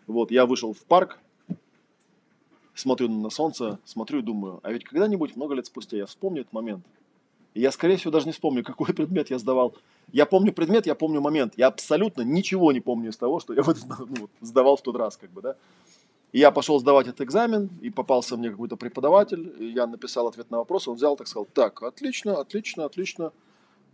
Вот, 0.06 0.30
я 0.30 0.44
вышел 0.44 0.72
в 0.72 0.82
парк, 0.84 1.18
смотрю 2.80 3.08
на 3.08 3.30
солнце, 3.30 3.78
смотрю 3.84 4.20
и 4.20 4.22
думаю, 4.22 4.60
а 4.62 4.72
ведь 4.72 4.84
когда-нибудь, 4.84 5.36
много 5.36 5.54
лет 5.54 5.66
спустя, 5.66 5.96
я 5.96 6.06
вспомню 6.06 6.42
этот 6.42 6.52
момент. 6.52 6.84
И 7.54 7.60
я, 7.60 7.72
скорее 7.72 7.96
всего, 7.96 8.10
даже 8.10 8.26
не 8.26 8.32
вспомню, 8.32 8.64
какой 8.64 8.94
предмет 8.94 9.30
я 9.30 9.38
сдавал. 9.38 9.74
Я 10.12 10.26
помню 10.26 10.52
предмет, 10.52 10.86
я 10.86 10.94
помню 10.94 11.20
момент. 11.20 11.54
Я 11.56 11.68
абсолютно 11.68 12.22
ничего 12.22 12.72
не 12.72 12.80
помню 12.80 13.10
из 13.10 13.16
того, 13.16 13.40
что 13.40 13.54
я 13.54 13.62
в 13.64 13.68
этот, 13.68 13.88
ну, 13.88 14.16
вот, 14.22 14.30
сдавал 14.40 14.76
в 14.76 14.82
тот 14.82 14.96
раз, 14.96 15.16
как 15.16 15.30
бы, 15.30 15.42
да. 15.42 15.56
И 16.32 16.38
я 16.38 16.52
пошел 16.52 16.78
сдавать 16.78 17.08
этот 17.08 17.22
экзамен, 17.22 17.70
и 17.80 17.90
попался 17.90 18.36
мне 18.36 18.50
какой-то 18.50 18.76
преподаватель, 18.76 19.52
я 19.58 19.88
написал 19.88 20.28
ответ 20.28 20.48
на 20.50 20.58
вопрос, 20.58 20.86
он 20.86 20.94
взял, 20.94 21.16
так 21.16 21.26
сказал, 21.26 21.44
так, 21.52 21.82
отлично, 21.82 22.38
отлично, 22.38 22.84
отлично. 22.84 23.32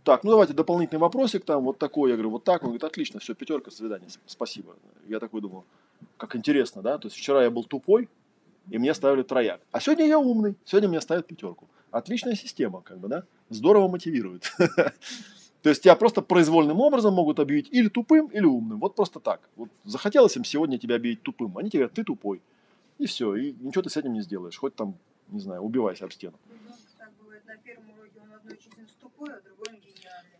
Так, 0.03 0.23
ну 0.23 0.31
давайте 0.31 0.53
дополнительный 0.53 0.99
вопросик 0.99 1.43
там, 1.43 1.63
вот 1.65 1.79
такой. 1.79 2.11
Я 2.11 2.15
говорю, 2.15 2.29
вот 2.29 2.43
так. 2.43 2.61
Он 2.61 2.69
говорит, 2.69 2.83
отлично, 2.83 3.19
все, 3.19 3.33
пятерка, 3.33 3.71
свидания, 3.71 4.07
спасибо. 4.25 4.75
Я 5.07 5.19
такой 5.19 5.41
думал, 5.41 5.65
как 6.17 6.35
интересно, 6.35 6.81
да, 6.81 6.97
то 6.97 7.07
есть 7.07 7.17
вчера 7.17 7.43
я 7.43 7.51
был 7.51 7.63
тупой, 7.63 8.07
и 8.69 8.77
мне 8.77 8.93
ставили 8.93 9.23
трояк. 9.23 9.61
А 9.71 9.79
сегодня 9.79 10.05
я 10.05 10.19
умный, 10.19 10.55
сегодня 10.65 10.89
мне 10.89 11.01
ставят 11.01 11.27
пятерку. 11.27 11.67
Отличная 11.91 12.35
система, 12.35 12.81
как 12.81 12.99
бы, 12.99 13.07
да, 13.07 13.23
здорово 13.49 13.87
мотивирует. 13.87 14.51
То 15.61 15.69
есть 15.69 15.83
тебя 15.83 15.95
просто 15.95 16.21
произвольным 16.21 16.79
образом 16.79 17.13
могут 17.13 17.39
объявить 17.39 17.67
или 17.71 17.89
тупым, 17.89 18.27
или 18.27 18.45
умным. 18.45 18.79
Вот 18.79 18.95
просто 18.95 19.19
так. 19.19 19.41
Вот 19.55 19.69
захотелось 19.83 20.35
им 20.37 20.43
сегодня 20.43 20.77
тебя 20.77 20.95
объявить 20.95 21.23
тупым. 21.23 21.57
Они 21.57 21.69
тебе 21.69 21.79
говорят, 21.79 21.93
ты 21.93 22.03
тупой. 22.03 22.41
И 22.99 23.05
все, 23.05 23.35
и 23.35 23.53
ничего 23.59 23.81
ты 23.81 23.89
с 23.89 23.97
этим 23.97 24.13
не 24.13 24.21
сделаешь. 24.21 24.57
Хоть 24.57 24.75
там, 24.75 24.95
не 25.29 25.39
знаю, 25.39 25.61
убивайся 25.61 26.05
об 26.05 26.11
стену. 26.11 26.37
Тупой, 29.01 29.29
а. 29.29 29.39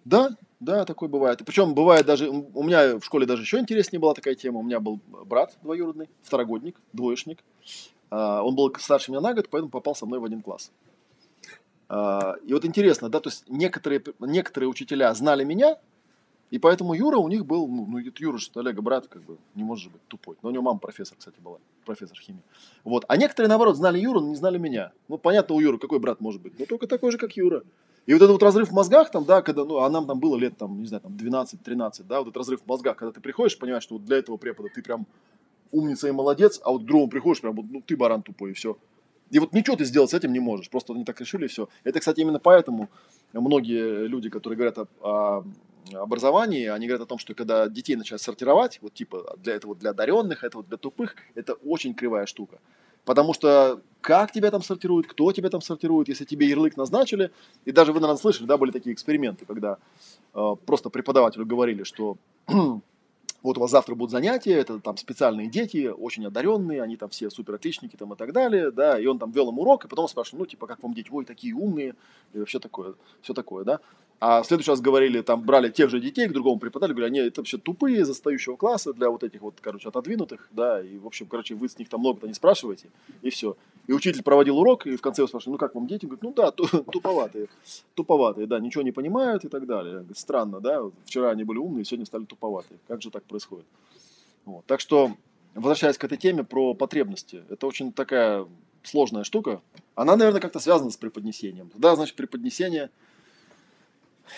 Да, 0.05 0.37
да, 0.61 0.85
такое 0.85 1.09
бывает. 1.09 1.41
Причем 1.45 1.73
бывает 1.73 2.05
даже, 2.05 2.29
у 2.29 2.63
меня 2.63 2.97
в 2.97 3.03
школе 3.03 3.25
даже 3.25 3.41
еще 3.41 3.59
интереснее 3.59 3.99
была 3.99 4.13
такая 4.13 4.35
тема. 4.35 4.59
У 4.59 4.63
меня 4.63 4.79
был 4.79 5.01
брат 5.25 5.57
двоюродный, 5.61 6.09
второгодник, 6.21 6.79
двоечник. 6.93 7.43
А, 8.09 8.41
Он 8.43 8.55
был 8.55 8.73
старше 8.79 9.11
меня 9.11 9.21
на 9.21 9.33
год, 9.33 9.49
поэтому 9.49 9.69
попал 9.69 9.95
со 9.95 10.05
мной 10.05 10.19
в 10.19 10.25
один 10.25 10.41
класс. 10.41 10.71
А, 11.89 12.35
И 12.45 12.53
вот 12.53 12.65
интересно, 12.65 13.09
да, 13.09 13.19
то 13.19 13.29
есть 13.29 13.45
некоторые, 13.49 14.03
некоторые 14.19 14.69
учителя 14.69 15.13
знали 15.13 15.43
меня, 15.43 15.77
и 16.49 16.59
поэтому 16.59 16.93
Юра 16.93 17.17
у 17.17 17.27
них 17.27 17.45
был, 17.45 17.67
ну, 17.67 17.85
ну 17.87 17.97
Юра, 17.97 18.37
что 18.37 18.61
Олега 18.61 18.81
брат, 18.81 19.07
как 19.07 19.21
бы, 19.23 19.37
не 19.55 19.63
может 19.63 19.85
же 19.85 19.89
быть 19.89 20.01
тупой. 20.07 20.37
Но 20.41 20.49
у 20.49 20.51
него 20.51 20.63
мама 20.63 20.79
профессор, 20.79 21.17
кстати, 21.17 21.35
была, 21.41 21.57
профессор 21.85 22.17
химии. 22.17 22.41
Вот. 22.85 23.03
А 23.09 23.17
некоторые, 23.17 23.49
наоборот, 23.49 23.75
знали 23.75 23.99
Юру, 23.99 24.21
но 24.21 24.29
не 24.29 24.35
знали 24.35 24.57
меня. 24.57 24.93
Ну, 25.09 25.17
понятно, 25.17 25.55
у 25.55 25.59
Юры 25.59 25.77
какой 25.77 25.99
брат 25.99 26.21
может 26.21 26.41
быть? 26.41 26.57
Ну, 26.57 26.65
только 26.65 26.87
такой 26.87 27.11
же, 27.11 27.17
как 27.17 27.35
Юра. 27.35 27.63
И 28.05 28.13
вот 28.13 28.21
этот 28.21 28.31
вот 28.31 28.43
разрыв 28.43 28.69
в 28.69 28.73
мозгах, 28.73 29.11
там, 29.11 29.25
да, 29.25 29.41
когда, 29.41 29.65
ну, 29.65 29.79
а 29.79 29.89
нам 29.89 30.07
там 30.07 30.21
было 30.21 30.37
лет, 30.37 30.57
там, 30.57 30.79
не 30.79 30.87
знаю, 30.87 31.01
там, 31.01 31.11
12-13, 31.11 32.03
да, 32.07 32.19
вот 32.19 32.27
этот 32.27 32.37
разрыв 32.37 32.61
в 32.61 32.67
мозгах, 32.67 32.95
когда 32.95 33.11
ты 33.11 33.19
приходишь, 33.19 33.59
понимаешь, 33.59 33.83
что 33.83 33.95
вот 33.95 34.05
для 34.05 34.17
этого 34.17 34.37
препода 34.37 34.69
ты 34.73 34.81
прям 34.81 35.05
умница 35.71 36.07
и 36.07 36.11
молодец, 36.11 36.59
а 36.63 36.71
вот 36.71 36.83
к 36.83 36.85
другому 36.85 37.09
приходишь, 37.09 37.41
прям, 37.41 37.55
ну, 37.55 37.81
ты 37.81 37.95
баран 37.95 38.21
тупой, 38.21 38.51
и 38.51 38.53
все. 38.53 38.77
И 39.29 39.39
вот 39.39 39.53
ничего 39.53 39.75
ты 39.75 39.85
сделать 39.85 40.11
с 40.11 40.13
этим 40.13 40.31
не 40.31 40.39
можешь, 40.39 40.69
просто 40.69 40.93
они 40.93 41.03
так 41.03 41.19
решили, 41.19 41.45
и 41.45 41.47
все. 41.47 41.67
Это, 41.83 41.99
кстати, 41.99 42.21
именно 42.21 42.39
поэтому 42.39 42.89
многие 43.33 44.07
люди, 44.07 44.29
которые 44.29 44.57
говорят 44.57 44.77
о, 44.77 44.87
о 45.01 45.43
образовании, 45.93 46.67
они 46.67 46.87
говорят 46.87 47.05
о 47.05 47.09
том, 47.09 47.17
что 47.17 47.33
когда 47.33 47.67
детей 47.67 47.95
начинают 47.95 48.21
сортировать, 48.21 48.79
вот 48.81 48.93
типа 48.93 49.37
для 49.41 49.55
этого 49.55 49.75
для 49.75 49.91
одаренных, 49.91 50.43
это 50.43 50.57
вот 50.57 50.67
для 50.67 50.77
тупых, 50.77 51.15
это 51.35 51.53
очень 51.53 51.93
кривая 51.93 52.25
штука. 52.25 52.59
Потому 53.05 53.33
что 53.33 53.81
как 54.01 54.31
тебя 54.33 54.51
там 54.51 54.61
сортируют, 54.61 55.07
кто 55.07 55.31
тебя 55.31 55.49
там 55.49 55.61
сортирует, 55.61 56.09
если 56.09 56.25
тебе 56.25 56.47
ярлык 56.47 56.75
назначили, 56.75 57.31
и 57.63 57.71
даже 57.71 57.93
вы, 57.93 58.01
наверное, 58.01 58.19
слышали, 58.19 58.47
да, 58.47 58.57
были 58.57 58.71
такие 58.71 58.93
эксперименты, 58.93 59.45
когда 59.45 59.77
э, 60.33 60.55
просто 60.65 60.89
преподавателю 60.89 61.45
говорили, 61.45 61.83
что 61.83 62.17
вот 63.43 63.57
у 63.57 63.61
вас 63.61 63.71
завтра 63.71 63.95
будут 63.95 64.11
занятия, 64.11 64.53
это 64.53 64.79
там 64.79 64.97
специальные 64.97 65.47
дети, 65.47 65.87
очень 65.87 66.25
одаренные, 66.25 66.81
они 66.81 66.97
там 66.97 67.09
все 67.09 67.29
супер 67.29 67.55
отличники 67.55 67.95
там 67.95 68.13
и 68.13 68.15
так 68.15 68.33
далее, 68.33 68.71
да, 68.71 68.99
и 68.99 69.05
он 69.05 69.19
там 69.19 69.31
вел 69.31 69.49
им 69.49 69.59
урок, 69.59 69.85
и 69.85 69.87
потом 69.87 70.07
спрашивал, 70.07 70.39
ну, 70.39 70.45
типа, 70.45 70.67
как 70.67 70.81
вам 70.83 70.93
дети, 70.93 71.09
ой, 71.11 71.25
такие 71.25 71.53
умные, 71.53 71.95
и 72.33 72.39
вообще 72.39 72.59
такое, 72.59 72.95
все 73.21 73.33
такое, 73.33 73.63
да. 73.63 73.79
А 74.19 74.41
в 74.41 74.47
следующий 74.47 74.71
раз 74.71 74.81
говорили, 74.81 75.21
там, 75.21 75.43
брали 75.43 75.69
тех 75.69 75.91
же 75.91 75.99
детей 75.99 76.27
к 76.27 76.33
другому 76.33 76.59
преподавателю, 76.59 76.95
говорили, 76.95 77.19
они 77.19 77.27
это 77.27 77.41
вообще 77.41 77.59
тупые, 77.59 77.99
из 78.01 78.09
отстающего 78.09 78.55
класса, 78.55 78.91
для 78.93 79.11
вот 79.11 79.23
этих 79.23 79.41
вот, 79.41 79.55
короче, 79.61 79.89
отодвинутых, 79.89 80.49
да, 80.51 80.81
и, 80.81 80.97
в 80.97 81.05
общем, 81.05 81.27
короче, 81.27 81.53
вы 81.53 81.69
с 81.69 81.77
них 81.77 81.87
там 81.87 81.99
много-то 81.99 82.27
не 82.27 82.33
спрашиваете, 82.33 82.89
и 83.21 83.29
все. 83.29 83.55
И 83.85 83.93
учитель 83.93 84.23
проводил 84.23 84.57
урок, 84.57 84.87
и 84.87 84.97
в 84.97 85.01
конце 85.01 85.21
его 85.21 85.27
спрашивали, 85.27 85.53
ну, 85.53 85.57
как 85.59 85.75
вам 85.75 85.87
дети? 85.87 86.05
Он 86.05 86.09
говорит, 86.09 86.23
ну, 86.23 86.33
да, 86.33 86.51
ту- 86.51 86.67
туповатые, 86.91 87.47
туповатые, 87.93 88.47
да, 88.47 88.59
ничего 88.59 88.83
не 88.83 88.91
понимают 88.91 89.45
и 89.45 89.49
так 89.49 89.65
далее. 89.67 90.03
Странно, 90.15 90.59
да, 90.59 90.81
вчера 91.05 91.29
они 91.29 91.43
были 91.43 91.59
умные, 91.59 91.85
сегодня 91.85 92.05
стали 92.05 92.25
туповатые. 92.25 92.79
Как 92.87 93.01
же 93.01 93.11
так 93.11 93.23
происходит? 93.27 93.65
Вот. 94.45 94.65
Так 94.65 94.79
что, 94.79 95.15
возвращаясь 95.53 95.97
к 95.97 96.03
этой 96.03 96.17
теме 96.17 96.43
про 96.43 96.73
потребности, 96.73 97.43
это 97.49 97.67
очень 97.67 97.91
такая 97.91 98.47
сложная 98.83 99.23
штука. 99.23 99.61
Она, 99.95 100.15
наверное, 100.15 100.41
как-то 100.41 100.59
связана 100.59 100.91
с 100.91 100.97
преподнесением. 100.97 101.69
Да, 101.75 101.95
значит, 101.95 102.15
преподнесение, 102.15 102.89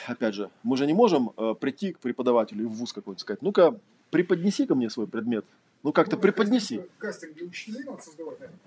опять 0.07 0.33
же, 0.33 0.49
мы 0.63 0.77
же 0.77 0.85
не 0.87 0.93
можем 0.93 1.31
э, 1.37 1.55
прийти 1.59 1.93
к 1.93 1.99
преподавателю 1.99 2.67
в 2.67 2.73
вуз 2.73 2.93
какой-нибудь 2.93 3.21
сказать, 3.21 3.41
ну-ка, 3.41 3.79
преподнеси 4.09 4.65
ко 4.65 4.75
мне 4.75 4.89
свой 4.89 5.07
предмет. 5.07 5.45
Ну, 5.83 5.93
как-то 5.93 6.15
Ну, 6.15 6.21
преподнеси. 6.21 6.83
Кастинг 6.97 7.35
для 7.35 7.45
учителей 7.45 7.83
надо 7.85 8.01
создавать, 8.01 8.39
наверное. 8.39 8.59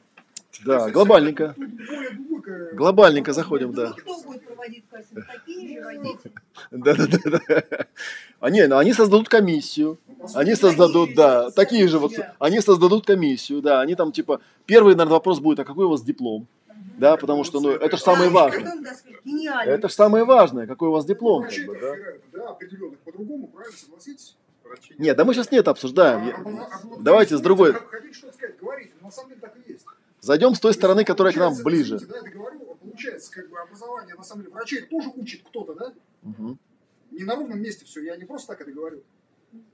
Да, 0.65 0.91
глобальненько. 0.91 1.55
глубокое- 1.57 2.75
Глобальненько 2.75 3.33
заходим, 3.33 3.73
да. 3.73 3.89
Ну, 3.89 3.95
кто 3.97 4.21
будет 4.23 4.45
проводить 4.47 4.85
кастинг? 4.91 5.27
Такие 5.27 5.79
же 5.81 5.85
водители. 5.85 6.33
Да, 6.71 6.95
да, 6.95 7.07
да, 7.07 7.41
да. 7.49 7.87
Они, 8.41 8.63
ну, 8.67 8.77
они 8.77 8.93
создадут 8.93 9.29
комиссию. 9.29 9.99
Они 10.35 10.55
создадут, 10.55 11.15
да, 11.15 11.51
такие 11.51 11.89
же 11.89 11.99
вот, 11.99 12.13
они 12.39 12.61
создадут 12.61 13.07
комиссию, 13.07 13.61
да, 13.63 13.81
они 13.81 13.95
там 13.97 14.13
типа, 14.13 14.41
первый, 14.67 14.95
наверное, 14.95 15.15
вопрос 15.15 15.41
будет, 15.41 15.59
а 15.61 15.65
какой 15.65 15.87
у 15.87 15.89
вас 15.91 16.03
диплом? 16.03 16.47
Да, 16.99 17.17
потому 17.17 17.43
что, 17.45 17.61
ну, 17.61 17.71
это 17.71 17.97
же 17.97 18.03
самое 18.03 18.31
важное. 18.31 18.73
Это 19.67 19.89
же 19.89 19.95
самое 19.95 20.25
важное, 20.25 20.67
какой 20.67 20.89
у 20.89 20.93
вас 20.93 21.05
диплом, 21.05 21.43
Врачей 21.43 21.65
как 21.65 21.75
бы, 21.75 21.81
да. 21.81 21.95
да, 22.39 22.49
определенных 22.51 22.99
по-другому, 23.01 23.49
правильно, 23.49 23.77
согласитесь? 23.77 24.37
Нет, 24.99 25.17
да 25.17 25.25
мы 25.25 25.35
сейчас 25.35 25.51
не 25.51 25.59
это 25.59 25.71
обсуждаем. 25.71 26.21
А, 26.21 26.25
Я- 26.25 26.35
а, 26.35 26.63
а, 26.65 26.81
а, 26.97 26.97
Давайте 27.01 27.37
с 27.37 27.41
другой. 27.41 27.73
Хотите 27.75 28.15
что-то 28.15 28.35
сказать, 28.35 28.59
говорите, 28.61 28.93
но 29.01 29.09
на 29.09 29.13
самом 29.13 29.29
деле 29.31 29.41
так 29.41 29.55
и 29.67 29.73
есть. 29.73 29.85
Зайдем 30.23 30.55
с 30.55 30.61
той 30.61 30.73
стороны, 30.73 31.05
которая 31.05 31.33
к 31.33 31.37
нам 31.37 31.53
ближе. 31.65 31.99
Да, 31.99 32.19
я 32.19 32.31
говорю, 32.31 32.77
получается, 32.81 33.33
как 33.33 33.51
бы 33.51 33.59
образование, 33.59 34.15
на 34.15 34.23
самом 34.23 34.43
деле, 34.45 34.55
врачей 34.55 34.83
тоже 34.83 35.11
учит 35.17 35.43
кто-то, 35.43 35.75
да? 35.75 35.93
Мгм. 36.23 36.61
Не 37.11 37.25
на 37.25 37.35
ровном 37.35 37.61
месте 37.61 37.85
все, 37.85 38.05
я 38.05 38.17
не 38.17 38.25
просто 38.25 38.53
так 38.53 38.61
это 38.61 38.71
говорю. 38.71 39.03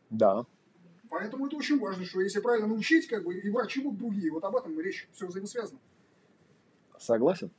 Да. 0.08 0.46
Поэтому 1.10 1.46
это 1.46 1.56
очень 1.56 1.78
важно, 1.78 2.06
что 2.06 2.22
если 2.22 2.40
правильно 2.40 2.66
научить, 2.66 3.06
как 3.08 3.24
бы, 3.24 3.34
и 3.34 3.50
врачи 3.50 3.82
будут 3.82 3.98
другие. 3.98 4.32
Вот 4.32 4.42
об 4.42 4.56
этом 4.56 4.80
речь, 4.80 5.06
все 5.12 5.26
взаимосвязано. 5.26 5.78
Согласен. 6.98 7.50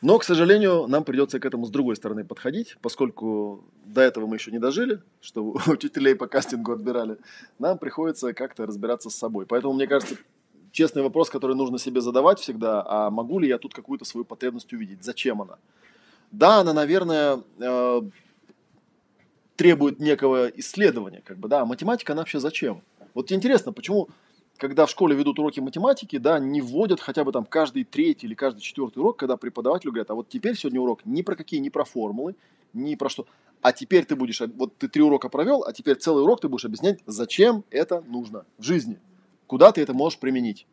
Но, 0.00 0.18
к 0.18 0.24
сожалению, 0.24 0.86
нам 0.86 1.04
придется 1.04 1.38
к 1.38 1.44
этому 1.44 1.66
с 1.66 1.70
другой 1.70 1.96
стороны 1.96 2.24
подходить, 2.24 2.78
поскольку 2.80 3.62
до 3.84 4.00
этого 4.00 4.26
мы 4.26 4.36
еще 4.36 4.50
не 4.50 4.58
дожили, 4.58 5.02
что 5.20 5.54
учителей 5.66 6.14
по 6.14 6.28
кастингу 6.28 6.72
отбирали. 6.72 7.18
Нам 7.58 7.76
приходится 7.76 8.32
как-то 8.32 8.64
разбираться 8.64 9.10
с 9.10 9.14
собой. 9.14 9.44
Поэтому, 9.44 9.74
мне 9.74 9.86
кажется, 9.86 10.16
честный 10.74 11.02
вопрос, 11.02 11.30
который 11.30 11.56
нужно 11.56 11.78
себе 11.78 12.00
задавать 12.00 12.40
всегда, 12.40 12.84
а 12.86 13.10
могу 13.10 13.38
ли 13.38 13.48
я 13.48 13.58
тут 13.58 13.72
какую-то 13.72 14.04
свою 14.04 14.24
потребность 14.24 14.72
увидеть? 14.72 15.04
Зачем 15.04 15.40
она? 15.40 15.56
Да, 16.32 16.60
она, 16.60 16.72
наверное, 16.72 17.40
э, 17.60 18.02
требует 19.56 20.00
некого 20.00 20.48
исследования, 20.48 21.22
как 21.24 21.38
бы, 21.38 21.48
да, 21.48 21.60
а 21.60 21.64
математика, 21.64 22.12
она 22.12 22.22
вообще 22.22 22.40
зачем? 22.40 22.82
Вот 23.14 23.30
интересно, 23.30 23.72
почему 23.72 24.08
когда 24.56 24.86
в 24.86 24.90
школе 24.90 25.16
ведут 25.16 25.38
уроки 25.38 25.60
математики, 25.60 26.18
да, 26.18 26.38
не 26.38 26.60
вводят 26.60 27.00
хотя 27.00 27.24
бы 27.24 27.32
там 27.32 27.44
каждый 27.44 27.84
третий 27.84 28.26
или 28.26 28.34
каждый 28.34 28.60
четвертый 28.60 28.98
урок, 28.98 29.16
когда 29.16 29.36
преподавателю 29.36 29.92
говорят, 29.92 30.10
а 30.10 30.14
вот 30.14 30.28
теперь 30.28 30.56
сегодня 30.56 30.80
урок 30.80 31.00
ни 31.04 31.22
про 31.22 31.34
какие, 31.34 31.60
ни 31.60 31.70
про 31.70 31.84
формулы, 31.84 32.36
ни 32.72 32.94
про 32.94 33.08
что. 33.08 33.26
А 33.62 33.72
теперь 33.72 34.04
ты 34.04 34.14
будешь, 34.14 34.40
вот 34.40 34.76
ты 34.76 34.88
три 34.88 35.02
урока 35.02 35.28
провел, 35.28 35.64
а 35.64 35.72
теперь 35.72 35.96
целый 35.96 36.22
урок 36.22 36.40
ты 36.40 36.48
будешь 36.48 36.64
объяснять, 36.64 37.00
зачем 37.06 37.64
это 37.70 38.02
нужно 38.06 38.44
в 38.58 38.62
жизни, 38.62 38.98
куда 39.46 39.72
ты 39.72 39.80
это 39.80 39.94
можешь 39.94 40.18
применить. 40.18 40.66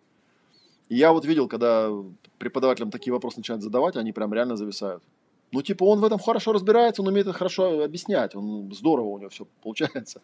И 0.90 0.96
я 0.96 1.14
вот 1.14 1.26
видел, 1.26 1.48
когда 1.48 1.90
преподавателям 2.38 2.92
такие 2.92 3.14
вопросы 3.14 3.38
начинают 3.38 3.64
задавать, 3.64 3.96
они 3.96 4.12
прям 4.12 4.34
реально 4.34 4.58
зависают. 4.58 5.04
Ну, 5.52 5.62
типа, 5.62 5.84
он 5.84 6.00
в 6.00 6.04
этом 6.06 6.20
хорошо 6.20 6.54
разбирается, 6.54 7.02
он 7.02 7.10
умеет 7.10 7.28
это 7.28 7.38
хорошо 7.38 7.84
объяснять, 7.84 8.36
он 8.36 8.74
здорово 8.74 9.08
у 9.08 9.18
него 9.18 9.30
все 9.30 9.46
получается. 9.64 10.22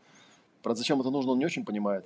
Правда, 0.63 0.79
зачем 0.79 0.99
это 1.01 1.09
нужно, 1.09 1.31
он 1.31 1.39
не 1.39 1.45
очень 1.45 1.65
понимает. 1.65 2.05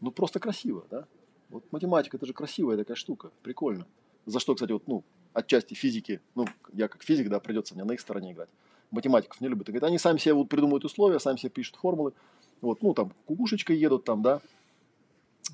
Ну, 0.00 0.10
просто 0.10 0.38
красиво, 0.38 0.84
да? 0.90 1.04
Вот 1.50 1.64
математика, 1.72 2.16
это 2.16 2.26
же 2.26 2.32
красивая 2.32 2.76
такая 2.76 2.96
штука, 2.96 3.30
прикольно. 3.42 3.86
За 4.26 4.38
что, 4.38 4.54
кстати, 4.54 4.72
вот, 4.72 4.86
ну, 4.86 5.02
отчасти 5.32 5.74
физики, 5.74 6.20
ну, 6.34 6.46
я 6.72 6.88
как 6.88 7.02
физик, 7.02 7.28
да, 7.28 7.40
придется 7.40 7.74
мне 7.74 7.84
на 7.84 7.92
их 7.92 8.00
стороне 8.00 8.32
играть. 8.32 8.48
Математиков 8.90 9.40
не 9.40 9.48
любят. 9.48 9.68
Они 9.82 9.98
сами 9.98 10.18
себе 10.18 10.34
вот 10.34 10.48
придумывают 10.48 10.84
условия, 10.84 11.20
сами 11.20 11.36
себе 11.36 11.50
пишут 11.50 11.76
формулы. 11.76 12.12
Вот, 12.60 12.82
ну, 12.82 12.94
там, 12.94 13.12
кукушечкой 13.26 13.76
едут 13.76 14.04
там, 14.04 14.22
да. 14.22 14.40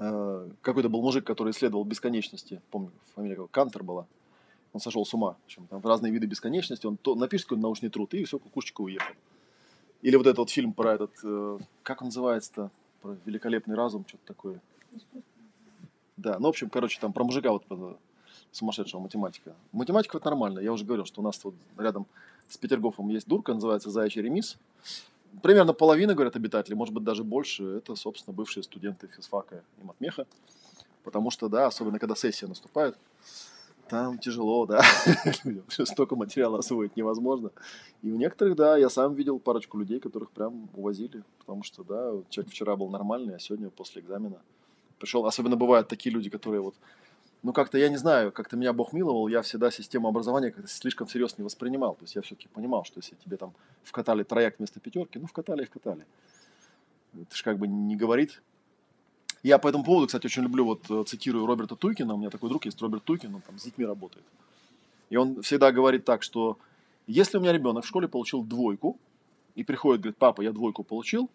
Э, 0.00 0.48
какой-то 0.62 0.88
был 0.88 1.02
мужик, 1.02 1.24
который 1.24 1.50
исследовал 1.50 1.84
бесконечности. 1.84 2.60
Помню, 2.70 2.90
фамилия 3.14 3.36
как 3.36 3.50
Кантер 3.50 3.82
была. 3.82 4.06
Он 4.72 4.80
сошел 4.80 5.04
с 5.06 5.14
ума. 5.14 5.36
В 5.42 5.44
общем, 5.46 5.66
там 5.68 5.80
разные 5.82 6.12
виды 6.12 6.26
бесконечности. 6.26 6.86
Он 6.86 6.96
то 6.96 7.14
напишет 7.14 7.46
какой-то 7.46 7.62
научный 7.62 7.88
труд, 7.88 8.12
и 8.14 8.24
все, 8.24 8.38
кукушечка 8.38 8.82
уехал. 8.82 9.14
Или 10.02 10.16
вот 10.16 10.26
этот 10.26 10.38
вот 10.38 10.50
фильм 10.50 10.72
про 10.72 10.94
этот, 10.94 11.12
э, 11.24 11.58
как 11.82 12.02
он 12.02 12.08
называется-то? 12.08 12.70
про 13.06 13.16
великолепный 13.24 13.76
разум, 13.76 14.04
что-то 14.06 14.24
такое. 14.26 14.60
Да, 16.16 16.38
ну, 16.38 16.46
в 16.46 16.48
общем, 16.48 16.70
короче, 16.70 16.98
там 17.00 17.12
про 17.12 17.24
мужика 17.24 17.52
вот 17.52 17.64
сумасшедшего 18.50 19.00
математика. 19.00 19.54
Математика 19.72 20.18
это 20.18 20.26
нормально. 20.26 20.60
Я 20.60 20.72
уже 20.72 20.84
говорил, 20.84 21.04
что 21.04 21.20
у 21.20 21.24
нас 21.24 21.42
вот 21.44 21.54
рядом 21.78 22.06
с 22.48 22.56
Петергофом 22.56 23.08
есть 23.10 23.28
дурка, 23.28 23.54
называется 23.54 23.90
Заячий 23.90 24.22
ремис. 24.22 24.56
Примерно 25.42 25.72
половина, 25.72 26.14
говорят 26.14 26.36
обитатели, 26.36 26.74
может 26.74 26.94
быть, 26.94 27.04
даже 27.04 27.24
больше, 27.24 27.64
это, 27.64 27.94
собственно, 27.94 28.34
бывшие 28.34 28.62
студенты 28.62 29.08
физфака 29.08 29.62
и 29.80 29.84
матмеха. 29.84 30.26
Потому 31.04 31.30
что, 31.30 31.48
да, 31.48 31.66
особенно 31.66 31.98
когда 31.98 32.16
сессия 32.16 32.46
наступает, 32.46 32.96
там 33.88 34.18
тяжело, 34.18 34.66
да. 34.66 34.82
Столько 35.68 36.16
материала 36.16 36.58
освоить 36.58 36.96
невозможно. 36.96 37.50
И 38.02 38.10
у 38.10 38.16
некоторых, 38.16 38.56
да, 38.56 38.76
я 38.76 38.90
сам 38.90 39.14
видел 39.14 39.38
парочку 39.38 39.78
людей, 39.78 40.00
которых 40.00 40.30
прям 40.30 40.68
увозили. 40.74 41.22
Потому 41.38 41.62
что, 41.62 41.84
да, 41.84 42.12
человек 42.28 42.52
вчера 42.52 42.74
был 42.76 42.88
нормальный, 42.88 43.36
а 43.36 43.38
сегодня 43.38 43.70
после 43.70 44.02
экзамена 44.02 44.40
пришел. 44.98 45.24
Особенно 45.26 45.56
бывают 45.56 45.88
такие 45.88 46.12
люди, 46.12 46.30
которые 46.30 46.60
вот 46.60 46.74
ну, 47.42 47.52
как-то, 47.52 47.78
я 47.78 47.88
не 47.88 47.96
знаю, 47.96 48.32
как-то 48.32 48.56
меня 48.56 48.72
Бог 48.72 48.92
миловал, 48.92 49.28
я 49.28 49.42
всегда 49.42 49.70
систему 49.70 50.08
образования 50.08 50.50
как-то 50.50 50.68
слишком 50.68 51.06
всерьез 51.06 51.38
не 51.38 51.44
воспринимал. 51.44 51.94
То 51.94 52.02
есть 52.02 52.16
я 52.16 52.22
все-таки 52.22 52.48
понимал, 52.48 52.84
что 52.84 52.98
если 52.98 53.14
тебе 53.16 53.36
там 53.36 53.52
вкатали 53.84 54.22
трояк 54.24 54.58
вместо 54.58 54.80
пятерки, 54.80 55.18
ну, 55.18 55.26
вкатали 55.26 55.62
и 55.62 55.66
вкатали. 55.66 56.04
Это 57.14 57.34
же 57.36 57.44
как 57.44 57.58
бы 57.58 57.68
не 57.68 57.96
говорит 57.96 58.40
я 59.46 59.58
по 59.58 59.68
этому 59.68 59.84
поводу, 59.84 60.08
кстати, 60.08 60.26
очень 60.26 60.42
люблю, 60.42 60.64
вот 60.64 60.90
э, 60.90 61.04
цитирую 61.06 61.46
Роберта 61.46 61.76
Туйкина, 61.76 62.14
у 62.14 62.16
меня 62.16 62.30
такой 62.30 62.48
друг 62.48 62.64
есть, 62.64 62.82
Роберт 62.82 63.04
Туйкин, 63.04 63.32
он 63.32 63.40
там 63.42 63.58
с 63.58 63.62
детьми 63.62 63.84
работает. 63.84 64.24
И 65.08 65.16
он 65.16 65.40
всегда 65.42 65.70
говорит 65.70 66.04
так, 66.04 66.24
что 66.24 66.58
если 67.06 67.38
у 67.38 67.40
меня 67.40 67.52
ребенок 67.52 67.84
в 67.84 67.86
школе 67.86 68.08
получил 68.08 68.42
двойку, 68.42 68.98
и 69.54 69.62
приходит, 69.62 70.02
говорит, 70.02 70.18
папа, 70.18 70.42
я 70.42 70.52
двойку 70.52 70.82
получил, 70.82 71.30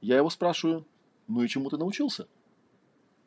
я 0.00 0.16
его 0.16 0.30
спрашиваю, 0.30 0.86
ну 1.28 1.42
и 1.42 1.48
чему 1.48 1.68
ты 1.68 1.76
научился? 1.76 2.26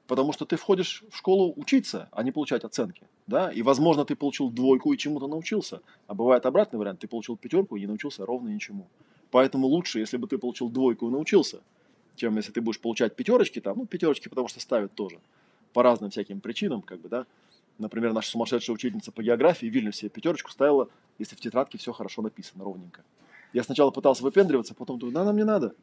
Потому 0.08 0.34
что 0.34 0.46
ты 0.46 0.58
входишь 0.58 1.04
в 1.10 1.18
школу 1.18 1.54
учиться, 1.56 2.10
а 2.12 2.24
не 2.24 2.32
получать 2.32 2.64
оценки. 2.64 3.04
Да? 3.28 3.52
И, 3.52 3.62
возможно, 3.62 4.04
ты 4.04 4.16
получил 4.16 4.50
двойку 4.50 4.92
и 4.92 4.98
чему-то 4.98 5.28
научился. 5.28 5.82
А 6.08 6.14
бывает 6.14 6.46
обратный 6.46 6.80
вариант, 6.80 7.00
ты 7.00 7.08
получил 7.08 7.38
пятерку 7.38 7.78
и 7.78 7.82
не 7.82 7.88
научился 7.88 8.26
ровно 8.26 8.50
ничему. 8.50 8.88
Поэтому 9.32 9.68
лучше, 9.68 10.00
если 10.00 10.18
бы 10.18 10.28
ты 10.28 10.38
получил 10.38 10.70
двойку 10.70 11.08
и 11.08 11.12
научился– 11.12 11.62
чем 12.16 12.36
если 12.36 12.52
ты 12.52 12.62
будешь 12.62 12.80
получать 12.80 13.16
пятерочки, 13.16 13.60
там, 13.60 13.78
ну, 13.78 13.86
пятерочки, 13.86 14.30
потому 14.30 14.48
что 14.48 14.60
ставят 14.60 14.94
тоже 14.94 15.20
по 15.74 15.84
разным 15.84 16.12
всяким 16.12 16.40
причинам, 16.40 16.82
как 16.82 17.02
бы, 17.02 17.10
да. 17.10 17.26
Например, 17.80 18.14
наша 18.14 18.30
сумасшедшая 18.30 18.76
учительница 18.76 19.12
по 19.12 19.24
географии 19.24 19.66
в 19.66 19.74
Вильнюсе 19.74 20.10
пятерочку 20.10 20.52
ставила, 20.52 20.90
если 21.18 21.36
в 21.36 21.40
тетрадке 21.40 21.78
все 21.80 21.92
хорошо 21.92 22.22
написано, 22.22 22.64
ровненько. 22.64 23.04
Я 23.52 23.64
сначала 23.64 23.90
пытался 23.90 24.24
выпендриваться, 24.24 24.76
потом 24.76 25.00
думаю, 25.00 25.16
да, 25.16 25.24
нам 25.24 25.36
не 25.36 25.44
надо. 25.44 25.76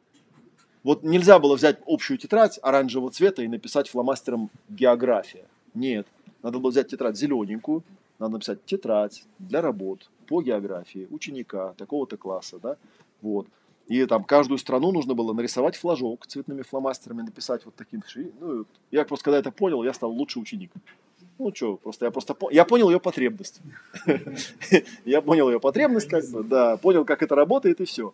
Вот 0.83 1.03
нельзя 1.03 1.39
было 1.39 1.55
взять 1.55 1.79
общую 1.85 2.17
тетрадь 2.17 2.59
оранжевого 2.61 3.11
цвета 3.11 3.43
и 3.43 3.47
написать 3.47 3.87
фломастером 3.89 4.49
«география». 4.67 5.45
Нет, 5.73 6.07
надо 6.41 6.59
было 6.59 6.71
взять 6.71 6.89
тетрадь 6.89 7.17
зелененькую, 7.17 7.83
надо 8.19 8.33
написать 8.33 8.65
тетрадь 8.65 9.23
для 9.39 9.61
работ 9.61 10.09
по 10.27 10.41
географии 10.41 11.07
ученика 11.11 11.73
такого-то 11.77 12.17
класса, 12.17 12.59
да, 12.61 12.77
вот. 13.21 13.47
И 13.87 14.05
там 14.05 14.23
каждую 14.23 14.57
страну 14.57 14.91
нужно 14.91 15.13
было 15.15 15.33
нарисовать 15.33 15.75
флажок 15.75 16.25
цветными 16.25 16.61
фломастерами, 16.61 17.23
написать 17.23 17.65
вот 17.65 17.75
таким. 17.75 18.01
Ну, 18.39 18.65
я 18.89 19.03
просто 19.05 19.25
когда 19.25 19.39
это 19.39 19.51
понял, 19.51 19.83
я 19.83 19.93
стал 19.93 20.11
лучший 20.11 20.41
ученик. 20.41 20.71
Ну 21.37 21.53
что, 21.53 21.77
просто 21.77 22.05
я 22.05 22.11
просто 22.11 22.35
я 22.51 22.65
понял 22.65 22.89
ее 22.89 22.99
потребность. 22.99 23.61
Я 25.05 25.21
понял 25.21 25.49
ее 25.49 25.59
потребность, 25.59 26.07
как 26.07 26.23
бы, 26.29 26.43
да, 26.43 26.77
понял, 26.77 27.03
как 27.03 27.23
это 27.23 27.35
работает 27.35 27.81
и 27.81 27.85
все. 27.85 28.13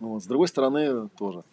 Вот, 0.00 0.22
с 0.22 0.26
другой 0.26 0.48
стороны 0.48 1.08
тоже. 1.18 1.44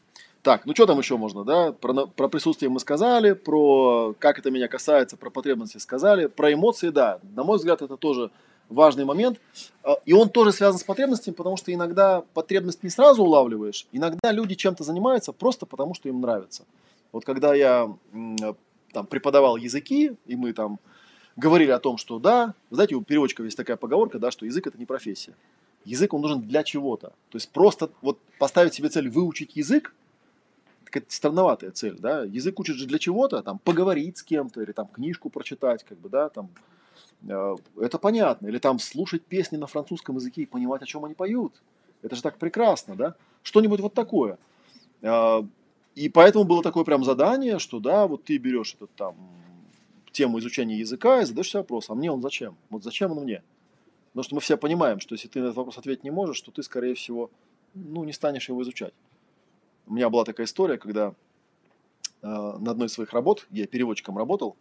Так, 0.42 0.66
ну 0.68 0.76
что 0.76 0.86
там 0.86 1.00
еще 1.00 1.18
можно, 1.18 1.44
да? 1.44 1.72
Про, 1.72 2.06
про 2.06 2.28
присутствие 2.28 2.70
мы 2.70 2.80
сказали, 2.80 3.34
про 3.34 4.14
как 4.20 4.38
это 4.38 4.52
меня 4.52 4.68
касается, 4.68 5.18
про 5.18 5.32
потребности 5.32 5.80
сказали, 5.80 6.28
про 6.28 6.54
эмоции, 6.54 6.90
да. 6.90 7.20
На 7.36 7.44
мой 7.44 7.58
взгляд, 7.58 7.82
это 7.82 7.98
тоже 7.98 8.30
важный 8.70 9.06
момент. 9.06 9.40
А, 9.84 9.96
и 10.06 10.14
он 10.14 10.30
тоже 10.30 10.52
связан 10.52 10.80
с 10.80 10.84
потребностями, 10.84 11.34
потому 11.34 11.58
что 11.58 11.74
иногда 11.74 12.24
потребность 12.34 12.84
не 12.84 12.90
сразу 12.90 13.24
улавливаешь. 13.24 13.88
Иногда 13.92 14.32
люди 14.32 14.56
чем-то 14.56 14.84
занимаются 14.84 15.34
просто 15.34 15.66
потому, 15.66 15.96
что 15.96 16.10
им 16.10 16.22
нравится. 16.22 16.66
Вот 17.12 17.26
когда 17.26 17.56
я 17.56 17.92
там, 18.94 19.06
преподавал 19.08 19.58
языки, 19.58 20.16
и 20.26 20.36
мы 20.36 20.54
там 20.54 20.80
говорили 21.36 21.72
о 21.72 21.80
том, 21.80 21.98
что 21.98 22.20
да, 22.20 22.54
знаете, 22.70 22.96
у 22.96 23.02
переводчиков 23.02 23.46
есть 23.46 23.58
такая 23.58 23.78
поговорка, 23.78 24.20
да, 24.20 24.32
что 24.32 24.46
язык 24.46 24.68
это 24.68 24.78
не 24.78 24.86
профессия. 24.86 25.34
Язык 25.86 26.14
он 26.14 26.22
нужен 26.22 26.42
для 26.42 26.64
чего-то. 26.64 27.10
То 27.30 27.36
есть 27.36 27.50
просто 27.52 27.90
вот 28.02 28.20
поставить 28.40 28.74
себе 28.74 28.90
цель 28.90 29.10
выучить 29.10 29.56
язык, 29.56 29.94
какая-то 30.84 31.14
странноватая 31.14 31.72
цель, 31.72 31.98
да. 32.00 32.24
Язык 32.24 32.60
учит 32.60 32.76
же 32.76 32.86
для 32.86 33.00
чего-то, 33.00 33.42
там, 33.42 33.60
поговорить 33.60 34.18
с 34.18 34.24
кем-то, 34.24 34.62
или 34.62 34.72
там 34.72 34.88
книжку 34.88 35.30
прочитать, 35.30 35.84
как 35.84 35.98
бы, 36.00 36.10
да, 36.10 36.30
там, 36.30 36.50
Э, 37.28 37.56
это 37.80 37.98
понятно. 37.98 38.48
Или 38.48 38.60
там 38.60 38.80
слушать 38.80 39.24
песни 39.24 39.58
на 39.58 39.68
французском 39.68 40.16
языке 40.16 40.44
и 40.44 40.46
понимать, 40.46 40.82
о 40.82 40.86
чем 40.86 41.06
они 41.06 41.14
поют. 41.14 41.54
Это 42.02 42.16
же 42.16 42.22
так 42.22 42.38
прекрасно, 42.38 42.96
да? 42.96 43.16
Что-нибудь 43.42 43.80
вот 43.80 43.94
такое. 43.94 44.38
Э, 45.02 45.42
и 45.96 46.10
поэтому 46.10 46.44
было 46.46 46.62
такое 46.62 46.84
прям 46.84 47.04
задание, 47.04 47.60
что 47.60 47.80
да, 47.80 48.08
вот 48.08 48.24
ты 48.24 48.38
берешь 48.38 48.76
этот 48.76 48.92
там 48.96 49.16
тему 50.12 50.40
изучения 50.40 50.78
языка 50.78 51.22
и 51.22 51.26
задаешь 51.26 51.50
себе 51.50 51.60
вопрос, 51.60 51.90
а 51.90 51.96
мне 51.96 52.12
он 52.12 52.22
зачем? 52.22 52.56
Вот 52.70 52.84
зачем 52.84 53.12
он 53.12 53.24
мне? 53.24 53.44
Потому 54.16 54.24
что 54.24 54.36
мы 54.36 54.42
все 54.42 54.58
понимаем, 54.58 55.00
что 55.00 55.14
если 55.14 55.28
ты 55.28 55.40
на 55.42 55.46
этот 55.46 55.58
вопрос 55.58 55.78
ответить 55.78 56.04
не 56.04 56.12
можешь, 56.12 56.42
то 56.42 56.50
ты, 56.50 56.64
скорее 56.64 56.96
всего, 56.96 57.30
ну, 57.74 58.04
не 58.06 58.14
станешь 58.14 58.48
его 58.50 58.64
изучать. 58.64 58.94
У 59.86 59.94
меня 59.94 60.10
была 60.10 60.24
такая 60.24 60.48
история, 60.48 60.78
когда 60.78 61.14
э, 62.22 62.28
на 62.28 62.72
одной 62.72 62.88
из 62.88 62.94
своих 62.94 63.12
работ, 63.14 63.46
я 63.52 63.68
переводчиком 63.68 64.18
работал, 64.18 64.56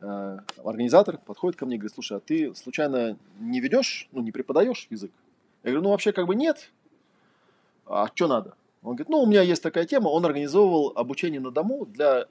Э, 0.00 0.38
организатор 0.64 1.18
подходит 1.18 1.58
ко 1.58 1.64
мне 1.64 1.76
и 1.76 1.78
говорит, 1.78 1.94
слушай, 1.94 2.16
а 2.16 2.20
ты 2.20 2.54
случайно 2.54 3.16
не 3.38 3.60
ведешь, 3.60 4.08
ну, 4.12 4.20
не 4.20 4.30
преподаешь 4.30 4.86
язык? 4.90 5.10
Я 5.62 5.70
говорю, 5.70 5.84
ну, 5.84 5.90
вообще 5.90 6.12
как 6.12 6.26
бы 6.26 6.34
нет. 6.34 6.70
А 7.86 8.08
что 8.14 8.28
надо? 8.28 8.56
Он 8.82 8.94
говорит, 8.94 9.08
ну, 9.08 9.22
у 9.22 9.26
меня 9.26 9.42
есть 9.42 9.62
такая 9.62 9.86
тема. 9.86 10.08
Он 10.08 10.24
организовывал 10.24 10.92
обучение 10.94 11.40
на 11.40 11.50
дому 11.50 11.86
для 11.86 12.22
э, 12.22 12.26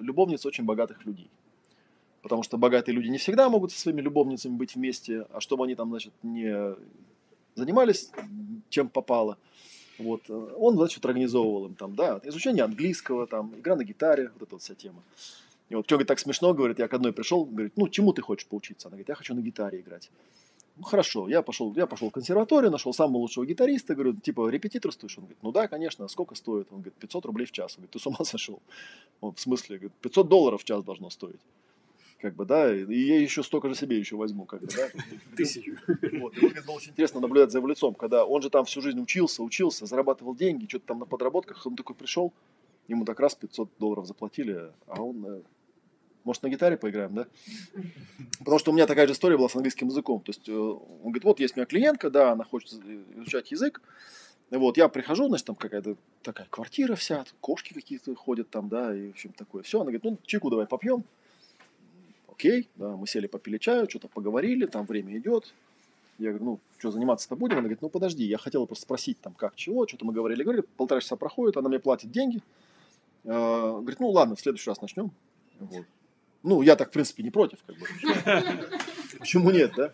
любовниц 0.00 0.44
очень 0.44 0.64
богатых 0.64 1.04
людей. 1.06 1.30
Потому 2.26 2.42
что 2.42 2.58
богатые 2.58 2.92
люди 2.92 3.06
не 3.06 3.18
всегда 3.18 3.48
могут 3.48 3.70
со 3.70 3.78
своими 3.78 4.00
любовницами 4.00 4.56
быть 4.56 4.74
вместе, 4.74 5.28
а 5.32 5.40
чтобы 5.40 5.64
они 5.64 5.76
там, 5.76 5.90
значит, 5.90 6.12
не 6.24 6.74
занимались 7.54 8.10
чем 8.68 8.88
попало. 8.88 9.38
Вот. 9.96 10.22
Э, 10.28 10.54
он, 10.56 10.74
значит, 10.74 11.06
организовывал 11.06 11.66
им 11.66 11.76
там, 11.76 11.94
да, 11.94 12.20
изучение 12.24 12.64
английского, 12.64 13.28
там, 13.28 13.54
игра 13.56 13.76
на 13.76 13.84
гитаре, 13.84 14.32
вот 14.34 14.42
эта 14.42 14.54
вот 14.56 14.62
вся 14.62 14.74
тема. 14.74 15.04
И 15.68 15.76
вот 15.76 15.86
говорит, 15.88 16.08
так 16.08 16.18
смешно, 16.18 16.52
говорит, 16.52 16.80
я 16.80 16.88
к 16.88 16.94
одной 16.94 17.12
пришел, 17.12 17.44
говорит, 17.44 17.74
ну, 17.76 17.88
чему 17.88 18.12
ты 18.12 18.22
хочешь 18.22 18.48
поучиться? 18.48 18.88
Она 18.88 18.96
говорит, 18.96 19.08
я 19.08 19.14
хочу 19.14 19.32
на 19.32 19.40
гитаре 19.40 19.78
играть. 19.78 20.10
Ну, 20.78 20.82
хорошо, 20.82 21.28
я 21.28 21.42
пошел, 21.42 21.72
я 21.76 21.86
пошел 21.86 22.10
в 22.10 22.12
консерваторию, 22.12 22.72
нашел 22.72 22.92
самого 22.92 23.18
лучшего 23.18 23.46
гитариста, 23.46 23.94
говорю, 23.94 24.14
типа, 24.14 24.48
репетиторствуешь? 24.48 25.16
Он 25.16 25.26
говорит, 25.26 25.38
ну 25.42 25.52
да, 25.52 25.68
конечно, 25.68 26.06
а 26.06 26.08
сколько 26.08 26.34
стоит? 26.34 26.66
Он 26.72 26.78
говорит, 26.78 26.94
500 26.94 27.24
рублей 27.24 27.46
в 27.46 27.52
час. 27.52 27.74
Он 27.76 27.82
говорит, 27.82 27.92
ты 27.92 28.00
с 28.00 28.06
ума 28.08 28.24
сошел? 28.24 28.60
Он, 29.20 29.32
в 29.32 29.38
смысле, 29.38 29.76
говорит, 29.76 29.92
500 30.00 30.28
долларов 30.28 30.62
в 30.62 30.64
час 30.64 30.82
должно 30.82 31.08
стоить. 31.10 31.40
Как 32.20 32.34
бы, 32.34 32.46
да, 32.46 32.74
и 32.74 32.94
я 32.94 33.20
еще 33.20 33.42
столько 33.42 33.68
же 33.68 33.74
себе 33.74 33.98
еще 33.98 34.16
возьму, 34.16 34.46
как 34.46 34.62
бы, 34.62 34.68
да. 34.68 34.88
Тысячу. 35.36 35.76
Вот. 36.18 36.36
И 36.36 36.40
вот 36.40 36.52
это 36.52 36.62
было 36.66 36.76
очень 36.76 36.92
интересно 36.92 37.20
наблюдать 37.20 37.52
за 37.52 37.58
его 37.58 37.68
лицом, 37.68 37.94
когда 37.94 38.24
он 38.24 38.40
же 38.40 38.48
там 38.48 38.64
всю 38.64 38.80
жизнь 38.80 39.00
учился, 39.00 39.42
учился, 39.42 39.84
зарабатывал 39.84 40.34
деньги, 40.34 40.66
что-то 40.66 40.86
там 40.86 40.98
на 41.00 41.04
подработках, 41.04 41.64
он 41.66 41.76
такой 41.76 41.94
пришел, 41.94 42.32
ему 42.88 43.04
так 43.04 43.20
раз 43.20 43.34
500 43.34 43.68
долларов 43.78 44.06
заплатили, 44.06 44.72
а 44.86 45.02
он, 45.02 45.26
э, 45.26 45.42
может, 46.24 46.42
на 46.42 46.48
гитаре 46.48 46.78
поиграем, 46.78 47.14
да? 47.14 47.26
Потому 48.38 48.58
что 48.58 48.70
у 48.70 48.74
меня 48.74 48.86
такая 48.86 49.06
же 49.06 49.12
история 49.12 49.36
была 49.36 49.50
с 49.50 49.56
английским 49.56 49.88
языком. 49.88 50.20
То 50.20 50.30
есть 50.30 50.48
э, 50.48 50.52
он 50.52 51.02
говорит, 51.02 51.24
вот 51.24 51.38
есть 51.38 51.54
у 51.54 51.60
меня 51.60 51.66
клиентка, 51.66 52.08
да, 52.08 52.32
она 52.32 52.44
хочет 52.44 52.72
изучать 53.14 53.50
язык, 53.50 53.82
вот, 54.50 54.76
я 54.76 54.88
прихожу, 54.88 55.26
значит, 55.26 55.46
там 55.46 55.56
какая-то 55.56 55.96
такая 56.22 56.46
квартира 56.48 56.94
вся, 56.94 57.24
кошки 57.40 57.74
какие-то 57.74 58.14
ходят 58.14 58.48
там, 58.48 58.68
да, 58.68 58.94
и 58.94 59.08
в 59.08 59.10
общем 59.10 59.32
такое. 59.32 59.62
Все, 59.62 59.78
она 59.78 59.86
говорит, 59.90 60.04
ну, 60.04 60.18
чайку 60.24 60.50
давай 60.50 60.66
попьем. 60.66 61.04
Окей, 62.36 62.68
да, 62.76 62.96
мы 62.96 63.06
сели, 63.06 63.26
попили 63.26 63.56
чаю, 63.56 63.88
что-то 63.88 64.08
поговорили, 64.08 64.66
там 64.66 64.84
время 64.84 65.16
идет. 65.16 65.54
Я 66.18 66.30
говорю, 66.30 66.44
ну, 66.44 66.60
что, 66.78 66.90
заниматься-то 66.90 67.34
будем? 67.34 67.54
Она 67.54 67.62
говорит, 67.62 67.80
ну, 67.80 67.88
подожди, 67.88 68.24
я 68.24 68.36
хотела 68.36 68.66
просто 68.66 68.82
спросить, 68.82 69.18
там, 69.20 69.32
как, 69.32 69.54
чего, 69.54 69.86
что-то 69.86 70.04
мы 70.04 70.12
говорили, 70.12 70.42
говорили, 70.42 70.64
полтора 70.76 71.00
часа 71.00 71.16
проходит, 71.16 71.56
она 71.56 71.70
мне 71.70 71.78
платит 71.78 72.10
деньги. 72.10 72.42
Э, 73.24 73.78
Говорит, 73.80 74.00
ну, 74.00 74.10
ладно, 74.10 74.36
в 74.36 74.40
следующий 74.40 74.68
раз 74.68 74.82
начнем. 74.82 75.10
Вот. 75.58 75.86
Ну, 76.42 76.60
я 76.60 76.76
так, 76.76 76.88
в 76.88 76.92
принципе, 76.92 77.22
не 77.22 77.30
против, 77.30 77.58
как 77.66 77.76
бы. 77.76 77.86
Почему 79.18 79.50
нет, 79.50 79.72
да? 79.74 79.92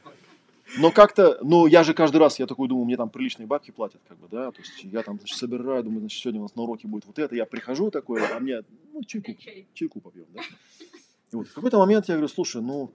Но 0.78 0.90
как-то, 0.90 1.38
ну, 1.42 1.66
я 1.66 1.84
же 1.84 1.94
каждый 1.94 2.16
раз, 2.16 2.40
я 2.40 2.46
такой 2.46 2.66
думаю, 2.66 2.86
мне 2.86 2.96
там 2.96 3.08
приличные 3.08 3.46
бабки 3.46 3.70
платят, 3.70 4.00
как 4.08 4.18
бы, 4.18 4.26
да, 4.28 4.50
то 4.50 4.60
есть 4.60 4.82
я 4.84 5.02
там, 5.02 5.18
значит, 5.18 5.36
собираю, 5.36 5.84
думаю, 5.84 6.00
значит, 6.00 6.20
сегодня 6.20 6.40
у 6.40 6.44
нас 6.44 6.56
на 6.56 6.62
уроке 6.62 6.88
будет 6.88 7.06
вот 7.06 7.18
это, 7.18 7.36
я 7.36 7.46
прихожу 7.46 7.90
такой, 7.90 8.24
а 8.24 8.40
мне, 8.40 8.62
ну, 8.92 9.04
чайку, 9.04 9.32
чайку 9.74 10.00
попьем, 10.00 10.26
да. 10.34 10.40
И 11.32 11.36
вот 11.36 11.48
в 11.48 11.54
какой-то 11.54 11.78
момент 11.78 12.08
я 12.08 12.14
говорю, 12.14 12.28
слушай, 12.28 12.60
ну, 12.60 12.92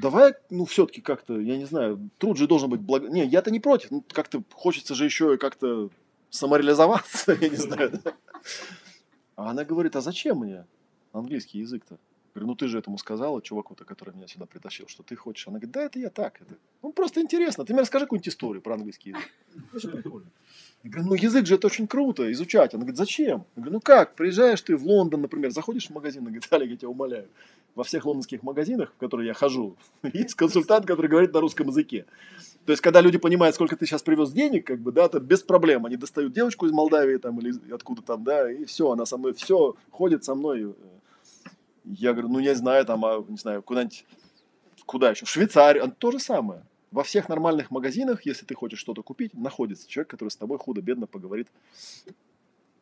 давай, 0.00 0.34
ну, 0.50 0.66
все-таки 0.66 1.00
как-то, 1.00 1.40
я 1.40 1.56
не 1.56 1.64
знаю, 1.64 2.10
труд 2.18 2.36
же 2.36 2.46
должен 2.46 2.68
быть 2.68 2.80
благо... 2.80 3.08
Не, 3.08 3.26
я-то 3.26 3.50
не 3.50 3.60
против, 3.60 3.90
ну, 3.90 4.04
как-то 4.12 4.42
хочется 4.52 4.94
же 4.94 5.04
еще 5.04 5.38
как-то 5.38 5.90
самореализоваться, 6.30 7.32
я 7.40 7.48
не 7.48 7.56
знаю, 7.56 8.00
да? 8.04 8.12
А 9.36 9.50
она 9.50 9.64
говорит, 9.64 9.96
а 9.96 10.00
зачем 10.00 10.38
мне 10.38 10.66
английский 11.12 11.60
язык-то? 11.60 11.98
Говорю, 12.34 12.48
ну 12.48 12.54
ты 12.54 12.68
же 12.68 12.78
этому 12.78 12.98
сказала, 12.98 13.42
чуваку-то, 13.42 13.84
который 13.84 14.14
меня 14.14 14.28
сюда 14.28 14.46
притащил, 14.46 14.86
что 14.88 15.02
ты 15.02 15.16
хочешь. 15.16 15.48
Она 15.48 15.58
говорит, 15.58 15.72
да, 15.72 15.82
это 15.84 15.98
я 15.98 16.10
так. 16.10 16.40
Это... 16.40 16.54
Ну, 16.82 16.92
просто 16.92 17.20
интересно. 17.20 17.64
Ты 17.64 17.72
мне 17.72 17.82
расскажи 17.82 18.04
какую-нибудь 18.04 18.28
историю 18.28 18.62
про 18.62 18.74
английский 18.74 19.10
язык. 19.10 19.94
Я 20.84 20.90
говорю, 20.90 21.08
ну 21.08 21.14
язык 21.14 21.46
же 21.46 21.56
это 21.56 21.66
очень 21.66 21.88
круто, 21.88 22.30
изучать. 22.32 22.74
Она 22.74 22.82
говорит, 22.82 22.96
зачем? 22.96 23.44
Я 23.56 23.62
говорю, 23.62 23.72
ну 23.72 23.80
как, 23.80 24.14
приезжаешь 24.14 24.62
ты 24.62 24.76
в 24.76 24.84
Лондон, 24.84 25.22
например, 25.22 25.50
заходишь 25.50 25.88
в 25.88 25.90
магазин, 25.90 26.22
она 26.22 26.30
говорит, 26.30 26.46
Олег, 26.52 26.70
я 26.70 26.76
тебя 26.76 26.88
умоляю, 26.88 27.28
во 27.74 27.82
всех 27.84 28.06
лондонских 28.06 28.42
магазинах, 28.42 28.92
в 28.96 28.98
которые 28.98 29.28
я 29.28 29.34
хожу, 29.34 29.76
есть 30.12 30.34
консультант, 30.34 30.86
который 30.86 31.08
говорит 31.08 31.32
на 31.32 31.40
русском 31.40 31.68
языке. 31.68 32.06
То 32.64 32.72
есть, 32.72 32.82
когда 32.82 33.00
люди 33.00 33.18
понимают, 33.18 33.54
сколько 33.54 33.76
ты 33.76 33.86
сейчас 33.86 34.02
привез 34.02 34.30
денег, 34.30 34.66
как 34.66 34.80
бы, 34.80 34.92
да, 34.92 35.08
то 35.08 35.20
без 35.20 35.42
проблем. 35.42 35.86
Они 35.86 35.96
достают 35.96 36.34
девочку 36.34 36.66
из 36.66 36.72
Молдавии 36.72 37.16
там 37.16 37.38
или 37.40 37.54
откуда 37.72 38.02
там, 38.02 38.24
да, 38.24 38.50
и 38.52 38.64
все, 38.66 38.90
она 38.90 39.06
со 39.06 39.16
мной, 39.16 39.32
все, 39.32 39.74
ходит 39.90 40.24
со 40.24 40.34
мной. 40.34 40.74
Я 41.84 42.12
говорю, 42.12 42.28
ну, 42.28 42.40
не 42.40 42.54
знаю, 42.54 42.84
там, 42.84 43.04
а, 43.04 43.24
не 43.28 43.36
знаю, 43.36 43.62
куда-нибудь, 43.62 44.04
куда 44.86 45.10
еще, 45.10 45.26
в 45.26 45.30
Швейцарию, 45.30 45.94
то 45.98 46.10
же 46.10 46.18
самое. 46.18 46.62
Во 46.90 47.02
всех 47.02 47.28
нормальных 47.28 47.70
магазинах, 47.70 48.24
если 48.24 48.46
ты 48.46 48.54
хочешь 48.54 48.78
что-то 48.78 49.02
купить, 49.02 49.34
находится 49.34 49.88
человек, 49.88 50.08
который 50.08 50.30
с 50.30 50.36
тобой 50.36 50.58
худо-бедно 50.58 51.06
поговорит 51.06 51.48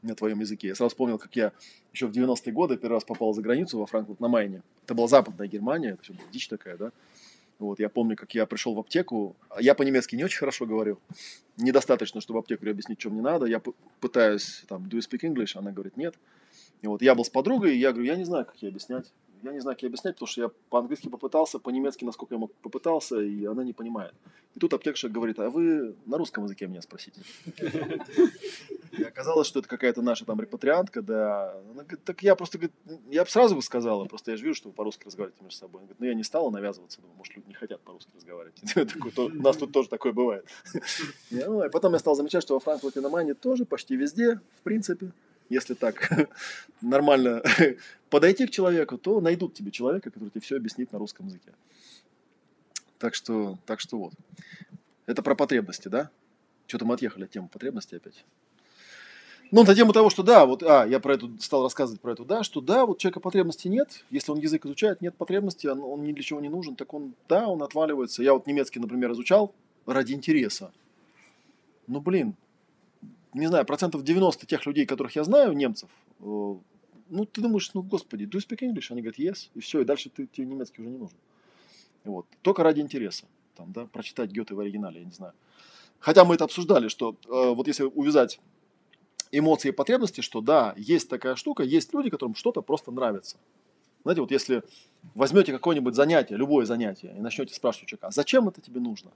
на 0.02 0.14
твоем 0.14 0.40
языке. 0.40 0.68
Я 0.68 0.74
сразу 0.74 0.90
вспомнил, 0.90 1.18
как 1.18 1.34
я 1.34 1.52
еще 1.92 2.06
в 2.06 2.12
90-е 2.12 2.52
годы 2.52 2.76
первый 2.76 2.94
раз 2.94 3.04
попал 3.04 3.32
за 3.34 3.42
границу 3.42 3.78
во 3.78 3.86
Франкфурт 3.86 4.20
на 4.20 4.28
Майне. 4.28 4.62
Это 4.84 4.94
была 4.94 5.08
западная 5.08 5.48
Германия, 5.48 5.90
это 5.90 6.02
все 6.02 6.12
была 6.12 6.28
дичь 6.30 6.48
такая, 6.48 6.76
да. 6.76 6.92
Вот, 7.58 7.80
я 7.80 7.88
помню, 7.88 8.16
как 8.16 8.34
я 8.34 8.44
пришел 8.44 8.74
в 8.74 8.78
аптеку. 8.78 9.34
Я 9.58 9.74
по-немецки 9.74 10.14
не 10.14 10.24
очень 10.24 10.38
хорошо 10.38 10.66
говорю. 10.66 10.98
Недостаточно, 11.56 12.20
чтобы 12.20 12.40
аптекарю 12.40 12.72
объяснить, 12.72 13.00
что 13.00 13.10
мне 13.10 13.22
надо. 13.22 13.46
Я 13.46 13.62
пытаюсь, 14.00 14.64
там, 14.68 14.84
do 14.84 14.98
you 14.98 15.00
speak 15.00 15.20
English? 15.22 15.58
Она 15.58 15.72
говорит, 15.72 15.96
нет. 15.96 16.14
И 16.82 16.86
вот 16.86 17.02
я 17.02 17.14
был 17.14 17.24
с 17.24 17.30
подругой, 17.30 17.74
и 17.74 17.78
я 17.78 17.92
говорю, 17.92 18.06
я 18.06 18.16
не 18.16 18.24
знаю, 18.24 18.44
как 18.44 18.56
ей 18.56 18.68
объяснять. 18.68 19.12
Я 19.42 19.52
не 19.52 19.60
знаю, 19.60 19.76
как 19.76 19.82
ей 19.82 19.88
объяснять, 19.88 20.14
потому 20.14 20.28
что 20.28 20.40
я 20.42 20.50
по-английски 20.70 21.08
попытался, 21.08 21.58
по-немецки, 21.58 22.04
насколько 22.04 22.34
я 22.34 22.38
мог, 22.38 22.52
попытался, 22.54 23.20
и 23.20 23.44
она 23.44 23.64
не 23.64 23.72
понимает. 23.72 24.14
И 24.54 24.58
тут 24.58 24.72
аптекарша 24.72 25.10
говорит, 25.10 25.38
а 25.38 25.50
вы 25.50 25.94
на 26.06 26.16
русском 26.16 26.44
языке 26.44 26.66
меня 26.66 26.80
спросите. 26.80 27.20
И 28.92 29.02
оказалось, 29.02 29.46
что 29.46 29.58
это 29.58 29.68
какая-то 29.68 30.00
наша 30.00 30.24
там 30.24 30.40
репатриантка, 30.40 31.02
да. 31.02 31.52
Она 31.72 31.82
говорит, 31.82 32.02
так 32.04 32.22
я 32.22 32.34
просто, 32.34 32.58
я 33.10 33.24
бы 33.24 33.30
сразу 33.30 33.54
бы 33.54 33.62
сказала, 33.62 34.06
просто 34.06 34.30
я 34.30 34.36
же 34.38 34.44
вижу, 34.44 34.54
что 34.54 34.68
вы 34.68 34.74
по-русски 34.74 35.04
разговариваете 35.04 35.44
между 35.44 35.58
собой. 35.58 35.80
Она 35.80 35.86
говорит, 35.88 36.00
ну 36.00 36.06
я 36.06 36.14
не 36.14 36.24
стала 36.24 36.50
навязываться, 36.50 37.02
думаю, 37.02 37.18
может, 37.18 37.36
люди 37.36 37.48
не 37.48 37.54
хотят 37.54 37.82
по-русски 37.82 38.10
разговаривать. 38.14 38.58
У 39.18 39.42
нас 39.42 39.56
тут 39.58 39.72
тоже 39.72 39.88
такое 39.88 40.12
бывает. 40.12 40.46
Ну, 41.30 41.64
и 41.64 41.68
потом 41.68 41.92
я 41.92 41.98
стал 41.98 42.14
замечать, 42.14 42.42
что 42.42 42.54
во 42.54 42.60
Франкфурте 42.60 43.00
на 43.00 43.08
Майне 43.08 43.34
тоже 43.34 43.64
почти 43.64 43.94
везде, 43.94 44.40
в 44.58 44.62
принципе, 44.62 45.12
если 45.48 45.74
так 45.74 46.10
нормально 46.80 47.42
подойти 48.10 48.46
к 48.46 48.50
человеку, 48.50 48.98
то 48.98 49.20
найдут 49.20 49.54
тебе 49.54 49.70
человека, 49.70 50.10
который 50.10 50.30
тебе 50.30 50.40
все 50.40 50.56
объяснит 50.56 50.92
на 50.92 50.98
русском 50.98 51.26
языке. 51.26 51.52
Так 52.98 53.14
что, 53.14 53.58
так 53.66 53.80
что 53.80 53.98
вот. 53.98 54.12
Это 55.06 55.22
про 55.22 55.34
потребности, 55.34 55.88
да? 55.88 56.10
Что-то 56.66 56.84
мы 56.84 56.94
отъехали 56.94 57.24
от 57.24 57.30
темы 57.30 57.48
потребностей 57.48 57.96
опять. 57.96 58.24
Ну, 59.52 59.62
на 59.62 59.74
тему 59.76 59.92
того, 59.92 60.10
что 60.10 60.24
да, 60.24 60.44
вот, 60.44 60.64
а, 60.64 60.84
я 60.86 60.98
про 60.98 61.14
эту 61.14 61.30
стал 61.40 61.62
рассказывать 61.62 62.00
про 62.00 62.12
эту, 62.12 62.24
да, 62.24 62.42
что 62.42 62.60
да, 62.60 62.84
вот 62.84 62.98
человека 62.98 63.20
потребностей 63.20 63.68
нет, 63.68 64.04
если 64.10 64.32
он 64.32 64.40
язык 64.40 64.66
изучает, 64.66 65.00
нет 65.00 65.14
потребности, 65.14 65.68
он, 65.68 65.80
он 65.84 66.02
ни 66.02 66.12
для 66.12 66.24
чего 66.24 66.40
не 66.40 66.48
нужен, 66.48 66.74
так 66.74 66.92
он, 66.92 67.14
да, 67.28 67.46
он 67.46 67.62
отваливается. 67.62 68.24
Я 68.24 68.32
вот 68.32 68.48
немецкий, 68.48 68.80
например, 68.80 69.12
изучал 69.12 69.54
ради 69.86 70.14
интереса. 70.14 70.72
Ну, 71.86 72.00
блин, 72.00 72.34
не 73.40 73.46
знаю, 73.46 73.64
процентов 73.64 74.02
90 74.02 74.46
тех 74.46 74.64
людей, 74.66 74.86
которых 74.86 75.16
я 75.16 75.24
знаю, 75.24 75.52
немцев, 75.52 75.90
э, 76.20 76.22
ну, 77.08 77.24
ты 77.24 77.40
думаешь, 77.40 77.70
ну, 77.74 77.82
господи, 77.82 78.24
do 78.24 78.38
you 78.38 78.46
speak 78.46 78.58
English? 78.62 78.86
Они 78.90 79.02
говорят, 79.02 79.18
yes, 79.18 79.50
и 79.54 79.60
все, 79.60 79.80
и 79.80 79.84
дальше 79.84 80.10
ты, 80.10 80.26
тебе 80.26 80.46
немецкий 80.46 80.82
уже 80.82 80.90
не 80.90 80.98
нужен. 80.98 81.16
Вот. 82.04 82.26
Только 82.42 82.62
ради 82.62 82.80
интереса. 82.80 83.26
Там, 83.56 83.72
да, 83.72 83.86
прочитать 83.86 84.30
Гёте 84.30 84.54
в 84.54 84.60
оригинале, 84.60 85.00
я 85.00 85.06
не 85.06 85.12
знаю. 85.12 85.32
Хотя 85.98 86.24
мы 86.24 86.34
это 86.34 86.44
обсуждали, 86.44 86.88
что 86.88 87.16
э, 87.26 87.54
вот 87.54 87.66
если 87.66 87.84
увязать 87.84 88.40
эмоции 89.32 89.68
и 89.68 89.72
потребности, 89.72 90.20
что 90.20 90.40
да, 90.40 90.74
есть 90.76 91.08
такая 91.08 91.36
штука, 91.36 91.62
есть 91.62 91.92
люди, 91.94 92.10
которым 92.10 92.34
что-то 92.34 92.62
просто 92.62 92.92
нравится. 92.92 93.38
Знаете, 94.02 94.20
вот 94.20 94.30
если 94.30 94.62
возьмете 95.14 95.52
какое-нибудь 95.52 95.94
занятие, 95.94 96.36
любое 96.36 96.64
занятие, 96.64 97.14
и 97.16 97.20
начнете 97.20 97.54
спрашивать 97.54 97.88
человека, 97.88 98.08
а 98.08 98.10
зачем 98.10 98.48
это 98.48 98.60
тебе 98.60 98.80
нужно? 98.80 99.10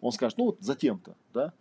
Он 0.00 0.12
скажет, 0.12 0.38
ну 0.38 0.46
вот 0.46 0.56
затем-то, 0.60 1.14
да? 1.34 1.52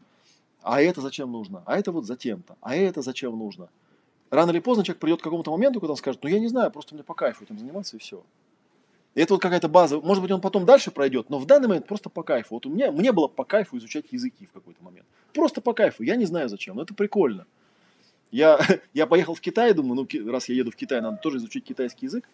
А 0.64 0.82
это 0.82 1.02
зачем 1.02 1.32
нужно? 1.32 1.64
А 1.66 1.78
это 1.78 1.92
вот 1.92 2.06
затем-то. 2.06 2.56
А 2.62 2.76
это 2.76 3.02
зачем 3.02 3.38
нужно? 3.38 3.70
Рано 4.30 4.52
или 4.52 4.60
поздно 4.60 4.84
человек 4.84 5.02
придет 5.02 5.20
к 5.22 5.24
какому-то 5.24 5.52
моменту, 5.52 5.80
когда 5.80 5.92
он 5.92 5.98
скажет, 5.98 6.24
ну 6.24 6.30
я 6.30 6.40
не 6.40 6.48
знаю, 6.48 6.72
просто 6.72 6.96
мне 6.96 7.04
по 7.04 7.14
кайфу 7.14 7.44
этим 7.44 7.60
заниматься 7.60 7.98
и 7.98 8.00
все. 8.00 8.24
И 9.14 9.22
это 9.22 9.34
вот 9.34 9.42
какая-то 9.42 9.68
база. 9.68 10.00
Может 10.00 10.24
быть, 10.24 10.32
он 10.32 10.40
потом 10.40 10.66
дальше 10.66 10.90
пройдет, 10.90 11.30
но 11.30 11.38
в 11.38 11.46
данный 11.46 11.68
момент 11.68 11.86
просто 11.86 12.10
по 12.10 12.24
кайфу. 12.24 12.56
Вот 12.56 12.66
у 12.66 12.70
меня, 12.70 12.92
мне 12.92 13.12
было 13.12 13.28
по 13.28 13.44
кайфу 13.44 13.78
изучать 13.78 14.06
языки 14.12 14.46
в 14.46 14.54
какой-то 14.54 14.82
момент. 14.84 15.06
Просто 15.34 15.60
по 15.60 15.74
кайфу. 15.74 16.04
Я 16.04 16.16
не 16.16 16.26
знаю 16.26 16.48
зачем, 16.48 16.78
но 16.78 16.84
это 16.84 16.94
прикольно. 16.94 17.46
Я, 18.32 18.60
я 18.94 19.06
поехал 19.06 19.36
в 19.36 19.42
Китай, 19.42 19.74
думаю, 19.74 19.96
ну, 19.96 20.32
раз 20.32 20.48
я 20.48 20.56
еду 20.56 20.72
в 20.72 20.76
Китай, 20.76 21.02
надо 21.02 21.18
тоже 21.18 21.38
изучить 21.38 21.66
китайский 21.66 22.06
язык. 22.06 22.30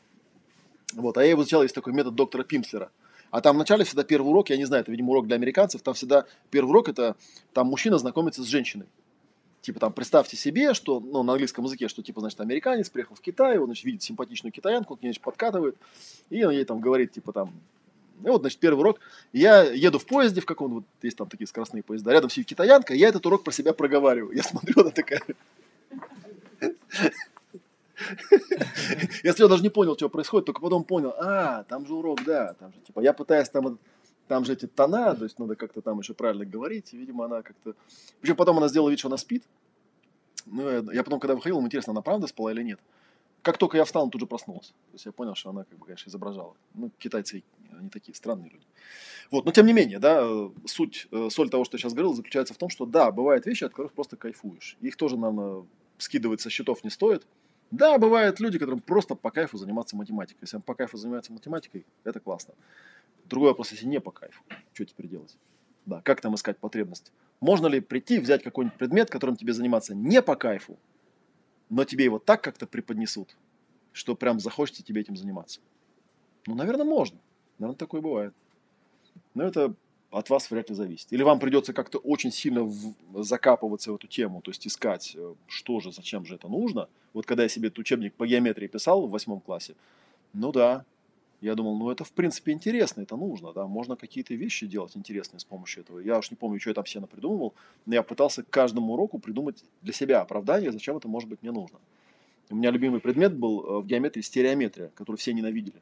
Вот, 0.93 1.17
а 1.17 1.23
я 1.23 1.31
его 1.31 1.41
изучал, 1.41 1.63
есть 1.63 1.75
такой 1.75 1.93
метод 1.93 2.13
доктора 2.15 2.43
Пимслера. 2.43 2.91
А 3.31 3.41
там 3.41 3.55
вначале 3.55 3.83
всегда 3.83 4.03
первый 4.03 4.29
урок, 4.29 4.49
я 4.49 4.57
не 4.57 4.65
знаю, 4.65 4.81
это, 4.81 4.91
видимо, 4.91 5.11
урок 5.11 5.27
для 5.27 5.35
американцев, 5.35 5.81
там 5.81 5.93
всегда 5.93 6.25
первый 6.49 6.69
урок, 6.69 6.89
это 6.89 7.15
там 7.53 7.67
мужчина 7.67 7.97
знакомится 7.97 8.43
с 8.43 8.45
женщиной. 8.45 8.85
Типа 9.61 9.79
там, 9.79 9.91
представьте 9.91 10.37
себе, 10.37 10.73
что, 10.73 10.99
ну, 10.99 11.23
на 11.23 11.33
английском 11.33 11.65
языке, 11.65 11.89
что, 11.89 12.01
типа, 12.01 12.21
значит, 12.21 12.39
американец 12.39 12.89
приехал 12.89 13.15
в 13.15 13.21
Китай, 13.21 13.57
он, 13.57 13.65
значит, 13.65 13.83
видит 13.83 14.01
симпатичную 14.01 14.53
китаянку, 14.53 14.93
он 14.93 14.99
к 14.99 15.03
ней, 15.03 15.09
значит, 15.09 15.23
подкатывает, 15.23 15.75
и 16.29 16.43
он 16.43 16.53
ей 16.53 16.63
там 16.63 16.79
говорит, 16.79 17.11
типа, 17.11 17.33
там, 17.33 17.51
и 18.23 18.29
вот, 18.29 18.41
значит, 18.41 18.59
первый 18.59 18.79
урок. 18.79 18.99
Я 19.33 19.63
еду 19.63 19.99
в 19.99 20.05
поезде 20.05 20.41
в 20.41 20.45
каком-то, 20.45 20.75
вот 20.75 20.83
есть 21.01 21.17
там 21.17 21.27
такие 21.27 21.47
скоростные 21.47 21.83
поезда, 21.83 22.11
рядом 22.11 22.29
сидит 22.29 22.47
китаянка, 22.47 22.93
я 22.93 23.09
этот 23.09 23.25
урок 23.25 23.43
про 23.43 23.51
себя 23.51 23.73
проговариваю. 23.73 24.35
Я 24.35 24.43
смотрю, 24.43 24.81
она 24.81 24.91
такая... 24.91 25.21
Я 29.23 29.31
сначала 29.31 29.49
даже 29.49 29.63
не 29.63 29.69
понял, 29.69 29.95
что 29.95 30.09
происходит, 30.09 30.45
только 30.45 30.61
потом 30.61 30.83
понял, 30.83 31.13
а, 31.17 31.63
там 31.63 31.85
же 31.85 31.93
урок, 31.93 32.23
да, 32.23 32.53
там 32.53 32.73
же, 32.73 32.79
типа, 32.79 32.99
я 32.99 33.13
пытаюсь 33.13 33.49
там, 33.49 33.79
там 34.27 34.45
же 34.45 34.53
эти 34.53 34.67
тона, 34.67 35.15
то 35.15 35.23
есть 35.23 35.39
надо 35.39 35.55
как-то 35.55 35.81
там 35.81 35.99
еще 35.99 36.13
правильно 36.13 36.45
говорить, 36.45 36.93
видимо, 36.93 37.25
она 37.25 37.41
как-то... 37.41 37.73
Причем 38.21 38.35
потом 38.35 38.57
она 38.57 38.67
сделала 38.67 38.89
вид, 38.89 38.99
что 38.99 39.07
она 39.07 39.17
спит, 39.17 39.43
ну, 40.45 40.91
я, 40.91 41.03
потом, 41.03 41.19
когда 41.19 41.35
выходил, 41.35 41.59
интересно, 41.61 41.91
она 41.91 42.01
правда 42.01 42.27
спала 42.27 42.51
или 42.51 42.63
нет. 42.63 42.79
Как 43.41 43.57
только 43.57 43.77
я 43.77 43.85
встал, 43.85 44.03
она 44.03 44.11
тут 44.11 44.21
же 44.21 44.27
проснулась. 44.27 44.67
То 44.67 44.93
есть 44.93 45.05
я 45.05 45.11
понял, 45.11 45.35
что 45.35 45.49
она, 45.49 45.63
как 45.63 45.77
бы, 45.77 45.85
конечно, 45.85 46.09
изображала. 46.09 46.55
Ну, 46.73 46.91
китайцы, 46.97 47.43
Они 47.77 47.89
такие 47.89 48.15
странные 48.15 48.49
люди. 48.49 48.65
Вот, 49.29 49.45
но 49.45 49.51
тем 49.51 49.65
не 49.65 49.73
менее, 49.73 49.99
да, 49.99 50.25
суть, 50.65 51.07
э, 51.11 51.29
соль 51.29 51.49
того, 51.49 51.65
что 51.65 51.75
я 51.75 51.79
сейчас 51.79 51.93
говорил, 51.93 52.13
заключается 52.13 52.53
в 52.53 52.57
том, 52.57 52.69
что 52.69 52.85
да, 52.85 53.11
бывают 53.11 53.45
вещи, 53.45 53.65
от 53.65 53.71
которых 53.71 53.93
просто 53.93 54.15
кайфуешь. 54.15 54.77
Их 54.81 54.95
тоже, 54.95 55.17
наверное, 55.17 55.65
скидывать 55.97 56.41
со 56.41 56.49
счетов 56.49 56.83
не 56.83 56.89
стоит. 56.89 57.25
Да, 57.71 57.97
бывают 57.97 58.39
люди, 58.39 58.57
которым 58.57 58.79
просто 58.79 59.15
по 59.15 59.29
кайфу 59.29 59.57
заниматься 59.57 59.95
математикой. 59.95 60.39
Если 60.41 60.55
он 60.55 60.61
по 60.61 60.73
кайфу 60.73 60.97
занимается 60.97 61.33
математикой, 61.33 61.85
это 62.03 62.19
классно. 62.19 62.53
Другой 63.25 63.49
вопрос, 63.49 63.71
если 63.71 63.85
не 63.85 63.99
по 63.99 64.11
кайфу, 64.11 64.41
что 64.73 64.85
теперь 64.85 65.07
делать? 65.07 65.37
Да, 65.85 66.01
как 66.01 66.21
там 66.21 66.35
искать 66.35 66.57
потребность? 66.57 67.11
Можно 67.39 67.67
ли 67.67 67.81
прийти, 67.81 68.19
взять 68.19 68.43
какой-нибудь 68.43 68.77
предмет, 68.77 69.09
которым 69.09 69.35
тебе 69.35 69.53
заниматься 69.53 69.93
не 69.93 70.21
по 70.21 70.35
кайфу, 70.35 70.77
но 71.69 71.83
тебе 71.83 72.05
его 72.05 72.19
так 72.19 72.41
как-то 72.41 72.67
преподнесут, 72.67 73.37
что 73.91 74.15
прям 74.15 74.39
захочется 74.39 74.83
тебе 74.83 75.01
этим 75.01 75.17
заниматься? 75.17 75.59
Ну, 76.45 76.55
наверное, 76.55 76.85
можно. 76.85 77.19
Наверное, 77.59 77.77
такое 77.77 78.01
бывает. 78.01 78.33
Но 79.33 79.43
это 79.43 79.75
от 80.11 80.29
вас 80.29 80.49
вряд 80.49 80.69
ли 80.69 80.75
зависит. 80.75 81.11
Или 81.11 81.23
вам 81.23 81.39
придется 81.39 81.73
как-то 81.73 81.97
очень 81.99 82.31
сильно 82.31 82.63
в, 82.63 82.95
закапываться 83.23 83.91
в 83.91 83.95
эту 83.95 84.07
тему, 84.07 84.41
то 84.41 84.51
есть 84.51 84.65
искать, 84.65 85.13
э, 85.15 85.33
что 85.47 85.79
же, 85.79 85.91
зачем 85.91 86.25
же 86.25 86.35
это 86.35 86.47
нужно. 86.47 86.87
Вот 87.13 87.25
когда 87.25 87.43
я 87.43 87.49
себе 87.49 87.67
этот 87.67 87.79
учебник 87.79 88.13
по 88.13 88.25
геометрии 88.25 88.67
писал 88.67 89.05
в 89.05 89.11
восьмом 89.11 89.41
классе, 89.41 89.75
ну 90.33 90.51
да, 90.51 90.85
я 91.41 91.55
думал, 91.55 91.77
ну 91.77 91.91
это 91.91 92.03
в 92.03 92.11
принципе 92.13 92.51
интересно, 92.51 93.01
это 93.01 93.15
нужно, 93.15 93.53
да, 93.53 93.67
можно 93.67 93.95
какие-то 93.95 94.33
вещи 94.33 94.65
делать 94.65 94.95
интересные 94.95 95.39
с 95.39 95.45
помощью 95.45 95.83
этого. 95.83 95.99
Я 95.99 96.17
уж 96.17 96.31
не 96.31 96.37
помню, 96.37 96.59
что 96.59 96.69
я 96.69 96.73
там 96.73 96.85
все 96.85 96.99
напридумывал, 96.99 97.53
но 97.85 97.93
я 97.93 98.01
пытался 98.01 98.43
к 98.43 98.49
каждому 98.49 98.93
уроку 98.93 99.19
придумать 99.19 99.63
для 99.81 99.93
себя 99.93 100.21
оправдание, 100.21 100.71
зачем 100.71 100.97
это 100.97 101.07
может 101.07 101.29
быть 101.29 101.41
мне 101.41 101.51
нужно. 101.51 101.79
У 102.49 102.55
меня 102.55 102.71
любимый 102.71 103.01
предмет 103.01 103.35
был 103.35 103.63
э, 103.63 103.81
в 103.81 103.85
геометрии 103.85 104.21
стереометрия, 104.21 104.89
который 104.95 105.17
все 105.17 105.33
ненавидели. 105.33 105.81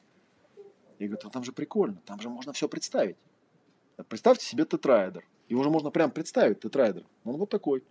Я 0.98 1.08
говорю, 1.08 1.30
там 1.30 1.44
же 1.44 1.52
прикольно, 1.52 1.98
там 2.06 2.20
же 2.20 2.30
можно 2.30 2.54
все 2.54 2.68
представить. 2.68 3.18
Представьте 4.04 4.46
себе 4.46 4.66
тетраэдр. 4.66 5.24
Его 5.50 5.62
уже 5.62 5.70
можно 5.70 5.92
прям 5.92 6.12
представить, 6.12 6.60
тетраэдр. 6.60 7.04
Он 7.24 7.38
вот 7.38 7.50
такой. 7.50 7.84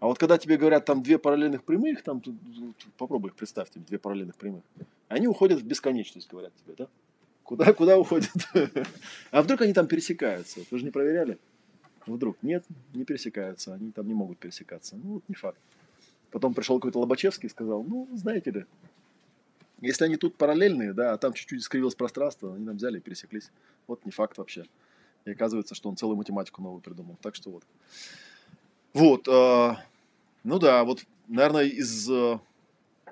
А 0.00 0.06
вот 0.06 0.18
когда 0.18 0.38
тебе 0.38 0.56
говорят 0.56 0.84
там 0.84 1.02
две 1.02 1.18
параллельных 1.18 1.62
прямых, 1.62 2.02
там 2.02 2.22
попробуй 2.98 3.30
их 3.30 3.36
представьте, 3.36 3.80
две 3.80 3.98
параллельных 3.98 4.36
прямых. 4.36 4.64
Они 5.08 5.28
уходят 5.28 5.60
в 5.60 5.64
бесконечность, 5.64 6.28
говорят 6.30 6.52
тебе, 6.56 6.74
да? 6.76 6.88
Куда, 7.44 7.72
куда 7.74 7.98
уходят? 7.98 8.32
А 9.30 9.42
вдруг 9.42 9.60
они 9.60 9.72
там 9.72 9.86
пересекаются? 9.86 10.60
Вы 10.70 10.78
же 10.78 10.84
не 10.84 10.90
проверяли? 10.90 11.38
Вдруг? 12.06 12.36
Нет, 12.42 12.64
не 12.94 13.04
пересекаются. 13.04 13.74
Они 13.74 13.92
там 13.92 14.08
не 14.08 14.14
могут 14.14 14.38
пересекаться. 14.38 14.96
Ну, 14.96 15.14
вот 15.14 15.22
не 15.28 15.34
факт. 15.34 15.58
Потом 16.30 16.54
пришел 16.54 16.78
какой-то 16.78 16.98
Лобачевский 16.98 17.46
и 17.46 17.50
сказал, 17.50 17.84
ну, 17.84 18.08
знаете 18.14 18.50
ли, 18.50 18.64
если 19.82 20.04
они 20.04 20.16
тут 20.16 20.36
параллельные, 20.36 20.94
да, 20.94 21.12
а 21.12 21.18
там 21.18 21.32
чуть-чуть 21.32 21.60
искривилось 21.60 21.94
пространство, 21.94 22.54
они 22.54 22.64
там 22.64 22.76
взяли 22.76 22.98
и 22.98 23.00
пересеклись. 23.00 23.50
Вот 23.86 24.04
не 24.06 24.12
факт 24.12 24.38
вообще. 24.38 24.64
И 25.24 25.30
оказывается, 25.30 25.74
что 25.74 25.88
он 25.88 25.96
целую 25.96 26.16
математику 26.16 26.62
новую 26.62 26.80
придумал. 26.80 27.16
Так 27.22 27.34
что 27.34 27.50
вот. 27.50 27.62
Вот. 28.92 29.28
Э, 29.28 29.76
ну 30.44 30.58
да, 30.58 30.84
вот, 30.84 31.04
наверное, 31.28 31.64
из, 31.64 32.10
э, 32.10 32.38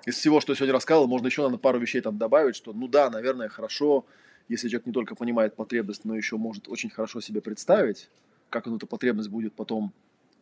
из 0.06 0.16
всего, 0.16 0.40
что 0.40 0.52
я 0.52 0.56
сегодня 0.56 0.72
рассказывал, 0.72 1.06
можно 1.08 1.26
еще, 1.26 1.42
наверное, 1.42 1.60
пару 1.60 1.78
вещей 1.78 2.00
там 2.00 2.18
добавить, 2.18 2.56
что, 2.56 2.72
ну 2.72 2.88
да, 2.88 3.10
наверное, 3.10 3.48
хорошо, 3.48 4.04
если 4.48 4.68
человек 4.68 4.86
не 4.86 4.92
только 4.92 5.14
понимает 5.14 5.54
потребность, 5.54 6.04
но 6.04 6.16
еще 6.16 6.36
может 6.36 6.68
очень 6.68 6.90
хорошо 6.90 7.20
себе 7.20 7.40
представить, 7.40 8.08
как 8.50 8.66
он 8.66 8.76
эту 8.76 8.86
потребность 8.86 9.28
будет 9.28 9.54
потом 9.54 9.92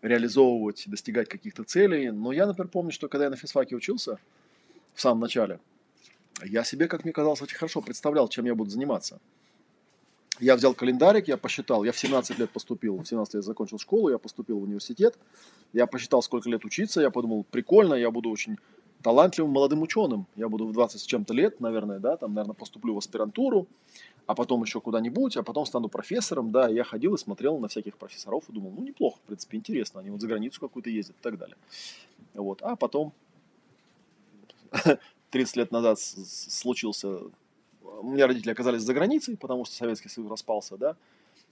реализовывать, 0.01 0.85
достигать 0.86 1.28
каких-то 1.28 1.65
целей. 1.65 2.11
Но 2.11 2.32
я, 2.32 2.47
например, 2.47 2.69
помню, 2.69 2.93
что 2.93 3.09
когда 3.09 3.24
я 3.24 3.31
на 3.31 3.36
физфаке 3.36 3.77
учился, 3.77 4.19
в 4.95 5.01
самом 5.01 5.20
начале, 5.20 5.61
я 6.45 6.65
себе, 6.65 6.89
как 6.89 7.05
мне 7.05 7.12
казалось, 7.12 7.43
очень 7.43 7.57
хорошо 7.57 7.81
представлял, 7.81 8.28
чем 8.28 8.47
я 8.47 8.55
буду 8.55 8.70
заниматься. 8.70 9.20
Я 10.40 10.55
взял 10.55 10.73
календарик, 10.73 11.27
я 11.28 11.36
посчитал, 11.36 11.82
я 11.85 11.93
в 11.93 11.98
17 11.98 12.39
лет 12.39 12.51
поступил, 12.51 12.98
в 12.98 13.06
17 13.06 13.35
лет 13.35 13.44
закончил 13.44 13.78
школу, 13.78 14.09
я 14.09 14.19
поступил 14.19 14.60
в 14.60 14.62
университет, 14.62 15.19
я 15.73 15.86
посчитал, 15.86 16.23
сколько 16.23 16.48
лет 16.48 16.65
учиться, 16.65 17.01
я 17.01 17.10
подумал, 17.10 17.44
прикольно, 17.51 17.94
я 17.94 18.10
буду 18.10 18.31
очень 18.31 18.56
талантливым 19.02 19.52
молодым 19.52 19.82
ученым, 19.82 20.27
я 20.36 20.48
буду 20.48 20.66
в 20.66 20.73
20 20.73 21.01
с 21.01 21.05
чем-то 21.05 21.35
лет, 21.35 21.60
наверное, 21.60 21.98
да, 21.98 22.16
там, 22.16 22.35
наверное, 22.35 22.55
поступлю 22.55 22.94
в 22.94 22.98
аспирантуру, 22.98 23.66
а 24.27 24.35
потом 24.35 24.62
еще 24.62 24.81
куда-нибудь, 24.81 25.36
а 25.36 25.43
потом 25.43 25.66
стану 25.66 25.89
профессором, 25.89 26.52
да, 26.52 26.69
я 26.69 26.85
ходил 26.85 27.15
и 27.15 27.19
смотрел 27.19 27.59
на 27.59 27.69
всяких 27.69 27.97
профессоров 27.97 28.44
и 28.48 28.52
думал, 28.52 28.73
ну, 28.77 28.82
неплохо, 28.82 29.19
в 29.19 29.27
принципе, 29.27 29.56
интересно, 29.56 30.01
они 30.01 30.10
вот 30.10 30.20
за 30.20 30.28
границу 30.28 30.60
какую-то 30.60 30.90
ездят 30.90 31.16
и 31.16 31.23
так 31.23 31.39
далее. 31.39 31.56
Вот, 32.35 32.62
а 32.62 32.77
потом 32.77 33.12
30 35.31 35.56
лет 35.56 35.73
назад 35.73 35.98
случился 35.98 37.20
у 38.01 38.11
меня 38.11 38.27
родители 38.27 38.51
оказались 38.51 38.83
за 38.83 38.95
границей, 38.95 39.37
потому 39.37 39.65
что 39.65 39.75
Советский 39.75 40.09
Союз 40.09 40.31
распался, 40.31 40.77
да. 40.77 40.97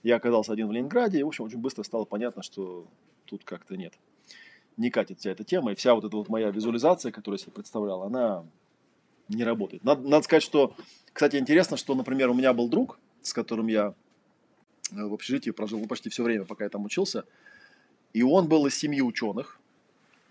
Я 0.03 0.15
оказался 0.15 0.53
один 0.53 0.67
в 0.67 0.71
Ленинграде, 0.71 1.19
и, 1.19 1.23
в 1.23 1.27
общем, 1.27 1.45
очень 1.45 1.57
быстро 1.57 1.83
стало 1.83 2.05
понятно, 2.05 2.43
что 2.43 2.87
тут 3.25 3.43
как-то 3.43 3.75
нет. 3.75 3.93
Не 4.77 4.89
катит 4.89 5.19
вся 5.19 5.31
эта 5.31 5.43
тема, 5.43 5.71
и 5.71 5.75
вся 5.75 5.95
вот 5.95 6.05
эта 6.05 6.15
вот 6.15 6.29
моя 6.29 6.49
визуализация, 6.51 7.11
которую 7.11 7.39
я 7.39 7.43
себе 7.43 7.53
представлял, 7.53 8.03
она 8.03 8.45
не 9.27 9.43
работает. 9.43 9.83
Надо, 9.83 10.07
надо 10.07 10.23
сказать, 10.23 10.43
что, 10.43 10.75
кстати, 11.13 11.35
интересно, 11.35 11.77
что, 11.77 11.95
например, 11.95 12.29
у 12.29 12.33
меня 12.33 12.53
был 12.53 12.69
друг, 12.69 12.99
с 13.21 13.33
которым 13.33 13.67
я 13.67 13.93
э, 14.91 15.03
в 15.03 15.13
общежитии 15.13 15.49
прожил 15.49 15.85
почти 15.87 16.09
все 16.09 16.23
время, 16.23 16.45
пока 16.45 16.63
я 16.63 16.69
там 16.69 16.85
учился, 16.85 17.25
и 18.13 18.23
он 18.23 18.47
был 18.47 18.67
из 18.67 18.75
семьи 18.75 19.01
ученых, 19.01 19.59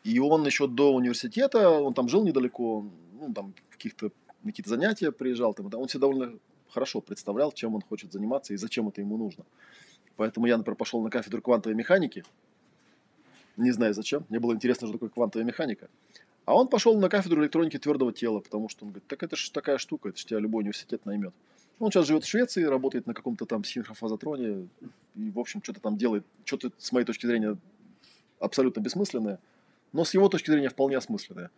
и 0.04 0.18
он 0.20 0.46
еще 0.46 0.68
до 0.68 0.94
университета, 0.94 1.68
он 1.68 1.92
там 1.92 2.08
жил 2.08 2.24
недалеко, 2.24 2.86
ну, 3.20 3.34
там, 3.34 3.54
каких-то 3.70 4.12
на 4.46 4.52
какие-то 4.52 4.70
занятия 4.70 5.10
приезжал, 5.10 5.54
там, 5.54 5.68
он 5.74 5.88
себе 5.88 6.00
довольно 6.00 6.38
хорошо 6.68 7.00
представлял, 7.00 7.52
чем 7.52 7.74
он 7.74 7.82
хочет 7.82 8.12
заниматься 8.12 8.54
и 8.54 8.56
зачем 8.56 8.88
это 8.88 9.00
ему 9.00 9.16
нужно. 9.16 9.44
Поэтому 10.16 10.46
я, 10.46 10.56
например, 10.56 10.76
пошел 10.76 11.02
на 11.02 11.10
кафедру 11.10 11.42
квантовой 11.42 11.76
механики. 11.76 12.24
Не 13.56 13.72
знаю 13.72 13.92
зачем. 13.92 14.24
Мне 14.28 14.38
было 14.38 14.52
интересно, 14.54 14.86
что 14.86 14.94
такое 14.94 15.08
квантовая 15.08 15.44
механика. 15.44 15.88
А 16.44 16.54
он 16.54 16.68
пошел 16.68 16.98
на 16.98 17.08
кафедру 17.08 17.42
электроники 17.42 17.76
твердого 17.76 18.12
тела, 18.12 18.38
потому 18.38 18.68
что 18.68 18.84
он 18.84 18.92
говорит, 18.92 19.08
так 19.08 19.22
это 19.24 19.34
же 19.34 19.50
такая 19.50 19.78
штука, 19.78 20.10
это 20.10 20.18
же 20.18 20.26
тебя 20.26 20.38
любой 20.38 20.60
университет 20.60 21.04
наймет. 21.04 21.34
Он 21.80 21.90
сейчас 21.90 22.06
живет 22.06 22.24
в 22.24 22.28
Швеции, 22.28 22.62
работает 22.62 23.06
на 23.06 23.14
каком-то 23.14 23.46
там 23.46 23.64
синхрофазотроне 23.64 24.68
и, 25.16 25.30
в 25.30 25.38
общем, 25.40 25.62
что-то 25.62 25.80
там 25.80 25.96
делает, 25.96 26.24
что-то, 26.44 26.70
с 26.78 26.92
моей 26.92 27.04
точки 27.04 27.26
зрения, 27.26 27.58
абсолютно 28.38 28.80
бессмысленное, 28.80 29.40
но 29.92 30.04
с 30.04 30.14
его 30.14 30.28
точки 30.28 30.50
зрения 30.50 30.68
вполне 30.68 30.96
осмысленное. 30.96 31.50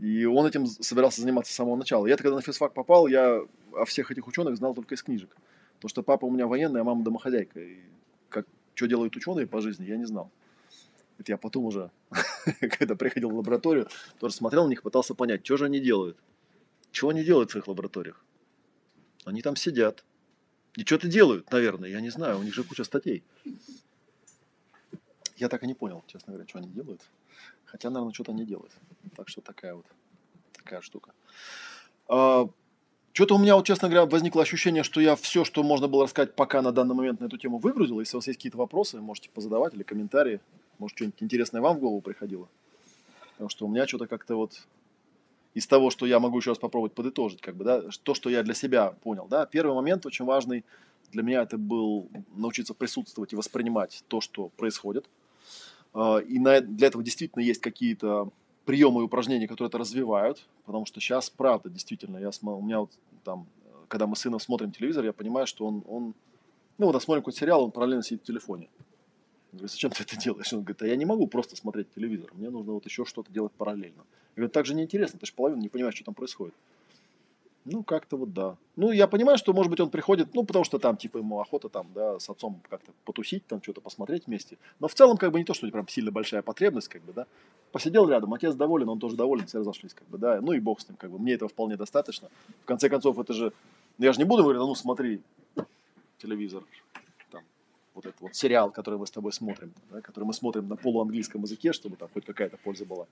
И 0.00 0.24
он 0.24 0.46
этим 0.46 0.66
собирался 0.66 1.20
заниматься 1.20 1.52
с 1.52 1.56
самого 1.56 1.76
начала. 1.76 2.06
Я 2.06 2.16
когда 2.16 2.34
на 2.34 2.42
физфак 2.42 2.74
попал, 2.74 3.06
я 3.06 3.42
о 3.72 3.84
всех 3.84 4.10
этих 4.10 4.26
ученых 4.26 4.56
знал 4.56 4.74
только 4.74 4.94
из 4.94 5.02
книжек. 5.02 5.30
Потому 5.76 5.88
что 5.88 6.02
папа 6.02 6.24
у 6.24 6.30
меня 6.30 6.46
военный, 6.46 6.80
а 6.80 6.84
мама 6.84 7.04
домохозяйка. 7.04 7.60
И 7.60 7.78
как, 8.28 8.46
что 8.74 8.86
делают 8.86 9.14
ученые 9.16 9.46
по 9.46 9.60
жизни, 9.60 9.86
я 9.86 9.96
не 9.96 10.04
знал. 10.04 10.30
Это 11.18 11.32
я 11.32 11.38
потом 11.38 11.64
уже, 11.64 11.90
когда 12.78 12.96
приходил 12.96 13.30
в 13.30 13.36
лабораторию, 13.36 13.88
тоже 14.18 14.34
смотрел 14.34 14.64
на 14.64 14.70
них, 14.70 14.82
пытался 14.82 15.14
понять, 15.14 15.44
что 15.44 15.56
же 15.56 15.66
они 15.66 15.78
делают. 15.78 16.16
Чего 16.90 17.10
они 17.10 17.22
делают 17.22 17.50
в 17.50 17.52
своих 17.52 17.68
лабораториях? 17.68 18.24
Они 19.24 19.42
там 19.42 19.54
сидят. 19.54 20.04
И 20.76 20.82
что-то 20.82 21.06
делают, 21.06 21.50
наверное, 21.52 21.88
я 21.88 22.00
не 22.00 22.10
знаю, 22.10 22.40
у 22.40 22.42
них 22.42 22.52
же 22.52 22.64
куча 22.64 22.82
статей. 22.82 23.22
Я 25.36 25.48
так 25.48 25.62
и 25.62 25.66
не 25.66 25.74
понял, 25.74 26.02
честно 26.06 26.32
говоря, 26.32 26.48
что 26.48 26.58
они 26.58 26.68
делают. 26.68 27.00
Хотя, 27.74 27.90
наверное, 27.90 28.14
что-то 28.14 28.32
не 28.32 28.44
делает. 28.44 28.70
Так 29.16 29.28
что 29.28 29.40
такая 29.40 29.74
вот 29.74 29.84
такая 30.52 30.80
штука. 30.80 31.10
А, 32.06 32.48
что-то 33.12 33.34
у 33.34 33.38
меня, 33.38 33.56
вот, 33.56 33.66
честно 33.66 33.88
говоря, 33.88 34.06
возникло 34.06 34.42
ощущение, 34.42 34.84
что 34.84 35.00
я 35.00 35.16
все, 35.16 35.42
что 35.44 35.64
можно 35.64 35.88
было 35.88 36.04
рассказать 36.04 36.36
пока 36.36 36.62
на 36.62 36.70
данный 36.70 36.94
момент 36.94 37.18
на 37.18 37.24
эту 37.24 37.36
тему 37.36 37.58
выгрузил. 37.58 37.98
Если 37.98 38.14
у 38.14 38.18
вас 38.18 38.28
есть 38.28 38.38
какие-то 38.38 38.58
вопросы, 38.58 39.00
можете 39.00 39.28
позадавать 39.28 39.74
или 39.74 39.82
комментарии. 39.82 40.38
Может, 40.78 40.98
что-нибудь 40.98 41.20
интересное 41.20 41.60
вам 41.60 41.78
в 41.78 41.80
голову 41.80 42.00
приходило. 42.00 42.48
Потому 43.32 43.50
что 43.50 43.66
у 43.66 43.68
меня 43.68 43.88
что-то 43.88 44.06
как-то 44.06 44.36
вот 44.36 44.68
из 45.54 45.66
того, 45.66 45.90
что 45.90 46.06
я 46.06 46.20
могу 46.20 46.38
еще 46.38 46.50
раз 46.50 46.58
попробовать 46.58 46.92
подытожить, 46.92 47.40
как 47.40 47.56
бы, 47.56 47.64
да, 47.64 47.82
то, 48.04 48.14
что 48.14 48.30
я 48.30 48.44
для 48.44 48.54
себя 48.54 48.92
понял, 49.02 49.26
да. 49.28 49.46
Первый 49.46 49.74
момент 49.74 50.06
очень 50.06 50.26
важный 50.26 50.64
для 51.10 51.24
меня 51.24 51.42
это 51.42 51.58
был 51.58 52.08
научиться 52.36 52.72
присутствовать 52.72 53.32
и 53.32 53.36
воспринимать 53.36 54.04
то, 54.06 54.20
что 54.20 54.50
происходит– 54.50 55.06
и 55.94 56.38
на, 56.38 56.60
для 56.60 56.88
этого 56.88 57.04
действительно 57.04 57.42
есть 57.42 57.60
какие-то 57.60 58.30
приемы 58.64 59.02
и 59.02 59.04
упражнения, 59.04 59.46
которые 59.46 59.68
это 59.68 59.78
развивают, 59.78 60.46
потому 60.64 60.86
что 60.86 61.00
сейчас, 61.00 61.30
правда, 61.30 61.70
действительно, 61.70 62.18
я, 62.18 62.30
у 62.42 62.62
меня 62.62 62.80
вот 62.80 62.90
там, 63.22 63.46
когда 63.88 64.06
мы 64.06 64.16
с 64.16 64.20
сыном 64.20 64.40
смотрим 64.40 64.72
телевизор, 64.72 65.04
я 65.04 65.12
понимаю, 65.12 65.46
что 65.46 65.66
он, 65.66 65.84
он 65.86 66.14
ну, 66.78 66.86
вот 66.86 67.02
смотрим 67.02 67.22
какой-то 67.22 67.38
сериал, 67.38 67.64
он 67.64 67.70
параллельно 67.70 68.02
сидит 68.02 68.22
в 68.22 68.26
телефоне. 68.26 68.68
Я 69.52 69.58
говорю, 69.58 69.68
зачем 69.68 69.90
ты 69.92 70.02
это 70.02 70.16
делаешь? 70.16 70.52
Он 70.52 70.60
говорит, 70.60 70.82
а 70.82 70.86
я 70.86 70.96
не 70.96 71.04
могу 71.04 71.26
просто 71.28 71.54
смотреть 71.56 71.94
телевизор, 71.94 72.30
мне 72.34 72.50
нужно 72.50 72.72
вот 72.72 72.84
еще 72.86 73.04
что-то 73.04 73.32
делать 73.32 73.52
параллельно. 73.52 74.04
Я 74.34 74.40
говорю, 74.40 74.50
так 74.50 74.66
же 74.66 74.74
неинтересно, 74.74 75.18
ты 75.18 75.26
же 75.26 75.32
половину 75.32 75.62
не 75.62 75.68
понимаешь, 75.68 75.94
что 75.94 76.04
там 76.04 76.14
происходит. 76.14 76.54
Ну, 77.64 77.82
как-то 77.82 78.18
вот 78.18 78.34
да. 78.34 78.56
Ну, 78.76 78.90
я 78.90 79.06
понимаю, 79.06 79.38
что, 79.38 79.54
может 79.54 79.70
быть, 79.70 79.80
он 79.80 79.88
приходит, 79.88 80.34
ну, 80.34 80.44
потому 80.44 80.64
что 80.64 80.78
там, 80.78 80.98
типа, 80.98 81.18
ему 81.18 81.40
охота 81.40 81.70
там, 81.70 81.86
да, 81.94 82.20
с 82.20 82.28
отцом 82.28 82.60
как-то 82.68 82.92
потусить, 83.04 83.46
там, 83.46 83.62
что-то 83.62 83.80
посмотреть 83.80 84.26
вместе. 84.26 84.58
Но 84.80 84.88
в 84.88 84.94
целом, 84.94 85.16
как 85.16 85.32
бы, 85.32 85.38
не 85.38 85.46
то, 85.46 85.54
что 85.54 85.70
прям 85.70 85.88
сильно 85.88 86.10
большая 86.10 86.42
потребность, 86.42 86.88
как 86.88 87.02
бы, 87.02 87.14
да. 87.14 87.26
Посидел 87.72 88.06
рядом, 88.06 88.34
отец 88.34 88.54
доволен, 88.54 88.88
он 88.90 88.98
тоже 88.98 89.16
доволен, 89.16 89.46
все 89.46 89.60
разошлись, 89.60 89.94
как 89.94 90.06
бы, 90.08 90.18
да. 90.18 90.40
Ну, 90.42 90.52
и 90.52 90.60
бог 90.60 90.80
с 90.80 90.88
ним, 90.88 90.96
как 90.96 91.10
бы, 91.10 91.18
мне 91.18 91.32
этого 91.32 91.48
вполне 91.48 91.76
достаточно. 91.76 92.28
В 92.62 92.66
конце 92.66 92.90
концов, 92.90 93.18
это 93.18 93.32
же, 93.32 93.52
я 93.98 94.12
же 94.12 94.18
не 94.18 94.24
буду 94.24 94.42
говорить, 94.42 94.60
ну, 94.60 94.74
смотри, 94.74 95.22
телевизор, 96.18 96.62
вот 97.94 98.06
этот 98.06 98.20
вот 98.20 98.34
сериал, 98.34 98.70
который 98.70 98.98
мы 98.98 99.06
с 99.06 99.10
тобой 99.10 99.32
смотрим, 99.32 99.72
да, 99.90 100.00
который 100.00 100.24
мы 100.24 100.34
смотрим 100.34 100.68
на 100.68 100.76
полуанглийском 100.76 101.42
языке, 101.42 101.72
чтобы 101.72 101.96
там 101.96 102.08
хоть 102.12 102.24
какая-то 102.24 102.56
польза 102.56 102.84
была. 102.84 103.06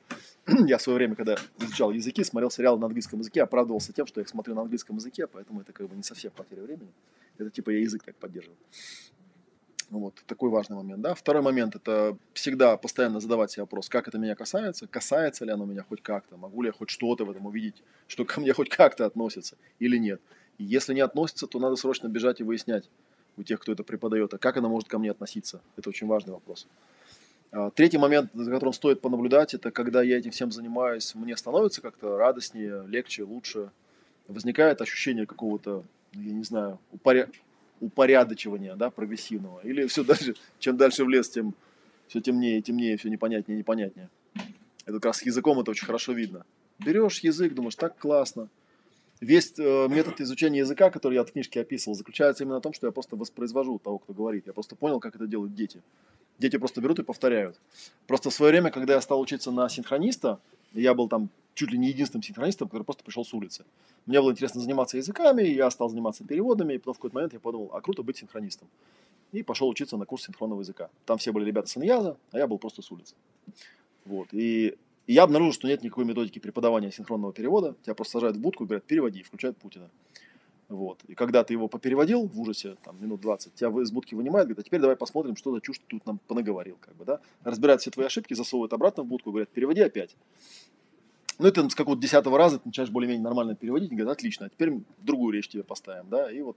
я 0.66 0.78
в 0.78 0.82
свое 0.82 0.96
время, 0.96 1.14
когда 1.14 1.36
изучал 1.58 1.92
языки, 1.92 2.24
смотрел 2.24 2.50
сериалы 2.50 2.78
на 2.78 2.86
английском 2.86 3.20
языке, 3.20 3.42
оправдывался 3.42 3.92
тем, 3.92 4.06
что 4.06 4.20
я 4.20 4.22
их 4.22 4.28
смотрю 4.28 4.54
на 4.54 4.62
английском 4.62 4.96
языке, 4.96 5.26
поэтому 5.26 5.60
это 5.60 5.72
как 5.72 5.88
бы 5.88 5.96
не 5.96 6.02
совсем 6.02 6.32
потеря 6.32 6.62
времени. 6.62 6.92
Это 7.38 7.50
типа 7.50 7.70
я 7.70 7.80
язык 7.80 8.02
так 8.02 8.16
поддерживаю. 8.16 8.58
Ну 9.90 9.98
Вот, 9.98 10.14
такой 10.26 10.48
важный 10.48 10.76
момент, 10.76 11.02
да. 11.02 11.14
Второй 11.14 11.42
момент– 11.42 11.74
это 11.76 12.16
всегда 12.32 12.78
постоянно 12.78 13.20
задавать 13.20 13.50
себе 13.50 13.64
вопрос, 13.64 13.90
как 13.90 14.08
это 14.08 14.18
меня 14.18 14.34
касается, 14.34 14.86
касается 14.86 15.44
ли 15.44 15.52
оно 15.52 15.66
меня 15.66 15.84
хоть 15.86 16.02
как-то, 16.02 16.38
могу 16.38 16.62
ли 16.62 16.68
я 16.68 16.72
хоть 16.72 16.88
что-то 16.88 17.26
в 17.26 17.30
этом 17.30 17.44
увидеть, 17.44 17.82
что 18.08 18.24
ко 18.24 18.40
мне 18.40 18.54
хоть 18.54 18.70
как-то 18.70 19.04
относится 19.04 19.58
или 19.78 19.98
нет. 19.98 20.20
И 20.56 20.64
если 20.64 20.94
не 20.94 21.02
относится, 21.02 21.46
то 21.46 21.58
надо 21.58 21.76
срочно 21.76 22.08
бежать 22.08 22.40
и 22.40 22.44
выяснять 22.44 22.88
у 23.36 23.42
тех, 23.42 23.60
кто 23.60 23.72
это 23.72 23.82
преподает, 23.82 24.34
а 24.34 24.38
как 24.38 24.56
оно 24.56 24.68
может 24.68 24.88
ко 24.88 24.98
мне 24.98 25.10
относиться. 25.10 25.60
Это 25.76 25.88
очень 25.88 26.06
важный 26.06 26.32
вопрос. 26.32 26.66
А, 27.50 27.70
Третий 27.70 27.98
момент, 27.98 28.30
за 28.34 28.50
которым 28.50 28.72
стоит 28.72 29.00
понаблюдать, 29.00 29.54
это 29.54 29.70
когда 29.70 30.02
я 30.02 30.18
этим 30.18 30.30
всем 30.30 30.50
занимаюсь, 30.52 31.14
мне 31.14 31.36
становится 31.36 31.80
как-то 31.80 32.16
радостнее, 32.16 32.84
легче, 32.86 33.24
лучше. 33.24 33.70
Возникает 34.28 34.80
ощущение 34.80 35.26
какого-то, 35.26 35.84
я 36.14 36.32
не 36.32 36.44
знаю, 36.44 36.78
упоря 36.92 37.28
упорядочивания, 37.80 38.76
да, 38.76 38.90
прогрессивного. 38.90 39.60
Или 39.64 39.86
все 39.88 40.04
дальше, 40.04 40.36
чем 40.60 40.76
дальше 40.76 41.04
в 41.04 41.08
лес, 41.08 41.28
тем 41.28 41.52
все 42.06 42.20
темнее 42.20 42.62
темнее, 42.62 42.96
все 42.96 43.10
непонятнее 43.10 43.58
непонятнее. 43.58 44.08
Это 44.84 44.94
как 44.94 45.06
раз 45.06 45.18
с 45.18 45.22
языком 45.22 45.58
это 45.58 45.70
очень 45.72 45.86
хорошо 45.86 46.12
видно. 46.12 46.44
Берешь 46.78 47.20
язык, 47.20 47.54
думаешь, 47.54 47.74
так 47.74 47.96
классно. 47.98 48.48
Весь 49.22 49.54
э, 49.56 49.86
метод 49.88 50.20
изучения 50.20 50.58
языка, 50.58 50.90
который 50.90 51.14
я 51.14 51.22
в 51.22 51.30
книжке 51.30 51.60
описывал, 51.60 51.94
заключается 51.94 52.42
именно 52.42 52.58
в 52.58 52.60
том, 52.60 52.72
что 52.72 52.88
я 52.88 52.92
просто 52.92 53.14
воспроизвожу 53.14 53.78
того, 53.78 53.98
кто 53.98 54.12
говорит. 54.12 54.48
Я 54.48 54.52
просто 54.52 54.74
понял, 54.74 54.98
как 54.98 55.14
это 55.14 55.28
делают 55.28 55.54
дети. 55.54 55.80
Дети 56.40 56.56
просто 56.56 56.80
берут 56.80 56.98
и 56.98 57.04
повторяют. 57.04 57.60
Просто 58.08 58.30
в 58.30 58.34
свое 58.34 58.50
время, 58.50 58.72
когда 58.72 58.94
я 58.94 59.00
стал 59.00 59.20
учиться 59.20 59.52
на 59.52 59.68
синхрониста, 59.68 60.40
я 60.72 60.92
был 60.92 61.08
там 61.08 61.28
чуть 61.54 61.70
ли 61.70 61.78
не 61.78 61.86
единственным 61.86 62.24
синхронистом, 62.24 62.66
который 62.66 62.82
просто 62.82 63.04
пришел 63.04 63.24
с 63.24 63.32
улицы. 63.32 63.64
Мне 64.06 64.20
было 64.20 64.32
интересно 64.32 64.60
заниматься 64.60 64.96
языками, 64.96 65.42
я 65.42 65.70
стал 65.70 65.88
заниматься 65.88 66.24
переводами, 66.24 66.74
и 66.74 66.78
потом 66.78 66.94
в 66.94 66.96
какой-то 66.96 67.14
момент 67.14 67.32
я 67.32 67.38
подумал, 67.38 67.70
а 67.72 67.80
круто 67.80 68.02
быть 68.02 68.16
синхронистом. 68.16 68.66
И 69.30 69.44
пошел 69.44 69.68
учиться 69.68 69.96
на 69.96 70.04
курс 70.04 70.24
синхронного 70.24 70.62
языка. 70.62 70.90
Там 71.06 71.18
все 71.18 71.30
были 71.30 71.44
ребята 71.44 71.68
с 71.68 71.76
Иньяза, 71.76 72.16
а 72.32 72.38
я 72.38 72.48
был 72.48 72.58
просто 72.58 72.82
с 72.82 72.90
улицы. 72.90 73.14
Вот. 74.04 74.26
И, 74.32 74.76
и 75.12 75.14
я 75.14 75.24
обнаружил, 75.24 75.52
что 75.52 75.68
нет 75.68 75.82
никакой 75.82 76.06
методики 76.06 76.38
преподавания 76.38 76.90
синхронного 76.90 77.34
перевода. 77.34 77.76
Тебя 77.82 77.94
просто 77.94 78.12
сажают 78.12 78.38
в 78.38 78.40
будку 78.40 78.64
и 78.64 78.66
говорят, 78.66 78.84
переводи, 78.84 79.22
включают 79.22 79.58
Путина. 79.58 79.90
Вот. 80.70 81.04
И 81.06 81.14
когда 81.14 81.44
ты 81.44 81.52
его 81.52 81.68
попереводил 81.68 82.26
в 82.26 82.40
ужасе, 82.40 82.76
там, 82.82 82.96
минут 82.98 83.20
20, 83.20 83.54
тебя 83.54 83.68
из 83.82 83.92
будки 83.92 84.14
вынимают, 84.14 84.48
говорят, 84.48 84.60
а 84.60 84.66
теперь 84.66 84.80
давай 84.80 84.96
посмотрим, 84.96 85.36
что 85.36 85.52
за 85.52 85.60
чушь 85.60 85.80
ты 85.80 85.84
тут 85.86 86.06
нам 86.06 86.18
понаговорил. 86.28 86.78
Как 86.80 86.96
бы, 86.96 87.04
да? 87.04 87.20
Разбирают 87.44 87.82
все 87.82 87.90
твои 87.90 88.06
ошибки, 88.06 88.32
засовывают 88.32 88.72
обратно 88.72 89.02
в 89.02 89.06
будку, 89.06 89.32
говорят, 89.32 89.50
переводи 89.50 89.82
опять. 89.82 90.16
Ну, 91.38 91.46
это 91.46 91.68
с 91.68 91.74
какого-то 91.74 92.00
десятого 92.00 92.38
раза 92.38 92.58
ты 92.58 92.68
начинаешь 92.68 92.90
более-менее 92.90 93.22
нормально 93.22 93.54
переводить, 93.54 93.92
и 93.92 93.94
говорят, 93.94 94.16
отлично, 94.16 94.46
а 94.46 94.48
теперь 94.48 94.80
другую 95.02 95.34
речь 95.34 95.48
тебе 95.48 95.62
поставим, 95.62 96.08
да, 96.08 96.32
и 96.32 96.40
вот 96.40 96.56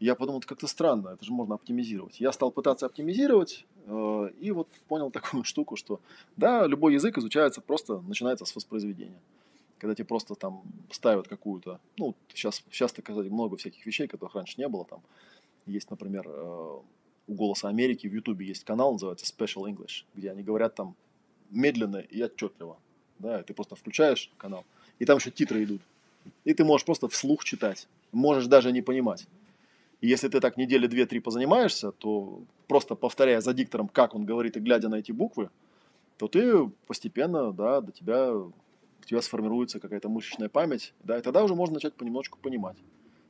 я 0.00 0.14
подумал, 0.14 0.38
это 0.38 0.48
как-то 0.48 0.66
странно, 0.66 1.10
это 1.10 1.24
же 1.24 1.32
можно 1.32 1.54
оптимизировать. 1.54 2.20
Я 2.20 2.32
стал 2.32 2.50
пытаться 2.50 2.86
оптимизировать, 2.86 3.64
э, 3.86 4.30
и 4.40 4.50
вот 4.50 4.68
понял 4.88 5.10
такую 5.12 5.44
штуку, 5.44 5.76
что, 5.76 6.00
да, 6.36 6.66
любой 6.66 6.94
язык 6.94 7.18
изучается 7.18 7.60
просто, 7.60 8.00
начинается 8.00 8.44
с 8.44 8.54
воспроизведения. 8.54 9.20
Когда 9.78 9.94
тебе 9.94 10.06
просто 10.06 10.34
там 10.34 10.62
ставят 10.90 11.28
какую-то, 11.28 11.80
ну, 11.98 12.14
сейчас, 12.32 12.62
сейчас 12.70 12.92
сказать, 12.92 13.30
много 13.30 13.56
всяких 13.56 13.84
вещей, 13.84 14.06
которых 14.06 14.34
раньше 14.34 14.54
не 14.58 14.68
было, 14.68 14.84
там, 14.84 15.00
есть, 15.66 15.90
например, 15.90 16.24
э, 16.26 16.78
у 17.28 17.34
«Голоса 17.34 17.68
Америки» 17.68 18.06
в 18.06 18.14
Ютубе 18.14 18.46
есть 18.46 18.64
канал, 18.64 18.92
называется 18.92 19.26
Special 19.26 19.64
English, 19.68 20.04
где 20.14 20.30
они 20.30 20.42
говорят 20.42 20.74
там 20.74 20.94
медленно 21.50 21.98
и 21.98 22.22
отчетливо 22.22 22.78
да, 23.18 23.42
ты 23.42 23.54
просто 23.54 23.76
включаешь 23.76 24.30
канал, 24.36 24.64
и 24.98 25.04
там 25.04 25.18
еще 25.18 25.30
титры 25.30 25.64
идут. 25.64 25.82
И 26.44 26.54
ты 26.54 26.64
можешь 26.64 26.84
просто 26.84 27.08
вслух 27.08 27.44
читать, 27.44 27.88
можешь 28.12 28.46
даже 28.46 28.72
не 28.72 28.82
понимать. 28.82 29.26
И 30.00 30.08
если 30.08 30.28
ты 30.28 30.40
так 30.40 30.56
недели 30.56 30.86
две-три 30.86 31.20
позанимаешься, 31.20 31.92
то 31.92 32.42
просто 32.68 32.94
повторяя 32.94 33.40
за 33.40 33.54
диктором, 33.54 33.88
как 33.88 34.14
он 34.14 34.24
говорит, 34.24 34.56
и 34.56 34.60
глядя 34.60 34.88
на 34.88 34.96
эти 34.96 35.12
буквы, 35.12 35.50
то 36.18 36.28
ты 36.28 36.68
постепенно, 36.86 37.52
да, 37.52 37.80
до 37.80 37.92
тебя, 37.92 38.34
у 38.34 38.52
тебя 39.04 39.22
сформируется 39.22 39.80
какая-то 39.80 40.08
мышечная 40.08 40.48
память, 40.48 40.92
да, 41.02 41.18
и 41.18 41.22
тогда 41.22 41.44
уже 41.44 41.54
можно 41.54 41.74
начать 41.74 41.94
понемножку 41.94 42.38
понимать. 42.38 42.76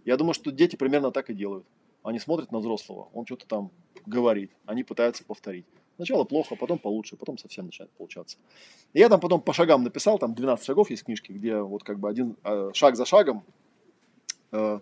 Я 0.04 0.16
думаю, 0.16 0.34
что 0.34 0.50
дети 0.50 0.76
примерно 0.76 1.10
так 1.10 1.30
и 1.30 1.34
делают. 1.34 1.66
Они 2.02 2.18
смотрят 2.18 2.52
на 2.52 2.58
взрослого, 2.58 3.08
он 3.12 3.26
что-то 3.26 3.46
там 3.46 3.70
говорит, 4.06 4.52
они 4.64 4.84
пытаются 4.84 5.24
повторить. 5.24 5.66
Сначала 5.96 6.24
плохо, 6.24 6.56
потом 6.56 6.78
получше, 6.78 7.16
потом 7.16 7.38
совсем 7.38 7.66
начинает 7.66 7.90
получаться. 7.92 8.36
И 8.92 8.98
я 8.98 9.08
там 9.08 9.18
потом 9.18 9.40
по 9.40 9.52
шагам 9.52 9.82
написал, 9.82 10.18
там 10.18 10.34
12 10.34 10.64
шагов 10.64 10.90
есть 10.90 11.04
книжки, 11.04 11.32
где 11.32 11.58
вот 11.58 11.82
как 11.82 11.98
бы 11.98 12.08
один 12.08 12.36
э, 12.44 12.70
шаг 12.74 12.96
за 12.96 13.06
шагом, 13.06 13.42
э, 14.52 14.80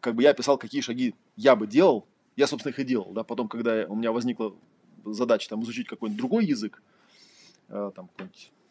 как 0.00 0.14
бы 0.14 0.22
я 0.22 0.34
писал, 0.34 0.58
какие 0.58 0.80
шаги 0.80 1.14
я 1.36 1.56
бы 1.56 1.66
делал, 1.66 2.06
я, 2.36 2.46
собственно, 2.46 2.72
их 2.72 2.78
и 2.78 2.84
делал, 2.84 3.12
да, 3.12 3.22
потом, 3.22 3.48
когда 3.48 3.86
у 3.86 3.94
меня 3.94 4.12
возникла 4.12 4.54
задача 5.04 5.48
там 5.48 5.62
изучить 5.62 5.86
какой-нибудь 5.86 6.18
другой 6.18 6.46
язык, 6.46 6.82
э, 7.68 7.90
там 7.94 8.10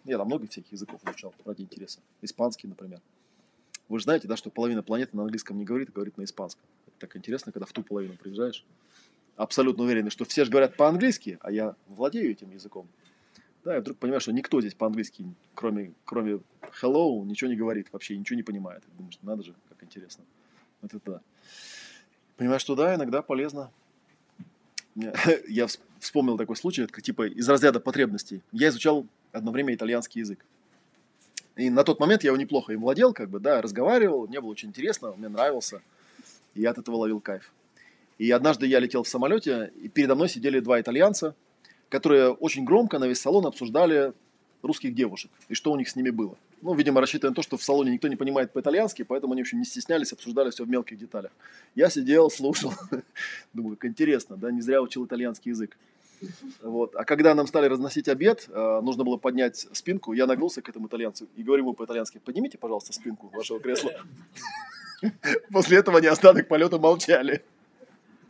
я 0.05 0.17
там 0.17 0.27
много 0.27 0.47
всяких 0.47 0.71
языков 0.71 1.01
изучал 1.05 1.33
ради 1.45 1.61
интереса, 1.61 1.99
испанский, 2.21 2.67
например. 2.67 3.01
Вы 3.89 3.99
же 3.99 4.03
знаете, 4.03 4.27
да, 4.27 4.37
что 4.37 4.49
половина 4.49 4.83
планеты 4.83 5.15
на 5.15 5.23
английском 5.23 5.57
не 5.57 5.65
говорит, 5.65 5.89
а 5.89 5.91
говорит 5.91 6.17
на 6.17 6.23
испанском. 6.23 6.63
Это 6.87 6.95
так 6.99 7.15
интересно, 7.15 7.51
когда 7.51 7.65
в 7.65 7.73
ту 7.73 7.83
половину 7.83 8.15
приезжаешь 8.15 8.65
абсолютно 9.35 9.83
уверены, 9.83 10.09
что 10.09 10.25
все 10.25 10.45
же 10.45 10.51
говорят 10.51 10.75
по-английски, 10.75 11.37
а 11.41 11.51
я 11.51 11.75
владею 11.87 12.31
этим 12.31 12.51
языком. 12.51 12.87
Да, 13.63 13.77
и 13.77 13.81
вдруг 13.81 13.97
понимаешь, 13.97 14.23
что 14.23 14.31
никто 14.31 14.61
здесь 14.61 14.73
по-английски, 14.73 15.25
кроме, 15.53 15.93
кроме 16.05 16.39
hello, 16.81 17.23
ничего 17.25 17.49
не 17.49 17.57
говорит, 17.57 17.87
вообще 17.91 18.17
ничего 18.17 18.37
не 18.37 18.43
понимает. 18.43 18.83
Думаешь, 18.97 19.17
надо 19.21 19.43
же, 19.43 19.55
как 19.69 19.83
интересно. 19.83 20.23
Вот 20.81 20.93
это 20.93 21.11
да. 21.11 21.21
Понимаешь, 22.37 22.61
что 22.61 22.75
да, 22.75 22.95
иногда 22.95 23.21
полезно. 23.21 23.71
Я 25.47 25.67
вспомнил 25.99 26.37
такой 26.37 26.55
случай, 26.55 26.83
это 26.83 27.01
типа 27.01 27.27
из 27.27 27.47
разряда 27.47 27.79
потребностей. 27.79 28.41
Я 28.51 28.69
изучал 28.69 29.05
одно 29.31 29.51
время 29.51 29.73
итальянский 29.73 30.21
язык. 30.21 30.45
И 31.55 31.69
на 31.69 31.83
тот 31.83 31.99
момент 31.99 32.23
я 32.23 32.29
его 32.29 32.37
неплохо 32.37 32.71
им 32.71 32.81
владел, 32.81 33.13
как 33.13 33.29
бы, 33.29 33.41
да, 33.41 33.61
разговаривал, 33.61 34.27
мне 34.27 34.39
было 34.39 34.49
очень 34.49 34.69
интересно, 34.69 35.13
мне 35.17 35.27
нравился. 35.27 35.81
И 36.53 36.61
я 36.61 36.69
от 36.71 36.77
этого 36.77 36.95
ловил 36.95 37.19
кайф. 37.19 37.51
И 38.17 38.31
однажды 38.31 38.65
я 38.65 38.79
летел 38.79 39.03
в 39.03 39.09
самолете, 39.09 39.73
и 39.81 39.89
передо 39.89 40.15
мной 40.15 40.29
сидели 40.29 40.61
два 40.61 40.79
итальянца, 40.79 41.35
которые 41.89 42.31
очень 42.31 42.63
громко 42.63 42.97
на 42.97 43.07
весь 43.07 43.19
салон 43.19 43.45
обсуждали 43.45 44.13
русских 44.61 44.93
девушек 44.93 45.31
и 45.47 45.53
что 45.53 45.71
у 45.71 45.75
них 45.75 45.89
с 45.89 45.95
ними 45.95 46.09
было. 46.09 46.37
Ну, 46.61 46.73
видимо, 46.73 46.99
рассчитывая 46.99 47.31
на 47.31 47.35
то, 47.35 47.41
что 47.41 47.57
в 47.57 47.63
салоне 47.63 47.91
никто 47.91 48.07
не 48.07 48.15
понимает 48.15 48.51
по-итальянски, 48.51 49.03
поэтому 49.03 49.33
они, 49.33 49.43
в 49.43 49.45
общем, 49.45 49.59
не 49.59 49.65
стеснялись, 49.65 50.11
обсуждали 50.11 50.49
все 50.49 50.65
в 50.65 50.69
мелких 50.69 50.97
деталях. 50.97 51.31
Я 51.75 51.89
сидел, 51.89 52.29
слушал, 52.29 52.73
думаю, 53.53 53.77
как 53.77 53.91
интересно, 53.91 54.35
да, 54.35 54.51
не 54.51 54.61
зря 54.61 54.81
учил 54.81 55.05
итальянский 55.05 55.51
язык. 55.51 55.77
Вот. 56.61 56.95
А 56.95 57.05
когда 57.05 57.33
нам 57.33 57.47
стали 57.47 57.67
разносить 57.67 58.09
обед, 58.09 58.49
э, 58.49 58.79
нужно 58.81 59.05
было 59.05 59.15
поднять 59.15 59.67
спинку, 59.71 60.11
я 60.13 60.27
нагнулся 60.27 60.61
к 60.61 60.67
этому 60.67 60.87
итальянцу 60.87 61.27
и 61.37 61.43
говорю 61.43 61.63
ему 61.63 61.73
по-итальянски, 61.73 62.19
поднимите, 62.19 62.57
пожалуйста, 62.57 62.91
спинку 62.91 63.29
вашего 63.29 63.59
кресла. 63.59 63.91
После 65.51 65.77
этого 65.77 65.99
они 65.99 66.07
остаток 66.07 66.49
полета 66.49 66.77
молчали. 66.77 67.43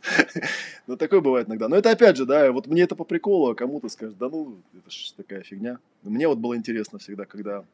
Ну, 0.86 0.96
такое 0.96 1.20
бывает 1.20 1.48
иногда. 1.48 1.68
Но 1.68 1.76
это 1.76 1.90
опять 1.90 2.16
же, 2.16 2.26
да, 2.26 2.50
вот 2.52 2.66
мне 2.66 2.82
это 2.82 2.96
по 2.96 3.04
приколу, 3.04 3.50
а 3.50 3.54
кому-то 3.54 3.88
скажет, 3.88 4.18
да 4.18 4.28
ну, 4.28 4.58
это 4.76 4.90
ж 4.90 5.12
такая 5.16 5.42
фигня. 5.42 5.78
Мне 6.02 6.26
вот 6.26 6.38
было 6.38 6.56
интересно 6.56 6.98
всегда, 6.98 7.26
когда 7.26 7.64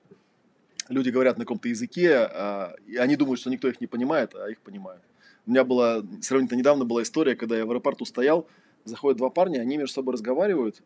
люди 0.88 1.10
говорят 1.10 1.38
на 1.38 1.44
каком-то 1.44 1.68
языке, 1.68 2.14
а, 2.14 2.74
и 2.86 2.96
они 2.96 3.16
думают, 3.16 3.40
что 3.40 3.50
никто 3.50 3.68
их 3.68 3.80
не 3.80 3.86
понимает, 3.86 4.34
а 4.34 4.50
их 4.50 4.60
понимают. 4.60 5.02
У 5.46 5.50
меня 5.50 5.64
была, 5.64 6.02
сравнительно 6.20 6.58
недавно 6.58 6.84
была 6.84 7.02
история, 7.02 7.36
когда 7.36 7.56
я 7.56 7.66
в 7.66 7.70
аэропорту 7.70 8.04
стоял, 8.04 8.46
заходят 8.84 9.18
два 9.18 9.30
парня, 9.30 9.60
они 9.60 9.76
между 9.76 9.94
собой 9.94 10.14
разговаривают, 10.14 10.82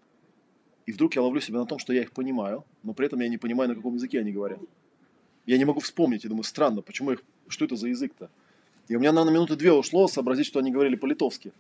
и 0.87 0.93
вдруг 0.93 1.15
я 1.15 1.23
ловлю 1.23 1.41
себя 1.41 1.59
на 1.61 1.67
том, 1.67 1.79
что 1.79 1.93
я 1.93 2.03
их 2.03 2.13
понимаю, 2.13 2.65
но 2.83 2.95
при 2.95 3.07
этом 3.07 3.21
я 3.21 3.29
не 3.29 3.39
понимаю, 3.39 3.71
на 3.71 3.75
каком 3.75 3.95
языке 3.95 4.21
они 4.21 4.33
говорят. 4.33 4.61
Я 5.47 5.59
не 5.59 5.65
могу 5.65 5.81
вспомнить, 5.81 6.25
я 6.25 6.29
думаю, 6.29 6.45
странно, 6.45 6.83
почему 6.83 7.13
их, 7.13 7.23
что 7.49 7.65
это 7.65 7.77
за 7.77 7.89
язык-то? 7.89 8.31
И 8.91 8.97
у 8.97 8.99
меня, 8.99 9.13
наверное, 9.13 9.35
минуты 9.35 9.55
две 9.55 9.73
ушло 9.73 10.09
сообразить, 10.09 10.47
что 10.47 10.59
они 10.59 10.73
говорили 10.73 10.97
по-литовски. 10.97 11.53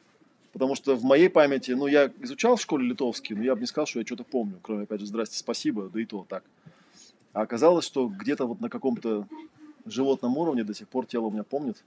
Потому 0.52 0.74
что 0.74 0.96
в 0.96 1.04
моей 1.04 1.30
памяти, 1.30 1.70
ну, 1.70 1.86
я 1.86 2.10
изучал 2.22 2.56
в 2.56 2.60
школе 2.60 2.88
литовский, 2.88 3.36
но 3.36 3.44
я 3.44 3.54
бы 3.54 3.60
не 3.60 3.68
сказал, 3.68 3.86
что 3.86 4.00
я 4.00 4.04
что-то 4.04 4.24
помню, 4.24 4.58
кроме, 4.60 4.82
опять 4.82 4.98
же, 4.98 5.06
здрасте, 5.06 5.38
спасибо, 5.38 5.88
да 5.88 6.00
и 6.00 6.04
то 6.06 6.26
так. 6.28 6.42
А 7.32 7.42
оказалось, 7.42 7.84
что 7.84 8.08
где-то 8.08 8.46
вот 8.46 8.60
на 8.60 8.68
каком-то 8.68 9.28
животном 9.86 10.36
уровне 10.38 10.64
до 10.64 10.74
сих 10.74 10.88
пор 10.88 11.06
тело 11.06 11.26
у 11.26 11.30
меня 11.30 11.44
помнит. 11.44 11.84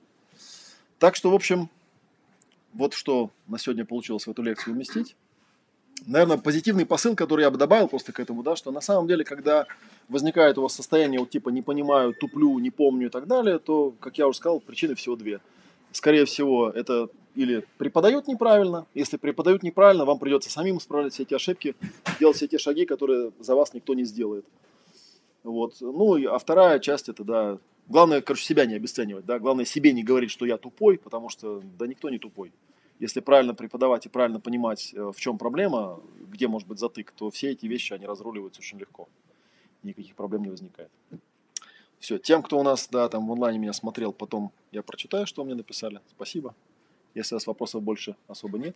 Так 0.97 1.17
что, 1.17 1.29
в 1.29 1.35
общем, 1.35 1.69
вот 2.71 2.93
что 2.93 3.29
на 3.47 3.59
сегодня 3.59 3.83
получилось 3.83 4.25
в 4.25 4.31
эту 4.31 4.43
лекцию 4.43 4.75
уместить 4.75 5.13
наверное, 6.05 6.37
позитивный 6.37 6.85
посыл, 6.85 7.15
который 7.15 7.41
я 7.41 7.51
бы 7.51 7.57
добавил 7.57 7.87
просто 7.87 8.11
к 8.11 8.19
этому, 8.19 8.43
да, 8.43 8.55
что 8.55 8.71
на 8.71 8.81
самом 8.81 9.07
деле, 9.07 9.23
когда 9.23 9.65
возникает 10.09 10.57
у 10.57 10.61
вас 10.61 10.73
состояние 10.73 11.19
вот 11.19 11.29
типа 11.29 11.49
не 11.49 11.61
понимаю, 11.61 12.13
туплю, 12.13 12.57
не 12.59 12.71
помню 12.71 13.07
и 13.07 13.09
так 13.09 13.27
далее, 13.27 13.59
то, 13.59 13.93
как 13.99 14.17
я 14.17 14.27
уже 14.27 14.37
сказал, 14.37 14.59
причины 14.59 14.95
всего 14.95 15.15
две. 15.15 15.39
скорее 15.91 16.25
всего, 16.25 16.69
это 16.69 17.09
или 17.35 17.65
преподают 17.77 18.27
неправильно. 18.27 18.85
Если 18.93 19.17
преподают 19.17 19.63
неправильно, 19.63 20.05
вам 20.05 20.19
придется 20.19 20.49
самим 20.49 20.77
исправлять 20.77 21.13
все 21.13 21.23
эти 21.23 21.33
ошибки, 21.33 21.75
делать 22.19 22.37
все 22.37 22.47
те 22.47 22.57
шаги, 22.57 22.85
которые 22.85 23.31
за 23.39 23.55
вас 23.55 23.73
никто 23.73 23.93
не 23.93 24.03
сделает. 24.03 24.45
Вот. 25.43 25.75
Ну, 25.81 26.15
а 26.31 26.37
вторая 26.37 26.79
часть 26.79 27.09
это, 27.09 27.23
да, 27.23 27.57
главное, 27.87 28.21
короче, 28.21 28.45
себя 28.45 28.65
не 28.65 28.75
обесценивать, 28.75 29.25
да, 29.25 29.39
главное 29.39 29.65
себе 29.65 29.93
не 29.93 30.03
говорить, 30.03 30.31
что 30.31 30.45
я 30.45 30.57
тупой, 30.57 30.97
потому 30.97 31.29
что, 31.29 31.61
да, 31.77 31.87
никто 31.87 32.09
не 32.09 32.19
тупой. 32.19 32.51
Если 32.99 33.19
правильно 33.19 33.53
преподавать 33.53 34.05
и 34.05 34.09
правильно 34.09 34.39
понимать, 34.39 34.93
э, 34.93 35.11
в 35.11 35.19
чем 35.19 35.37
проблема, 35.37 35.99
где 36.29 36.47
может 36.47 36.67
быть 36.67 36.79
затык, 36.79 37.11
то 37.11 37.29
все 37.31 37.51
эти 37.51 37.65
вещи, 37.65 37.93
они 37.93 38.05
разруливаются 38.05 38.61
очень 38.61 38.79
легко. 38.79 39.09
Никаких 39.83 40.15
проблем 40.15 40.43
не 40.43 40.49
возникает. 40.49 40.89
Все, 41.99 42.17
тем, 42.17 42.43
кто 42.43 42.59
у 42.59 42.63
нас, 42.63 42.87
да, 42.89 43.07
там 43.09 43.27
в 43.27 43.31
онлайне 43.31 43.59
меня 43.59 43.73
смотрел, 43.73 44.11
потом 44.11 44.51
я 44.71 44.83
прочитаю, 44.83 45.25
что 45.25 45.43
мне 45.43 45.55
написали. 45.55 46.01
Спасибо. 46.09 46.53
Если 47.15 47.35
у 47.35 47.37
вас 47.37 47.47
вопросов 47.47 47.81
больше 47.81 48.15
особо 48.27 48.57
нет, 48.57 48.75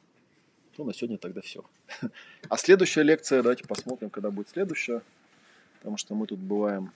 то 0.75 0.83
на 0.83 0.93
сегодня 0.93 1.17
тогда 1.17 1.41
все. 1.41 1.63
А 2.49 2.57
следующая 2.57 3.03
лекция, 3.03 3.41
давайте 3.41 3.65
посмотрим, 3.65 4.09
когда 4.09 4.31
будет 4.31 4.49
следующая, 4.49 5.01
потому 5.79 5.97
что 5.97 6.15
мы 6.15 6.27
тут 6.27 6.39
бываем 6.39 6.91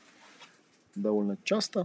довольно 0.96 1.38
часто. 1.44 1.84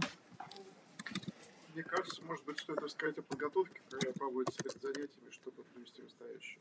Мне 1.77 1.83
кажется, 1.83 2.23
может 2.23 2.43
быть, 2.43 2.57
стоит 2.57 2.79
рассказать 2.79 3.19
о 3.19 3.21
подготовке, 3.21 3.79
когда 3.87 4.11
проводится 4.13 4.57
перед 4.63 4.81
занятиями, 4.81 5.29
чтобы 5.29 5.63
привести 5.63 6.01
настоящее. 6.01 6.57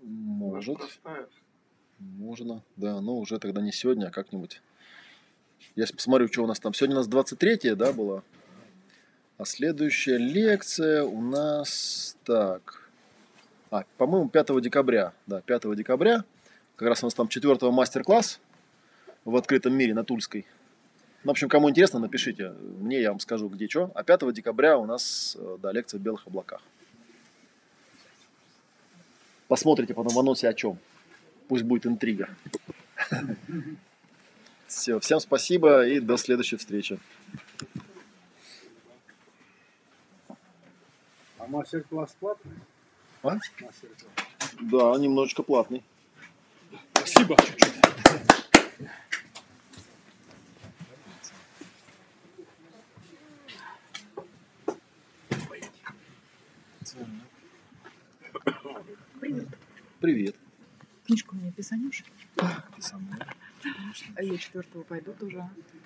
Может, 0.00 0.78
можно, 1.98 2.62
да, 2.76 3.02
но 3.02 3.18
уже 3.18 3.38
тогда 3.38 3.60
не 3.60 3.72
сегодня, 3.72 4.06
а 4.06 4.10
как-нибудь. 4.10 4.62
Я 5.76 5.84
посмотрю, 5.86 6.28
что 6.28 6.44
у 6.44 6.46
нас 6.46 6.58
там. 6.60 6.72
Сегодня 6.72 6.96
у 6.96 7.00
нас 7.00 7.08
23 7.08 7.74
да, 7.74 7.92
была? 7.92 8.22
А 9.36 9.44
следующая 9.44 10.16
лекция 10.16 11.04
у 11.04 11.20
нас, 11.20 12.16
так, 12.24 12.88
а, 13.70 13.84
по-моему, 13.98 14.30
5 14.30 14.62
декабря, 14.62 15.12
да, 15.26 15.42
5 15.42 15.76
декабря, 15.76 16.24
как 16.76 16.88
раз 16.88 17.02
у 17.02 17.06
нас 17.06 17.12
там 17.12 17.28
4 17.28 17.70
мастер-класс 17.70 18.40
в 19.26 19.36
открытом 19.36 19.74
мире 19.74 19.92
на 19.92 20.04
Тульской. 20.04 20.46
Ну, 21.24 21.30
в 21.30 21.32
общем, 21.32 21.48
кому 21.48 21.70
интересно, 21.70 22.00
напишите, 22.00 22.50
мне 22.50 23.00
я 23.00 23.10
вам 23.10 23.20
скажу, 23.20 23.48
где 23.48 23.68
что. 23.68 23.92
А 23.94 24.02
5 24.02 24.32
декабря 24.32 24.76
у 24.76 24.86
нас, 24.86 25.36
э, 25.38 25.58
да, 25.62 25.70
лекция 25.70 26.00
в 26.00 26.02
белых 26.02 26.26
облаках. 26.26 26.60
Посмотрите 29.46 29.94
потом 29.94 30.14
в 30.14 30.18
анонсе 30.18 30.48
о 30.48 30.54
чем. 30.54 30.78
Пусть 31.46 31.62
будет 31.62 31.86
интрига. 31.86 32.28
Все, 34.66 34.98
всем 35.00 35.20
спасибо 35.20 35.86
и 35.86 36.00
до 36.00 36.16
следующей 36.16 36.56
встречи. 36.56 36.98
А 41.38 41.46
мастер-класс 41.46 42.16
платный? 42.18 42.52
А? 43.22 43.34
Мастер-класс. 43.34 43.74
Да, 44.62 44.96
немножечко 44.98 45.42
платный. 45.42 45.82
Спасибо. 46.94 47.36
Привет. 60.00 60.34
Книжку 61.06 61.36
мне 61.36 61.52
писанешь? 61.52 62.02
А 62.38 64.20
я 64.20 64.36
четвертого 64.36 64.82
пойду 64.82 65.12
тоже. 65.12 65.48